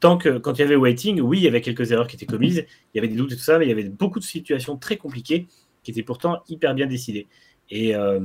tant 0.00 0.18
que 0.18 0.38
quand 0.38 0.54
il 0.54 0.60
y 0.60 0.64
avait 0.64 0.76
waiting, 0.76 1.20
oui, 1.20 1.38
il 1.38 1.44
y 1.44 1.48
avait 1.48 1.60
quelques 1.60 1.92
erreurs 1.92 2.06
qui 2.06 2.16
étaient 2.16 2.26
commises, 2.26 2.66
il 2.94 2.96
y 2.96 2.98
avait 2.98 3.08
des 3.08 3.16
doutes 3.16 3.32
et 3.32 3.36
tout 3.36 3.42
ça, 3.42 3.58
mais 3.58 3.66
il 3.66 3.68
y 3.68 3.72
avait 3.72 3.84
beaucoup 3.84 4.18
de 4.18 4.24
situations 4.24 4.76
très 4.76 4.96
compliquées 4.96 5.46
qui 5.82 5.90
étaient 5.90 6.02
pourtant 6.02 6.42
hyper 6.48 6.74
bien 6.74 6.86
décidées. 6.86 7.26
Et, 7.70 7.94
euh, 7.94 8.20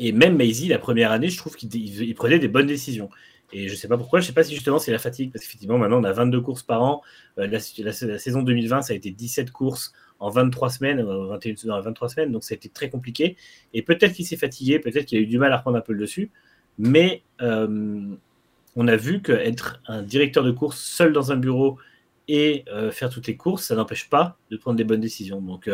même 0.00 0.36
Maisie, 0.36 0.68
la 0.68 0.78
première 0.78 1.12
année, 1.12 1.28
je 1.28 1.38
trouve 1.38 1.54
qu'il 1.54 2.14
prenait 2.14 2.38
des 2.38 2.48
bonnes 2.48 2.66
décisions. 2.66 3.10
Et 3.52 3.68
je 3.68 3.72
ne 3.72 3.78
sais 3.78 3.86
pas 3.86 3.96
pourquoi, 3.96 4.18
je 4.18 4.24
ne 4.24 4.26
sais 4.28 4.32
pas 4.32 4.42
si 4.42 4.54
justement 4.54 4.80
c'est 4.80 4.90
la 4.90 4.98
fatigue, 4.98 5.30
parce 5.32 5.44
qu'effectivement 5.44 5.78
maintenant 5.78 6.00
on 6.00 6.04
a 6.04 6.12
22 6.12 6.40
courses 6.40 6.64
par 6.64 6.82
an. 6.82 7.02
Euh, 7.38 7.46
la, 7.46 7.60
saison 8.18 8.42
2020, 8.42 8.82
ça 8.82 8.92
a 8.92 8.96
été 8.96 9.12
17 9.12 9.52
courses 9.52 9.92
en 10.18 10.28
23 10.30 10.70
semaines, 10.70 11.02
21 11.02 11.70
euh, 11.70 11.80
23 11.80 12.08
semaines, 12.08 12.32
donc 12.32 12.42
ça 12.42 12.54
a 12.54 12.56
été 12.56 12.68
très 12.68 12.90
compliqué. 12.90 13.36
Et 13.72 13.82
peut-être 13.82 14.12
qu'il 14.12 14.26
s'est 14.26 14.36
fatigué, 14.36 14.80
peut-être 14.80 15.04
qu'il 15.04 15.18
a 15.18 15.20
eu 15.20 15.26
du 15.26 15.38
mal 15.38 15.52
à 15.52 15.58
reprendre 15.58 15.76
un 15.76 15.82
peu 15.82 15.92
le 15.92 16.00
dessus, 16.00 16.30
mais 16.78 17.22
euh, 17.42 18.16
on 18.76 18.88
a 18.88 18.96
vu 18.96 19.22
qu'être 19.22 19.80
un 19.86 20.02
directeur 20.02 20.44
de 20.44 20.50
course 20.50 20.80
seul 20.80 21.12
dans 21.12 21.32
un 21.32 21.36
bureau 21.36 21.78
et 22.26 22.64
faire 22.90 23.10
toutes 23.10 23.26
les 23.26 23.36
courses, 23.36 23.66
ça 23.66 23.74
n'empêche 23.74 24.08
pas 24.08 24.38
de 24.50 24.56
prendre 24.56 24.76
des 24.76 24.84
bonnes 24.84 25.00
décisions. 25.00 25.40
Donc 25.40 25.70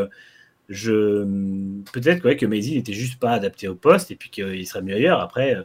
je 0.69 1.25
peut-être 1.93 2.35
que 2.35 2.47
Maisie 2.47 2.75
n'était 2.75 2.93
juste 2.93 3.21
pas 3.21 3.31
adapté 3.31 3.69
au 3.69 3.75
poste 3.75 4.11
et 4.11 4.17
puis 4.17 4.31
qu'il 4.31 4.67
serait 4.67 4.83
mieux 4.83 4.97
ailleurs. 4.97 5.21
Après 5.21 5.57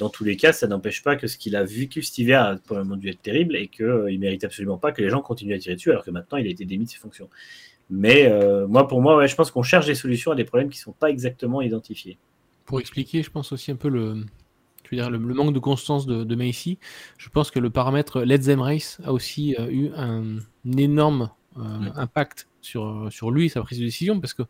dans 0.00 0.08
tous 0.08 0.24
les 0.24 0.36
cas, 0.36 0.52
ça 0.52 0.66
n'empêche 0.66 1.02
pas 1.02 1.14
que 1.14 1.26
ce 1.26 1.36
qu'il 1.36 1.54
a 1.54 1.62
vécu 1.62 2.02
cet 2.02 2.18
hiver 2.18 2.42
a 2.42 2.56
probablement 2.56 2.96
dû 2.96 3.10
être 3.10 3.20
terrible 3.20 3.54
et 3.54 3.68
qu'il 3.68 3.84
euh, 3.84 4.10
ne 4.10 4.16
mérite 4.16 4.42
absolument 4.44 4.78
pas 4.78 4.92
que 4.92 5.02
les 5.02 5.10
gens 5.10 5.20
continuent 5.20 5.54
à 5.54 5.58
tirer 5.58 5.76
dessus, 5.76 5.90
alors 5.90 6.04
que 6.04 6.10
maintenant 6.10 6.38
il 6.38 6.46
a 6.46 6.50
été 6.50 6.64
démis 6.64 6.86
de 6.86 6.90
ses 6.90 6.96
fonctions. 6.96 7.28
Mais 7.90 8.26
euh, 8.26 8.66
moi, 8.66 8.88
pour 8.88 9.02
moi, 9.02 9.26
je 9.26 9.34
pense 9.34 9.50
qu'on 9.50 9.62
cherche 9.62 9.86
des 9.86 9.94
solutions 9.94 10.32
à 10.32 10.34
des 10.34 10.44
problèmes 10.44 10.70
qui 10.70 10.78
ne 10.78 10.84
sont 10.84 10.92
pas 10.92 11.10
exactement 11.10 11.60
identifiés. 11.60 12.16
Pour 12.64 12.80
expliquer, 12.80 13.22
je 13.22 13.30
pense 13.30 13.52
aussi 13.52 13.70
un 13.70 13.76
peu 13.76 13.88
le, 13.88 14.24
veux 14.96 15.02
dire, 15.02 15.10
le, 15.10 15.18
manque 15.18 15.54
de 15.54 15.58
constance 15.58 16.06
de, 16.06 16.24
de 16.24 16.34
Macy, 16.34 16.78
je 17.18 17.28
pense 17.28 17.50
que 17.50 17.58
le 17.58 17.70
paramètre 17.70 18.22
Let's 18.22 18.46
Them 18.46 18.60
Race 18.60 19.00
a 19.04 19.12
aussi 19.12 19.54
euh, 19.58 19.70
eu 19.70 19.90
un, 19.96 20.38
énorme 20.76 21.30
mm. 21.56 21.92
impact 21.96 22.48
sur, 22.60 23.08
sur 23.10 23.30
lui, 23.30 23.48
sa 23.48 23.62
prise 23.62 23.78
de 23.78 23.84
décision, 23.84 24.20
parce 24.20 24.34
que 24.34 24.42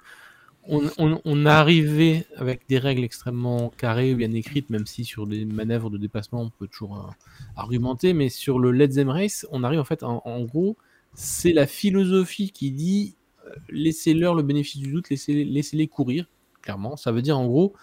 on, 0.69 1.21
on, 1.25 1.47
arrivé 1.47 2.27
avec 2.37 2.61
des 2.69 2.79
règles 2.79 3.03
extrêmement 3.03 3.71
carrées, 3.71 4.15
bien 4.15 4.33
écrites, 4.33 4.71
même 4.71 4.87
si 4.87 5.05
sur 5.05 5.27
des 5.27 5.45
manœuvres 5.45 5.91
de 5.91 5.99
dépassement, 5.99 6.43
on 6.43 6.51
peut 6.51 6.69
toujours 6.69 6.99
euh, 6.99 7.11
argumenter, 7.57 8.13
mais 8.13 8.29
sur 8.29 8.59
le 8.59 8.71
Let's 8.71 8.95
Them 8.95 9.09
Race, 9.09 9.47
on 9.51 9.65
arrive 9.65 9.81
en 9.81 9.85
fait, 9.85 10.03
en, 10.03 10.45
gros, 10.45 10.77
c'est 11.15 11.53
la 11.53 11.67
philosophie 11.67 12.51
qui 12.51 12.71
dit 12.71 13.17
euh, 13.47 13.55
laissez-leur 13.71 14.35
le 14.35 14.43
bénéfice 14.43 14.79
du 14.81 14.93
doute, 14.93 15.09
laissez-les 15.09 15.89
courir, 15.89 16.27
clairement. 16.63 16.97
Ça 16.97 17.11
veut 17.11 17.23
dire 17.23 17.39
en 17.39 17.47
gros, 17.47 17.75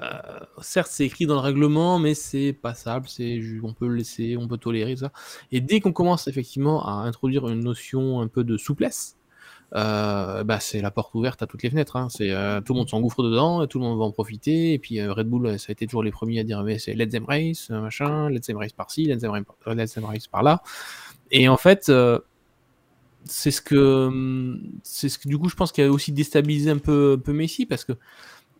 euh, 0.00 0.18
certes, 0.60 0.90
c'est 0.90 1.04
écrit 1.04 1.26
dans 1.26 1.34
le 1.34 1.40
règlement, 1.40 1.98
mais 1.98 2.14
c'est 2.14 2.52
passable, 2.52 3.08
c'est 3.08 3.40
on 3.62 3.72
peut 3.72 3.88
le 3.88 3.96
laisser, 3.96 4.36
on 4.36 4.46
peut 4.46 4.58
tolérer 4.58 4.96
ça. 4.96 5.12
Et 5.50 5.60
dès 5.60 5.80
qu'on 5.80 5.92
commence 5.92 6.28
effectivement 6.28 6.86
à 6.86 6.92
introduire 6.92 7.48
une 7.48 7.60
notion 7.60 8.20
un 8.20 8.28
peu 8.28 8.44
de 8.44 8.56
souplesse, 8.56 9.16
euh, 9.74 10.44
bah, 10.44 10.60
c'est 10.60 10.80
la 10.80 10.90
porte 10.90 11.14
ouverte 11.14 11.42
à 11.42 11.46
toutes 11.46 11.62
les 11.62 11.70
fenêtres. 11.70 11.96
Hein. 11.96 12.08
C'est 12.08 12.30
euh, 12.30 12.60
tout 12.60 12.72
le 12.72 12.78
monde 12.78 12.88
s'engouffre 12.88 13.22
dedans, 13.22 13.66
tout 13.66 13.78
le 13.78 13.84
monde 13.84 13.98
va 13.98 14.04
en 14.04 14.12
profiter. 14.12 14.74
Et 14.74 14.78
puis 14.78 15.02
Red 15.02 15.28
Bull, 15.28 15.58
ça 15.58 15.66
a 15.70 15.72
été 15.72 15.86
toujours 15.86 16.02
les 16.02 16.12
premiers 16.12 16.40
à 16.40 16.44
dire 16.44 16.62
mais 16.62 16.78
c'est 16.78 16.94
Let's 16.94 17.10
Them 17.10 17.24
Race, 17.24 17.70
machin, 17.70 18.30
Let's 18.30 18.46
Them 18.46 18.58
Race 18.58 18.72
par-ci, 18.72 19.04
Let's 19.04 19.22
Them 19.22 20.04
Race 20.04 20.28
par-là. 20.28 20.62
Et 21.32 21.48
en 21.48 21.56
fait, 21.56 21.90
c'est 23.24 23.50
ce 23.50 23.60
que, 23.60 24.58
c'est 24.82 25.08
ce 25.08 25.18
que 25.18 25.28
du 25.28 25.38
coup, 25.38 25.48
je 25.48 25.54
pense 25.54 25.72
qu'il 25.72 25.84
a 25.84 25.90
aussi 25.90 26.12
déstabilisé 26.12 26.70
un 26.70 26.78
peu, 26.78 27.16
un 27.18 27.20
peu 27.20 27.32
Messi 27.32 27.66
parce 27.66 27.84
que 27.84 27.92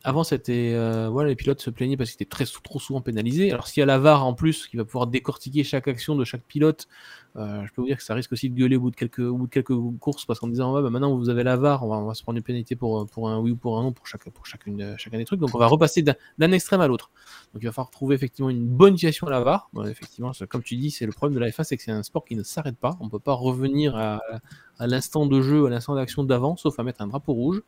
avant, 0.04 0.24
c'était 0.24 0.74
voilà, 1.10 1.28
les 1.28 1.36
pilotes 1.36 1.60
se 1.60 1.70
plaignaient 1.70 1.96
parce 1.96 2.10
qu'ils 2.10 2.22
étaient 2.22 2.30
très 2.30 2.46
trop 2.46 2.78
souvent 2.78 3.00
pénalisés. 3.00 3.52
Alors 3.52 3.68
s'il 3.68 3.80
y 3.80 3.82
a 3.82 3.86
la 3.86 3.98
VAR 3.98 4.24
en 4.26 4.34
plus 4.34 4.66
qui 4.66 4.76
va 4.76 4.84
pouvoir 4.84 5.06
décortiquer 5.06 5.64
chaque 5.64 5.88
action 5.88 6.16
de 6.16 6.24
chaque 6.24 6.42
pilote, 6.42 6.88
euh, 7.36 7.64
je 7.64 7.72
peux 7.72 7.80
vous 7.80 7.86
dire 7.86 7.96
que 7.96 8.02
ça 8.02 8.14
risque 8.14 8.32
aussi 8.32 8.50
de 8.50 8.54
gueuler 8.54 8.76
au 8.76 8.80
bout 8.80 8.90
de 8.90 8.96
quelques, 8.96 9.20
au 9.20 9.38
de 9.38 9.46
quelques 9.46 9.74
courses 9.98 10.24
parce 10.24 10.40
qu'en 10.40 10.48
disant 10.48 10.74
ouais, 10.74 10.82
bah 10.82 10.90
maintenant 10.90 11.16
vous 11.16 11.28
avez 11.28 11.44
la 11.44 11.56
VAR, 11.56 11.84
on 11.84 12.04
va, 12.04 12.14
se 12.14 12.22
prendre 12.22 12.36
une 12.36 12.42
pénalité 12.42 12.74
pour, 12.74 13.06
pour 13.06 13.28
un 13.28 13.38
oui 13.38 13.52
ou 13.52 13.56
pour 13.56 13.78
un 13.78 13.82
non 13.82 13.92
pour, 13.92 14.06
chaque, 14.06 14.28
pour 14.30 14.46
chacune, 14.46 14.94
chacun 14.98 15.18
des 15.18 15.24
trucs. 15.24 15.40
Donc 15.40 15.54
on 15.54 15.58
va 15.58 15.66
repasser 15.66 16.02
d'un 16.02 16.52
extrême 16.52 16.80
à 16.80 16.88
l'autre. 16.88 17.10
Donc 17.54 17.62
il 17.62 17.66
va 17.66 17.72
falloir 17.72 17.90
trouver 17.90 18.14
effectivement 18.14 18.50
une 18.50 18.66
bonne 18.66 18.94
situation 18.94 19.26
à 19.26 19.30
la 19.30 19.40
VAR. 19.40 19.70
effectivement, 19.86 20.32
comme 20.48 20.62
tu 20.62 20.76
dis, 20.76 20.90
c'est 20.90 21.06
le 21.06 21.12
problème 21.12 21.34
de 21.34 21.40
la 21.40 21.50
F1, 21.50 21.64
c'est 21.64 21.76
que 21.76 21.82
c'est 21.82 21.92
un 21.92 22.02
sport 22.02 22.24
qui 22.24 22.36
ne 22.36 22.42
s'arrête 22.42 22.76
pas. 22.76 22.96
On 23.00 23.04
ne 23.06 23.10
peut 23.10 23.18
pas 23.18 23.34
revenir 23.34 23.96
à, 23.96 24.20
l'instant 24.80 25.26
de 25.26 25.40
jeu, 25.40 25.66
à 25.66 25.70
l'instant 25.70 25.94
d'action 25.94 26.24
d'avant, 26.24 26.56
sauf 26.56 26.78
à 26.78 26.82
mettre 26.82 27.02
un 27.02 27.06
drapeau 27.06 27.32
rouge. 27.32 27.62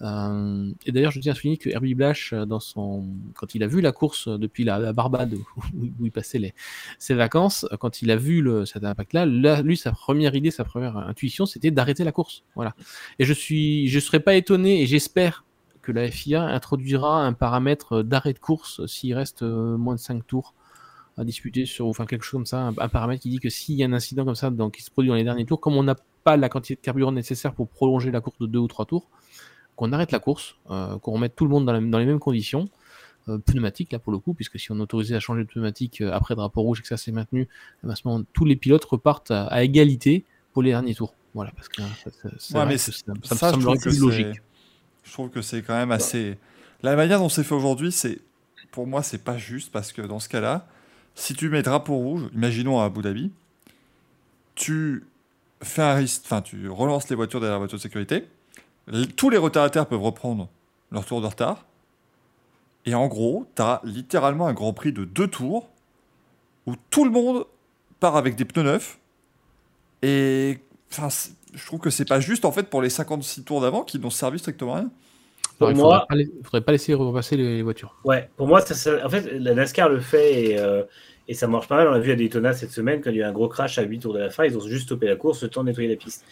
Euh, 0.00 0.70
et 0.86 0.92
d'ailleurs, 0.92 1.10
je 1.10 1.20
tiens 1.20 1.32
à 1.32 1.34
souligner 1.34 1.56
que 1.56 1.68
Herbie 1.68 1.94
Blash, 1.94 2.32
dans 2.32 2.60
son... 2.60 3.08
quand 3.34 3.54
il 3.54 3.62
a 3.62 3.66
vu 3.66 3.80
la 3.80 3.92
course 3.92 4.28
depuis 4.28 4.64
la, 4.64 4.92
Barbade 4.92 5.34
où, 5.74 6.06
il 6.06 6.12
passait 6.12 6.54
ses 6.98 7.14
vacances, 7.14 7.66
quand 7.80 8.02
il 8.02 8.10
a 8.10 8.16
vu 8.16 8.40
le, 8.40 8.64
cet 8.88 8.92
impact-là, 8.92 9.26
lui, 9.62 9.76
sa 9.76 9.92
première 9.92 10.34
idée, 10.34 10.50
sa 10.50 10.64
première 10.64 10.96
intuition, 10.96 11.46
c'était 11.46 11.70
d'arrêter 11.70 12.04
la 12.04 12.12
course. 12.12 12.44
Voilà. 12.54 12.74
Et 13.18 13.24
je 13.24 13.32
suis, 13.32 13.88
je 13.88 14.00
serais 14.00 14.20
pas 14.20 14.34
étonné 14.34 14.82
et 14.82 14.86
j'espère 14.86 15.44
que 15.82 15.92
la 15.92 16.10
FIA 16.10 16.42
introduira 16.42 17.24
un 17.24 17.32
paramètre 17.32 18.02
d'arrêt 18.02 18.32
de 18.32 18.38
course 18.38 18.84
s'il 18.86 19.14
reste 19.14 19.42
moins 19.42 19.94
de 19.94 20.00
5 20.00 20.26
tours 20.26 20.54
à 21.16 21.24
disputer 21.24 21.66
sur, 21.66 21.86
enfin 21.86 22.06
quelque 22.06 22.22
chose 22.22 22.38
comme 22.38 22.46
ça, 22.46 22.72
un, 22.78 22.88
paramètre 22.88 23.22
qui 23.22 23.28
dit 23.28 23.40
que 23.40 23.50
s'il 23.50 23.74
y 23.74 23.82
a 23.82 23.86
un 23.86 23.92
incident 23.92 24.24
comme 24.24 24.36
ça 24.36 24.50
donc, 24.50 24.74
qui 24.74 24.82
se 24.82 24.90
produit 24.90 25.08
dans 25.08 25.16
les 25.16 25.24
derniers 25.24 25.44
tours, 25.44 25.60
comme 25.60 25.76
on 25.76 25.82
n'a 25.82 25.96
pas 26.22 26.36
la 26.36 26.48
quantité 26.48 26.76
de 26.76 26.80
carburant 26.80 27.12
nécessaire 27.12 27.54
pour 27.54 27.68
prolonger 27.68 28.10
la 28.10 28.20
course 28.20 28.38
de 28.38 28.46
2 28.46 28.58
ou 28.58 28.68
3 28.68 28.86
tours, 28.86 29.08
qu'on 29.74 29.92
arrête 29.92 30.12
la 30.12 30.20
course, 30.20 30.56
euh, 30.70 30.98
qu'on 30.98 31.12
remette 31.12 31.34
tout 31.34 31.44
le 31.44 31.50
monde 31.50 31.66
dans, 31.66 31.98
les 31.98 32.06
mêmes 32.06 32.18
conditions. 32.18 32.68
Euh, 33.28 33.38
pneumatique 33.38 33.92
là 33.92 33.98
pour 33.98 34.12
le 34.12 34.18
coup, 34.18 34.34
puisque 34.34 34.58
si 34.58 34.70
on 34.72 34.80
autorisé 34.80 35.14
à 35.14 35.20
changer 35.20 35.42
de 35.44 35.48
pneumatique 35.48 36.00
euh, 36.00 36.12
après 36.12 36.34
drapeau 36.34 36.62
rouge 36.62 36.80
et 36.80 36.82
que 36.82 36.88
ça 36.88 36.96
s'est 36.96 37.12
maintenu, 37.12 37.48
eh 37.82 37.86
ben, 37.86 37.92
à 37.92 37.96
ce 37.96 38.02
moment, 38.06 38.24
tous 38.32 38.44
les 38.44 38.56
pilotes 38.56 38.84
repartent 38.84 39.30
à, 39.30 39.46
à 39.46 39.62
égalité 39.62 40.24
pour 40.52 40.62
les 40.62 40.70
derniers 40.70 40.94
tours. 40.94 41.14
Voilà, 41.34 41.50
parce 41.52 41.68
que 41.68 41.82
ça, 41.82 42.10
ça- 42.22 42.28
c'est 42.38 42.54
Ouais, 42.54 42.60
vrai 42.60 42.66
mais 42.68 42.74
que 42.74 42.80
c'est- 42.80 42.92
ça, 42.92 43.36
ça 43.36 43.56
me 43.56 43.76
que 43.76 43.88
plus 43.88 43.98
logique. 44.00 44.40
Je 45.04 45.12
trouve 45.12 45.30
que 45.30 45.42
c'est 45.42 45.62
quand 45.62 45.74
même 45.74 45.92
assez. 45.92 46.38
La 46.82 46.96
manière 46.96 47.18
dont 47.18 47.28
c'est 47.28 47.44
fait 47.44 47.54
aujourd'hui, 47.54 47.92
c'est 47.92 48.18
pour 48.70 48.86
moi, 48.86 49.02
c'est 49.02 49.22
pas 49.24 49.38
juste 49.38 49.72
parce 49.72 49.92
que 49.92 50.02
dans 50.02 50.20
ce 50.20 50.28
cas-là, 50.28 50.66
si 51.14 51.34
tu 51.34 51.48
mets 51.48 51.62
drapeau 51.62 51.94
rouge, 51.96 52.22
imaginons 52.34 52.80
à 52.80 52.84
Abu 52.84 53.02
Dhabi, 53.02 53.30
tu 54.54 55.04
fais 55.62 55.82
un 55.82 55.94
risque, 55.94 56.22
enfin, 56.24 56.42
tu 56.42 56.68
relances 56.68 57.08
les 57.08 57.16
voitures 57.16 57.40
derrière 57.40 57.54
la 57.56 57.58
voiture 57.58 57.78
de 57.78 57.82
sécurité, 57.82 58.24
tous 59.16 59.30
les 59.30 59.36
retardataires 59.38 59.86
peuvent 59.86 60.02
reprendre 60.02 60.48
leur 60.90 61.04
tour 61.04 61.20
de 61.20 61.26
retard, 61.26 61.64
et 62.88 62.94
en 62.94 63.06
gros, 63.06 63.46
tu 63.54 63.62
as 63.62 63.80
littéralement 63.84 64.46
un 64.46 64.52
grand 64.54 64.72
prix 64.72 64.92
de 64.92 65.04
deux 65.04 65.26
tours 65.28 65.68
où 66.66 66.74
tout 66.90 67.04
le 67.04 67.10
monde 67.10 67.44
part 68.00 68.16
avec 68.16 68.34
des 68.36 68.44
pneus 68.44 68.62
neufs, 68.62 68.98
et 70.02 70.58
enfin, 70.92 71.08
je 71.52 71.66
trouve 71.66 71.80
que 71.80 71.90
c'est 71.90 72.04
pas 72.08 72.20
juste 72.20 72.44
en 72.44 72.52
fait 72.52 72.64
pour 72.70 72.82
les 72.82 72.90
56 72.90 73.42
tours 73.44 73.60
d'avant 73.60 73.82
qui 73.82 73.98
n'ont 73.98 74.10
servi 74.10 74.38
strictement 74.38 74.74
à 74.74 74.78
rien. 74.80 74.90
Alors, 74.90 75.56
Pour 75.58 75.70
il 75.70 75.76
moi- 75.76 75.84
faudrait 76.00 76.06
pas, 76.06 76.14
la- 76.14 76.44
faudrait 76.44 76.60
pas 76.60 76.72
laisser 76.72 76.94
repasser 76.94 77.36
les, 77.36 77.56
les 77.56 77.62
voitures. 77.62 77.96
Ouais, 78.04 78.30
pour 78.36 78.46
moi, 78.46 78.60
ça, 78.60 78.74
ça- 78.74 79.04
en 79.04 79.08
fait, 79.08 79.32
la 79.38 79.54
NASCAR 79.54 79.88
le 79.88 79.98
fait 80.00 80.44
et, 80.50 80.58
euh, 80.58 80.84
et 81.26 81.34
ça 81.34 81.48
marche 81.48 81.66
pas 81.66 81.76
mal. 81.76 81.88
On 81.88 81.92
l'a 81.92 81.98
vu 81.98 82.12
à 82.12 82.16
Daytona 82.16 82.52
cette 82.52 82.70
semaine, 82.70 83.00
quand 83.00 83.10
il 83.10 83.16
y 83.16 83.22
a 83.22 83.26
eu 83.26 83.28
un 83.28 83.32
gros 83.32 83.48
crash 83.48 83.76
à 83.78 83.82
8 83.82 83.98
tours 83.98 84.14
de 84.14 84.20
la 84.20 84.30
fin, 84.30 84.44
ils 84.44 84.56
ont 84.56 84.60
juste 84.60 84.84
stoppé 84.84 85.06
la 85.06 85.16
course, 85.16 85.42
le 85.42 85.48
temps 85.48 85.62
de 85.64 85.68
nettoyer 85.70 85.88
la 85.88 85.96
piste. 85.96 86.24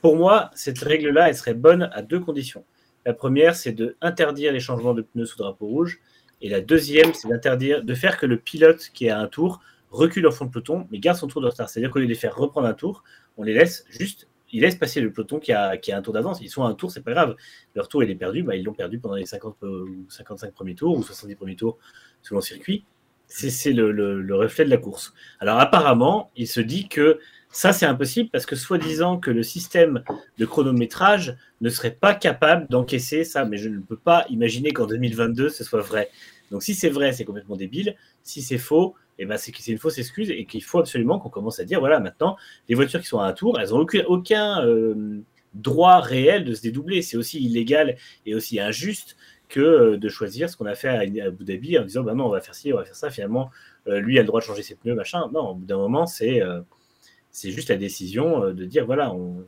Pour 0.00 0.16
moi, 0.16 0.50
cette 0.54 0.78
règle-là, 0.78 1.28
elle 1.28 1.36
serait 1.36 1.54
bonne 1.54 1.90
à 1.92 2.02
deux 2.02 2.20
conditions. 2.20 2.62
La 3.08 3.14
première, 3.14 3.56
c'est 3.56 3.72
de 3.72 3.96
interdire 4.02 4.52
les 4.52 4.60
changements 4.60 4.92
de 4.92 5.00
pneus 5.00 5.24
sous 5.24 5.38
drapeau 5.38 5.64
rouge. 5.64 5.98
Et 6.42 6.50
la 6.50 6.60
deuxième, 6.60 7.14
c'est 7.14 7.26
d'interdire, 7.26 7.82
de 7.82 7.94
faire 7.94 8.18
que 8.18 8.26
le 8.26 8.36
pilote 8.36 8.90
qui 8.92 9.06
est 9.06 9.08
à 9.08 9.18
un 9.18 9.28
tour 9.28 9.62
recule 9.90 10.26
en 10.26 10.30
fond 10.30 10.44
de 10.44 10.50
peloton, 10.50 10.86
mais 10.90 10.98
garde 10.98 11.16
son 11.16 11.26
tour 11.26 11.40
de 11.40 11.46
retard. 11.46 11.70
C'est-à-dire 11.70 11.90
qu'au 11.90 12.00
lieu 12.00 12.04
de 12.04 12.10
les 12.10 12.14
faire 12.14 12.36
reprendre 12.36 12.66
un 12.68 12.74
tour, 12.74 13.02
on 13.38 13.44
les 13.44 13.54
laisse 13.54 13.86
juste, 13.88 14.28
ils 14.52 14.60
laissent 14.60 14.76
passer 14.76 15.00
le 15.00 15.10
peloton 15.10 15.38
qui 15.38 15.52
a, 15.52 15.70
un 15.70 16.02
tour 16.02 16.12
d'avance. 16.12 16.42
Ils 16.42 16.50
sont 16.50 16.64
à 16.64 16.68
un 16.68 16.74
tour, 16.74 16.90
c'est 16.90 17.00
pas 17.00 17.12
grave. 17.12 17.34
Leur 17.74 17.88
tour, 17.88 18.04
il 18.04 18.10
est 18.10 18.14
perdu, 18.14 18.42
bah, 18.42 18.56
ils 18.56 18.62
l'ont 18.62 18.74
perdu 18.74 18.98
pendant 18.98 19.14
les 19.14 19.24
50 19.24 19.56
euh, 19.62 19.86
ou 19.88 20.10
55 20.10 20.52
premiers 20.52 20.74
tours 20.74 20.94
ou 20.94 21.02
70 21.02 21.34
premiers 21.34 21.56
tours 21.56 21.78
selon 22.20 22.40
le 22.40 22.44
circuit. 22.44 22.84
C'est 23.26 23.72
le 23.72 24.36
reflet 24.36 24.66
de 24.66 24.70
la 24.70 24.76
course. 24.76 25.14
Alors 25.40 25.58
apparemment, 25.58 26.30
il 26.36 26.46
se 26.46 26.60
dit 26.60 26.88
que 26.88 27.20
ça, 27.50 27.72
c'est 27.72 27.86
impossible 27.86 28.28
parce 28.30 28.46
que 28.46 28.56
soi-disant 28.56 29.18
que 29.18 29.30
le 29.30 29.42
système 29.42 30.02
de 30.36 30.44
chronométrage 30.44 31.36
ne 31.60 31.70
serait 31.70 31.92
pas 31.94 32.14
capable 32.14 32.68
d'encaisser 32.68 33.24
ça. 33.24 33.44
Mais 33.44 33.56
je 33.56 33.68
ne 33.68 33.80
peux 33.80 33.96
pas 33.96 34.26
imaginer 34.28 34.70
qu'en 34.70 34.86
2022, 34.86 35.48
ce 35.48 35.64
soit 35.64 35.80
vrai. 35.80 36.10
Donc 36.50 36.62
si 36.62 36.74
c'est 36.74 36.90
vrai, 36.90 37.12
c'est 37.12 37.24
complètement 37.24 37.56
débile. 37.56 37.96
Si 38.22 38.42
c'est 38.42 38.58
faux, 38.58 38.94
eh 39.18 39.26
ben, 39.26 39.36
c'est 39.36 39.66
une 39.66 39.78
fausse 39.78 39.98
excuse 39.98 40.30
et 40.30 40.44
qu'il 40.44 40.62
faut 40.62 40.78
absolument 40.78 41.18
qu'on 41.18 41.30
commence 41.30 41.58
à 41.58 41.64
dire, 41.64 41.80
voilà, 41.80 42.00
maintenant, 42.00 42.36
les 42.68 42.74
voitures 42.74 43.00
qui 43.00 43.06
sont 43.06 43.18
à 43.18 43.26
un 43.26 43.32
tour, 43.32 43.58
elles 43.58 43.70
n'ont 43.70 43.86
aucun, 44.06 44.64
euh, 44.64 45.20
droit 45.54 46.00
réel 46.00 46.44
de 46.44 46.54
se 46.54 46.62
dédoubler. 46.62 47.02
C'est 47.02 47.16
aussi 47.16 47.42
illégal 47.42 47.96
et 48.26 48.34
aussi 48.34 48.60
injuste 48.60 49.16
que 49.48 49.60
euh, 49.60 49.96
de 49.96 50.08
choisir 50.10 50.50
ce 50.50 50.56
qu'on 50.56 50.66
a 50.66 50.74
fait 50.74 50.88
à 50.88 51.00
Abu 51.00 51.44
Dhabi 51.44 51.78
en 51.78 51.84
disant, 51.84 52.02
bah 52.02 52.14
non, 52.14 52.26
on 52.26 52.30
va 52.30 52.40
faire 52.40 52.54
ci, 52.54 52.72
on 52.72 52.76
va 52.76 52.84
faire 52.84 52.94
ça. 52.94 53.10
Finalement, 53.10 53.50
euh, 53.88 53.98
lui 53.98 54.18
a 54.18 54.22
le 54.22 54.26
droit 54.26 54.40
de 54.40 54.44
changer 54.44 54.62
ses 54.62 54.74
pneus, 54.74 54.94
machin. 54.94 55.28
Non, 55.32 55.48
au 55.48 55.54
bout 55.54 55.66
d'un 55.66 55.78
moment, 55.78 56.06
c'est 56.06 56.42
c'est 57.38 57.50
juste 57.52 57.68
la 57.70 57.76
décision 57.76 58.44
euh, 58.44 58.52
de 58.52 58.64
dire, 58.64 58.84
voilà, 58.86 59.12
on- 59.12 59.44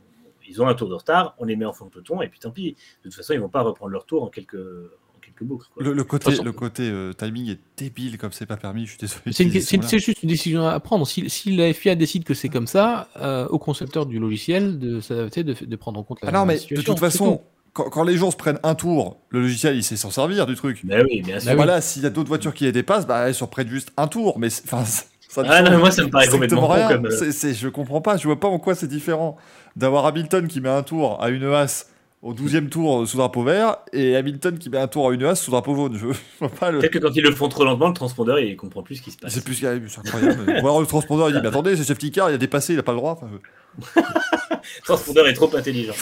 ils 0.47 0.61
ont 0.61 0.67
un 0.67 0.73
tour 0.73 0.89
de 0.89 0.95
retard, 0.95 1.35
on 1.37 1.45
les 1.45 1.55
met 1.55 1.65
en 1.65 1.71
fond 1.73 1.85
de 1.85 1.91
peloton 1.91 2.21
et 2.21 2.27
puis 2.27 2.39
tant 2.39 2.51
pis. 2.51 2.71
De 3.03 3.09
toute 3.09 3.13
façon, 3.13 3.33
ils 3.33 3.39
vont 3.39 3.47
pas 3.49 3.61
reprendre 3.61 3.91
leur 3.91 4.05
tour 4.05 4.23
en 4.23 4.27
quelques, 4.27 4.55
en 4.55 5.19
quelques 5.21 5.43
boucles. 5.43 5.67
quoi. 5.73 5.83
Le, 5.83 5.93
le 5.93 6.03
côté, 6.03 6.31
façon- 6.31 6.43
le 6.43 6.51
côté 6.51 6.83
euh, 6.89 7.13
timing 7.13 7.49
est 7.51 7.59
débile 7.77 8.17
comme 8.17 8.31
c'est 8.31 8.45
pas 8.47 8.57
permis, 8.57 8.85
je 8.85 8.91
suis 8.91 8.99
désolé. 8.99 9.21
C'est 9.31 9.99
juste 9.99 10.23
une 10.23 10.29
décision 10.29 10.67
à 10.67 10.79
prendre. 10.79 11.05
Si, 11.07 11.29
si 11.29 11.55
la 11.55 11.71
FIA 11.73 11.95
décide 11.95 12.23
que 12.23 12.33
c'est 12.33 12.49
comme 12.49 12.67
ça, 12.67 13.07
euh, 13.17 13.47
au 13.47 13.59
concepteur 13.59 14.05
du 14.05 14.19
logiciel 14.19 14.79
de 14.79 14.99
s'adapter, 14.99 15.43
de, 15.43 15.53
de 15.53 15.75
prendre 15.75 15.99
en 15.99 16.03
compte 16.03 16.21
la, 16.21 16.29
Ah 16.29 16.31
non, 16.31 16.45
mais 16.45 16.53
la 16.53 16.57
de 16.57 16.61
situation, 16.61 16.93
toute 16.93 16.99
façon, 16.99 17.41
quand, 17.73 17.89
quand 17.89 18.03
les 18.03 18.17
gens 18.17 18.31
se 18.31 18.35
prennent 18.35 18.59
un 18.63 18.75
tour, 18.75 19.17
le 19.29 19.41
logiciel 19.41 19.75
il 19.77 19.83
sait 19.83 19.95
s'en 19.95 20.11
servir 20.11 20.45
du 20.47 20.55
truc. 20.55 20.81
Mais 20.83 21.01
oui, 21.03 21.21
bien 21.21 21.39
sûr. 21.39 21.45
Bah 21.45 21.51
oui. 21.51 21.55
voilà, 21.55 21.79
s'il 21.81 22.01
y 22.03 22.05
a 22.05 22.09
d'autres 22.09 22.27
voitures 22.29 22.53
qui 22.53 22.65
les 22.65 22.71
dépassent, 22.73 23.07
bah 23.07 23.27
elles 23.29 23.35
se 23.35 23.43
reprennent 23.45 23.69
juste 23.69 23.93
un 23.95 24.07
tour. 24.07 24.37
Mais 24.39 24.49
c'est- 24.49 24.63
enfin, 24.65 24.83
ça 25.33 25.43
Ah 25.47 25.61
non, 25.61 25.71
mais 25.71 25.77
moi, 25.77 25.91
ça 25.91 26.03
me 26.03 26.09
paraît 26.09 26.27
complètement 26.27 26.61
con 26.67 26.73
rien. 26.73 26.87
comme. 26.89 27.05
euh, 27.07 27.31
c'est- 27.31 27.53
je 27.53 27.67
comprends 27.69 28.01
pas, 28.01 28.17
je 28.17 28.23
vois 28.27 28.39
pas 28.39 28.47
en 28.47 28.59
quoi 28.59 28.75
c'est 28.75 28.87
différent 28.87 29.37
d'avoir 29.75 30.05
Hamilton 30.05 30.47
qui 30.47 30.61
met 30.61 30.69
un 30.69 30.83
tour 30.83 31.21
à 31.23 31.29
une 31.29 31.43
as 31.45 31.87
au 32.21 32.33
12e 32.35 32.69
tour 32.69 33.07
sous 33.07 33.17
drapeau 33.17 33.43
vert 33.43 33.77
et 33.93 34.15
Hamilton 34.15 34.59
qui 34.59 34.69
met 34.69 34.77
un 34.77 34.87
tour 34.87 35.09
à 35.09 35.13
une 35.13 35.23
as 35.23 35.33
sous 35.35 35.49
drapeau 35.49 35.73
jaune. 35.75 35.93
Je, 35.97 36.07
je 36.11 36.17
vois 36.39 36.49
pas 36.49 36.69
le. 36.69 36.77
Peut-être 36.79 36.91
que 36.93 36.99
quand 36.99 37.15
ils 37.15 37.23
le 37.23 37.33
font 37.33 37.47
trop 37.49 37.63
lentement, 37.63 37.87
le 37.87 37.93
transpondeur 37.95 38.39
il 38.39 38.55
comprend 38.55 38.83
plus 38.83 38.97
ce 38.97 39.01
qui 39.01 39.09
se 39.11 39.17
passe. 39.17 39.33
C'est 39.33 39.43
plus 39.43 39.55
c'est 39.55 39.65
incroyable. 39.67 40.43
Ou 40.47 40.59
alors 40.59 40.81
le 40.81 40.85
transpondeur 40.85 41.29
il 41.29 41.35
dit 41.35 41.39
mais 41.41 41.47
attendez 41.47 41.75
c'est 41.75 41.83
safety 41.85 42.11
car 42.11 42.29
il 42.29 42.33
a 42.33 42.37
dépassé 42.37 42.73
il 42.73 42.79
a 42.79 42.83
pas 42.83 42.91
le 42.91 42.97
droit. 42.99 43.13
Enfin, 43.13 43.27
Le 43.31 44.81
transpondeur 44.83 45.27
est 45.27 45.33
trop 45.33 45.49
intelligent. 45.55 45.93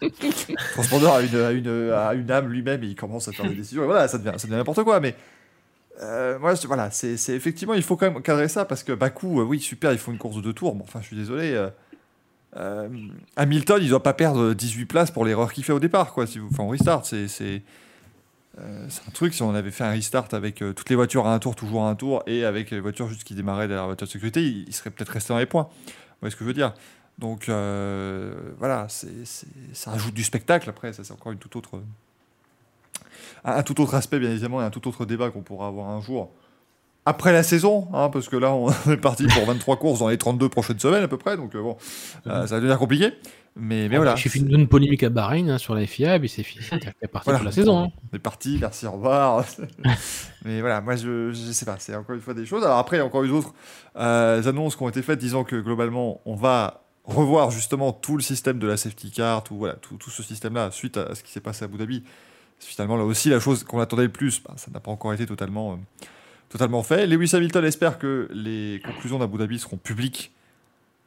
le 0.00 0.08
transpondeur 0.72 1.12
a 1.14 1.22
une, 1.22 1.36
a 1.40 1.50
une, 1.52 1.90
a 1.92 2.14
une 2.14 2.30
âme 2.30 2.48
lui-même 2.48 2.82
et 2.82 2.86
il 2.88 2.94
commence 2.96 3.28
à 3.28 3.32
faire 3.32 3.46
des 3.46 3.54
décisions. 3.54 3.82
Et 3.82 3.86
voilà 3.86 4.08
ça 4.08 4.18
devient, 4.18 4.32
ça 4.36 4.46
devient 4.46 4.56
n'importe 4.58 4.82
quoi. 4.82 4.98
Mais 5.00 5.14
euh, 6.02 6.38
voilà 6.40 6.90
c'est 6.90 7.14
effectivement 7.30 7.74
il 7.74 7.82
faut 7.82 7.96
quand 7.96 8.10
même 8.10 8.20
cadrer 8.22 8.48
ça 8.48 8.64
parce 8.64 8.82
que 8.82 8.92
Bakou 8.92 9.40
euh, 9.40 9.44
oui 9.44 9.60
super 9.60 9.92
il 9.92 9.98
faut 9.98 10.10
une 10.10 10.18
course 10.18 10.36
de 10.36 10.40
deux 10.40 10.52
tours. 10.52 10.74
Bon 10.74 10.84
enfin 10.84 11.00
je 11.00 11.06
suis 11.06 11.16
désolé. 11.16 11.52
euh, 11.52 11.70
euh, 12.56 12.88
Hamilton 13.36 13.78
il 13.82 13.88
doit 13.88 14.02
pas 14.02 14.12
perdre 14.14 14.54
18 14.54 14.86
places 14.86 15.10
pour 15.10 15.24
l'erreur 15.24 15.52
qu'il 15.52 15.64
fait 15.64 15.72
au 15.72 15.80
départ 15.80 16.12
quoi. 16.12 16.26
Si 16.26 16.38
vous 16.38 16.48
enfin 16.50 16.64
on 16.64 16.68
restart 16.68 17.04
c'est 17.06 17.62
euh, 18.58 18.88
un 19.08 19.10
truc, 19.10 19.34
si 19.34 19.42
on 19.42 19.54
avait 19.54 19.70
fait 19.72 19.84
un 19.84 19.90
restart 19.90 20.28
avec 20.32 20.56
toutes 20.76 20.88
les 20.88 20.96
voitures 20.96 21.26
à 21.26 21.34
un 21.34 21.38
tour, 21.40 21.56
toujours 21.56 21.84
à 21.84 21.90
un 21.90 21.96
tour, 21.96 22.22
et 22.28 22.44
avec 22.44 22.70
les 22.70 22.78
voitures 22.78 23.08
juste 23.08 23.24
qui 23.24 23.34
démarraient 23.34 23.66
derrière 23.66 23.82
la 23.82 23.88
voiture 23.88 24.06
de 24.06 24.12
sécurité, 24.12 24.44
il, 24.44 24.72
serait 24.72 24.90
peut-être 24.90 25.08
resté 25.08 25.32
dans 25.32 25.38
les 25.40 25.46
points. 25.46 25.68
Vous 25.86 25.90
voyez 26.20 26.30
ce 26.30 26.36
que 26.36 26.44
je 26.44 26.46
veux 26.48 26.54
dire? 26.54 26.72
Donc 27.18 27.46
voilà, 27.48 28.86
c'est- 28.88 29.24
ça 29.72 29.90
rajoute 29.90 30.14
du 30.14 30.22
spectacle. 30.22 30.70
Après, 30.70 30.92
ça 30.92 31.02
c'est 31.02 31.12
encore 31.12 31.32
une 31.32 31.38
toute 31.38 31.56
autre, 31.56 31.80
un, 33.44 33.62
tout 33.62 33.80
autre 33.80 33.94
aspect, 33.94 34.18
bien 34.18 34.30
évidemment, 34.30 34.60
et 34.62 34.64
un 34.64 34.70
tout 34.70 34.86
autre 34.88 35.04
débat 35.04 35.30
qu'on 35.30 35.42
pourra 35.42 35.66
avoir 35.68 35.90
un 35.90 36.00
jour. 36.00 36.30
Après 37.06 37.32
la 37.34 37.42
saison, 37.42 37.88
hein, 37.92 38.08
parce 38.08 38.28
que 38.30 38.36
là 38.36 38.52
on 38.54 38.70
est 38.90 38.96
parti 38.96 39.26
pour 39.26 39.44
23 39.44 39.76
courses 39.76 39.98
dans 39.98 40.08
les 40.08 40.16
32 40.16 40.48
prochaines 40.48 40.78
semaines 40.78 41.02
à 41.04 41.08
peu 41.08 41.18
près, 41.18 41.36
donc 41.36 41.54
euh, 41.54 41.60
bon, 41.62 41.76
euh, 42.26 42.46
ça 42.46 42.54
va 42.54 42.60
devenir 42.60 42.78
compliqué. 42.78 43.10
Mais, 43.56 43.88
mais 43.88 43.96
voilà, 43.98 44.14
Il 44.16 44.20
suffit 44.20 44.40
c'est- 44.40 44.46
d'une 44.46 44.66
polémique 44.66 45.02
à 45.04 45.10
Bahreïn 45.10 45.48
hein, 45.50 45.58
sur 45.58 45.74
la 45.76 45.86
FIA, 45.86 46.16
et 46.16 46.28
c'est 46.28 46.42
fini. 46.42 46.64
C'est 46.64 47.06
parti 47.08 47.24
Voilà. 47.26 47.38
pour 47.38 47.44
la 47.44 47.52
saison. 47.52 47.84
hein. 47.84 47.88
On 48.12 48.16
est 48.16 48.18
parti, 48.18 48.56
merci, 48.60 48.86
au 48.86 48.92
revoir. 48.92 49.44
Mais 50.44 50.60
voilà, 50.60 50.80
moi 50.80 50.96
je, 50.96 51.30
je 51.32 51.52
sais 51.52 51.64
pas, 51.66 51.76
c'est 51.78 51.94
encore 51.94 52.14
une 52.16 52.20
fois 52.22 52.34
des 52.34 52.46
choses. 52.46 52.64
Alors 52.64 52.78
après, 52.78 52.96
il 52.96 53.00
y 53.00 53.02
a 53.02 53.06
encore 53.06 53.22
eu 53.24 53.28
d'autres 53.28 53.52
euh, 53.96 54.42
annonces 54.48 54.74
qui 54.74 54.82
ont 54.82 54.88
été 54.88 55.02
faites 55.02 55.18
disant 55.20 55.44
que 55.44 55.56
globalement, 55.56 56.20
on 56.24 56.34
va 56.34 56.80
revoir 57.04 57.50
justement 57.50 57.92
tout 57.92 58.16
le 58.16 58.22
système 58.22 58.58
de 58.58 58.66
la 58.66 58.76
safety 58.78 59.10
car, 59.12 59.44
tout, 59.44 59.56
voilà, 59.56 59.74
tout, 59.74 59.96
tout 59.98 60.10
ce 60.10 60.22
système-là, 60.22 60.70
suite 60.70 60.96
à 60.96 61.14
ce 61.14 61.22
qui 61.22 61.30
s'est 61.30 61.40
passé 61.40 61.62
à 61.64 61.66
Abu 61.66 61.76
Dhabi. 61.76 62.02
Finalement, 62.64 62.96
là 62.96 63.04
aussi, 63.04 63.30
la 63.30 63.40
chose 63.40 63.64
qu'on 63.64 63.80
attendait 63.80 64.04
le 64.04 64.12
plus, 64.12 64.42
bah, 64.42 64.54
ça 64.56 64.70
n'a 64.70 64.80
pas 64.80 64.90
encore 64.90 65.12
été 65.12 65.26
totalement, 65.26 65.72
euh, 65.72 65.76
totalement 66.48 66.82
fait. 66.82 67.06
Lewis 67.06 67.30
Hamilton 67.34 67.64
espère 67.64 67.98
que 67.98 68.28
les 68.32 68.80
conclusions 68.84 69.18
d'Abu 69.18 69.38
Dhabi 69.38 69.58
seront 69.58 69.76
publiques. 69.76 70.32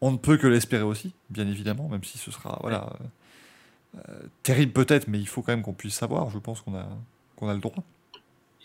On 0.02 0.12
ne 0.12 0.18
peut 0.18 0.38
que 0.38 0.48
l'espérer 0.48 0.84
aussi, 0.84 1.14
bien 1.30 1.48
évidemment, 1.48 1.90
même 1.90 2.04
si 2.04 2.18
ce 2.18 2.30
sera 2.30 2.60
voilà, 2.62 2.94
euh, 3.96 4.22
terrible 4.44 4.72
peut-être, 4.72 5.08
mais 5.08 5.20
il 5.20 5.28
faut 5.28 5.42
quand 5.42 5.52
même 5.52 5.64
qu'on 5.64 5.74
puisse 5.74 5.96
savoir. 5.96 6.30
Je 6.30 6.38
pense 6.38 6.62
qu'on 6.62 6.76
a, 6.76 6.88
qu'on 7.36 7.50
a 7.50 7.54
le 7.54 7.60
droit. 7.60 7.84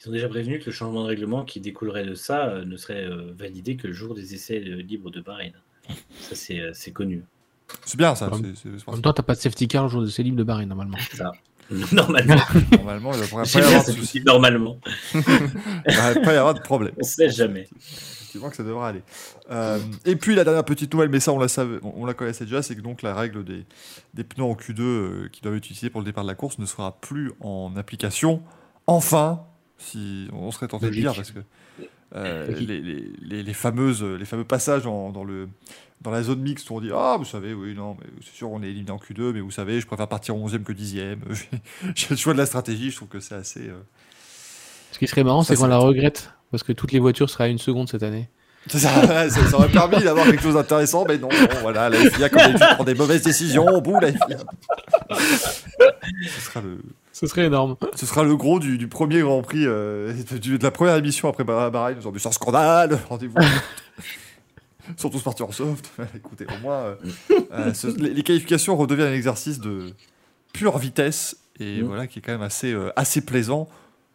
Ils 0.02 0.08
ont 0.08 0.12
déjà 0.12 0.28
prévenu 0.28 0.58
que 0.58 0.66
le 0.66 0.72
changement 0.72 1.02
de 1.02 1.08
règlement 1.08 1.44
qui 1.44 1.60
découlerait 1.60 2.04
de 2.04 2.14
ça 2.14 2.48
euh, 2.48 2.64
ne 2.64 2.76
serait 2.76 3.04
euh, 3.04 3.32
validé 3.36 3.76
que 3.76 3.86
le 3.86 3.92
jour 3.92 4.14
des 4.14 4.34
essais 4.34 4.58
libres 4.58 5.10
de 5.10 5.20
Bahreïn. 5.20 5.52
Ça, 6.18 6.34
c'est 6.34 6.60
euh, 6.60 6.72
c'est 6.74 6.90
connu. 6.90 7.22
C'est 7.84 7.96
bien 7.96 8.14
ça. 8.14 8.28
En 8.86 8.92
même 8.92 9.02
temps, 9.02 9.12
t'as 9.12 9.22
pas 9.22 9.34
de 9.34 9.40
safety 9.40 9.68
car 9.68 9.84
le 9.84 9.88
jour 9.88 10.02
de 10.02 10.08
ces 10.08 10.22
libres 10.22 10.36
de 10.36 10.42
Bahreïn, 10.42 10.68
normalement. 10.68 10.98
Ça. 11.12 11.32
Normalement. 11.92 12.36
Normalement, 12.72 13.12
il 13.12 13.20
ne 13.20 13.24
devrait 13.24 13.42
pas 13.44 13.58
y 13.58 13.62
avoir 13.62 13.80
de 13.80 13.86
ce 13.86 13.92
souci. 13.92 14.20
petit 14.20 14.26
normalement. 14.26 14.78
Il 15.14 15.18
ne 15.18 15.90
devrait 15.90 16.22
pas 16.22 16.34
y 16.34 16.36
avoir 16.36 16.54
de 16.54 16.60
problème. 16.60 16.94
On 17.00 17.04
se 17.04 17.22
laisse 17.22 17.36
jamais. 17.36 17.68
Effectivement 17.70 18.50
que 18.50 18.56
ça 18.56 18.62
devrait 18.62 18.88
aller. 18.88 19.02
Euh, 19.50 19.78
et 20.04 20.16
puis 20.16 20.34
la 20.34 20.44
dernière 20.44 20.64
petite 20.64 20.92
nouvelle, 20.92 21.10
mais 21.10 21.20
ça 21.20 21.32
on 21.32 21.38
la, 21.38 21.48
savait, 21.48 21.78
on, 21.82 22.06
la 22.06 22.14
connaissait 22.14 22.44
déjà, 22.44 22.62
c'est 22.62 22.74
que 22.74 22.80
donc 22.80 23.02
la 23.02 23.14
règle 23.14 23.44
des, 23.44 23.66
des 24.14 24.24
pneus 24.24 24.44
en 24.44 24.54
Q2 24.54 24.80
euh, 24.80 25.28
qui 25.30 25.42
doivent 25.42 25.56
être 25.56 25.64
utilisés 25.64 25.90
pour 25.90 26.00
le 26.00 26.06
départ 26.06 26.24
de 26.24 26.28
la 26.28 26.34
course 26.34 26.58
ne 26.58 26.66
sera 26.66 26.98
plus 27.00 27.32
en 27.40 27.74
application. 27.76 28.42
Enfin, 28.86 29.44
si 29.78 30.28
on 30.32 30.50
serait 30.50 30.68
tenté 30.68 30.86
de 30.86 30.92
dire, 30.92 31.14
parce 31.14 31.30
que 31.30 31.40
euh, 32.14 32.46
les, 32.58 32.80
les- 32.80 33.04
les- 33.22 33.42
les 33.42 33.54
fameuses, 33.54 34.02
les 34.02 34.24
fameux 34.24 34.44
passages 34.44 34.86
en- 34.86 35.10
dans, 35.10 35.24
le, 35.24 35.48
dans 36.00 36.10
la 36.10 36.22
zone 36.22 36.40
mixte 36.40 36.68
où 36.70 36.74
on 36.76 36.80
dit 36.80 36.90
Ah, 36.94 37.16
vous 37.18 37.24
savez, 37.24 37.54
oui, 37.54 37.74
non, 37.74 37.96
mais 38.00 38.06
c'est 38.22 38.34
sûr, 38.34 38.50
on 38.50 38.62
est 38.62 38.68
éliminé 38.68 38.90
en 38.90 38.98
Q2, 38.98 39.32
mais 39.32 39.40
vous 39.40 39.50
savez, 39.50 39.80
je 39.80 39.86
préfère 39.86 40.08
partir 40.08 40.34
11e 40.36 40.62
que 40.62 40.72
10e. 40.72 41.16
J'ai 41.94 42.06
le 42.10 42.16
choix 42.16 42.32
de 42.34 42.38
la 42.38 42.46
stratégie, 42.46 42.90
je 42.90 42.96
trouve 42.96 43.08
que 43.08 43.20
c'est 43.20 43.34
assez. 43.34 43.68
euh, 43.68 43.80
Ce 44.92 44.98
qui 44.98 45.06
serait 45.06 45.24
marrant, 45.24 45.42
c'est 45.42 45.56
qu'on 45.56 45.66
la 45.66 45.78
regrette, 45.78 46.32
parce 46.50 46.62
que 46.62 46.72
toutes 46.72 46.92
les 46.92 46.98
voitures 47.00 47.30
seraient 47.30 47.44
à 47.44 47.48
une 47.48 47.58
seconde 47.58 47.88
cette 47.88 48.02
année. 48.02 48.28
Ça, 48.68 48.78
ça, 48.78 49.28
ça- 49.30 49.46
ça 49.48 49.56
aurait 49.56 49.68
permis 49.70 50.04
d'avoir 50.04 50.24
quelque 50.26 50.42
chose 50.42 50.54
d'intéressant, 50.54 51.04
mais 51.08 51.18
non, 51.18 51.28
non, 51.30 51.48
voilà, 51.62 51.88
la 51.88 51.96
FIA, 51.98 52.28
quand 52.28 52.38
elle 52.40 52.54
prend 52.76 52.84
des 52.84 52.94
mauvaises 52.94 53.22
décisions, 53.22 53.66
au 53.66 53.80
bout, 53.80 53.98
la 54.00 54.12
FIA. 54.12 54.36
Ce 55.14 56.40
sera 56.40 56.60
le, 56.60 56.78
Ce 57.12 57.26
serait 57.26 57.46
énorme. 57.46 57.76
ce 57.94 58.06
sera 58.06 58.24
le 58.24 58.36
gros 58.36 58.58
du, 58.60 58.78
du 58.78 58.88
premier 58.88 59.20
Grand 59.20 59.42
Prix, 59.42 59.66
euh, 59.66 60.12
de, 60.30 60.56
de 60.56 60.62
la 60.62 60.70
première 60.70 60.96
émission 60.96 61.28
après 61.28 61.44
Bah- 61.44 61.70
Bahreïn. 61.70 62.00
Genre, 62.00 62.12
c'est 62.18 62.28
un 62.28 62.32
scandale, 62.32 62.98
rendez-vous. 63.08 63.36
Ils 64.88 65.00
sont 65.00 65.10
tous 65.10 65.22
partis 65.22 65.42
en 65.42 65.52
soft. 65.52 65.90
Écoutez, 66.16 66.46
au 66.46 66.60
moins, 66.60 66.74
euh, 66.78 66.94
euh, 67.52 67.74
ce- 67.74 67.86
les, 67.86 68.10
les 68.14 68.22
qualifications 68.22 68.76
redeviennent 68.76 69.12
un 69.12 69.14
exercice 69.14 69.60
de 69.60 69.92
pure 70.52 70.76
vitesse 70.78 71.36
et 71.60 71.82
Mm. 71.82 71.86
voilà 71.86 72.06
qui 72.06 72.18
est 72.18 72.22
quand 72.22 72.32
même 72.32 72.42
assez, 72.42 72.72
euh, 72.72 72.90
assez 72.96 73.20
plaisant. 73.24 73.68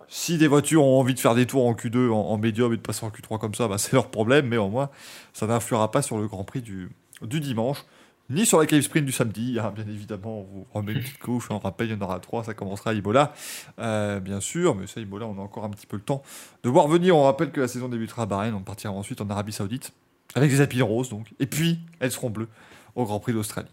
Si 0.09 0.37
des 0.37 0.47
voitures 0.47 0.83
ont 0.85 0.99
envie 0.99 1.13
de 1.13 1.19
faire 1.19 1.35
des 1.35 1.45
tours 1.45 1.65
en 1.67 1.73
Q2, 1.73 2.09
en, 2.11 2.15
en 2.15 2.37
médium 2.37 2.73
et 2.73 2.77
de 2.77 2.81
passer 2.81 3.05
en 3.05 3.09
Q3 3.09 3.39
comme 3.39 3.53
ça, 3.53 3.67
bah, 3.67 3.77
c'est 3.77 3.93
leur 3.93 4.07
problème, 4.09 4.47
mais 4.47 4.57
au 4.57 4.69
moins, 4.69 4.89
ça 5.33 5.47
n'influera 5.47 5.91
pas 5.91 6.01
sur 6.01 6.17
le 6.17 6.27
Grand 6.27 6.43
Prix 6.45 6.61
du, 6.61 6.89
du 7.21 7.39
dimanche, 7.41 7.83
ni 8.29 8.45
sur 8.45 8.59
la 8.59 8.65
qualif 8.65 8.85
sprint 8.85 9.05
du 9.05 9.11
samedi. 9.11 9.57
hein, 9.59 9.71
bien 9.73 9.85
évidemment, 9.87 10.41
on 10.41 10.43
vous 10.43 10.67
remet 10.73 10.93
une 10.93 11.01
petite 11.01 11.19
couche, 11.19 11.49
on 11.49 11.59
rappelle, 11.59 11.87
il 11.87 11.93
y 11.93 11.95
en 11.95 12.01
aura 12.01 12.19
trois, 12.19 12.43
ça 12.43 12.53
commencera 12.53 12.91
à 12.91 12.93
Imola, 12.93 13.33
euh, 13.79 14.19
bien 14.19 14.39
sûr, 14.39 14.75
mais 14.75 14.87
ça, 14.87 14.99
Imola, 14.99 15.25
on 15.25 15.37
a 15.37 15.41
encore 15.41 15.63
un 15.63 15.69
petit 15.69 15.87
peu 15.87 15.95
le 15.97 16.03
temps 16.03 16.21
de 16.63 16.69
voir 16.69 16.87
venir. 16.87 17.15
On 17.15 17.23
rappelle 17.23 17.51
que 17.51 17.61
la 17.61 17.67
saison 17.67 17.87
débutera 17.89 18.23
à 18.23 18.25
Bahreïn, 18.25 18.53
on 18.53 18.61
partira 18.61 18.93
ensuite 18.93 19.21
en 19.21 19.29
Arabie 19.29 19.53
Saoudite, 19.53 19.93
avec 20.35 20.49
des 20.49 20.61
alpines 20.61 20.83
roses, 20.83 21.09
donc, 21.09 21.33
et 21.39 21.45
puis 21.45 21.79
elles 21.99 22.11
seront 22.11 22.29
bleues 22.29 22.49
au 22.95 23.05
Grand 23.05 23.19
Prix 23.19 23.33
d'Australie. 23.33 23.71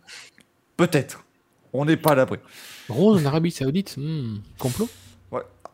Peut-être. 0.76 1.24
On 1.72 1.84
n'est 1.84 1.96
pas 1.96 2.12
à 2.12 2.14
l'abri. 2.14 2.38
Rose 2.88 3.20
en 3.22 3.26
Arabie 3.26 3.50
Saoudite, 3.50 3.96
hmm, 3.96 4.36
complot 4.58 4.88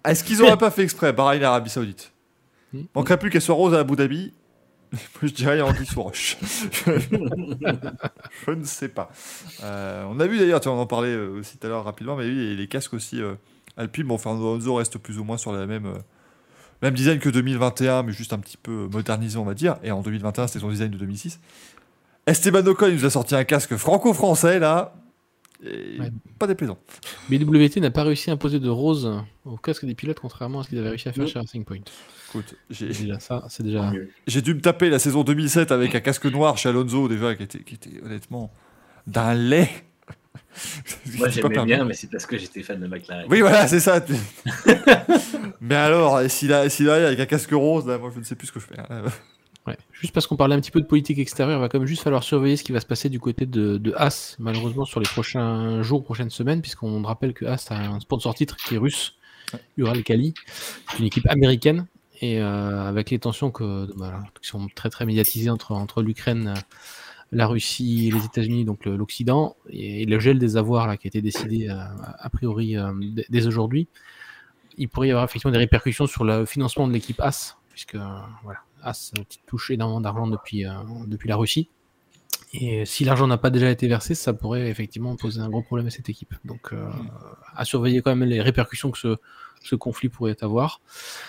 Est-ce 0.04 0.24
qu'ils 0.24 0.38
n'auraient 0.38 0.56
pas 0.56 0.70
fait 0.70 0.82
exprès, 0.82 1.12
Bahreïn 1.12 1.42
et 1.42 1.44
Arabie 1.44 1.68
Saoudite? 1.68 2.12
Hmm. 2.72 2.82
Manquerait 2.94 3.18
plus 3.18 3.28
qu'elle 3.28 3.42
soit 3.42 3.54
rose 3.54 3.74
à 3.74 3.80
Abu 3.80 3.96
Dhabi. 3.96 4.32
Je 5.22 5.28
dirais 5.28 5.58
Yankee 5.58 5.86
sous 5.86 6.02
roche. 6.02 6.36
je 6.86 8.50
ne 8.50 8.64
sais 8.64 8.88
pas. 8.88 9.10
Euh, 9.62 10.04
on 10.08 10.18
a 10.20 10.26
vu 10.26 10.38
d'ailleurs, 10.38 10.60
on 10.66 10.70
en 10.70 10.86
parlait 10.86 11.14
euh, 11.14 11.38
aussi 11.38 11.58
tout 11.58 11.66
à 11.66 11.70
l'heure 11.70 11.84
rapidement, 11.84 12.16
mais 12.16 12.24
oui, 12.24 12.56
les, 12.56 12.66
casques 12.66 12.94
aussi 12.94 13.22
euh, 13.22 13.34
Alpine, 13.76 14.06
bon, 14.06 14.18
Fernando 14.18 14.52
Alonso 14.54 14.74
reste 14.74 14.98
plus 14.98 15.18
ou 15.18 15.24
moins 15.24 15.36
sur 15.36 15.52
la 15.52 15.66
même, 15.66 15.86
euh, 15.86 15.98
même 16.82 16.94
design 16.94 17.18
que 17.18 17.28
2021, 17.28 18.02
mais 18.02 18.12
juste 18.12 18.32
un 18.32 18.38
petit 18.38 18.56
peu 18.56 18.88
modernisé, 18.92 19.38
on 19.38 19.44
va 19.44 19.54
dire. 19.54 19.76
Et 19.82 19.90
en 19.90 20.02
2021, 20.02 20.48
c'était 20.48 20.60
son 20.60 20.70
design 20.70 20.90
de 20.90 20.98
2006. 20.98 21.38
Esteban 22.26 22.66
Ocon, 22.66 22.88
il 22.88 22.94
nous 22.94 23.04
a 23.04 23.10
sorti 23.10 23.34
un 23.34 23.44
casque 23.44 23.76
franco-français, 23.76 24.58
là. 24.58 24.94
Et 25.62 26.00
Ouais. 26.00 26.10
Pas 26.38 26.46
déplaisant. 26.46 26.78
BWT 27.28 27.80
n'a 27.80 27.90
pas 27.90 28.02
réussi 28.02 28.30
à 28.30 28.32
imposer 28.32 28.60
de 28.60 28.68
rose 28.70 29.22
au 29.44 29.56
casque 29.56 29.84
des 29.84 29.94
pilotes, 29.94 30.18
contrairement 30.20 30.60
à 30.60 30.62
ce 30.64 30.70
qu'ils 30.70 30.78
avaient 30.78 30.88
réussi 30.88 31.08
à 31.08 31.12
faire 31.12 31.24
Non. 31.24 31.30
chez 31.30 31.38
Racing 31.38 31.64
Point. 31.64 31.80
Écoute, 32.30 32.54
j'ai 32.70 32.92
C'est 32.92 33.02
déjà 33.04 33.18
ça, 33.20 33.44
c'est 33.48 33.62
déjà. 33.62 33.80
Tant 33.80 33.92
mieux. 33.92 34.08
J'ai 34.26 34.40
dû 34.42 34.54
me 34.54 34.60
taper 34.60 34.88
la 34.88 34.98
saison 34.98 35.24
2007 35.24 35.72
avec 35.72 35.94
un 35.94 36.00
casque 36.00 36.26
noir 36.26 36.56
chez 36.56 36.68
Alonso, 36.68 37.08
déjà, 37.08 37.34
qui 37.34 37.42
était, 37.42 37.60
qui 37.60 37.74
était 37.74 38.00
honnêtement 38.04 38.52
d'un 39.06 39.34
lait. 39.34 39.68
Moi 41.18 41.28
j'aimais 41.28 41.64
bien, 41.64 41.84
mais 41.84 41.94
c'est 41.94 42.08
parce 42.10 42.26
que 42.26 42.38
j'étais 42.38 42.62
fan 42.62 42.80
de 42.80 42.86
McLaren. 42.86 43.26
Oui, 43.28 43.40
voilà, 43.40 43.66
c'est 43.68 43.80
ça. 43.80 44.00
Mais 45.60 45.74
alors, 45.74 46.20
s'il 46.28 46.52
a, 46.52 46.68
s'il 46.68 46.88
arrive 46.88 47.04
avec 47.04 47.20
un 47.20 47.26
casque 47.26 47.50
rose, 47.52 47.86
là, 47.86 47.98
moi, 47.98 48.10
je 48.14 48.18
ne 48.20 48.24
sais 48.24 48.34
plus 48.34 48.46
ce 48.48 48.52
que 48.52 48.60
je 48.60 48.66
fais. 48.66 48.78
hein. 48.78 49.02
Ouais. 49.66 49.76
Juste 49.92 50.14
parce 50.14 50.26
qu'on 50.26 50.36
parlait 50.36 50.54
un 50.54 50.60
petit 50.60 50.70
peu 50.70 50.80
de 50.80 50.86
politique 50.86 51.18
extérieure, 51.18 51.58
il 51.58 51.60
va 51.60 51.68
quand 51.68 51.78
même 51.78 51.86
juste 51.86 52.02
falloir 52.02 52.22
surveiller 52.22 52.56
ce 52.56 52.64
qui 52.64 52.72
va 52.72 52.80
se 52.80 52.86
passer 52.86 53.08
du 53.10 53.20
côté 53.20 53.44
de, 53.46 53.76
de 53.76 53.92
As, 53.96 54.36
malheureusement, 54.38 54.84
sur 54.86 55.00
les 55.00 55.08
prochains 55.08 55.82
jours, 55.82 56.02
prochaines 56.02 56.30
semaines, 56.30 56.62
puisqu'on 56.62 57.02
rappelle 57.02 57.34
que 57.34 57.44
As 57.44 57.70
a 57.70 57.76
un 57.76 58.00
sponsor 58.00 58.34
titre 58.34 58.56
qui 58.56 58.76
est 58.76 58.78
russe, 58.78 59.16
Ural 59.76 60.02
Kali. 60.02 60.32
C'est 60.90 60.98
une 61.00 61.04
équipe 61.06 61.28
américaine, 61.28 61.86
et 62.20 62.40
euh, 62.40 62.86
avec 62.86 63.10
les 63.10 63.18
tensions 63.18 63.50
que, 63.50 63.86
qui 64.40 64.48
sont 64.48 64.68
très 64.74 64.90
très 64.90 65.06
médiatisées 65.06 65.50
entre, 65.50 65.72
entre 65.72 66.02
l'Ukraine, 66.02 66.54
euh, 66.56 66.60
la 67.32 67.46
Russie 67.46 68.08
et 68.08 68.10
les 68.10 68.24
États-Unis, 68.24 68.64
donc 68.64 68.84
l'Occident, 68.84 69.56
et, 69.68 70.04
le 70.04 70.18
gel 70.18 70.38
des 70.38 70.56
avoirs 70.56 70.86
là, 70.86 70.96
qui 70.96 71.06
a 71.06 71.08
été 71.08 71.22
décidé 71.22 71.68
euh, 71.68 71.76
a 71.76 72.30
priori 72.30 72.76
dès- 73.28 73.46
aujourd'hui, 73.46 73.88
il 74.76 74.88
pourrait 74.88 75.08
y 75.08 75.10
avoir 75.10 75.24
effectivement 75.24 75.52
des 75.52 75.58
répercussions 75.58 76.06
sur 76.06 76.24
le 76.24 76.44
financement 76.44 76.88
de 76.88 76.92
l'équipe 76.92 77.20
As, 77.20 77.56
puisque 77.70 77.96
voilà, 78.42 78.60
As 78.82 79.12
touche 79.46 79.70
énormément 79.70 80.00
d'argent 80.00 80.26
depuis, 80.26 80.64
depuis 81.06 81.28
la 81.28 81.36
Russie. 81.36 81.68
Et 82.52 82.84
si 82.84 83.04
l'argent 83.04 83.26
n'a 83.28 83.38
pas 83.38 83.50
déjà 83.50 83.70
été 83.70 83.86
versé, 83.86 84.14
ça 84.14 84.32
pourrait 84.32 84.68
effectivement 84.68 85.14
poser 85.16 85.40
un 85.40 85.48
gros 85.48 85.62
problème 85.62 85.86
à 85.86 85.90
cette 85.90 86.08
équipe. 86.08 86.34
Donc, 86.44 86.72
euh, 86.72 86.88
à 87.54 87.64
surveiller 87.64 88.02
quand 88.02 88.14
même 88.14 88.28
les 88.28 88.40
répercussions 88.40 88.90
que 88.90 88.98
ce, 88.98 89.16
ce 89.62 89.76
conflit 89.76 90.08
pourrait 90.08 90.36
avoir. 90.42 90.80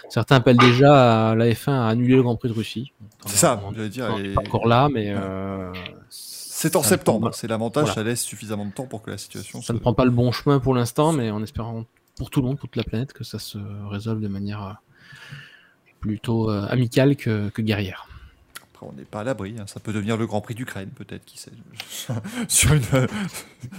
Certains 0.10 0.38
appellent 0.38 0.58
déjà 0.58 1.30
à 1.30 1.36
la 1.36 1.46
F1 1.52 1.72
à 1.74 1.88
annuler 1.90 2.16
le 2.16 2.24
Grand 2.24 2.38
Prix 2.38 2.50
de 2.50 2.54
Russie. 2.56 2.92
C'est 3.28 3.38
ça, 3.38 3.62
On- 3.64 3.72
j'allais 3.74 3.90
dire. 3.90 4.18
et- 4.18 4.34
pas 4.34 4.42
encore 4.42 4.68
là, 4.68 4.90
mais 4.92 5.14
euh, 5.16 5.72
C'est 6.10 6.76
en 6.76 6.82
septembre, 6.84 7.32
c'est 7.34 7.48
l'avantage, 7.48 7.84
Voilà. 7.84 7.96
ça 7.96 8.04
laisse 8.04 8.22
suffisamment 8.22 8.66
de 8.66 8.72
temps 8.72 8.86
pour 8.88 9.02
que 9.04 9.12
la 9.12 9.18
situation 9.20 9.62
Ça 9.62 9.68
se... 9.68 9.74
ne 9.74 9.78
prend 9.80 9.94
pas 9.94 10.06
le 10.06 10.12
bon 10.12 10.32
chemin 10.32 10.60
pour 10.60 10.74
l'instant, 10.74 11.12
mais 11.14 11.30
en 11.30 11.44
espérant 11.44 11.86
pour 12.18 12.30
tout 12.32 12.42
le 12.42 12.48
monde, 12.48 12.60
toute 12.60 12.76
la 12.76 12.84
planète, 12.84 13.14
que 13.14 13.24
ça 13.24 13.38
se 13.40 13.58
résolve 13.90 14.22
de 14.22 14.28
manière 14.28 14.64
euh, 14.64 14.74
plutôt 16.00 16.50
euh, 16.50 16.66
amicale 16.70 17.16
que, 17.16 17.50
que 17.50 17.62
guerrière. 17.62 18.08
Après, 18.82 18.92
on 18.92 18.98
n'est 18.98 19.06
pas 19.06 19.20
à 19.20 19.24
l'abri, 19.24 19.56
hein. 19.60 19.66
ça 19.68 19.80
peut 19.80 19.94
devenir 19.94 20.18
le 20.18 20.26
Grand 20.26 20.42
Prix 20.42 20.56
d'Ukraine, 20.56 20.90
peut-être, 20.90 21.24
qui 21.26 21.38
sait. 21.38 21.52
sur, 22.48 22.74
une, 22.74 22.82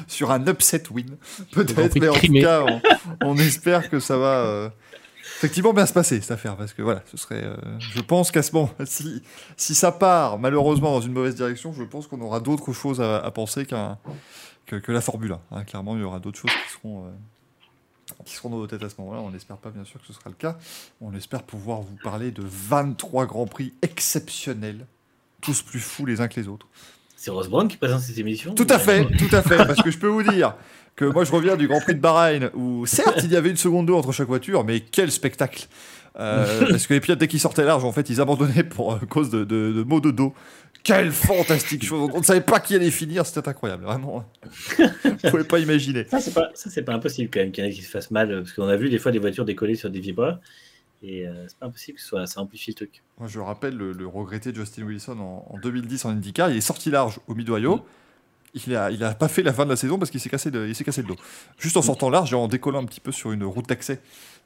sur 0.06 0.30
un 0.30 0.46
upset 0.46 0.82
win, 0.90 1.16
peut-être, 1.52 1.94
mais 2.00 2.08
en 2.08 2.14
tout 2.14 2.32
cas, 2.42 2.62
on, 3.20 3.28
on 3.30 3.36
espère 3.38 3.90
que 3.90 3.98
ça 4.00 4.16
va 4.16 4.44
euh, 4.44 4.68
effectivement 5.38 5.72
bien 5.72 5.86
se 5.86 5.92
passer, 5.92 6.20
cette 6.20 6.30
affaire, 6.30 6.56
parce 6.56 6.72
que 6.72 6.82
voilà, 6.82 7.02
ce 7.10 7.16
serait. 7.16 7.42
euh, 7.42 7.56
je 7.80 8.00
pense 8.00 8.30
qu'à 8.30 8.42
ce 8.42 8.52
moment, 8.52 8.70
si, 8.84 9.22
si 9.56 9.74
ça 9.74 9.90
part 9.92 10.38
malheureusement 10.38 10.92
dans 10.92 11.00
une 11.00 11.12
mauvaise 11.12 11.34
direction, 11.34 11.72
je 11.72 11.82
pense 11.82 12.06
qu'on 12.06 12.20
aura 12.20 12.38
d'autres 12.40 12.72
choses 12.72 13.00
à, 13.00 13.18
à 13.18 13.30
penser 13.32 13.66
qu'un, 13.66 13.98
que, 14.66 14.76
que 14.76 14.92
la 14.92 15.00
Formule 15.00 15.32
1. 15.32 15.40
hein. 15.56 15.64
Clairement, 15.64 15.96
il 15.96 16.00
y 16.02 16.04
aura 16.04 16.20
d'autres 16.20 16.38
choses 16.38 16.52
qui 16.66 16.72
seront. 16.72 17.06
euh, 17.06 17.10
qui 18.24 18.34
seront 18.34 18.50
dans 18.50 18.58
nos 18.58 18.66
têtes 18.66 18.82
à 18.82 18.88
ce 18.88 18.94
moment-là. 18.98 19.20
On 19.20 19.30
n'espère 19.30 19.56
pas, 19.56 19.70
bien 19.70 19.84
sûr, 19.84 20.00
que 20.00 20.06
ce 20.06 20.12
sera 20.12 20.30
le 20.30 20.36
cas. 20.36 20.58
On 21.00 21.14
espère 21.14 21.42
pouvoir 21.42 21.80
vous 21.80 21.96
parler 22.02 22.30
de 22.30 22.42
23 22.44 23.26
Grands 23.26 23.46
Prix 23.46 23.72
exceptionnels, 23.82 24.86
tous 25.40 25.62
plus 25.62 25.80
fous 25.80 26.06
les 26.06 26.20
uns 26.20 26.28
que 26.28 26.40
les 26.40 26.48
autres. 26.48 26.66
C'est 27.16 27.30
Rose 27.30 27.48
Brown 27.48 27.68
qui 27.68 27.76
présente 27.76 28.00
cette 28.00 28.18
émission 28.18 28.54
Tout 28.54 28.66
à 28.68 28.78
fait, 28.78 29.04
tout 29.16 29.34
à 29.34 29.42
fait, 29.42 29.56
parce 29.58 29.80
que 29.80 29.90
je 29.90 29.98
peux 29.98 30.08
vous 30.08 30.24
dire 30.24 30.54
que 30.96 31.04
moi 31.04 31.24
je 31.24 31.32
reviens 31.32 31.56
du 31.56 31.68
Grand 31.68 31.80
Prix 31.80 31.94
de 31.94 32.00
Bahreïn, 32.00 32.50
où 32.54 32.84
certes 32.84 33.20
il 33.22 33.30
y 33.30 33.36
avait 33.36 33.50
une 33.50 33.56
seconde 33.56 33.86
d'eau 33.86 33.96
entre 33.96 34.12
chaque 34.12 34.26
voiture, 34.26 34.64
mais 34.64 34.80
quel 34.80 35.10
spectacle 35.10 35.68
Euh, 36.18 36.66
Parce 36.70 36.86
que 36.86 36.92
les 36.94 37.00
pilotes, 37.00 37.18
dès 37.18 37.28
qu'ils 37.28 37.40
sortaient 37.40 37.64
large, 37.64 37.84
en 37.84 37.92
fait, 37.92 38.10
ils 38.10 38.20
abandonnaient 38.20 38.64
pour 38.64 38.92
euh, 38.92 38.98
cause 39.08 39.30
de, 39.30 39.44
de, 39.44 39.72
de 39.72 39.82
maux 39.82 40.00
de 40.00 40.10
dos. 40.10 40.34
Quelle 40.84 41.12
fantastique 41.12 41.84
chose 41.84 42.10
On 42.12 42.18
ne 42.18 42.24
savait 42.24 42.40
pas 42.40 42.58
qui 42.60 42.74
allait 42.74 42.90
finir, 42.90 43.24
c'était 43.26 43.48
incroyable, 43.48 43.84
vraiment. 43.84 44.24
Vous 44.78 45.30
pouvez 45.30 45.44
pas 45.44 45.58
imaginer. 45.58 46.04
Ça, 46.08 46.20
c'est 46.20 46.34
pas, 46.34 46.50
ça, 46.54 46.82
pas 46.82 46.94
impossible 46.94 47.30
quand 47.32 47.40
même 47.40 47.52
qu'il 47.52 47.62
y 47.64 47.66
en 47.66 47.70
ait 47.70 47.72
qui 47.74 47.82
se 47.82 47.90
fassent 47.90 48.10
mal, 48.10 48.28
parce 48.42 48.52
qu'on 48.52 48.66
a 48.68 48.76
vu 48.76 48.88
des 48.90 48.98
fois 48.98 49.12
des 49.12 49.18
voitures 49.18 49.44
décoller 49.44 49.74
sur 49.76 49.90
des 49.90 50.00
vibras, 50.00 50.40
et 51.02 51.26
euh, 51.26 51.44
c'est 51.48 51.56
pas 51.58 51.66
impossible 51.66 51.96
que 51.96 52.02
ce 52.02 52.08
soit, 52.08 52.26
ça 52.26 52.40
amplifie 52.40 52.70
le 52.72 52.74
truc. 52.74 53.02
Moi, 53.18 53.28
je 53.28 53.38
rappelle 53.40 53.76
le, 53.76 53.92
le 53.92 54.06
regretté 54.06 54.54
Justin 54.54 54.84
Wilson 54.84 55.18
en, 55.18 55.46
en 55.50 55.58
2010 55.58 56.04
en 56.04 56.10
IndyCar. 56.10 56.50
Il 56.50 56.56
est 56.56 56.60
sorti 56.60 56.90
large 56.90 57.20
au 57.26 57.34
mid-Ohio. 57.34 57.84
Il 58.66 58.76
a, 58.76 58.90
il 58.90 59.02
a 59.02 59.14
pas 59.14 59.28
fait 59.28 59.42
la 59.42 59.52
fin 59.52 59.64
de 59.64 59.70
la 59.70 59.76
saison 59.76 59.98
parce 59.98 60.10
qu'il 60.10 60.20
s'est 60.20 60.28
cassé, 60.28 60.50
le- 60.50 60.68
il 60.68 60.74
s'est 60.74 60.84
cassé 60.84 61.00
le 61.02 61.08
dos. 61.08 61.16
Juste 61.58 61.76
en 61.76 61.82
sortant 61.82 62.10
large 62.10 62.32
et 62.32 62.36
en 62.36 62.48
décollant 62.48 62.82
un 62.82 62.84
petit 62.86 63.00
peu 63.00 63.10
sur 63.10 63.32
une 63.32 63.44
route 63.44 63.66
d'accès 63.68 64.00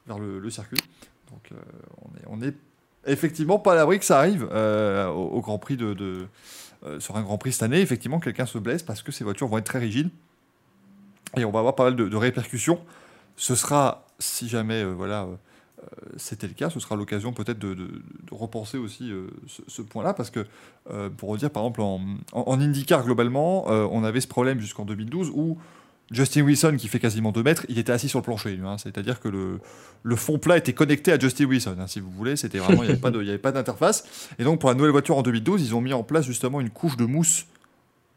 vers 0.07 0.17
le, 0.17 0.39
le 0.39 0.49
circuit. 0.49 0.79
Donc, 1.29 1.41
euh, 1.51 1.55
on, 2.01 2.15
est, 2.15 2.41
on 2.41 2.47
est 2.47 2.55
effectivement 3.07 3.59
pas 3.59 3.75
l'abri 3.75 3.99
que 3.99 4.05
ça 4.05 4.19
arrive 4.19 4.47
euh, 4.51 5.07
au, 5.07 5.41
Grand 5.41 5.57
Prix 5.57 5.77
de, 5.77 6.27
euh, 6.85 6.99
sur 6.99 7.17
un 7.17 7.21
Grand 7.21 7.37
Prix 7.37 7.53
cette 7.53 7.63
année. 7.63 7.81
Effectivement, 7.81 8.19
quelqu'un 8.19 8.45
se 8.45 8.57
blesse 8.57 8.83
parce 8.83 9.01
que 9.01 9.11
ces 9.11 9.23
voitures 9.23 9.47
vont 9.47 9.57
être 9.57 9.65
très 9.65 9.79
rigides 9.79 10.09
et 11.35 11.45
on 11.45 11.51
va 11.51 11.59
avoir 11.59 11.75
pas 11.75 11.85
mal 11.85 11.95
de, 11.95 12.15
répercussions. 12.15 12.79
Ce 13.35 13.55
sera, 13.55 14.05
si 14.19 14.47
jamais, 14.47 14.83
euh, 14.83 14.93
voilà. 14.93 15.27
c'était 16.17 16.47
le 16.47 16.53
cas, 16.53 16.69
ce 16.69 16.79
sera 16.79 16.95
l'occasion 16.95 17.33
peut-être 17.33 17.59
de, 17.59 18.01
repenser 18.31 18.77
aussi 18.77 19.11
ce, 19.67 19.81
point-là, 19.81 20.13
parce 20.13 20.29
que, 20.29 20.45
pour 21.17 21.29
redire, 21.29 21.49
par 21.49 21.63
exemple, 21.63 21.81
en, 21.81 22.01
en, 22.33 22.59
IndyCar, 22.59 23.03
globalement, 23.03 23.67
on 23.67 24.03
avait 24.03 24.21
ce 24.21 24.27
problème 24.27 24.59
jusqu'en 24.59 24.85
2012 24.85 25.31
où 25.33 25.57
Justin 26.11 26.43
Wilson, 26.43 26.75
qui 26.77 26.87
fait 26.87 26.99
quasiment 26.99 27.31
2 27.31 27.43
mètres, 27.43 27.65
il 27.69 27.77
était 27.79 27.91
assis 27.91 28.07
sur 28.07 28.19
le 28.19 28.23
plancher, 28.23 28.57
hein. 28.63 28.77
c'est-à-dire 28.77 29.19
que 29.19 29.27
le, 29.27 30.15
fond 30.15 30.39
plat 30.39 30.57
était 30.57 30.73
connecté 30.73 31.11
à 31.11 31.19
Justin 31.19 31.45
Wilson, 31.45 31.75
hein, 31.79 31.87
si 31.87 31.99
vous 31.99 32.09
voulez, 32.11 32.35
c'était 32.37 32.59
vraiment, 32.59 32.83
il 32.83 32.87
n'y 32.87 33.29
avait 33.29 33.37
pas 33.37 33.51
d'interface. 33.51 34.05
Et 34.39 34.43
donc, 34.43 34.59
pour 34.59 34.69
la 34.69 34.75
nouvelle 34.75 34.91
voiture 34.91 35.17
en 35.17 35.21
2012, 35.21 35.61
ils 35.61 35.75
ont 35.75 35.81
mis 35.81 35.93
en 35.93 36.03
place 36.03 36.25
justement 36.25 36.61
une 36.61 36.69
couche 36.69 36.95
de 36.95 37.05
mousse 37.05 37.45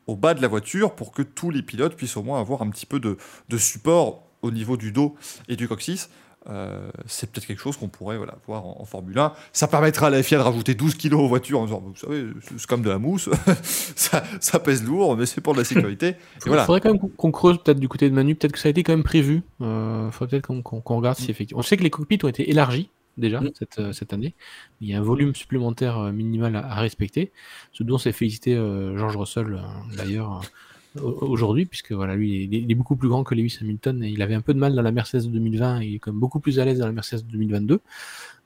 au 0.07 0.17
bas 0.17 0.35
de 0.35 0.43
la 0.43 0.49
voiture 0.49 0.95
pour 0.95 1.13
que 1.13 1.23
tous 1.23 1.51
les 1.51 1.63
pilotes 1.63 1.97
puissent 1.97 2.17
au 2.17 2.23
moins 2.23 2.41
avoir 2.41 2.63
un 2.63 2.71
petit 2.71 2.87
peu 2.87 3.01
de 3.01 3.17
support 3.59 4.23
au 4.43 4.51
niveau 4.51 4.77
du 4.77 4.93
dos 4.93 5.17
et 5.49 5.57
du 5.57 5.69
coccyx. 5.69 6.09
Euh, 6.49 6.91
c'est 7.07 7.31
peut-être 7.31 7.47
quelque 7.47 7.61
chose 7.61 7.77
qu'on 7.77 7.89
pourrait 7.89 8.17
voilà, 8.17 8.37
voir 8.47 8.65
en, 8.65 8.79
en 8.81 8.85
Formule 8.87 9.19
1. 9.19 9.33
Ça 9.53 9.69
permettra 9.69 10.07
à 10.07 10.11
la 10.11 10.23
FIA 10.23 10.39
de 10.39 10.43
rajouter 10.43 10.75
12 10.75 10.95
kilos 10.95 11.21
aux 11.21 11.29
voitures 11.29 11.61
en 11.61 11.67
disant, 11.67 11.81
vous 11.85 11.95
savez, 11.97 12.25
c'est 12.57 12.67
comme 12.67 12.81
de 12.83 12.89
la 12.89 12.99
mousse, 12.99 13.29
ça, 13.63 14.23
ça 14.41 14.59
pèse 14.59 14.83
lourd, 14.83 15.17
mais 15.17 15.27
c'est 15.27 15.41
pour 15.43 15.53
de 15.53 15.59
la 15.59 15.65
sécurité. 15.65 16.15
Il 16.47 16.49
voilà. 16.49 16.65
faudrait 16.65 16.81
quand 16.81 16.93
même 16.93 17.11
qu'on- 17.17 17.31
creuse 17.31 17.59
peut-être 17.63 17.79
du 17.79 17.89
côté 17.89 18.09
de 18.09 18.15
Manu, 18.15 18.35
peut-être 18.35 18.53
que 18.53 18.59
ça 18.59 18.69
a 18.69 18.71
été 18.71 18.83
quand 18.83 18.93
même 18.93 19.03
prévu. 19.05 19.43
Il 19.61 20.09
faudrait 20.13 20.41
peut-être 20.41 20.63
qu'on 20.63 20.97
regarde 20.97 21.19
si 21.19 21.31
effectivement. 21.31 21.61
On 21.61 21.63
sait 21.63 21.77
que 21.77 21.83
les 21.83 21.91
cockpits 21.91 22.19
ont 22.25 22.29
été 22.29 22.49
élargis 22.51 22.89
déjà 23.19 23.41
Mm. 23.41 23.51
cette, 23.59 23.79
euh, 23.79 23.93
cette 23.93 24.13
année. 24.15 24.35
Il 24.81 24.89
y 24.89 24.95
a 24.95 24.99
un 24.99 25.03
volume 25.03 25.35
supplémentaire 25.35 25.99
euh, 25.99 26.11
minimal 26.13 26.57
à, 26.57 26.61
à 26.67 26.81
respecter. 26.81 27.33
Ce 27.73 27.83
dont 27.83 27.99
s'est 27.99 28.13
félicité 28.13 28.55
euh, 28.57 28.97
George 28.97 29.17
Russell 29.17 29.53
euh, 29.61 29.97
d'ailleurs 29.97 30.39
euh, 30.39 30.47
aujourd'hui, 30.97 31.67
puisque 31.67 31.93
voilà, 31.93 32.17
lui, 32.17 32.49
il 32.51 32.71
est, 32.71 32.75
beaucoup 32.75 32.97
plus 32.97 33.09
grand 33.09 33.23
que 33.23 33.35
Lewis 33.35 33.59
Hamilton 33.61 34.03
et 34.03 34.09
il 34.09 34.23
avait 34.23 34.35
un 34.35 34.41
peu 34.41 34.55
de 34.55 34.59
mal 34.59 34.75
dans 34.75 34.83
la 34.83 34.93
Mercedes 34.93 35.31
2020 35.31 35.81
et 35.81 35.87
il 35.87 35.95
est 35.97 35.99
quand 35.99 36.11
même 36.11 36.21
beaucoup 36.21 36.41
plus 36.41 36.59
à 36.59 36.65
l'aise 36.65 36.79
dans 36.79 36.87
la 36.87 36.93
Mercedes 36.93 37.27
2022. 37.27 37.81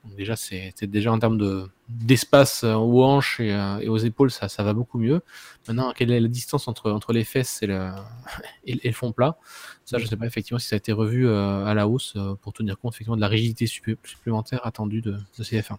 Donc 0.05 0.17
déjà, 0.17 0.37
c'est 0.37 0.75
déjà 0.85 1.11
en 1.11 1.19
termes 1.19 1.39
de 1.39 1.67
d'espace 1.89 2.65
euh, 2.65 2.75
aux 2.75 3.03
hanches 3.05 3.41
et, 3.41 3.53
euh, 3.53 3.79
et 3.79 3.89
aux 3.89 3.97
épaules, 3.97 4.31
ça, 4.31 4.49
ça 4.49 4.63
va 4.63 4.75
beaucoup 4.75 4.99
mieux. 4.99 5.23
Maintenant, 5.67 5.93
quelle 5.97 6.11
est 6.11 6.21
la 6.21 6.29
distance 6.29 6.69
entre, 6.69 6.91
entre 6.91 7.13
les 7.15 7.25
fesses 7.25 7.63
et 7.63 7.67
le, 7.67 7.91
et, 8.67 8.87
et 8.87 8.93
fond 8.93 9.13
plat? 9.13 9.39
Ça, 9.87 9.99
je 9.99 10.07
sais 10.07 10.17
pas 10.17 10.27
effectivement 10.27 10.59
si 10.59 10.69
ça 10.69 10.77
a 10.77 10.79
été 10.79 10.93
revu 10.93 11.27
euh, 11.27 11.65
à 11.65 11.73
la 11.73 11.89
hausse 11.89 12.17
pour 12.43 12.53
tenir 12.53 12.79
compte 12.79 12.95
effectivement 12.95 13.17
de 13.17 13.21
la 13.23 13.29
rigidité 13.29 13.65
supplé- 13.67 13.97
supplémentaire 14.05 14.67
attendue 14.67 15.01
de, 15.01 15.13
de 15.13 15.45
CF1. 15.45 15.77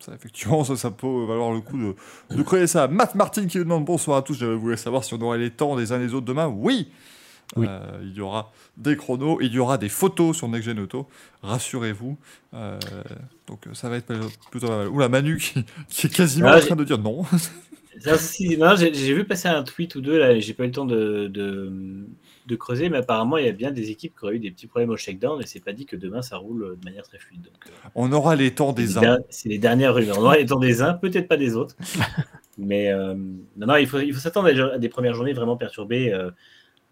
Ça, 0.00 0.12
effectivement, 0.14 0.64
ça, 0.64 0.76
ça 0.76 0.90
peut 0.90 1.24
valoir 1.26 1.52
le 1.52 1.60
coup 1.60 1.78
de, 1.78 1.94
de 2.36 2.42
creuser 2.42 2.66
ça. 2.66 2.88
Matt 2.88 3.14
Martin 3.14 3.46
qui 3.46 3.58
nous 3.58 3.64
demande 3.64 3.84
bonsoir 3.84 4.18
à 4.18 4.22
tous. 4.22 4.34
Je 4.38 4.46
voulais 4.46 4.76
savoir 4.76 5.04
si 5.04 5.14
on 5.14 5.20
aurait 5.22 5.38
les 5.38 5.50
temps 5.50 5.76
des 5.76 5.92
uns 5.92 6.00
et 6.00 6.06
des 6.06 6.14
autres 6.14 6.26
demain. 6.26 6.46
Oui, 6.46 6.88
Oui. 7.56 7.66
Euh, 7.68 8.00
il 8.02 8.14
y 8.14 8.20
aura 8.20 8.52
des 8.76 8.96
chronos, 8.96 9.38
il 9.40 9.52
y 9.52 9.58
aura 9.58 9.78
des 9.78 9.88
photos 9.88 10.36
sur 10.36 10.48
Next 10.48 10.66
Gen 10.66 10.78
Auto. 10.80 11.08
Rassurez-vous. 11.42 12.18
Euh, 12.54 12.78
donc 13.46 13.66
ça 13.72 13.88
va 13.88 13.96
être 13.96 14.12
plutôt 14.50 14.68
pas 14.68 14.78
mal. 14.78 14.88
Oula, 14.88 15.08
Manu 15.08 15.38
qui, 15.38 15.64
qui 15.88 16.06
est 16.08 16.10
quasiment 16.14 16.52
Ah, 16.52 16.58
en 16.58 16.60
train 16.60 16.76
de 16.76 16.84
dire 16.84 16.98
non. 16.98 17.24
J'ai 18.76 18.94
j'ai 18.94 19.14
vu 19.14 19.24
passer 19.24 19.48
un 19.48 19.62
tweet 19.64 19.94
ou 19.96 20.00
deux, 20.00 20.18
là, 20.18 20.38
j'ai 20.38 20.54
pas 20.54 20.64
eu 20.64 20.66
le 20.66 20.72
temps 20.72 20.84
de, 20.84 21.26
de, 21.28 21.72
de 22.48 22.56
creuser, 22.56 22.88
mais 22.88 22.98
apparemment, 22.98 23.36
il 23.36 23.46
y 23.46 23.48
a 23.48 23.52
bien 23.52 23.70
des 23.70 23.90
équipes 23.90 24.14
qui 24.18 24.24
auraient 24.24 24.36
eu 24.36 24.40
des 24.40 24.50
petits 24.50 24.66
problèmes 24.66 24.90
au 24.90 24.96
shakedown, 24.96 25.40
et 25.40 25.46
c'est 25.46 25.60
pas 25.62 25.72
dit 25.72 25.86
que 25.86 25.94
demain 25.96 26.22
ça 26.22 26.36
roule 26.38 26.76
de 26.80 26.84
manière 26.84 27.04
très 27.04 27.18
fluide. 27.18 27.42
Donc, 27.42 27.66
euh, 27.68 27.88
On 27.94 28.10
aura 28.12 28.34
les 28.36 28.52
temps 28.54 28.72
des 28.72 28.98
uns. 28.98 29.18
c'est 29.30 29.48
les 29.48 29.58
dernières 29.58 29.94
rumeurs. 29.94 30.18
On 30.18 30.22
aura 30.22 30.36
les 30.38 30.46
temps 30.46 30.58
des 30.58 30.82
uns, 30.82 30.94
peut-être 30.94 31.28
pas 31.28 31.36
des 31.36 31.54
autres. 31.54 31.76
mais 32.58 32.90
euh, 32.90 33.14
non, 33.56 33.66
non, 33.68 33.76
il 33.76 33.86
faut, 33.86 34.00
il 34.00 34.12
faut 34.12 34.20
s'attendre 34.20 34.48
à 34.48 34.52
des- 34.52 34.60
à 34.60 34.78
des 34.78 34.88
premières 34.88 35.14
journées 35.14 35.32
vraiment 35.34 35.56
perturbées. 35.56 36.12
euh, 36.12 36.30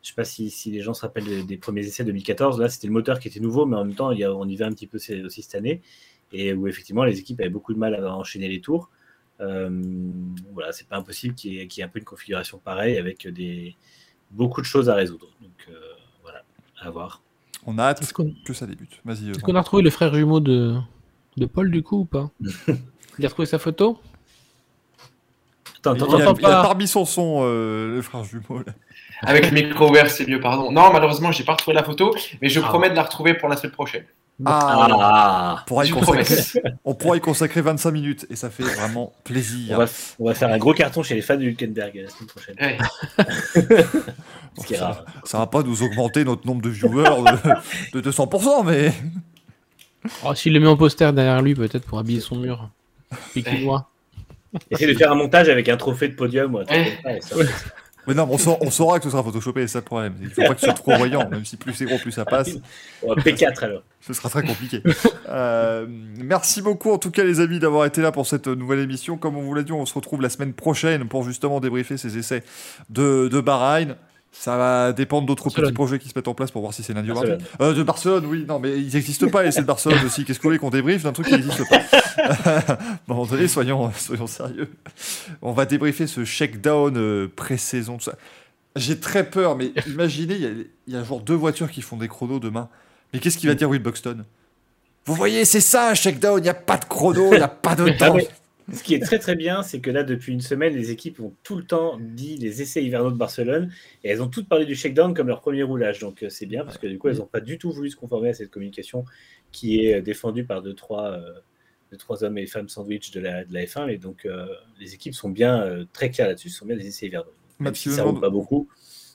je 0.02 0.10
sais 0.10 0.14
pas 0.14 0.24
si, 0.24 0.50
si 0.50 0.70
les 0.70 0.82
gens 0.82 0.94
se 0.94 1.00
rappellent 1.00 1.24
des, 1.24 1.42
des 1.42 1.56
premiers 1.56 1.84
essais 1.84 2.04
2014. 2.04 2.60
Là, 2.60 2.68
c'était 2.68 2.86
le 2.86 2.92
moteur 2.92 3.18
qui 3.18 3.26
était 3.26 3.40
nouveau, 3.40 3.66
mais 3.66 3.76
en 3.76 3.84
même 3.84 3.96
temps, 3.96 4.12
il 4.12 4.20
y 4.20 4.24
a- 4.24 4.32
on 4.32 4.46
y 4.46 4.54
va 4.54 4.66
un 4.66 4.70
petit 4.72 4.86
peu 4.86 4.98
aussi 4.98 5.42
cette 5.42 5.54
année. 5.56 5.80
Et 6.32 6.52
où 6.52 6.68
effectivement, 6.68 7.02
les 7.04 7.18
équipes 7.18 7.40
avaient 7.40 7.48
beaucoup 7.50 7.74
de 7.74 7.78
mal 7.78 7.94
à 7.94 8.14
enchaîner 8.14 8.48
les 8.48 8.60
tours. 8.60 8.88
Euh, 9.40 9.68
voilà, 10.52 10.72
c'est 10.72 10.86
pas 10.88 10.96
impossible 10.96 11.34
qu'il 11.34 11.54
y, 11.54 11.58
ait- 11.60 11.66
qu'il 11.66 11.80
y 11.80 11.82
ait 11.82 11.86
un 11.86 11.88
peu 11.90 11.98
une 11.98 12.04
configuration 12.04 12.58
pareille 12.58 12.98
avec 12.98 13.26
des, 13.28 13.74
beaucoup 14.30 14.60
de 14.60 14.66
choses 14.66 14.88
à 14.88 14.94
résoudre. 14.94 15.26
Donc 15.40 15.66
euh, 15.70 15.74
voilà, 16.22 16.42
à 16.80 16.90
voir. 16.90 17.20
On 17.66 17.78
a 17.78 17.84
hâte 17.84 18.12
que 18.44 18.52
ça 18.52 18.66
débute. 18.66 19.00
Vas-y. 19.04 19.28
euh, 19.28 19.32
est-ce 19.32 19.40
qu'on 19.40 19.54
a 19.54 19.60
retrouvé 19.60 19.82
le 19.82 19.90
frère 19.90 20.14
jumeau 20.14 20.40
de, 20.40 20.76
de 21.36 21.46
Paul 21.46 21.70
du 21.70 21.82
coup 21.82 22.00
ou 22.00 22.04
pas 22.04 22.30
Il 23.18 23.24
a 23.24 23.28
retrouvé 23.28 23.46
sa 23.46 23.58
photo 23.58 23.98
Attends, 25.78 25.94
il, 25.94 26.22
a, 26.22 26.34
il 26.62 26.66
remis 26.66 26.88
son 26.88 27.04
son, 27.04 27.40
euh, 27.42 27.94
le 27.96 28.02
frère 28.02 28.24
jumeau. 28.24 28.58
là. 28.66 28.72
Avec 29.22 29.50
le 29.50 29.52
micro 29.52 29.88
ouvert, 29.88 30.10
c'est 30.10 30.26
mieux, 30.26 30.40
pardon. 30.40 30.70
Non, 30.72 30.92
malheureusement, 30.92 31.32
j'ai 31.32 31.44
pas 31.44 31.52
retrouvé 31.52 31.74
la 31.74 31.82
photo, 31.84 32.14
mais 32.42 32.48
je 32.48 32.60
Ah. 32.60 32.64
promets 32.68 32.90
de 32.90 32.94
la 32.94 33.02
retrouver 33.04 33.34
pour 33.34 33.48
la 33.48 33.56
semaine 33.56 33.72
prochaine. 33.72 34.04
Ah, 34.44 34.88
Ah, 35.00 35.56
on, 35.62 35.64
pourra 35.66 35.86
y 35.86 35.90
consacrer, 35.90 36.24
promets. 36.24 36.74
on 36.84 36.94
pourra 36.94 37.16
y 37.16 37.20
consacrer 37.20 37.60
25 37.62 37.90
minutes 37.90 38.26
et 38.28 38.36
ça 38.36 38.50
fait 38.50 38.64
vraiment 38.64 39.12
on, 39.16 39.22
plaisir. 39.22 39.78
va, 39.78 39.86
on 40.18 40.26
va 40.26 40.34
faire 40.34 40.50
un 40.50 40.58
gros 40.58 40.74
carton 40.74 41.02
chez 41.02 41.14
les 41.14 41.22
fans 41.22 41.36
de 41.36 41.44
Hülkenberg 41.44 41.94
la 42.04 42.10
semaine 42.10 42.28
prochaine. 42.28 42.56
Ouais. 42.60 42.76
Ce 44.60 44.66
qui 44.66 44.74
est 44.74 44.78
rare. 44.78 45.04
Ça 45.24 45.38
va 45.38 45.46
pas 45.46 45.62
nous 45.62 45.82
augmenter 45.82 46.24
notre 46.24 46.46
nombre 46.46 46.60
de 46.62 46.68
viewers 46.68 47.04
de, 47.92 48.00
de 48.00 48.10
200%, 48.10 48.66
mais 48.66 48.92
oh, 50.24 50.34
S'il 50.34 50.52
le 50.52 50.60
met 50.60 50.66
en 50.68 50.76
poster 50.76 51.12
derrière 51.14 51.40
lui, 51.42 51.54
peut-être 51.54 51.86
pour 51.86 51.98
habiller 51.98 52.20
son 52.20 52.36
mur. 52.36 52.68
Pékinois. 53.34 53.88
Essaye 54.70 54.88
de 54.88 54.94
faire 54.94 55.12
un 55.12 55.16
montage 55.16 55.48
avec 55.48 55.68
un 55.68 55.76
trophée 55.76 56.08
de 56.08 56.14
podium 56.14 56.54
Ouais. 56.54 56.92
Et 58.06 58.10
Mais 58.10 58.14
non, 58.14 58.26
mais 58.26 58.34
on, 58.34 58.38
saura, 58.38 58.58
on 58.60 58.70
saura 58.70 58.98
que 58.98 59.04
ce 59.04 59.10
sera 59.10 59.22
photoshopé, 59.22 59.62
c'est 59.62 59.74
ça 59.74 59.78
le 59.80 59.84
problème. 59.84 60.14
Il 60.20 60.30
faut 60.30 60.42
pas 60.42 60.54
que 60.54 60.60
ce 60.60 60.66
soit 60.66 60.74
trop 60.74 60.96
voyant, 60.96 61.28
même 61.28 61.44
si 61.44 61.56
plus 61.56 61.74
c'est 61.74 61.84
gros, 61.84 61.98
plus 61.98 62.12
ça 62.12 62.24
passe. 62.24 62.50
On 63.02 63.14
va 63.14 63.22
P4 63.22 63.64
alors. 63.64 63.82
Ce 64.00 64.12
sera 64.12 64.28
très 64.28 64.42
compliqué. 64.42 64.82
Euh, 65.28 65.86
merci 65.88 66.62
beaucoup 66.62 66.92
en 66.92 66.98
tout 66.98 67.10
cas 67.10 67.24
les 67.24 67.40
amis 67.40 67.58
d'avoir 67.58 67.84
été 67.84 68.00
là 68.00 68.12
pour 68.12 68.26
cette 68.26 68.46
nouvelle 68.46 68.78
émission. 68.78 69.16
Comme 69.18 69.36
on 69.36 69.42
vous 69.42 69.54
l'a 69.54 69.64
dit, 69.64 69.72
on 69.72 69.84
se 69.84 69.94
retrouve 69.94 70.22
la 70.22 70.28
semaine 70.28 70.52
prochaine 70.52 71.08
pour 71.08 71.24
justement 71.24 71.58
débriefer 71.58 71.96
ces 71.96 72.16
essais 72.16 72.44
de, 72.90 73.28
de 73.28 73.40
Bahreïn. 73.40 73.96
Ça 74.38 74.56
va 74.56 74.92
dépendre 74.92 75.26
d'autres 75.26 75.50
petits 75.50 75.72
projets 75.72 75.98
qui 75.98 76.08
se 76.08 76.12
mettent 76.14 76.28
en 76.28 76.34
place 76.34 76.50
pour 76.50 76.60
voir 76.60 76.74
si 76.74 76.82
c'est 76.82 76.92
lundi 76.92 77.10
ou 77.10 77.14
mardi. 77.14 77.32
Euh, 77.60 77.72
de 77.72 77.82
Barcelone, 77.82 78.26
oui. 78.26 78.44
Non, 78.46 78.58
mais 78.58 78.78
ils 78.78 78.94
n'existent 78.94 79.28
pas, 79.28 79.42
les 79.42 79.48
essais 79.48 79.62
de 79.62 79.66
Barcelone 79.66 79.98
aussi. 80.04 80.24
Qu'est-ce 80.24 80.38
que 80.38 80.42
vous 80.42 80.50
voulez 80.50 80.58
qu'on 80.58 80.70
débriefe 80.70 81.02
d'un 81.02 81.12
truc 81.12 81.26
qui 81.26 81.32
n'existe 81.32 81.68
pas? 81.68 81.80
Moment 83.08 83.26
donné, 83.26 83.48
soyons, 83.48 83.90
soyons 83.92 84.26
sérieux. 84.26 84.70
On 85.42 85.52
va 85.52 85.66
débriefer 85.66 86.06
ce 86.06 86.24
shakedown 86.24 86.96
euh, 86.96 87.28
pré-saison. 87.34 87.98
tout 87.98 88.04
ça. 88.04 88.16
J'ai 88.76 89.00
très 89.00 89.28
peur, 89.28 89.56
mais 89.56 89.72
imaginez, 89.86 90.34
il 90.34 90.66
y 90.86 90.92
y, 90.92 90.96
a 90.96 91.02
genre 91.02 91.20
deux 91.20 91.34
voitures 91.34 91.70
qui 91.70 91.82
font 91.82 91.96
des 91.96 92.08
chronos 92.08 92.40
demain. 92.40 92.68
Mais 93.12 93.20
qu'est-ce 93.20 93.38
qu'il 93.38 93.48
va 93.48 93.54
dire 93.54 93.70
Will 93.70 93.82
Buxton? 93.82 94.24
Vous 95.06 95.14
voyez, 95.14 95.44
c'est 95.44 95.60
ça 95.60 95.90
un 95.90 95.94
shakedown, 95.94 96.38
il 96.38 96.42
n'y 96.42 96.48
a 96.48 96.54
pas 96.54 96.76
de 96.76 96.84
chrono, 96.84 97.32
il 97.32 97.36
n'y 97.36 97.42
a 97.42 97.48
pas 97.48 97.76
de 97.76 97.88
temps. 97.98 98.16
ce 98.72 98.82
qui 98.82 98.94
est 98.94 98.98
très 98.98 99.20
très 99.20 99.36
bien, 99.36 99.62
c'est 99.62 99.78
que 99.78 99.90
là, 99.90 100.02
depuis 100.02 100.32
une 100.32 100.40
semaine, 100.40 100.74
les 100.74 100.90
équipes 100.90 101.20
ont 101.20 101.32
tout 101.44 101.56
le 101.56 101.62
temps 101.62 101.96
dit 102.00 102.36
les 102.36 102.60
essais 102.60 102.82
hivernaux 102.82 103.12
de 103.12 103.16
Barcelone 103.16 103.70
et 104.02 104.10
elles 104.10 104.20
ont 104.20 104.26
toutes 104.26 104.48
parlé 104.48 104.66
du 104.66 104.74
shakedown 104.74 105.14
comme 105.14 105.28
leur 105.28 105.40
premier 105.40 105.62
roulage. 105.62 106.00
Donc 106.00 106.24
euh, 106.24 106.28
c'est 106.28 106.46
bien 106.46 106.64
parce 106.64 106.76
que 106.76 106.88
du 106.88 106.98
coup, 106.98 107.08
elles 107.08 107.18
n'ont 107.18 107.26
pas 107.26 107.40
du 107.40 107.56
tout 107.56 107.70
voulu 107.70 107.88
se 107.88 107.96
conformer 107.96 108.30
à 108.30 108.34
cette 108.34 108.50
communication 108.50 109.04
qui 109.52 109.86
est 109.86 109.94
euh, 109.94 110.02
défendue 110.02 110.44
par 110.44 110.60
deux, 110.60 110.74
trois, 110.74 111.12
euh, 111.12 111.32
deux, 111.90 111.96
trois 111.96 112.24
hommes 112.24 112.38
et 112.38 112.46
femmes 112.46 112.68
sandwich 112.68 113.10
de 113.12 113.20
la, 113.20 113.44
de 113.44 113.52
la 113.54 113.64
F1. 113.64 113.88
Et 113.88 113.98
donc, 113.98 114.24
euh, 114.26 114.46
les 114.80 114.94
équipes 114.94 115.14
sont 115.14 115.28
bien 115.30 115.62
euh, 115.62 115.84
très 115.92 116.10
claires 116.10 116.28
là-dessus, 116.28 116.50
ce 116.50 116.58
sont 116.58 116.66
bien 116.66 116.76
des 116.76 116.86
essais 116.86 117.06
hivernaux. 117.06 117.32
Même 117.58 117.68
Matt 117.68 117.76
si 117.76 117.90
ça 117.90 118.02
roule 118.02 118.12
demande- 118.12 118.20
pas 118.22 118.30
beaucoup, 118.30 118.68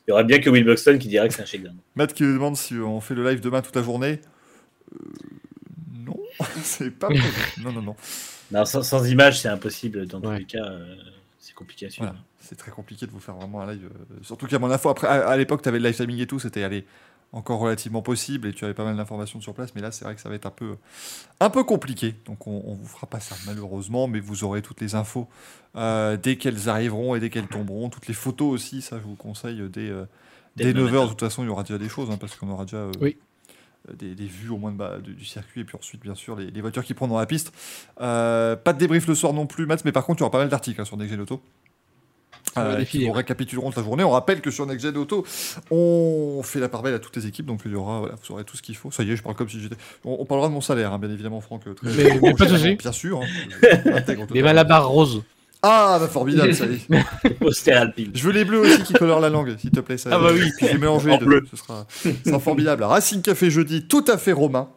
il 0.08 0.12
y 0.12 0.14
aura 0.14 0.24
bien 0.24 0.40
que 0.40 0.50
Will 0.50 0.64
Buxton 0.66 0.98
qui 0.98 1.08
dira 1.10 1.28
que 1.28 1.34
c'est 1.34 1.42
un 1.44 1.46
shakedown. 1.46 1.76
Matt 1.96 2.14
qui 2.14 2.24
me 2.24 2.34
demande 2.34 2.56
si 2.58 2.74
on 2.76 3.00
fait 3.02 3.14
le 3.16 3.24
live 3.30 3.40
demain 3.42 3.62
toute 3.62 3.76
la 3.76 3.84
journée. 3.84 4.20
Euh, 4.94 4.98
non, 5.94 6.18
c'est 6.64 6.92
pas 6.92 7.08
prévu. 7.08 7.24
Non, 7.64 7.72
non, 7.72 7.82
non. 7.82 7.96
Non, 8.52 8.66
sans, 8.66 8.84
sans 8.84 9.06
image, 9.10 9.40
c'est 9.42 9.48
impossible 9.50 10.08
dans 10.08 10.20
tous 10.22 10.32
les 10.32 10.46
cas. 10.46 10.66
euh, 10.66 10.96
c'est 11.40 11.54
compliqué 11.54 11.86
à 11.86 11.90
suivre. 11.90 12.08
Voilà. 12.08 12.20
C'est 12.40 12.56
très 12.56 12.72
compliqué 12.72 13.06
de 13.06 13.12
vous 13.12 13.20
faire 13.20 13.36
vraiment 13.36 13.62
un 13.62 13.72
live. 13.74 13.90
surtout 14.24 14.48
qu'à 14.48 14.60
mon 14.60 14.70
info, 14.72 14.90
après, 14.90 15.08
à, 15.08 15.28
à 15.30 15.38
l'époque, 15.38 15.62
tu 15.62 15.70
avais 15.70 15.80
le 15.80 15.88
live 15.88 15.96
timing 15.96 16.20
et 16.20 16.28
tout, 16.28 16.40
c'était 16.40 16.64
allé 16.64 16.86
encore 17.34 17.60
relativement 17.60 18.02
possible 18.02 18.48
et 18.48 18.54
tu 18.54 18.66
avais 18.66 18.74
pas 18.74 18.84
mal 18.84 18.98
d'informations 18.98 19.40
sur 19.40 19.54
place. 19.54 19.74
Mais 19.76 19.82
là, 19.82 19.92
c'est 19.92 20.04
vrai 20.06 20.16
que 20.16 20.22
ça 20.22 20.28
va 20.30 20.36
être 20.36 20.46
un 20.46 20.52
peu, 20.52 20.76
un 21.40 21.50
peu 21.50 21.64
compliqué. 21.64 22.16
Donc, 22.26 22.46
on, 22.48 22.62
on 22.66 22.76
vous 22.76 22.88
fera 22.88 23.08
pas 23.08 23.20
ça, 23.20 23.36
malheureusement, 23.46 24.08
mais 24.08 24.20
vous 24.20 24.44
aurez 24.44 24.62
toutes 24.62 24.82
les 24.82 24.96
infos 24.96 25.28
euh, 25.76 26.18
dès 26.18 26.36
qu'elles 26.36 26.68
arriveront 26.70 27.16
et 27.16 27.20
dès 27.20 27.30
qu'elles 27.30 27.48
tomberont. 27.48 27.90
Toutes 27.90 28.08
les 28.08 28.14
photos 28.14 28.52
aussi, 28.54 28.82
ça, 28.82 28.98
je 28.98 29.04
vous 29.04 29.16
conseille 29.16 29.62
dès, 29.70 29.90
euh, 29.90 30.06
Dès 30.58 30.66
dès 30.66 30.74
demain 30.74 30.90
9h. 30.90 30.92
matin. 30.94 31.04
De 31.06 31.10
toute 31.12 31.20
façon, 31.22 31.44
il 31.44 31.48
y 31.48 31.50
aura 31.50 31.64
déjà 31.64 31.78
des 31.78 31.88
choses 31.90 32.10
hein, 32.12 32.18
parce 32.20 32.36
qu'on 32.36 32.50
aura 32.50 32.66
déjà. 32.66 32.78
euh, 32.78 32.92
Oui. 33.00 33.18
Des, 33.98 34.14
des 34.14 34.28
vues 34.28 34.50
au 34.52 34.58
moins 34.58 34.72
de 34.72 34.78
bas- 34.78 35.00
du, 35.00 35.16
du 35.16 35.26
circuit 35.26 35.62
et 35.62 35.64
puis 35.64 35.76
ensuite 35.76 36.04
bien 36.04 36.14
sûr 36.14 36.36
les, 36.36 36.52
les 36.52 36.62
voitures 36.62 36.84
qui 36.84 36.94
prendront 36.94 37.18
la 37.18 37.26
piste. 37.26 37.52
Pas 37.98 38.56
de 38.74 38.78
débrief 38.78 39.08
le 39.08 39.16
soir 39.16 39.34
non 39.34 39.48
plus 39.48 39.66
Matt, 39.66 39.84
mais 39.86 39.92
par 39.92 40.06
contre 40.06 40.20
il 40.20 40.22
y 40.22 40.26
aura 40.26 40.32
pas 40.32 40.38
mal 40.38 40.50
d'articles 40.50 40.80
hein, 40.80 40.86
sur. 40.86 40.96
Ça 41.00 41.04
va 41.04 41.71
Euh, 42.58 42.84
qui 42.84 43.06
ouais. 43.06 43.12
récapituleront 43.12 43.72
la 43.76 43.82
journée. 43.84 44.04
On 44.04 44.10
rappelle 44.12 44.42
que 44.42 44.52
sur 44.52 44.66
Next 44.66 44.86
Gen 44.86 44.98
Auto, 44.98 45.26
on 45.70 46.42
fait 46.44 46.60
la 46.60 46.68
part 46.70 46.82
belle 46.82 46.94
à 46.96 47.00
toutes 47.00 47.16
les 47.16 47.26
équipes, 47.28 47.46
donc 47.46 47.62
il 47.66 47.72
y 47.72 47.76
aura, 47.76 48.00
voilà, 48.00 48.16
vous 48.16 48.34
aurez 48.34 48.44
tout 48.44 48.58
ce 48.58 48.62
qu'il 48.62 48.76
faut. 48.76 48.92
Ça 48.92 49.04
y 49.04 49.12
est, 49.12 49.16
je 49.16 49.24
parle 49.24 49.36
comme 49.36 49.50
si 49.50 49.60
j'étais. 49.62 49.76
On, 50.04 50.18
on 50.20 50.26
parlera 50.26 50.48
de 50.50 50.54
mon 50.54 50.62
salaire, 50.62 50.92
hein, 50.92 51.00
bien 51.00 51.10
évidemment, 51.10 51.40
Franck. 51.42 51.62
euh, 51.68 51.74
très- 51.74 51.88
Mais- 51.92 52.20
mais 52.22 52.34
pas 52.34 52.46
de. 52.46 52.76
Bien 52.76 52.92
sûr. 52.92 53.22
hein, 53.22 54.02
Les 54.34 54.42
malabars 54.42 54.88
roses. 54.88 55.24
Ah, 55.64 55.98
bah 56.00 56.08
formidable, 56.08 56.56
ça 56.56 56.66
y 56.66 56.74
est. 56.74 57.34
Poster 57.40 57.72
alpine. 57.74 58.12
Je 58.16 58.24
veux 58.26 58.32
les 58.34 58.44
bleus 58.46 58.62
aussi 58.62 58.82
qui 58.82 58.94
colorent 58.94 59.20
la 59.20 59.30
langue, 59.30 59.56
s'il 59.60 59.70
te 59.70 59.80
plaît. 59.80 59.98
Ça, 59.98 60.10
Ah 60.12 60.18
bah 60.18 60.30
oui. 60.34 60.52
Puis 60.58 60.66
je 60.68 60.72
vais 60.74 60.78
mélanger 60.80 61.10
En 61.12 61.14
les 61.14 61.20
deux. 61.20 61.26
bleu. 61.26 61.44
Ce 61.52 61.56
sera, 61.56 61.86
ce 61.92 62.10
sera 62.26 62.40
formidable. 62.40 62.84
Racing 62.84 63.22
Café 63.22 63.52
jeudi, 63.52 63.84
tout 63.84 64.04
à 64.08 64.18
fait 64.18 64.32
romain. 64.32 64.70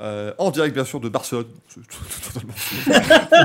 Euh, 0.00 0.32
en 0.38 0.50
direct, 0.50 0.74
bien 0.74 0.84
sûr, 0.84 0.98
de 0.98 1.08
Barcelone. 1.08 1.46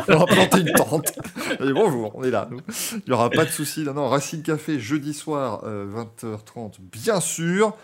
On 0.08 0.18
va 0.18 0.26
planter 0.26 0.62
une 0.62 0.72
tente. 0.72 1.12
Bonjour, 1.60 2.16
on 2.16 2.24
est 2.24 2.32
là. 2.32 2.48
Il 2.94 3.02
n'y 3.08 3.14
aura 3.14 3.30
pas 3.30 3.44
de 3.44 3.50
souci. 3.50 3.82
Non, 3.82 3.94
non, 3.94 4.08
Racing 4.08 4.42
Café 4.42 4.80
jeudi 4.80 5.14
soir, 5.14 5.62
euh, 5.66 5.86
20h30, 6.22 6.76
bien 6.92 7.20
sûr. 7.20 7.76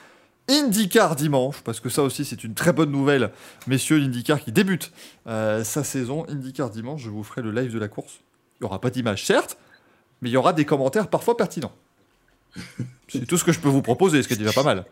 IndyCar 0.50 1.16
dimanche, 1.16 1.62
parce 1.62 1.80
que 1.80 1.90
ça 1.90 2.02
aussi 2.02 2.26
c'est 2.26 2.44
une 2.44 2.54
très 2.54 2.74
bonne 2.74 2.92
nouvelle, 2.92 3.32
messieurs, 3.68 3.98
l'IndyCar 3.98 4.42
qui 4.42 4.52
débute 4.52 4.92
euh, 5.28 5.64
sa 5.64 5.84
saison. 5.84 6.26
IndyCar 6.30 6.70
dimanche, 6.70 7.02
je 7.02 7.10
vous 7.10 7.24
ferai 7.24 7.42
le 7.42 7.52
live 7.52 7.74
de 7.74 7.80
la 7.80 7.88
course. 7.88 8.20
Il 8.60 8.64
n'y 8.64 8.68
aura 8.68 8.82
pas 8.82 8.90
d'image, 8.90 9.26
certes, 9.26 9.58
mais 10.22 10.30
il 10.30 10.34
y 10.34 10.38
aura 10.38 10.54
des 10.54 10.66
commentaires 10.66 11.10
parfois 11.10 11.38
pertinents. 11.38 11.74
C'est 13.08 13.26
tout 13.26 13.38
ce 13.38 13.44
que 13.44 13.52
je 13.52 13.60
peux 13.60 13.70
vous 13.70 13.82
proposer, 13.82 14.24
ce 14.24 14.28
qui 14.28 14.34
est 14.34 14.38
déjà 14.38 14.54
pas 14.54 14.64
mal. 14.64 14.86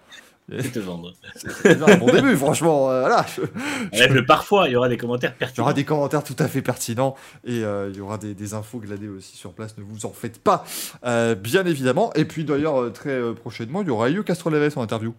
C'est 0.61 0.71
te 0.73 0.79
vendre. 0.79 1.13
C'est 1.35 1.73
déjà 1.75 1.85
un 1.93 1.97
bon 1.97 2.11
début, 2.11 2.35
franchement. 2.35 2.89
euh, 2.89 3.01
voilà, 3.01 3.25
je- 3.35 3.97
Avec 3.99 4.11
le 4.13 4.25
parfois, 4.25 4.67
il 4.67 4.71
y 4.71 4.75
aura 4.75 4.89
des 4.89 4.97
commentaires 4.97 5.31
il 5.31 5.35
y 5.35 5.39
pertinents. 5.39 5.65
aura 5.65 5.73
des 5.73 5.83
commentaires 5.85 6.23
tout 6.23 6.35
à 6.39 6.47
fait 6.47 6.61
pertinents 6.61 7.15
et 7.45 7.63
euh, 7.63 7.89
il 7.91 7.97
y 7.97 8.01
aura 8.01 8.17
des, 8.17 8.33
des 8.33 8.53
infos 8.53 8.79
gladées 8.79 9.07
aussi 9.09 9.37
sur 9.37 9.53
place, 9.53 9.77
ne 9.77 9.83
vous 9.83 10.05
en 10.05 10.11
faites 10.11 10.39
pas, 10.39 10.63
euh, 11.05 11.35
bien 11.35 11.65
évidemment. 11.65 12.11
Et 12.15 12.25
puis 12.25 12.43
d'ailleurs, 12.43 12.81
euh, 12.81 12.89
très 12.89 13.09
euh, 13.11 13.33
prochainement, 13.33 13.81
il 13.81 13.87
y 13.87 13.91
aura 13.91 14.09
eu 14.09 14.23
Castroneves 14.23 14.77
en 14.77 14.81
interview. 14.81 15.13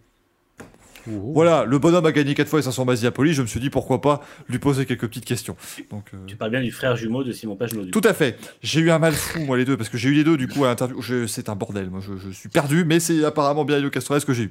Oh. 1.09 1.32
Voilà, 1.32 1.65
le 1.65 1.78
bonhomme 1.78 2.05
a 2.05 2.12
gagné 2.12 2.35
4 2.35 2.47
fois 2.47 2.59
les 2.59 2.62
500 2.62 2.85
Masiapoli, 2.85 3.32
je 3.32 3.40
me 3.40 3.47
suis 3.47 3.59
dit 3.59 3.70
pourquoi 3.70 4.02
pas 4.02 4.20
lui 4.51 4.59
poser 4.59 4.85
quelques 4.85 5.09
petites 5.09 5.24
questions. 5.24 5.57
Donc, 5.90 6.05
euh, 6.12 6.19
Tu 6.27 6.36
parles 6.36 6.51
bien 6.51 6.61
du 6.61 6.70
frère 6.73 6.94
jumeau 6.94 7.24
de 7.24 7.32
Simon 7.32 7.57
Pagenaud. 7.57 7.85
du 7.85 7.90
Tout 7.90 8.02
à 8.05 8.12
fait. 8.12 8.39
J'ai 8.62 8.81
eu 8.81 8.90
un 8.90 8.98
mal 8.98 9.15
fou, 9.15 9.40
moi, 9.40 9.57
les 9.57 9.65
deux, 9.65 9.78
parce 9.78 9.89
que 9.89 9.97
j'ai 9.97 10.11
eu 10.11 10.12
les 10.12 10.24
deux, 10.24 10.36
du 10.36 10.47
coup, 10.47 10.62
à 10.66 10.69
l'interview. 10.69 11.01
Je- 11.01 11.27
C'est 11.27 11.48
un 11.48 11.57
bordel, 11.57 11.89
moi, 11.89 12.01
je, 12.07 12.19
je 12.19 12.28
suis 12.35 12.51
perdu, 12.51 12.85
mais 12.85 13.01
c'est 13.01 13.24
apparemment 13.24 13.65
bien 13.65 13.78
Elio 13.78 13.89
Castorès 13.89 14.27
que 14.27 14.35
j'ai 14.35 14.43
eu. 14.44 14.51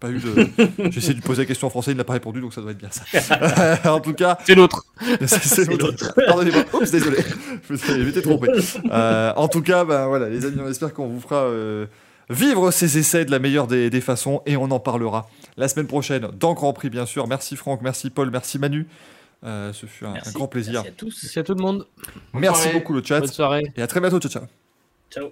Pas 0.00 0.10
eu 0.10 0.18
de. 0.18 0.48
j'ai 0.90 0.98
essayé 0.98 1.10
de 1.10 1.18
lui 1.18 1.20
poser 1.22 1.42
la 1.42 1.46
question 1.46 1.66
en 1.66 1.70
français, 1.70 1.90
il 1.92 1.96
n'a 1.96 2.04
pas 2.04 2.14
répondu, 2.14 2.40
donc 2.40 2.54
ça 2.54 2.62
doit 2.62 2.70
être 2.70 2.78
bien 2.78 2.88
ça. 2.90 3.04
en 3.94 4.00
tout 4.00 4.14
cas, 4.14 4.38
C'est 4.46 4.54
l'autre. 4.54 4.84
c'est 5.26 5.66
l'autre. 5.68 6.14
Pardonnez-moi. 6.26 6.64
Oups, 6.72 6.90
désolé. 6.90 7.18
Je 7.68 8.02
m'étais 8.02 8.22
trompé. 8.22 8.48
Euh, 8.90 9.32
en 9.36 9.48
tout 9.48 9.62
cas, 9.62 9.84
ben 9.84 10.06
voilà, 10.06 10.28
les 10.28 10.44
amis, 10.46 10.58
on 10.64 10.68
espère 10.68 10.94
qu'on 10.94 11.06
vous 11.06 11.20
fera 11.20 11.42
euh, 11.42 11.86
vivre 12.30 12.70
ces 12.70 12.98
essais 12.98 13.24
de 13.24 13.30
la 13.30 13.38
meilleure 13.38 13.66
des, 13.66 13.90
des 13.90 14.00
façons 14.00 14.42
et 14.46 14.56
on 14.56 14.70
en 14.70 14.80
parlera 14.80 15.28
la 15.56 15.68
semaine 15.68 15.86
prochaine 15.86 16.28
dans 16.38 16.54
Grand 16.54 16.72
Prix, 16.72 16.88
bien 16.90 17.04
sûr. 17.06 17.26
Merci 17.28 17.56
Franck, 17.56 17.82
merci 17.82 18.08
Paul, 18.10 18.30
merci 18.30 18.58
Manu. 18.58 18.86
Euh, 19.44 19.72
ce 19.72 19.86
fut 19.86 20.04
un, 20.04 20.14
grand 20.34 20.48
plaisir. 20.48 20.82
Merci 20.82 20.88
à 20.88 20.92
tous. 20.92 21.18
Merci 21.22 21.38
à 21.38 21.42
tout 21.42 21.54
le 21.54 21.62
monde. 21.62 21.86
Merci 22.34 22.62
soirée. 22.62 22.78
beaucoup 22.78 22.92
le 22.92 23.02
chat 23.02 23.20
Bonne 23.20 23.28
soirée. 23.28 23.72
et 23.76 23.82
à 23.82 23.86
très 23.86 24.00
bientôt. 24.00 24.18
Ciao, 24.18 24.30
ciao. 24.30 24.42
Ciao. 25.10 25.30